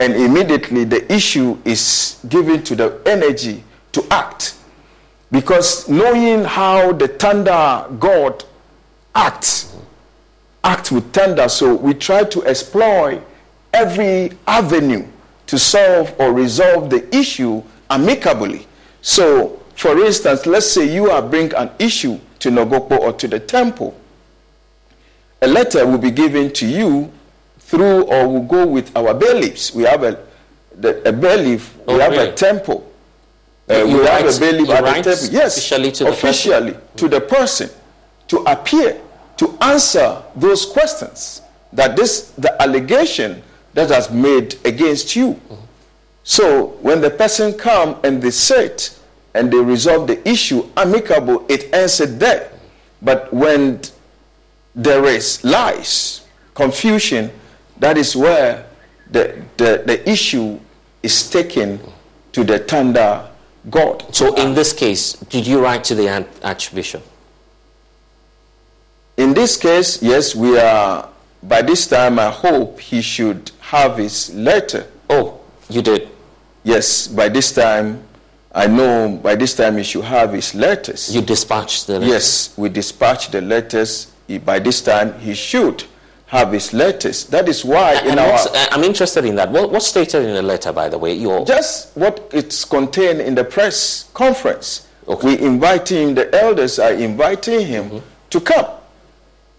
and 0.00 0.14
immediately 0.14 0.82
the 0.84 1.10
issue 1.12 1.56
is 1.64 2.18
given 2.28 2.64
to 2.64 2.74
the 2.74 3.00
energy 3.06 3.62
to 3.92 4.04
act. 4.10 4.56
Because 5.30 5.88
knowing 5.88 6.44
how 6.44 6.92
the 6.92 7.06
thunder 7.06 7.86
God 8.00 8.44
acts, 9.14 9.76
act 10.64 10.92
with 10.92 11.12
thunder, 11.12 11.48
so 11.48 11.74
we 11.74 11.94
try 11.94 12.24
to 12.24 12.44
exploit 12.46 13.20
every 13.72 14.32
avenue 14.46 15.06
to 15.46 15.58
solve 15.58 16.14
or 16.18 16.32
resolve 16.32 16.90
the 16.90 17.14
issue 17.14 17.62
amicably. 17.90 18.66
So, 19.00 19.60
for 19.74 19.98
instance, 20.04 20.46
let's 20.46 20.70
say 20.70 20.92
you 20.92 21.10
are 21.10 21.22
bring 21.22 21.52
an 21.54 21.70
issue 21.78 22.18
to 22.40 22.50
Nogokpo 22.50 22.98
or 22.98 23.12
to 23.14 23.28
the 23.28 23.40
temple 23.40 23.98
a 25.42 25.46
letter 25.48 25.84
will 25.86 25.98
be 25.98 26.10
given 26.10 26.52
to 26.52 26.66
you 26.66 27.12
through 27.58 28.04
or 28.04 28.28
will 28.28 28.42
go 28.44 28.64
with 28.66 28.96
our 28.96 29.12
bailiffs. 29.12 29.74
We 29.74 29.82
have 29.82 30.04
a, 30.04 30.24
the, 30.76 31.06
a 31.08 31.12
bailiff, 31.12 31.76
oh, 31.86 31.96
we 31.96 32.00
have 32.00 32.12
really? 32.12 32.28
a 32.30 32.32
temple. 32.32 32.88
Uh, 33.68 33.82
we 33.86 33.94
write, 34.00 34.24
have 34.24 34.36
a 34.36 34.40
bailiff 34.40 34.70
at 34.70 34.84
the 34.84 35.10
temple. 35.10 35.28
Yes, 35.34 35.56
officially 35.58 35.92
to 35.92 36.08
officially 36.08 36.70
the 36.72 36.80
to 36.96 37.08
the 37.08 37.20
person 37.20 37.70
to 38.28 38.38
appear 38.44 39.00
to 39.36 39.56
answer 39.60 40.22
those 40.36 40.66
questions 40.66 41.42
that 41.72 41.96
this 41.96 42.30
the 42.32 42.60
allegation 42.60 43.42
that 43.74 43.90
has 43.90 44.10
made 44.10 44.58
against 44.64 45.16
you. 45.16 45.32
Mm-hmm. 45.32 45.54
So 46.24 46.66
when 46.82 47.00
the 47.00 47.10
person 47.10 47.54
come 47.54 47.96
and 48.04 48.22
they 48.22 48.30
sit 48.30 48.98
and 49.34 49.50
they 49.50 49.58
resolve 49.58 50.06
the 50.06 50.26
issue 50.28 50.68
amicable, 50.76 51.46
it 51.48 51.72
ends 51.72 52.00
it 52.00 52.18
there. 52.18 52.52
But 53.00 53.32
when 53.32 53.80
there 54.74 55.04
is 55.06 55.42
lies, 55.42 56.26
confusion, 56.54 57.30
that 57.78 57.98
is 57.98 58.14
where 58.14 58.66
the, 59.10 59.42
the, 59.56 59.82
the 59.84 60.08
issue 60.08 60.60
is 61.02 61.28
taken 61.28 61.80
to 62.32 62.44
the 62.44 62.60
thunder 62.60 63.28
God. 63.70 64.14
So 64.14 64.34
in 64.34 64.54
this 64.54 64.72
case, 64.72 65.12
did 65.12 65.46
you 65.46 65.62
write 65.62 65.84
to 65.84 65.94
the 65.94 66.26
Archbishop? 66.42 67.02
In 69.16 69.34
this 69.34 69.56
case, 69.56 70.02
yes, 70.02 70.34
we 70.34 70.58
are. 70.58 71.08
By 71.42 71.62
this 71.62 71.86
time, 71.86 72.18
I 72.18 72.30
hope 72.30 72.80
he 72.80 73.02
should 73.02 73.50
have 73.60 73.98
his 73.98 74.32
letter. 74.34 74.86
Oh, 75.10 75.40
you 75.68 75.82
did? 75.82 76.08
Yes, 76.62 77.08
by 77.08 77.28
this 77.28 77.52
time, 77.52 78.04
I 78.54 78.66
know 78.66 79.18
by 79.22 79.34
this 79.34 79.54
time 79.54 79.76
he 79.76 79.82
should 79.82 80.04
have 80.04 80.32
his 80.32 80.54
letters. 80.54 81.14
You 81.14 81.20
dispatched 81.20 81.86
the 81.86 81.94
letters? 81.94 82.08
Yes, 82.08 82.54
we 82.56 82.68
dispatched 82.68 83.32
the 83.32 83.40
letters 83.40 84.12
by 84.44 84.58
this 84.58 84.80
time 84.82 85.18
he 85.20 85.34
should 85.34 85.84
have 86.26 86.52
his 86.52 86.72
letters. 86.72 87.26
That 87.26 87.48
is 87.48 87.64
why 87.64 88.00
in 88.06 88.18
our 88.18 88.38
I'm 88.70 88.84
interested 88.84 89.24
in 89.24 89.34
that. 89.36 89.50
What, 89.50 89.70
what's 89.70 89.86
stated 89.86 90.22
in 90.24 90.34
the 90.34 90.42
letter, 90.42 90.72
by 90.72 90.88
the 90.88 90.98
way? 90.98 91.14
Your 91.14 91.44
just 91.44 91.94
what 91.96 92.30
it's 92.32 92.64
contained 92.64 93.20
in 93.20 93.34
the 93.34 93.44
press 93.44 94.10
conference. 94.14 94.88
Okay. 95.08 95.36
We 95.36 95.38
inviting 95.40 96.14
the 96.14 96.34
elders 96.34 96.78
are 96.78 96.92
inviting 96.92 97.66
him 97.66 97.84
mm-hmm. 97.84 98.06
to 98.30 98.40
come 98.40 98.66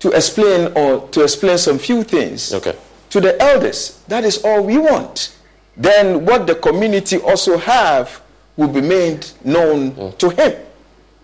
to 0.04 0.12
explain 0.12 0.70
or 0.76 1.08
to 1.12 1.24
explain 1.24 1.58
some 1.58 1.80
few 1.80 2.04
things 2.04 2.54
okay. 2.54 2.76
to 3.10 3.22
the 3.22 3.42
elders. 3.42 4.04
That 4.10 4.26
is 4.26 4.44
all 4.44 4.62
we 4.62 4.78
want. 4.78 5.34
Then 5.78 6.26
what 6.26 6.46
the 6.46 6.56
community 6.56 7.20
also 7.20 7.58
have 7.58 8.22
will 8.58 8.68
be 8.68 8.82
made 8.82 9.26
known 9.46 9.94
mm. 9.94 10.18
to 10.18 10.30
him. 10.30 10.62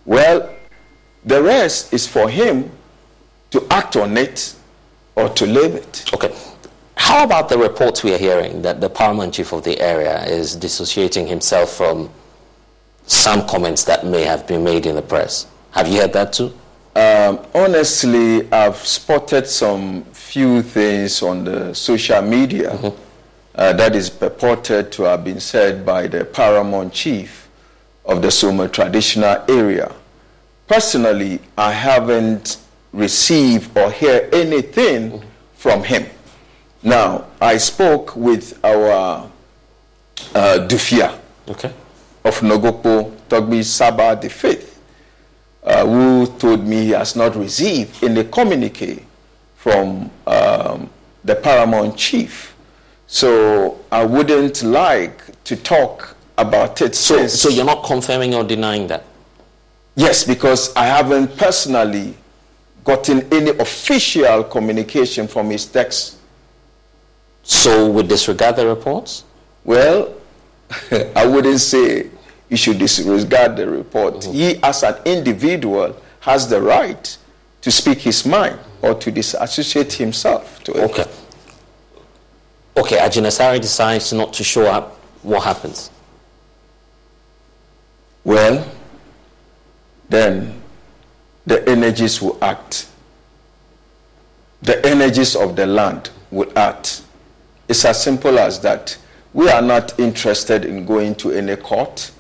Well, 0.06 0.56
the 1.26 1.44
rest 1.44 1.92
is 1.92 2.08
for 2.08 2.30
him 2.30 2.72
to 3.52 3.68
act 3.70 3.98
on 3.98 4.16
it 4.16 4.56
or 5.18 5.28
to 5.28 5.46
leave 5.46 5.76
it. 5.76 6.10
Okay. 6.14 6.34
How 6.96 7.26
about 7.26 7.50
the 7.50 7.58
reports 7.58 8.02
we 8.02 8.14
are 8.14 8.18
hearing 8.18 8.62
that 8.62 8.80
the 8.80 8.90
paramount 8.90 9.34
chief 9.34 9.52
of 9.52 9.66
the 9.66 9.78
area 9.82 10.24
is 10.24 10.56
dissociating 10.56 11.28
himself 11.28 11.74
from 11.74 12.10
some 13.08 13.46
comments 13.46 13.84
that 13.84 14.06
may 14.06 14.24
have 14.24 14.48
been 14.48 14.64
made 14.64 14.86
in 14.86 14.96
the 14.96 15.02
press? 15.02 15.48
Have 15.72 15.90
you 15.90 16.00
heard 16.00 16.14
that 16.14 16.32
too? 16.32 16.54
Um, 17.00 17.40
honestly, 17.56 18.52
I've 18.52 18.76
spotted 18.76 19.48
some 19.48 20.04
few 20.12 20.62
things 20.62 21.22
on 21.22 21.46
the 21.46 21.74
social 21.74 22.22
media 22.22 22.72
mm-hmm. 22.72 23.02
uh, 23.56 23.72
that 23.72 23.96
is 23.96 24.10
purported 24.10 24.92
to 24.94 25.04
have 25.04 25.24
been 25.24 25.40
said 25.40 25.86
by 25.86 26.08
the 26.08 26.26
paramount 26.26 26.92
chief 26.92 27.48
of 28.04 28.22
the 28.22 28.30
Soma 28.30 28.68
traditional 28.68 29.42
area. 29.48 29.96
Personally, 30.68 31.40
I 31.58 31.72
haven't 31.72 32.58
receive 32.92 33.76
or 33.78 33.92
hear 33.92 34.28
anything 34.34 35.12
mm-hmm. 35.12 35.28
from 35.56 35.86
him. 35.86 36.06
Now, 36.84 37.28
I 37.40 37.56
spoke 37.60 38.14
with 38.18 38.60
our 38.62 39.32
uh, 40.36 40.68
Dufia 40.68 41.18
okay. 41.48 41.72
of 42.26 42.38
Nogokpo, 42.42 43.16
Togbi 43.30 43.64
Saba 43.64 44.20
the 44.22 44.30
Fifth, 44.30 44.69
uh, 45.70 45.86
who 45.86 46.26
told 46.40 46.66
me 46.66 46.86
he 46.86 46.90
has 46.90 47.16
not 47.16 47.36
received 47.36 48.04
any 48.04 48.24
communique 48.24 49.06
from 49.56 50.10
um, 50.26 50.90
the 51.24 51.36
paramount 51.36 51.96
chief. 51.96 52.56
So 53.06 53.80
I 53.92 54.04
wouldn't 54.04 54.64
like 54.64 55.44
to 55.44 55.56
talk 55.56 56.16
about 56.40 56.82
it. 56.82 56.96
So, 56.96 57.28
so 57.28 57.50
you're 57.50 57.66
not 57.66 57.84
confirming 57.84 58.34
or 58.34 58.44
denying 58.44 58.88
that? 58.88 59.04
Yes, 59.96 60.24
because 60.24 60.76
I 60.76 60.86
haven't 60.86 61.38
personally 61.38 62.16
gotten 62.84 63.32
any 63.32 63.52
official 63.52 64.44
communication 64.46 65.28
from 65.28 65.52
his 65.52 65.66
text. 65.66 66.18
So, 67.44 67.90
would 67.92 68.08
disregard 68.08 68.56
the 68.56 68.68
reports? 68.68 69.24
Well, 69.64 70.16
I 71.16 71.26
wouldn't 71.26 71.60
say 71.60 72.10
you 72.50 72.58
should 72.58 72.80
disregard 72.80 73.56
the 73.56 73.70
report. 73.70 74.16
Mm-hmm. 74.16 74.32
He, 74.34 74.64
as 74.64 74.84
an 74.84 74.96
individual, 75.06 75.96
has 76.22 76.48
the 76.48 76.62
right 76.62 77.18
to 77.62 77.72
speak 77.72 78.00
his 78.00 78.26
mind 78.26 78.60
or 78.82 78.96
to 78.96 79.12
disassociate 79.12 79.94
himself 79.94 80.64
to 80.64 80.72
it. 80.72 80.90
Okay. 80.90 81.06
Okay, 82.78 82.98
Agyinasare 82.98 83.62
decides 83.62 84.14
not 84.14 84.34
to 84.34 84.44
show 84.44 84.66
up. 84.66 84.96
What 85.22 85.44
happens? 85.44 85.92
Well, 88.24 88.66
then 90.08 90.62
the 91.46 91.68
energies 91.68 92.22
will 92.22 92.42
act. 92.44 92.88
The 94.62 94.86
energies 94.86 95.36
of 95.36 95.56
the 95.56 95.66
land 95.66 96.10
will 96.32 96.52
act. 96.58 97.04
It's 97.68 97.86
as 97.86 98.02
simple 98.02 98.40
as 98.40 98.60
that. 98.62 98.98
We 99.34 99.50
are 99.50 99.62
not 99.62 100.00
interested 100.00 100.66
in 100.66 100.86
going 100.86 101.16
to 101.16 101.32
any 101.32 101.56
court 101.56 102.12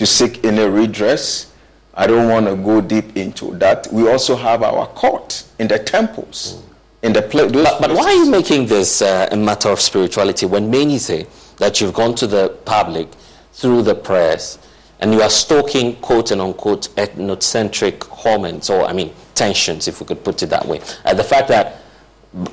to 0.00 0.06
seek 0.06 0.42
any 0.46 0.64
redress. 0.66 1.52
I 1.92 2.06
don't 2.06 2.30
want 2.30 2.46
to 2.46 2.56
go 2.56 2.80
deep 2.80 3.18
into 3.18 3.54
that. 3.58 3.86
We 3.92 4.08
also 4.08 4.34
have 4.34 4.62
our 4.62 4.86
court 4.86 5.44
in 5.58 5.68
the 5.68 5.78
temples 5.78 6.62
in 7.02 7.12
the 7.12 7.20
place. 7.20 7.52
But, 7.52 7.78
but, 7.82 7.90
why 7.92 8.04
are 8.04 8.14
you 8.14 8.30
making 8.30 8.64
this 8.64 9.02
uh, 9.02 9.28
a 9.30 9.36
matter 9.36 9.68
of 9.68 9.78
spirituality 9.78 10.46
when 10.46 10.70
many 10.70 10.96
say 10.96 11.26
that 11.58 11.82
you've 11.82 11.92
gone 11.92 12.14
to 12.14 12.26
the 12.26 12.48
public 12.64 13.08
through 13.52 13.82
the 13.82 13.94
press 13.94 14.58
and 15.00 15.12
you 15.12 15.20
are 15.20 15.28
stoking 15.28 15.96
quote 15.96 16.30
and 16.30 16.40
unquote 16.40 16.88
ethnocentric 16.96 17.98
comments 18.00 18.70
or 18.70 18.86
I 18.86 18.94
mean 18.94 19.12
tensions, 19.34 19.86
if 19.86 20.00
we 20.00 20.06
could 20.06 20.24
put 20.24 20.42
it 20.42 20.46
that 20.46 20.64
way. 20.64 20.80
Uh, 21.04 21.12
the 21.12 21.24
fact 21.24 21.46
that 21.48 21.82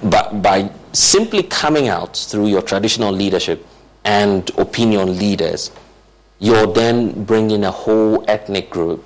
by, 0.03 0.30
by 0.34 0.69
simply 0.91 1.44
coming 1.44 1.88
out 1.88 2.18
through 2.18 2.48
your 2.48 2.61
traditional 2.61 3.14
leadership 3.14 3.65
and 4.03 4.49
opinion 4.57 5.18
leaders, 5.18 5.72
you're 6.40 6.68
then 6.68 7.24
bringing 7.24 7.64
a 7.64 7.72
whole 7.72 8.24
ethnic 8.28 8.70
group 8.70 9.04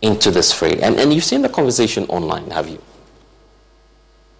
into 0.00 0.30
this 0.30 0.52
fray. 0.52 0.80
And, 0.80 0.98
and 0.98 1.12
you've 1.12 1.24
seen 1.24 1.42
the 1.42 1.48
conversation 1.48 2.04
online, 2.06 2.50
have 2.50 2.68
you? 2.68 2.82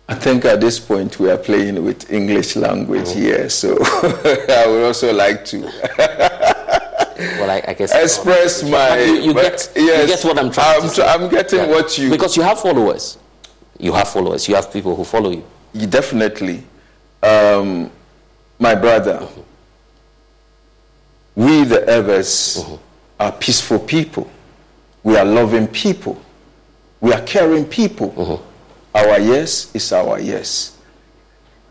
I 0.08 0.14
think 0.14 0.44
at 0.44 0.60
this 0.60 0.78
point 0.78 1.18
we 1.18 1.30
are 1.30 1.38
playing 1.38 1.82
with 1.84 2.10
English 2.12 2.56
language 2.56 3.06
mm-hmm. 3.06 3.20
here, 3.20 3.48
so 3.48 3.78
I 3.82 4.66
would 4.66 4.84
also 4.84 5.12
like 5.12 5.44
to. 5.46 5.60
well, 5.98 7.50
I, 7.50 7.62
I, 7.68 7.74
guess 7.74 7.94
express 7.94 8.62
my. 8.62 8.98
You, 8.98 9.14
you 9.14 9.34
get, 9.34 9.72
yes, 9.76 10.08
you 10.08 10.14
get 10.14 10.24
what 10.24 10.38
I'm 10.38 10.50
trying 10.50 10.82
I'm, 10.82 10.88
to 10.88 10.88
say. 10.88 11.06
I'm 11.06 11.30
getting 11.30 11.60
yeah. 11.60 11.68
what 11.68 11.96
you 11.96 12.10
because 12.10 12.36
you 12.36 12.42
have 12.42 12.60
followers. 12.60 13.16
You 13.78 13.92
have 13.92 14.08
followers. 14.08 14.48
You 14.48 14.56
have 14.56 14.72
people 14.72 14.94
who 14.96 15.04
follow 15.04 15.30
you. 15.30 15.44
you 15.72 15.86
definitely, 15.86 16.64
um, 17.22 17.90
my 18.58 18.74
brother. 18.74 19.20
Mm-hmm. 19.20 19.40
We 21.34 21.64
the 21.64 21.80
Ewes 21.86 22.58
mm-hmm. 22.58 22.74
are 23.20 23.32
peaceful 23.32 23.78
people. 23.78 24.30
We 25.02 25.16
are 25.16 25.24
loving 25.24 25.66
people. 25.66 26.20
We 27.00 27.12
are 27.12 27.22
caring 27.22 27.64
people. 27.64 28.10
Mm-hmm. 28.10 28.48
Our 28.94 29.18
yes 29.18 29.74
is 29.74 29.92
our 29.92 30.20
yes. 30.20 30.78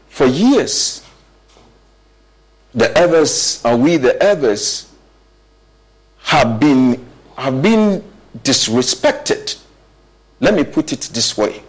For 0.10 0.26
years, 0.26 1.06
the 2.74 2.92
Ewes 2.96 3.64
and 3.64 3.84
we 3.84 3.98
the 3.98 4.18
Ewes 4.22 4.92
have 6.24 6.60
been 6.60 7.06
have 7.38 7.62
been 7.62 8.04
disrespected. 8.40 9.60
Let 10.40 10.56
me 10.56 10.64
put 10.64 10.92
it 10.92 11.02
this 11.14 11.38
way. 11.38 11.62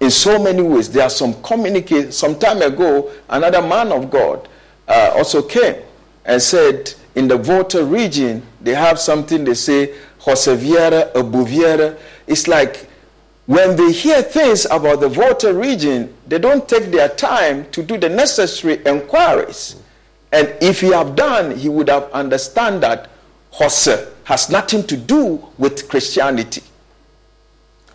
In 0.00 0.10
so 0.10 0.38
many 0.42 0.60
ways, 0.60 0.90
there 0.90 1.04
are 1.04 1.10
some 1.10 1.40
communicate. 1.42 2.12
Some 2.12 2.38
time 2.38 2.60
ago, 2.60 3.10
another 3.28 3.62
man 3.62 3.92
of 3.92 4.10
God 4.10 4.48
uh, 4.86 5.12
also 5.14 5.40
came 5.42 5.76
and 6.24 6.42
said, 6.42 6.92
in 7.14 7.28
the 7.28 7.36
Volta 7.36 7.84
region, 7.84 8.42
they 8.60 8.74
have 8.74 8.98
something 8.98 9.44
they 9.44 9.54
say, 9.54 9.94
Joseviera, 10.20 11.12
Abuviera. 11.12 11.98
It's 12.26 12.48
like 12.48 12.88
when 13.46 13.76
they 13.76 13.92
hear 13.92 14.22
things 14.22 14.64
about 14.66 15.00
the 15.00 15.08
Volta 15.08 15.52
region, 15.52 16.14
they 16.26 16.38
don't 16.38 16.68
take 16.68 16.90
their 16.90 17.08
time 17.08 17.70
to 17.72 17.82
do 17.82 17.98
the 17.98 18.08
necessary 18.08 18.82
inquiries. 18.86 19.76
And 20.32 20.52
if 20.60 20.80
he 20.80 20.88
have 20.88 21.14
done, 21.14 21.56
he 21.56 21.68
would 21.68 21.88
have 21.88 22.10
understand 22.12 22.82
that 22.82 23.10
Jose 23.50 24.08
has 24.24 24.50
nothing 24.50 24.84
to 24.86 24.96
do 24.96 25.46
with 25.58 25.88
Christianity. 25.88 26.62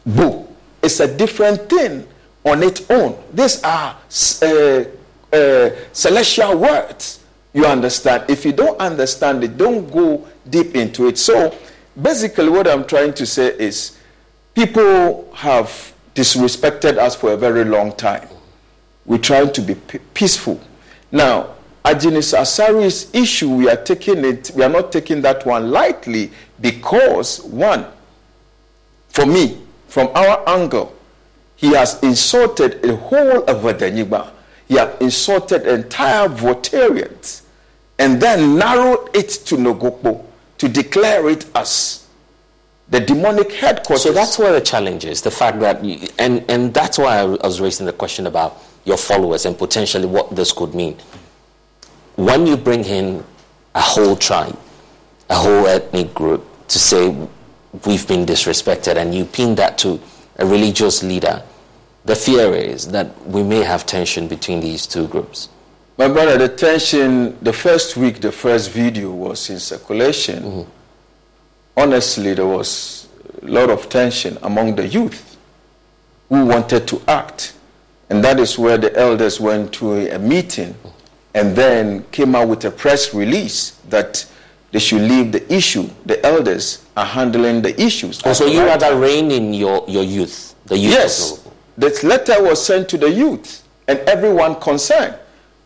Boo. 0.06 0.48
It's 0.82 1.00
a 1.02 1.18
different 1.18 1.70
thing 1.70 2.08
on 2.46 2.64
its 2.64 2.90
own. 2.90 3.22
These 3.34 3.62
are 3.64 3.98
uh, 4.42 4.84
uh, 5.34 5.70
celestial 5.92 6.58
words. 6.58 7.19
You 7.54 7.66
understand? 7.66 8.30
If 8.30 8.46
you 8.46 8.52
don't 8.52 8.80
understand 8.80 9.44
it, 9.44 9.58
don't 9.58 9.90
go 9.92 10.28
deep 10.50 10.76
into 10.76 11.08
it. 11.08 11.18
So, 11.18 11.56
basically, 12.00 12.50
what 12.50 12.68
I'm 12.68 12.86
trying 12.86 13.14
to 13.16 13.26
say 13.26 13.48
is 13.58 13.98
people 14.54 15.30
have 15.34 15.94
disrespected 16.16 16.98
us 16.98 17.16
for 17.16 17.32
a 17.34 17.38
very 17.38 17.66
long 17.66 17.94
time. 17.94 18.28
We 19.06 19.18
try 19.18 19.46
to 19.46 19.62
be 19.62 19.76
peaceful. 20.14 20.60
Now, 21.12 21.56
Agyinasare's 21.84 23.10
issue, 23.16 23.50
we 23.50 23.70
are 23.70 23.76
taking 23.78 24.24
it, 24.26 24.52
we 24.54 24.64
are 24.64 24.70
not 24.70 24.92
taking 24.92 25.22
that 25.22 25.46
one 25.46 25.72
lightly 25.72 26.32
because, 26.62 27.42
one, 27.42 27.86
for 29.10 29.26
me, 29.26 29.60
from 29.88 30.10
our 30.14 30.48
angle, 30.48 30.96
he 31.56 31.74
has 31.74 32.02
insulted 32.04 32.86
a 32.86 32.96
whole 32.96 33.44
of 33.46 33.64
Wadanyigba. 33.64 34.30
He 34.70 34.76
had 34.76 34.96
insulted 35.02 35.68
entire 35.68 36.30
Voltarians 36.30 37.42
and 37.98 38.22
then 38.22 38.58
narrowed 38.58 39.14
it 39.14 39.30
to 39.48 39.56
Nogokpo 39.58 40.24
to 40.60 40.70
declare 40.70 41.28
it 41.28 41.46
as 41.56 42.08
the 42.90 43.00
demonic 43.00 43.52
headquarters. 43.52 44.04
So 44.04 44.14
that's 44.14 44.40
where 44.40 44.54
the 44.54 44.62
challenge 44.62 45.06
is 45.06 45.22
the 45.22 45.32
fact 45.32 45.60
that, 45.60 45.84
you, 45.84 46.08
and, 46.18 46.46
and 46.50 46.74
that's 46.74 46.98
why 46.98 47.18
I 47.18 47.24
was 47.26 47.60
raising 47.60 47.88
the 47.88 47.94
question 47.94 48.28
about 48.28 48.62
your 48.86 48.98
followers 48.98 49.46
and 49.46 49.58
potentially 49.58 50.06
what 50.06 50.36
this 50.36 50.52
could 50.52 50.74
mean. 50.74 50.98
When 52.16 52.46
you 52.48 52.56
bring 52.56 52.86
in 52.86 53.24
a 53.76 53.82
whole 53.82 54.16
tribe, 54.16 54.58
a 55.30 55.36
whole 55.36 55.68
ethnic 55.68 56.14
group 56.14 56.46
to 56.68 56.80
say 56.80 57.10
we've 57.86 58.08
been 58.08 58.26
disrespected, 58.26 58.98
and 58.98 59.14
you 59.14 59.26
pin 59.26 59.56
that 59.56 59.78
to 59.80 60.00
a 60.38 60.46
religious 60.46 61.04
leader, 61.04 61.44
the 62.06 62.16
fear 62.16 62.54
is 62.54 62.88
that 62.90 63.26
we 63.26 63.44
may 63.44 63.64
have 63.64 63.86
tension 63.86 64.28
between 64.28 64.62
these 64.62 64.88
two 64.88 65.08
groups. 65.08 65.50
My 65.98 66.08
brother, 66.08 66.38
the 66.38 66.48
tension, 66.48 67.38
the 67.44 67.52
first 67.52 67.98
week, 67.98 68.22
the 68.22 68.32
first 68.32 68.72
video 68.72 69.12
was 69.12 69.50
in 69.50 69.60
circulation. 69.60 70.44
Mm-hmm. 70.44 70.70
Honestly, 71.76 72.34
there 72.34 72.48
was 72.48 73.10
a 73.42 73.46
lot 73.46 73.70
of 73.70 73.90
tension 73.90 74.38
among 74.42 74.76
the 74.76 74.88
youth 74.88 75.38
who 76.30 76.46
wanted 76.46 76.88
to 76.88 77.02
act. 77.08 77.54
And 78.10 78.24
that 78.24 78.40
is 78.40 78.58
where 78.58 78.78
the 78.78 78.96
elders 78.98 79.40
went 79.40 79.74
to 79.74 80.14
a 80.16 80.18
meeting 80.18 80.76
and 81.34 81.56
then 81.56 82.04
came 82.12 82.34
out 82.34 82.48
with 82.48 82.64
a 82.66 82.72
press 82.72 83.14
release 83.14 83.72
that 83.90 84.26
they 84.72 84.80
should 84.80 85.02
leave 85.02 85.32
the 85.32 85.54
issue. 85.54 85.90
The 86.06 86.24
elders 86.26 86.86
are 86.96 87.06
handling 87.06 87.62
the 87.62 87.80
issues. 87.82 88.22
Oh, 88.26 88.34
so 88.34 88.46
you 88.46 88.62
rather 88.62 88.98
rein 88.98 89.32
in 89.32 89.54
your, 89.54 89.84
your 89.88 90.04
youth, 90.04 90.56
the 90.66 90.78
youth. 90.78 90.92
Yes. 90.92 91.49
This 91.80 92.04
letter 92.04 92.44
was 92.44 92.64
sent 92.64 92.90
to 92.90 92.98
the 92.98 93.10
youth 93.10 93.64
and 93.88 94.00
everyone 94.00 94.60
concerned 94.60 95.16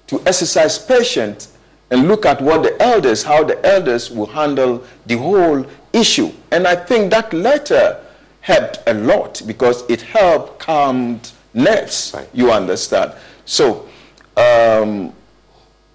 to 0.06 0.22
exercise 0.28 0.78
patience 0.78 1.58
and 1.90 2.08
look 2.08 2.28
at 2.28 2.40
what 2.40 2.62
the 2.62 2.80
elders, 2.80 3.24
how 3.24 3.44
the 3.44 3.64
elders 3.66 4.12
will 4.12 4.28
handle 4.28 4.84
the 5.08 5.18
whole 5.18 5.66
issue. 5.92 6.32
And 6.52 6.68
I 6.68 6.76
think 6.76 7.10
that 7.10 7.34
letter 7.34 8.00
helped 8.42 8.78
a 8.86 8.94
lot 8.94 9.42
because 9.48 9.90
it 9.90 10.04
helped 10.04 10.60
calm 10.60 11.20
nerves. 11.56 12.12
Right. 12.14 12.30
You 12.32 12.52
understand? 12.52 13.14
So 13.46 13.90
um, 14.38 15.14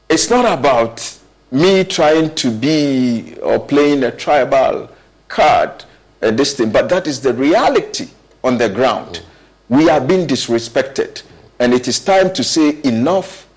it's 0.09 0.31
not 0.31 0.59
about 0.59 1.17
me 1.53 1.85
trying 1.85 2.35
to 2.35 2.51
be 2.51 3.37
or 3.41 3.61
playing 3.61 4.03
a 4.03 4.11
tribal 4.11 4.91
card 5.29 5.85
and 6.23 6.37
this 6.37 6.57
thing, 6.57 6.73
but 6.73 6.89
that 6.89 7.07
is 7.07 7.21
the 7.21 7.35
reality 7.35 8.09
on 8.43 8.59
the 8.59 8.69
ground. 8.69 9.15
Mm. 9.15 9.28
We 9.69 9.89
are 9.91 10.01
being 10.01 10.27
disrespected, 10.27 11.23
and 11.59 11.75
it 11.75 11.89
is 11.89 11.99
time 12.01 12.33
to 12.35 12.45
say 12.45 12.81
enough 12.85 13.49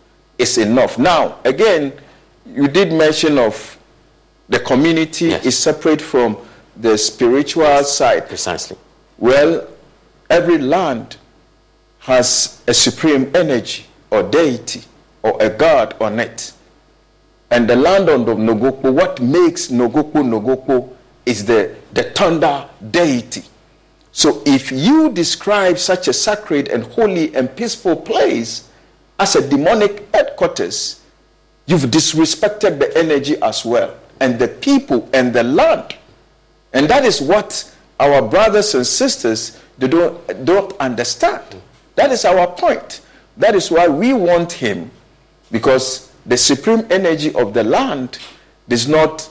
is 0.41 0.57
enough. 0.57 0.97
Now, 0.97 1.37
again, 1.45 1.93
you 2.45 2.67
did 2.67 2.91
mention 2.91 3.37
of 3.37 3.77
the 4.49 4.59
community 4.59 5.27
yes. 5.27 5.45
is 5.45 5.57
separate 5.57 6.01
from 6.01 6.37
the 6.75 6.97
spiritual 6.97 7.63
yes. 7.63 7.95
side. 7.95 8.27
Precisely. 8.27 8.77
Well, 9.17 9.67
every 10.29 10.57
land 10.57 11.17
has 11.99 12.61
a 12.67 12.73
supreme 12.73 13.31
energy 13.35 13.85
or 14.09 14.23
deity 14.23 14.81
or 15.21 15.37
a 15.41 15.49
god 15.49 15.95
on 16.01 16.19
it. 16.19 16.51
And 17.51 17.69
the 17.69 17.75
land 17.75 18.09
of 18.09 18.19
Nogokpo, 18.25 18.91
what 18.93 19.21
makes 19.21 19.67
Nogokpo 19.67 20.23
Nogokpo 20.23 20.89
is 21.25 21.45
the, 21.45 21.75
the 21.93 22.03
thunder 22.03 22.67
deity. 22.89 23.43
So 24.11 24.41
if 24.45 24.71
you 24.71 25.11
describe 25.11 25.77
such 25.79 26.07
a 26.07 26.13
sacred 26.13 26.67
and 26.67 26.83
holy 26.83 27.33
and 27.35 27.55
peaceful 27.55 27.95
place, 27.95 28.69
as 29.19 29.35
a 29.35 29.47
demonic 29.47 30.07
headquarters, 30.13 31.01
you've 31.65 31.83
disrespected 31.83 32.79
the 32.79 32.97
energy 32.97 33.35
as 33.41 33.63
well, 33.63 33.95
and 34.19 34.37
the 34.39 34.47
people 34.47 35.07
and 35.13 35.33
the 35.33 35.43
land. 35.43 35.95
And 36.73 36.89
that 36.89 37.05
is 37.05 37.21
what 37.21 37.73
our 37.99 38.21
brothers 38.21 38.73
and 38.75 38.85
sisters 38.85 39.59
they 39.77 39.87
don't, 39.87 40.45
don't 40.45 40.73
understand. 40.79 41.43
That 41.95 42.11
is 42.11 42.25
our 42.25 42.47
point. 42.47 43.01
That 43.37 43.55
is 43.55 43.71
why 43.71 43.87
we 43.87 44.13
want 44.13 44.51
him, 44.51 44.91
because 45.51 46.11
the 46.25 46.37
supreme 46.37 46.85
energy 46.89 47.33
of 47.35 47.53
the 47.53 47.63
land 47.63 48.19
does 48.67 48.87
not 48.87 49.29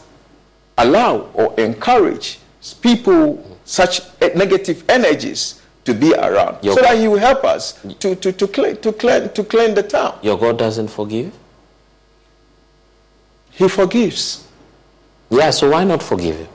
allow 0.78 1.28
or 1.34 1.58
encourage 1.58 2.38
people 2.80 3.49
such 3.70 4.00
negative 4.34 4.82
energies 4.90 5.62
to 5.84 5.94
be 5.94 6.12
around 6.12 6.62
Your 6.62 6.74
so 6.74 6.82
God. 6.82 6.90
that 6.90 6.98
he 6.98 7.06
will 7.06 7.18
help 7.18 7.44
us 7.44 7.80
to, 8.00 8.16
to, 8.16 8.32
to, 8.32 8.48
clean, 8.48 8.76
to, 8.78 8.92
clean, 8.92 9.28
to 9.30 9.44
clean 9.44 9.74
the 9.74 9.84
town. 9.84 10.18
Your 10.22 10.36
God 10.36 10.58
doesn't 10.58 10.88
forgive? 10.88 11.32
He 13.52 13.68
forgives. 13.68 14.48
Yeah, 15.30 15.50
so 15.50 15.70
why 15.70 15.84
not 15.84 16.02
forgive 16.02 16.36
him? 16.36 16.48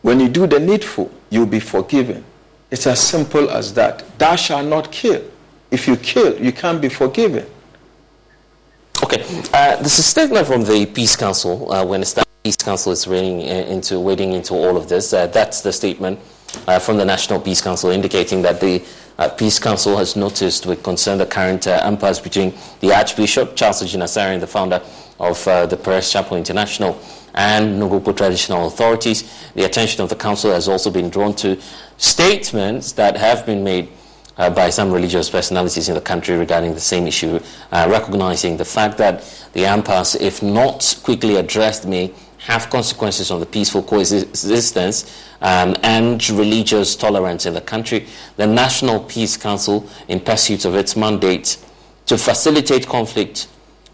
When 0.00 0.18
you 0.18 0.28
do 0.28 0.46
the 0.46 0.58
needful, 0.58 1.10
you'll 1.28 1.46
be 1.46 1.60
forgiven. 1.60 2.24
It's 2.70 2.86
as 2.86 3.00
simple 3.00 3.50
as 3.50 3.74
that. 3.74 4.18
Thou 4.18 4.34
shalt 4.36 4.66
not 4.66 4.90
kill. 4.90 5.22
If 5.70 5.86
you 5.86 5.96
kill, 5.96 6.42
you 6.42 6.52
can't 6.52 6.80
be 6.80 6.88
forgiven. 6.88 7.46
Okay, 9.04 9.22
uh, 9.52 9.76
this 9.76 9.98
is 9.98 10.06
a 10.06 10.08
statement 10.08 10.46
from 10.46 10.64
the 10.64 10.86
Peace 10.86 11.16
Council 11.16 11.70
uh, 11.70 11.84
when 11.84 12.00
the 12.00 12.24
Peace 12.42 12.56
Council 12.56 12.92
is 12.92 13.06
wading 13.06 13.40
into 13.42 14.00
wading 14.00 14.32
into 14.32 14.54
all 14.54 14.76
of 14.76 14.88
this. 14.88 15.12
Uh, 15.12 15.26
that's 15.26 15.60
the 15.60 15.72
statement 15.72 16.18
uh, 16.66 16.78
from 16.78 16.96
the 16.96 17.04
National 17.04 17.40
Peace 17.40 17.60
Council 17.60 17.90
indicating 17.90 18.42
that 18.42 18.60
the 18.60 18.84
uh, 19.18 19.28
Peace 19.28 19.58
Council 19.58 19.96
has 19.96 20.16
noticed 20.16 20.66
with 20.66 20.82
concern 20.82 21.18
the 21.18 21.26
current 21.26 21.66
uh, 21.66 21.82
impasse 21.86 22.20
between 22.20 22.54
the 22.80 22.92
Archbishop 22.92 23.56
Charles 23.56 23.82
Agyinasare, 23.82 24.38
the 24.40 24.46
founder 24.46 24.82
of 25.20 25.44
the 25.44 25.78
Perez 25.82 26.10
Chapel 26.10 26.36
International, 26.36 26.98
and 27.34 27.80
Nogokpo 27.80 28.16
traditional 28.16 28.66
authorities. 28.66 29.50
The 29.54 29.64
attention 29.64 30.02
of 30.02 30.08
the 30.08 30.16
council 30.16 30.52
has 30.52 30.68
also 30.68 30.90
been 30.90 31.10
drawn 31.10 31.34
to 31.36 31.60
statements 31.96 32.92
that 32.92 33.16
have 33.16 33.46
been 33.46 33.62
made 33.64 33.88
uh, 34.36 34.50
by 34.50 34.70
some 34.70 34.90
religious 34.90 35.28
personalities 35.28 35.88
in 35.88 35.94
the 35.94 36.00
country 36.00 36.36
regarding 36.36 36.74
the 36.74 36.80
same 36.80 37.06
issue, 37.06 37.38
uh, 37.70 37.86
recognizing 37.90 38.56
the 38.56 38.64
fact 38.64 38.98
that 38.98 39.22
the 39.52 39.64
impasse, 39.64 40.14
if 40.14 40.42
not 40.42 40.98
quickly 41.02 41.36
addressed, 41.36 41.86
may 41.86 42.12
have 42.44 42.68
consequences 42.70 43.30
on 43.30 43.38
the 43.38 43.46
peaceful 43.46 43.82
coexistence 43.82 45.24
um, 45.40 45.76
and 45.82 46.28
religious 46.30 46.96
tolerance 46.96 47.46
in 47.46 47.54
the 47.54 47.60
country. 47.60 48.06
The 48.36 48.46
National 48.46 49.00
Peace 49.00 49.36
Council, 49.36 49.88
in 50.08 50.18
pursuit 50.18 50.64
of 50.64 50.74
its 50.74 50.96
mandate 50.96 51.56
to 52.06 52.18
facilitate 52.18 52.88
conflict 52.88 53.46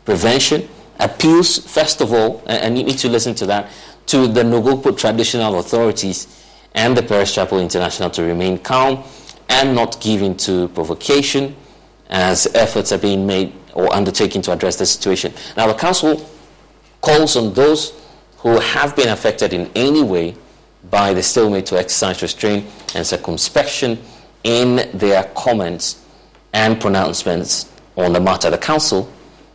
prevention, 0.07 0.67
appeals, 0.99 1.59
first 1.59 2.01
of 2.01 2.13
all, 2.13 2.43
and 2.47 2.79
you 2.79 2.85
need 2.85 2.99
to 2.99 3.09
listen 3.11 3.35
to 3.35 3.47
that, 3.47 3.71
to 4.07 4.27
the 4.27 4.43
Nogokpo 4.43 4.97
traditional 4.97 5.59
authorities 5.59 6.27
and 6.75 6.97
the 6.97 7.03
Perez 7.03 7.35
Chapel 7.35 7.61
International 7.61 8.09
to 8.11 8.23
remain 8.23 8.59
calm 8.59 9.05
and 9.51 9.75
not 9.75 10.01
give 10.01 10.23
in 10.23 10.37
to 10.39 10.69
provocation 10.69 11.55
as 12.09 12.47
efforts 12.55 12.93
are 12.93 12.99
being 12.99 13.27
made 13.27 13.53
or 13.75 13.93
undertaken 13.93 14.41
to 14.41 14.53
address 14.53 14.77
the 14.77 14.87
situation. 14.87 15.35
Now, 15.55 15.67
the 15.67 15.75
Council 15.75 16.27
calls 17.03 17.37
on 17.37 17.53
those 17.53 17.93
who 18.39 18.59
have 18.61 18.95
been 18.97 19.09
affected 19.09 19.53
in 19.53 19.71
any 19.75 20.03
way 20.03 20.35
by 20.91 21.13
the 21.13 21.23
stalemate 21.23 21.67
to 21.67 21.79
exercise 21.79 22.23
restraint 22.23 22.67
and 22.95 23.07
circumspection 23.07 23.99
in 24.45 24.89
their 24.97 25.25
comments 25.35 26.05
and 26.53 26.81
pronouncements 26.81 27.71
on 27.97 28.13
the 28.13 28.21
matter. 28.21 28.51
The 28.51 28.59
Council 28.59 29.13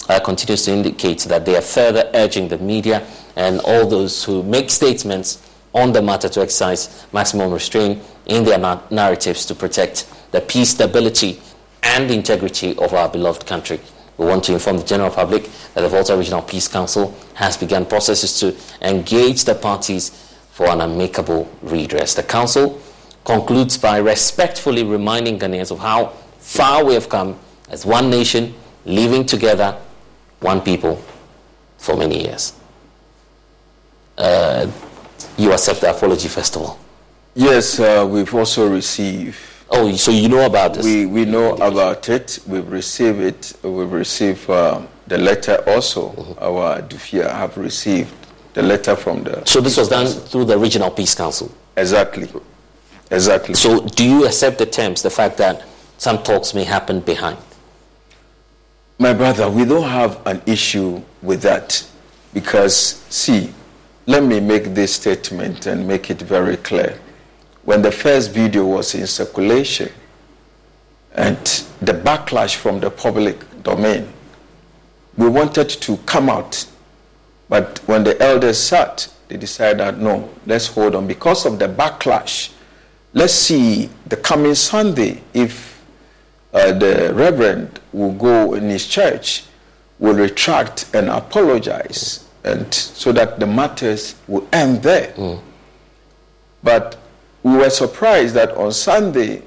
uh, 0.10 0.20
continues 0.20 0.66
to 0.66 0.72
indicate 0.74 1.20
that 1.22 1.46
they 1.46 1.56
are 1.56 1.62
further 1.62 2.10
urging 2.14 2.50
the 2.50 2.58
media 2.58 3.08
and 3.36 3.62
all 3.62 3.88
those 3.88 4.24
who 4.24 4.44
make 4.44 4.70
statements 4.70 5.50
on 5.74 5.92
the 5.92 6.02
matter 6.02 6.30
to 6.30 6.42
exercise 6.42 7.08
maximum 7.14 7.52
restraint 7.52 8.02
in 8.26 8.44
their 8.44 8.58
na- 8.58 8.82
narratives 8.92 9.46
to 9.46 9.56
protect 9.56 10.08
the 10.32 10.42
peace, 10.42 10.70
stability, 10.70 11.42
and 11.84 12.12
integrity 12.12 12.78
of 12.78 12.94
our 12.94 13.10
beloved 13.10 13.46
country. 13.46 13.80
We 14.18 14.26
want 14.26 14.44
to 14.45 14.53
inform 14.53 14.77
the 14.77 14.84
general 14.84 15.10
public 15.10 15.49
that 15.73 15.81
the 15.81 15.90
Volta 15.90 16.15
Regional 16.15 16.41
Peace 16.41 16.68
Council 16.68 17.15
has 17.34 17.57
begun 17.57 17.85
processes 17.85 18.40
to 18.40 18.56
engage 18.88 19.44
the 19.44 19.56
parties 19.56 20.10
for 20.52 20.68
an 20.68 20.81
amicable 20.81 21.49
redress. 21.61 22.14
The 22.14 22.23
Council 22.23 22.80
concludes 23.26 23.77
by 23.77 23.98
respectfully 23.98 24.84
reminding 24.84 25.40
Ghanaians 25.40 25.72
of 25.72 25.80
how 25.80 26.07
far 26.38 26.84
we 26.84 26.94
have 26.94 27.10
come 27.10 27.40
as 27.69 27.85
one 27.85 28.10
nation, 28.10 28.53
living 28.85 29.26
together, 29.26 29.77
one 30.41 30.61
people, 30.61 31.02
for 31.77 31.98
many 31.98 32.23
years. 32.23 32.53
Uh, 34.18 34.69
you 35.38 35.52
accept 35.52 35.81
the 35.81 35.90
apology 35.90 36.27
festival? 36.27 36.77
Yes, 37.34 37.80
uh, 37.80 38.07
we've 38.07 38.34
also 38.35 38.69
received. 38.69 39.38
Oh, 39.76 39.91
so 39.95 40.12
you 40.12 40.30
know 40.30 40.45
about 40.45 40.76
this? 40.76 40.86
We, 40.86 41.08
we 41.08 41.26
know 41.26 41.56
about 41.56 42.08
it. 42.08 42.40
We've 42.45 42.70
received 42.70 43.20
it. 43.20 43.54
We've 43.64 43.91
received 43.91 44.48
uh, 44.48 44.86
the 45.08 45.18
letter 45.18 45.64
also. 45.68 46.10
Mm-hmm. 46.12 46.44
Our 46.44 46.82
Dufia 46.84 47.30
have 47.32 47.58
received 47.58 48.14
the 48.54 48.62
letter 48.62 48.95
from 48.95 49.24
the. 49.24 49.44
So 49.45 49.62
this 49.62 49.76
was 49.78 49.90
done 49.90 50.06
through 50.06 50.45
the 50.45 50.60
Regional 50.60 50.91
Peace 50.91 51.16
Council? 51.16 51.52
Exactly. 51.76 52.30
Exactly. 53.10 53.56
So 53.56 53.84
do 53.88 54.08
you 54.08 54.26
accept 54.28 54.60
the 54.60 54.68
terms, 54.68 55.02
the 55.02 55.10
fact 55.10 55.38
that 55.38 55.64
some 55.98 56.22
talks 56.22 56.54
may 56.54 56.64
happen 56.64 57.00
behind? 57.00 57.40
My 59.00 59.14
brother, 59.14 59.50
we 59.50 59.66
don't 59.66 59.90
have 59.90 60.26
an 60.28 60.41
issue 60.45 61.02
with 61.24 61.41
that 61.41 61.84
because, 62.32 62.78
see, 63.10 63.52
let 64.06 64.24
me 64.24 64.40
make 64.40 64.76
this 64.76 64.94
statement 64.95 65.66
and 65.66 65.88
make 65.88 66.12
it 66.12 66.22
very 66.22 66.58
clear. 66.58 67.00
When 67.65 67.81
the 67.81 67.91
first 67.91 68.31
video 68.31 68.65
was 68.65 68.94
in 68.95 69.07
circulation 69.07 69.91
and 71.14 71.38
the 71.81 71.94
backlash 71.94 72.56
from 72.56 72.80
the 72.80 72.90
public 72.90 73.44
domain, 73.64 74.07
we 75.18 75.30
wanted 75.30 75.69
to 75.69 75.98
come 76.06 76.30
out. 76.30 76.65
But 77.49 77.80
when 77.85 78.03
the 78.03 78.22
elders 78.22 78.57
sat, 78.57 79.07
they 79.27 79.38
decided 79.38 79.80
that 79.80 79.98
no, 79.99 80.30
let's 80.45 80.68
hold 80.68 80.95
on. 80.95 81.07
Because 81.07 81.45
of 81.45 81.60
the 81.60 81.68
backlash, 81.68 82.52
let's 83.14 83.34
see 83.34 83.90
the 84.07 84.18
coming 84.18 84.56
Sunday 84.56 85.22
if 85.34 85.81
uh, 86.53 86.73
the 86.73 87.11
reverend 87.14 87.80
will 87.94 88.14
go 88.14 88.53
in 88.53 88.64
his 88.69 88.88
church, 88.88 89.45
will 89.99 90.15
retract 90.15 90.94
and 90.94 91.10
apologize 91.10 92.23
and 92.44 92.73
so 92.73 93.11
that 93.11 93.40
the 93.40 93.48
matters 93.48 94.15
will 94.27 94.48
end 94.52 94.84
there. 94.84 95.14
Mm. 95.14 95.40
But 96.61 96.98
we 97.44 97.57
were 97.57 97.70
surprised 97.70 98.34
that 98.36 98.52
on 98.56 98.72
Sunday, 98.72 99.41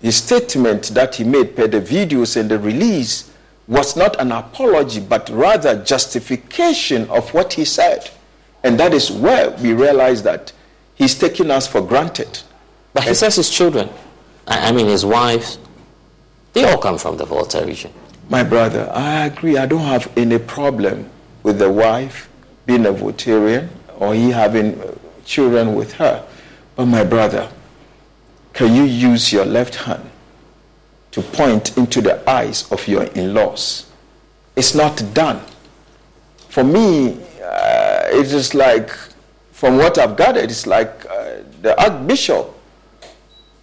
his 0.00 0.16
statement 0.16 0.88
that 0.88 1.14
he 1.14 1.24
made 1.24 1.54
per 1.54 1.68
the 1.68 1.80
videos 1.80 2.36
and 2.36 2.50
the 2.50 2.58
release 2.58 3.30
was 3.68 3.96
not 3.96 4.18
an 4.20 4.32
apology, 4.32 5.00
but 5.00 5.28
rather 5.30 5.82
justification 5.84 7.08
of 7.08 7.32
what 7.32 7.52
he 7.52 7.64
said. 7.64 8.10
And 8.64 8.78
that 8.80 8.92
is 8.92 9.10
where 9.10 9.50
we 9.50 9.74
realize 9.74 10.22
that 10.24 10.52
he's 10.94 11.16
taking 11.16 11.50
us 11.50 11.66
for 11.68 11.80
granted. 11.80 12.40
But 12.94 13.04
he 13.04 13.14
says 13.14 13.36
his 13.36 13.50
children, 13.50 13.88
I 14.46 14.72
mean 14.72 14.86
his 14.86 15.04
wife, 15.04 15.56
they 16.52 16.64
all 16.64 16.78
come 16.78 16.98
from 16.98 17.16
the 17.16 17.24
Volta 17.24 17.64
region. 17.64 17.92
My 18.28 18.42
brother, 18.42 18.90
I 18.92 19.26
agree. 19.26 19.56
I 19.56 19.66
don't 19.66 19.80
have 19.80 20.10
any 20.16 20.38
problem 20.38 21.08
with 21.42 21.58
the 21.58 21.70
wife 21.70 22.28
being 22.66 22.86
a 22.86 22.92
Voltarian 22.92 23.68
or 23.98 24.14
he 24.14 24.30
having 24.30 24.80
children 25.24 25.74
with 25.74 25.92
her. 25.94 26.24
But 26.76 26.86
my 26.86 27.04
brother, 27.04 27.50
can 28.52 28.74
you 28.74 28.84
use 28.84 29.32
your 29.32 29.44
left 29.44 29.74
hand 29.74 30.10
to 31.12 31.22
point 31.22 31.76
into 31.76 32.00
the 32.00 32.28
eyes 32.28 32.70
of 32.72 32.86
your 32.88 33.04
in 33.04 33.34
laws? 33.34 33.90
It's 34.56 34.74
not 34.74 35.02
done. 35.14 35.40
For 36.48 36.64
me, 36.64 37.18
uh, 37.42 38.08
it 38.12 38.32
is 38.32 38.54
like, 38.54 38.90
from 39.52 39.76
what 39.76 39.98
I've 39.98 40.16
gathered, 40.16 40.44
it's 40.50 40.66
like 40.66 41.06
uh, 41.06 41.36
the 41.60 41.78
Archbishop 41.80 42.54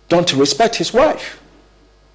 don't 0.08 0.34
respect 0.34 0.76
his 0.76 0.94
wife 0.94 1.42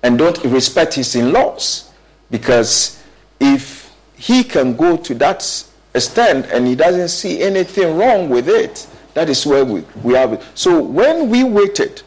and 0.02 0.18
don't 0.18 0.42
respect 0.44 0.94
his 0.94 1.14
in 1.14 1.32
laws. 1.32 1.90
Because 2.30 3.00
if 3.38 3.92
he 4.16 4.42
can 4.42 4.76
go 4.76 4.96
to 4.96 5.14
that 5.14 5.42
stand 5.42 6.46
and 6.46 6.66
he 6.66 6.74
doesn't 6.74 7.08
see 7.08 7.42
anything 7.42 7.96
wrong 7.96 8.28
with 8.28 8.48
it. 8.48 8.86
That 9.14 9.30
is 9.30 9.46
where 9.46 9.64
we, 9.64 9.84
we 10.02 10.14
have 10.14 10.32
it. 10.34 10.42
So 10.54 10.82
when 10.82 11.30
we 11.30 11.44
waited 11.44 12.02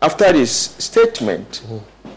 after 0.00 0.32
this 0.32 0.52
statement, 0.78 1.62
mm-hmm. 1.64 2.10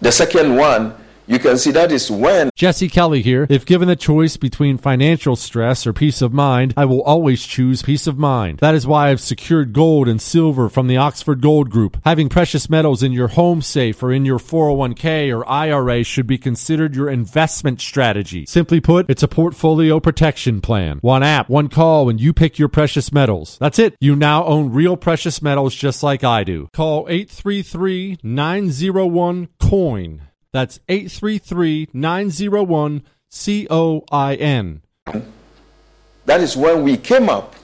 the 0.00 0.12
second 0.12 0.54
one 0.56 0.94
you 1.28 1.38
can 1.38 1.58
see 1.58 1.70
that 1.72 1.92
is 1.92 2.10
when. 2.10 2.50
Jesse 2.54 2.88
Kelly 2.88 3.20
here. 3.20 3.46
If 3.50 3.66
given 3.66 3.86
the 3.86 3.96
choice 3.96 4.36
between 4.36 4.78
financial 4.78 5.36
stress 5.36 5.86
or 5.86 5.92
peace 5.92 6.22
of 6.22 6.32
mind, 6.32 6.72
I 6.76 6.86
will 6.86 7.02
always 7.02 7.44
choose 7.44 7.82
peace 7.82 8.06
of 8.06 8.18
mind. 8.18 8.58
That 8.58 8.74
is 8.74 8.86
why 8.86 9.10
I've 9.10 9.20
secured 9.20 9.72
gold 9.74 10.08
and 10.08 10.22
silver 10.22 10.68
from 10.68 10.86
the 10.86 10.96
Oxford 10.96 11.42
Gold 11.42 11.70
Group. 11.70 12.00
Having 12.04 12.30
precious 12.30 12.70
metals 12.70 13.02
in 13.02 13.12
your 13.12 13.28
home 13.28 13.60
safe 13.60 14.02
or 14.02 14.10
in 14.10 14.24
your 14.24 14.38
401k 14.38 15.36
or 15.36 15.46
IRA 15.48 16.02
should 16.02 16.26
be 16.26 16.38
considered 16.38 16.96
your 16.96 17.10
investment 17.10 17.80
strategy. 17.80 18.46
Simply 18.46 18.80
put, 18.80 19.10
it's 19.10 19.22
a 19.22 19.28
portfolio 19.28 20.00
protection 20.00 20.62
plan. 20.62 20.98
One 21.02 21.22
app, 21.22 21.50
one 21.50 21.68
call 21.68 22.08
and 22.08 22.18
you 22.18 22.32
pick 22.32 22.58
your 22.58 22.68
precious 22.68 23.12
metals. 23.12 23.58
That's 23.60 23.78
it. 23.78 23.96
You 24.00 24.16
now 24.16 24.44
own 24.44 24.72
real 24.72 24.96
precious 24.96 25.42
metals 25.42 25.74
just 25.74 26.02
like 26.02 26.24
I 26.24 26.42
do. 26.44 26.68
Call 26.72 27.06
833 27.08 28.18
901 28.22 29.48
COIN. 29.60 30.27
That's 30.52 30.80
833 30.88 31.88
901 31.92 33.02
COIN. 33.30 34.80
That 36.24 36.40
is 36.40 36.56
when 36.56 36.82
we 36.82 36.96
came 36.96 37.28
up 37.28 37.54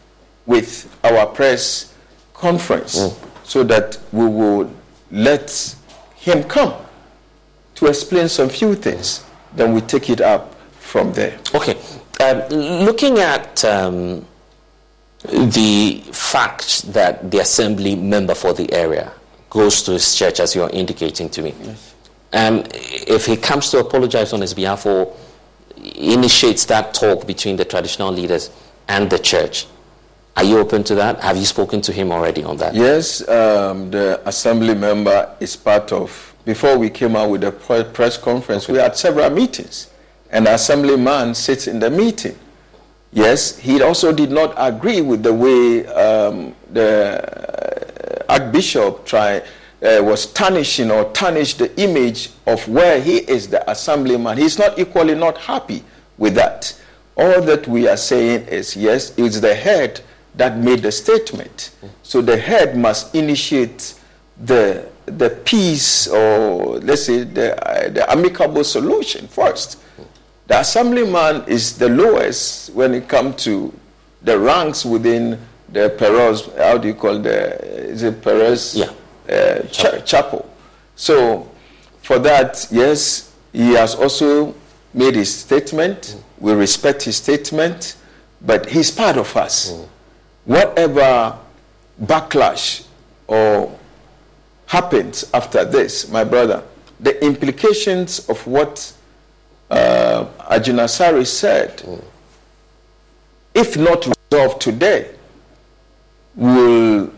with 0.47 0.95
our 1.05 1.27
press 1.27 1.95
conference 2.35 2.99
mm. 2.99 3.29
so 3.45 3.65
that 3.65 3.99
we 4.13 4.27
would 4.27 4.71
let 5.11 5.77
him 6.17 6.45
come 6.45 6.75
to 7.77 7.87
explain 7.87 8.29
some 8.29 8.49
few 8.49 8.75
things. 8.75 9.25
Then 9.55 9.73
we 9.73 9.81
take 9.81 10.11
it 10.11 10.21
up 10.21 10.55
from 10.79 11.13
there. 11.13 11.39
Okay. 11.55 11.79
Um, 12.23 12.41
looking 12.85 13.19
at 13.19 13.65
um, 13.65 14.25
the 15.23 16.03
fact 16.13 16.93
that 16.93 17.31
the 17.31 17.39
assembly 17.39 17.97
member 17.97 18.35
for 18.35 18.53
the 18.53 18.71
area 18.73 19.13
goes 19.49 19.83
to 19.85 19.93
his 19.93 20.15
church, 20.15 20.41
as 20.41 20.55
you're 20.55 20.71
indicating 20.71 21.29
to 21.31 21.43
me. 21.43 21.55
Yes 21.63 21.94
um, 22.35 22.65
if 22.73 23.27
he 23.27 23.37
comes 23.37 23.71
to 23.71 23.79
apologize 23.79 24.33
on 24.33 24.41
his 24.41 24.55
behalf 24.55 24.87
or 24.87 25.15
initiates 25.77 26.65
that 26.67 26.95
talk 26.95 27.27
between 27.27 27.57
the 27.57 27.65
traditional 27.65 28.13
leaders 28.13 28.51
and 28.89 29.09
the 29.09 29.19
church, 29.19 29.67
are 30.37 30.45
you 30.45 30.59
open 30.59 30.83
to 30.85 30.95
that? 30.97 31.21
Have 31.21 31.37
you 31.37 31.45
spoken 31.45 31.81
to 31.83 31.93
him 31.93 32.11
already 32.11 32.43
on 32.43 32.57
that? 32.57 32.75
Yes, 32.75 33.27
um, 33.29 33.91
the 33.91 34.21
assembly 34.27 34.75
member 34.75 35.35
is 35.39 35.55
part 35.55 35.93
of. 35.93 36.35
Before 36.45 36.77
we 36.77 36.91
came 36.91 37.17
out 37.17 37.31
with 37.31 37.43
the 37.43 37.53
press 37.53 38.19
conference, 38.19 38.69
we 38.69 38.79
had 38.79 38.97
several 38.97 39.31
meetings, 39.31 39.91
and 40.31 40.47
the 40.47 40.55
assemblyman 40.55 41.35
sits 41.35 41.69
in 41.69 41.79
the 41.79 41.89
meeting. 41.91 42.37
Yes, 43.13 43.57
he 43.57 43.81
also 43.81 44.13
did 44.13 44.33
not 44.33 44.55
agree 44.57 45.01
with 45.01 45.23
the 45.23 45.33
way 45.33 45.87
um, 45.87 46.55
the 46.73 48.25
Archbishop 48.29 49.07
tried, 49.07 49.45
uh, 49.85 50.03
was 50.03 50.27
tarnishing 50.27 50.91
or 50.91 51.05
tarnished 51.13 51.59
the 51.59 51.79
image 51.81 52.31
of 52.47 52.67
where 52.69 53.01
he 53.01 53.19
is 53.19 53.49
the 53.49 53.69
assemblyman. 53.71 54.39
He's 54.39 54.59
not 54.59 54.79
equally 54.79 55.15
not 55.15 55.37
happy 55.39 55.85
with 56.17 56.35
that. 56.35 56.81
All 57.17 57.43
that 57.43 57.69
we 57.69 57.87
are 57.89 57.97
saying 57.97 58.49
is 58.49 58.77
yes, 58.77 59.13
it's 59.19 59.41
the 59.41 59.55
head 59.55 60.01
that 60.37 60.59
made 60.59 60.81
the 60.83 60.91
statement. 60.91 61.71
So 62.03 62.23
the 62.23 62.37
head 62.37 62.77
must 62.77 63.15
initiate 63.15 63.95
the 64.43 64.89
the 65.07 65.29
peace 65.45 66.09
or 66.09 66.79
let's 66.79 67.05
say 67.05 67.25
the, 67.25 67.55
uh, 67.69 67.91
the 67.91 68.11
amicable 68.11 68.65
solution 68.65 69.29
first. 69.29 69.79
The 70.47 70.61
assemblyman 70.61 71.45
is 71.47 71.77
the 71.77 71.91
lowest 71.91 72.73
when 72.73 72.95
it 72.95 73.07
comes 73.07 73.45
to 73.45 73.73
the 74.23 74.39
ranks 74.39 74.85
within 74.85 75.39
the 75.69 75.91
Perez, 75.91 76.49
how 76.57 76.79
do 76.79 76.89
you 76.89 76.95
call 76.95 77.19
the, 77.19 77.63
is 77.91 78.03
it 78.03 78.23
Perez? 78.23 78.77
Yeah. 78.77 78.91
Uh, 79.29 79.63
chapel. 79.69 80.01
chapel. 80.03 80.51
So 80.97 81.51
for 82.03 82.19
that, 82.19 82.67
yes, 82.71 83.33
he 83.53 83.71
has 83.73 83.95
also 83.95 84.55
made 84.93 85.15
his 85.15 85.35
statement. 85.35 86.03
Mm. 86.03 86.23
We 86.41 86.53
respect 86.53 87.03
his 87.03 87.17
statement, 87.17 87.97
but 88.43 88.67
he's 88.67 88.91
part 88.91 89.17
of 89.17 89.35
us. 89.37 89.73
Mm. 89.73 89.89
Whatever 90.45 91.39
backlash 92.03 92.85
or 93.27 93.75
happens 94.67 95.25
after 95.33 95.65
this, 95.65 96.11
my 96.11 96.25
brother, 96.25 96.63
the 97.01 97.23
implications 97.25 98.29
of 98.29 98.47
what 98.47 98.93
uh, 99.71 100.27
Agyinasare 100.51 101.27
said, 101.27 101.79
mm. 101.79 102.05
if 103.55 103.77
not 103.79 104.07
resolved 104.31 104.61
today, 104.61 105.11
will 106.37 107.11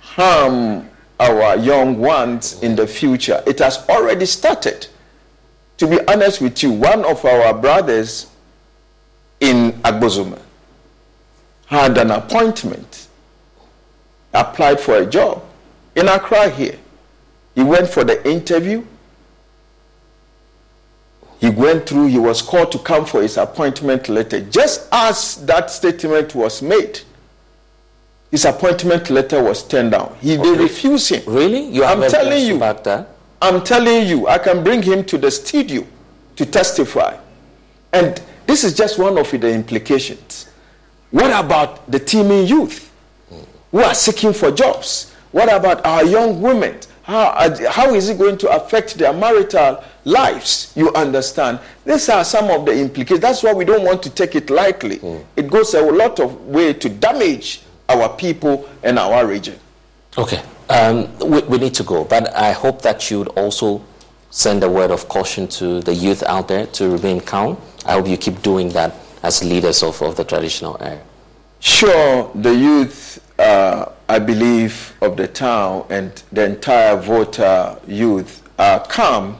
harm 0.00 0.88
our 1.24 1.56
young 1.56 1.98
ones 1.98 2.62
in 2.62 2.76
the 2.76 2.86
future. 2.86 3.42
It 3.46 3.58
has 3.60 3.88
already 3.88 4.26
started. 4.26 4.86
To 5.78 5.86
be 5.86 5.98
honest 6.06 6.40
with 6.40 6.62
you, 6.62 6.70
one 6.70 7.04
of 7.04 7.24
our 7.24 7.54
brothers 7.54 8.30
in 9.40 9.72
Agbozume 9.82 10.38
had 11.66 11.96
an 11.98 12.10
appointment, 12.10 13.08
applied 14.32 14.78
for 14.80 14.96
a 14.98 15.06
job 15.06 15.42
in 15.96 16.08
Accra 16.08 16.50
here. 16.50 16.78
He 17.54 17.62
went 17.62 17.88
for 17.88 18.04
the 18.04 18.28
interview. 18.28 18.84
He 21.40 21.50
went 21.50 21.88
through, 21.88 22.06
he 22.06 22.18
was 22.18 22.42
called 22.42 22.72
to 22.72 22.78
come 22.78 23.04
for 23.04 23.22
his 23.22 23.36
appointment 23.36 24.08
letter. 24.08 24.40
Just 24.40 24.88
as 24.92 25.44
that 25.46 25.70
statement 25.70 26.34
was 26.34 26.62
made, 26.62 27.00
his 28.34 28.44
appointment 28.46 29.10
letter 29.10 29.40
was 29.40 29.62
turned 29.62 29.92
down. 29.92 30.12
He 30.20 30.36
okay. 30.36 30.42
they 30.42 30.62
refused 30.64 31.08
him. 31.08 31.22
Really? 31.32 31.68
You 31.68 31.84
I'm 31.84 32.00
telling 32.10 32.44
you 32.44 32.56
about 32.56 32.82
that? 32.82 33.10
I'm 33.40 33.62
telling 33.62 34.08
you, 34.08 34.26
I 34.26 34.38
can 34.38 34.64
bring 34.64 34.82
him 34.82 35.04
to 35.04 35.16
the 35.16 35.30
studio 35.30 35.86
to 36.34 36.44
testify. 36.44 37.16
And 37.92 38.20
this 38.44 38.64
is 38.64 38.74
just 38.74 38.98
one 38.98 39.18
of 39.18 39.30
the 39.30 39.52
implications. 39.52 40.50
What 41.12 41.30
about 41.44 41.88
the 41.88 42.00
teeming 42.00 42.48
youth 42.48 42.90
who 43.70 43.78
are 43.78 43.94
seeking 43.94 44.32
for 44.32 44.50
jobs? 44.50 45.14
What 45.30 45.52
about 45.52 45.86
our 45.86 46.04
young 46.04 46.42
women? 46.42 46.80
How, 47.04 47.54
how 47.70 47.94
is 47.94 48.08
it 48.08 48.18
going 48.18 48.36
to 48.38 48.48
affect 48.50 48.98
their 48.98 49.12
marital 49.12 49.84
lives? 50.02 50.72
You 50.74 50.92
understand? 50.94 51.60
These 51.84 52.08
are 52.08 52.24
some 52.24 52.50
of 52.50 52.66
the 52.66 52.72
implications. 52.72 53.20
That's 53.20 53.44
why 53.44 53.52
we 53.52 53.64
don't 53.64 53.84
want 53.84 54.02
to 54.02 54.10
take 54.10 54.34
it 54.34 54.50
lightly. 54.50 54.96
Mm. 54.96 55.24
It 55.36 55.48
goes 55.48 55.72
a 55.74 55.82
lot 55.82 56.18
of 56.18 56.46
way 56.46 56.72
to 56.72 56.88
damage 56.88 57.60
our 57.88 58.08
people 58.08 58.68
and 58.82 58.98
our 58.98 59.26
region. 59.26 59.58
Okay. 60.16 60.42
Um, 60.68 61.16
we, 61.18 61.42
we 61.42 61.58
need 61.58 61.74
to 61.74 61.82
go, 61.82 62.04
but 62.04 62.34
I 62.34 62.52
hope 62.52 62.82
that 62.82 63.10
you'd 63.10 63.28
also 63.28 63.84
send 64.30 64.64
a 64.64 64.68
word 64.68 64.90
of 64.90 65.08
caution 65.08 65.46
to 65.46 65.80
the 65.80 65.94
youth 65.94 66.22
out 66.22 66.48
there 66.48 66.66
to 66.66 66.90
remain 66.90 67.20
calm. 67.20 67.56
I 67.86 67.92
hope 67.92 68.08
you 68.08 68.16
keep 68.16 68.42
doing 68.42 68.70
that 68.70 68.94
as 69.24 69.42
leaders 69.42 69.82
of, 69.82 70.00
of 70.02 70.16
the 70.16 70.24
traditional 70.24 70.76
area? 70.80 71.02
Sure, 71.58 72.30
the 72.34 72.54
youth, 72.54 73.24
uh, 73.40 73.86
I 74.08 74.18
believe, 74.18 74.94
of 75.00 75.16
the 75.16 75.26
town 75.26 75.86
and 75.88 76.22
the 76.30 76.44
entire 76.44 76.96
Volta 76.96 77.80
youth 77.86 78.42
are 78.58 78.80
calm. 78.80 79.38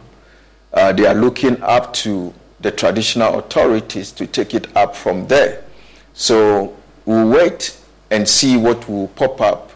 Uh, 0.73 0.93
they 0.93 1.07
are 1.07 1.15
looking 1.15 1.62
up 1.62 1.93
to 1.93 2.33
the 2.61 2.71
traditional 2.71 3.39
authorities 3.39 4.11
to 4.12 4.27
take 4.27 4.55
it 4.55 4.75
up 4.75 4.97
from 4.97 5.27
there. 5.27 5.62
So 6.15 6.75
we'll 7.05 7.29
wait 7.29 7.79
and 8.15 8.28
see 8.28 8.57
what 8.57 8.89
will 8.89 9.09
pop 9.09 9.41
up 9.41 9.73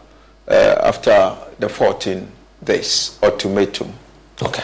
uh, 0.47 0.75
after 0.83 1.37
the 1.59 1.67
14 1.67 2.25
days 2.63 3.19
ultimatum. 3.21 3.93
Okay. 4.41 4.63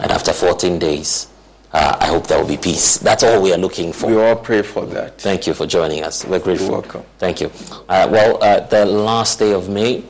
And 0.00 0.12
after 0.12 0.32
14 0.32 0.78
days, 0.78 1.26
uh, 1.72 1.96
I 2.00 2.06
hope 2.06 2.28
there 2.28 2.38
will 2.38 2.46
be 2.46 2.56
peace. 2.56 2.98
That's 2.98 3.24
all 3.24 3.42
we 3.42 3.52
are 3.52 3.58
looking 3.58 3.92
for. 3.92 4.06
We 4.08 4.16
all 4.16 4.36
pray 4.36 4.62
for 4.62 4.86
that. 4.86 5.18
Thank 5.18 5.48
you 5.48 5.54
for 5.54 5.66
joining 5.66 6.04
us. 6.04 6.24
We're 6.24 6.38
grateful. 6.38 6.68
You're 6.68 6.80
welcome. 6.82 7.02
Thank 7.18 7.40
you. 7.40 7.50
Uh, 7.88 8.08
well, 8.10 8.42
uh, 8.42 8.60
the 8.60 8.86
last 8.86 9.40
day 9.40 9.52
of 9.52 9.68
May 9.68 10.04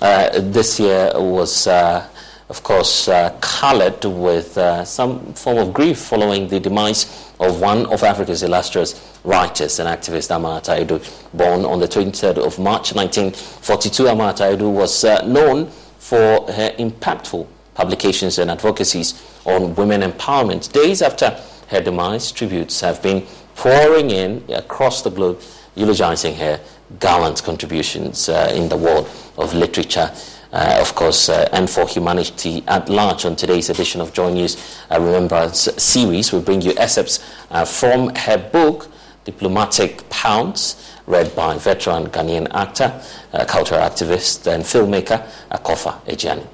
uh, 0.00 0.40
this 0.40 0.80
year 0.80 1.12
was, 1.14 1.68
uh, 1.68 2.08
of 2.48 2.62
course, 2.62 3.08
uh, 3.08 3.36
colored 3.40 4.04
with 4.04 4.58
some 4.86 5.34
form 5.34 5.58
of 5.58 5.74
grief 5.74 5.98
following 5.98 6.48
the 6.48 6.58
demise 6.58 7.30
of 7.40 7.60
one 7.60 7.86
of 7.86 8.02
Africa's 8.02 8.42
illustrious 8.42 9.18
writers 9.24 9.78
and 9.78 9.88
activist, 9.88 10.30
Ama 10.30 10.48
Ata 10.56 10.72
Aidoo, 10.72 10.98
born 11.34 11.64
on 11.64 11.78
the 11.78 11.86
23rd 11.88 12.38
of 12.38 12.58
March 12.58 12.94
1942. 12.94 14.08
Ama 14.08 14.24
Ata 14.24 14.44
Aidoo 14.44 14.70
was 14.70 15.04
known 15.26 15.66
for 15.98 16.16
her 16.50 16.74
impactful 16.78 17.46
publications 17.74 18.38
and 18.38 18.50
advocacies 18.50 19.22
on 19.44 19.74
women 19.76 20.00
empowerment. 20.02 20.72
Days 20.72 21.00
after 21.02 21.38
her 21.68 21.80
demise, 21.80 22.32
tributes 22.32 22.80
have 22.80 23.02
been 23.02 23.24
pouring 23.54 24.10
in 24.10 24.42
across 24.48 25.02
the 25.02 25.10
globe, 25.10 25.40
eulogizing 25.76 26.34
her 26.34 26.60
gallant 26.98 27.42
contributions 27.44 28.28
uh, 28.28 28.50
in 28.54 28.68
the 28.68 28.76
world 28.76 29.08
of 29.36 29.54
literature. 29.54 30.10
Uh, 30.50 30.78
of 30.80 30.94
course, 30.94 31.28
uh, 31.28 31.46
and 31.52 31.68
for 31.68 31.86
humanity 31.86 32.64
at 32.68 32.88
large. 32.88 33.26
On 33.26 33.36
today's 33.36 33.68
edition 33.68 34.00
of 34.00 34.14
Joy 34.14 34.32
News 34.32 34.56
uh, 34.90 34.98
Remembrance 34.98 35.68
series, 35.76 36.32
we 36.32 36.40
bring 36.40 36.62
you 36.62 36.72
excerpts 36.78 37.22
uh, 37.50 37.66
from 37.66 38.14
her 38.14 38.38
book, 38.38 38.88
Diplomatic 39.24 40.08
Pounds, 40.08 40.94
read 41.06 41.36
by 41.36 41.58
veteran 41.58 42.06
Ghanaian 42.06 42.48
actor, 42.54 42.98
uh, 43.34 43.44
cultural 43.44 43.80
activist, 43.80 44.46
and 44.50 44.64
filmmaker 44.64 45.22
Akofa 45.50 46.00
Edjeani. 46.06 46.46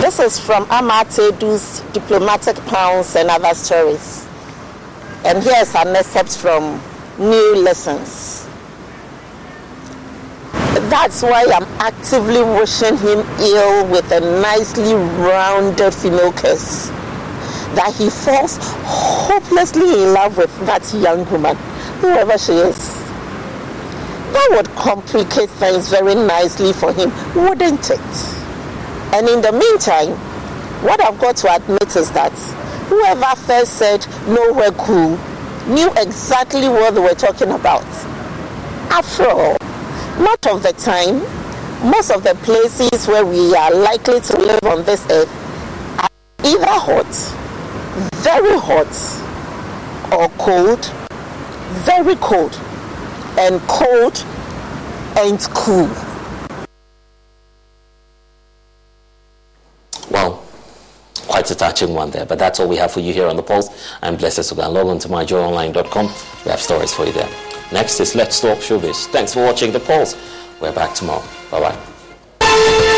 This 0.00 0.18
is 0.18 0.40
from 0.40 0.66
Ama 0.70 1.04
Ata 1.04 1.32
Aidoo's 1.32 1.80
Diplomatic 1.92 2.56
Pounds 2.66 3.14
and 3.14 3.28
Other 3.28 3.52
Stories. 3.52 4.26
And 5.22 5.42
here's 5.42 5.74
an 5.74 5.94
excerpt 5.94 6.38
from 6.38 6.80
New 7.18 7.56
Lessons. 7.56 8.47
That's 10.90 11.22
why 11.22 11.44
I'm 11.52 11.64
actively 11.80 12.42
wishing 12.42 12.96
him 12.98 13.20
ill 13.40 13.86
with 13.88 14.10
a 14.12 14.20
nicely 14.20 14.94
rounded 14.94 15.94
female. 15.94 16.32
That 17.74 17.94
he 17.96 18.10
falls 18.10 18.58
hopelessly 18.60 20.02
in 20.02 20.12
love 20.12 20.36
with 20.36 20.54
that 20.66 20.92
young 20.94 21.30
woman, 21.30 21.56
whoever 22.00 22.36
she 22.38 22.52
is. 22.52 22.78
That 24.32 24.48
would 24.52 24.68
complicate 24.76 25.50
things 25.50 25.88
very 25.88 26.14
nicely 26.14 26.72
for 26.72 26.92
him, 26.92 27.10
wouldn't 27.34 27.90
it? 27.90 28.00
And 29.14 29.28
in 29.28 29.40
the 29.40 29.52
meantime, 29.52 30.16
what 30.82 31.00
I've 31.02 31.18
got 31.18 31.36
to 31.38 31.54
admit 31.54 31.96
is 31.96 32.10
that 32.12 32.32
whoever 32.88 33.36
first 33.36 33.74
said 33.74 34.06
nowhere 34.26 34.72
cool 34.72 35.18
knew 35.66 35.90
exactly 35.96 36.68
what 36.68 36.94
they 36.94 37.00
were 37.00 37.14
talking 37.14 37.50
about. 37.50 37.84
After 38.90 39.28
all, 39.28 39.56
lot 40.18 40.46
of 40.46 40.62
the 40.62 40.72
time, 40.72 41.20
most 41.90 42.10
of 42.10 42.22
the 42.24 42.34
places 42.42 43.06
where 43.06 43.24
we 43.24 43.54
are 43.54 43.74
likely 43.74 44.20
to 44.20 44.36
live 44.38 44.62
on 44.64 44.84
this 44.84 45.06
earth 45.10 45.30
are 45.98 46.08
either 46.44 46.66
hot, 46.66 47.06
very 48.16 48.58
hot, 48.58 48.92
or 50.12 50.28
cold, 50.38 50.84
very 51.84 52.16
cold, 52.16 52.54
and 53.38 53.60
cold 53.68 54.24
and 55.16 55.40
cool. 55.54 55.88
Well, 60.10 60.42
quite 61.26 61.50
a 61.50 61.54
touching 61.54 61.94
one 61.94 62.10
there. 62.10 62.26
But 62.26 62.38
that's 62.38 62.58
all 62.58 62.68
we 62.68 62.76
have 62.76 62.90
for 62.90 63.00
you 63.00 63.12
here 63.12 63.28
on 63.28 63.36
the 63.36 63.42
Pulse. 63.42 63.68
I'm 64.02 64.16
Blessed 64.16 64.40
Sugan. 64.40 64.72
Log 64.72 64.88
on 64.88 64.98
to 65.00 65.08
myjoyonline.com. 65.08 66.06
We 66.44 66.50
have 66.50 66.60
stories 66.60 66.92
for 66.92 67.06
you 67.06 67.12
there. 67.12 67.47
Next 67.72 68.00
is 68.00 68.14
Let's 68.14 68.40
Talk 68.40 68.58
Showbiz. 68.58 69.06
Thanks 69.08 69.34
for 69.34 69.44
watching 69.44 69.72
the 69.72 69.80
Pulse. 69.80 70.16
We're 70.60 70.72
back 70.72 70.94
tomorrow. 70.94 71.24
Bye 71.50 71.76
bye. 72.40 72.94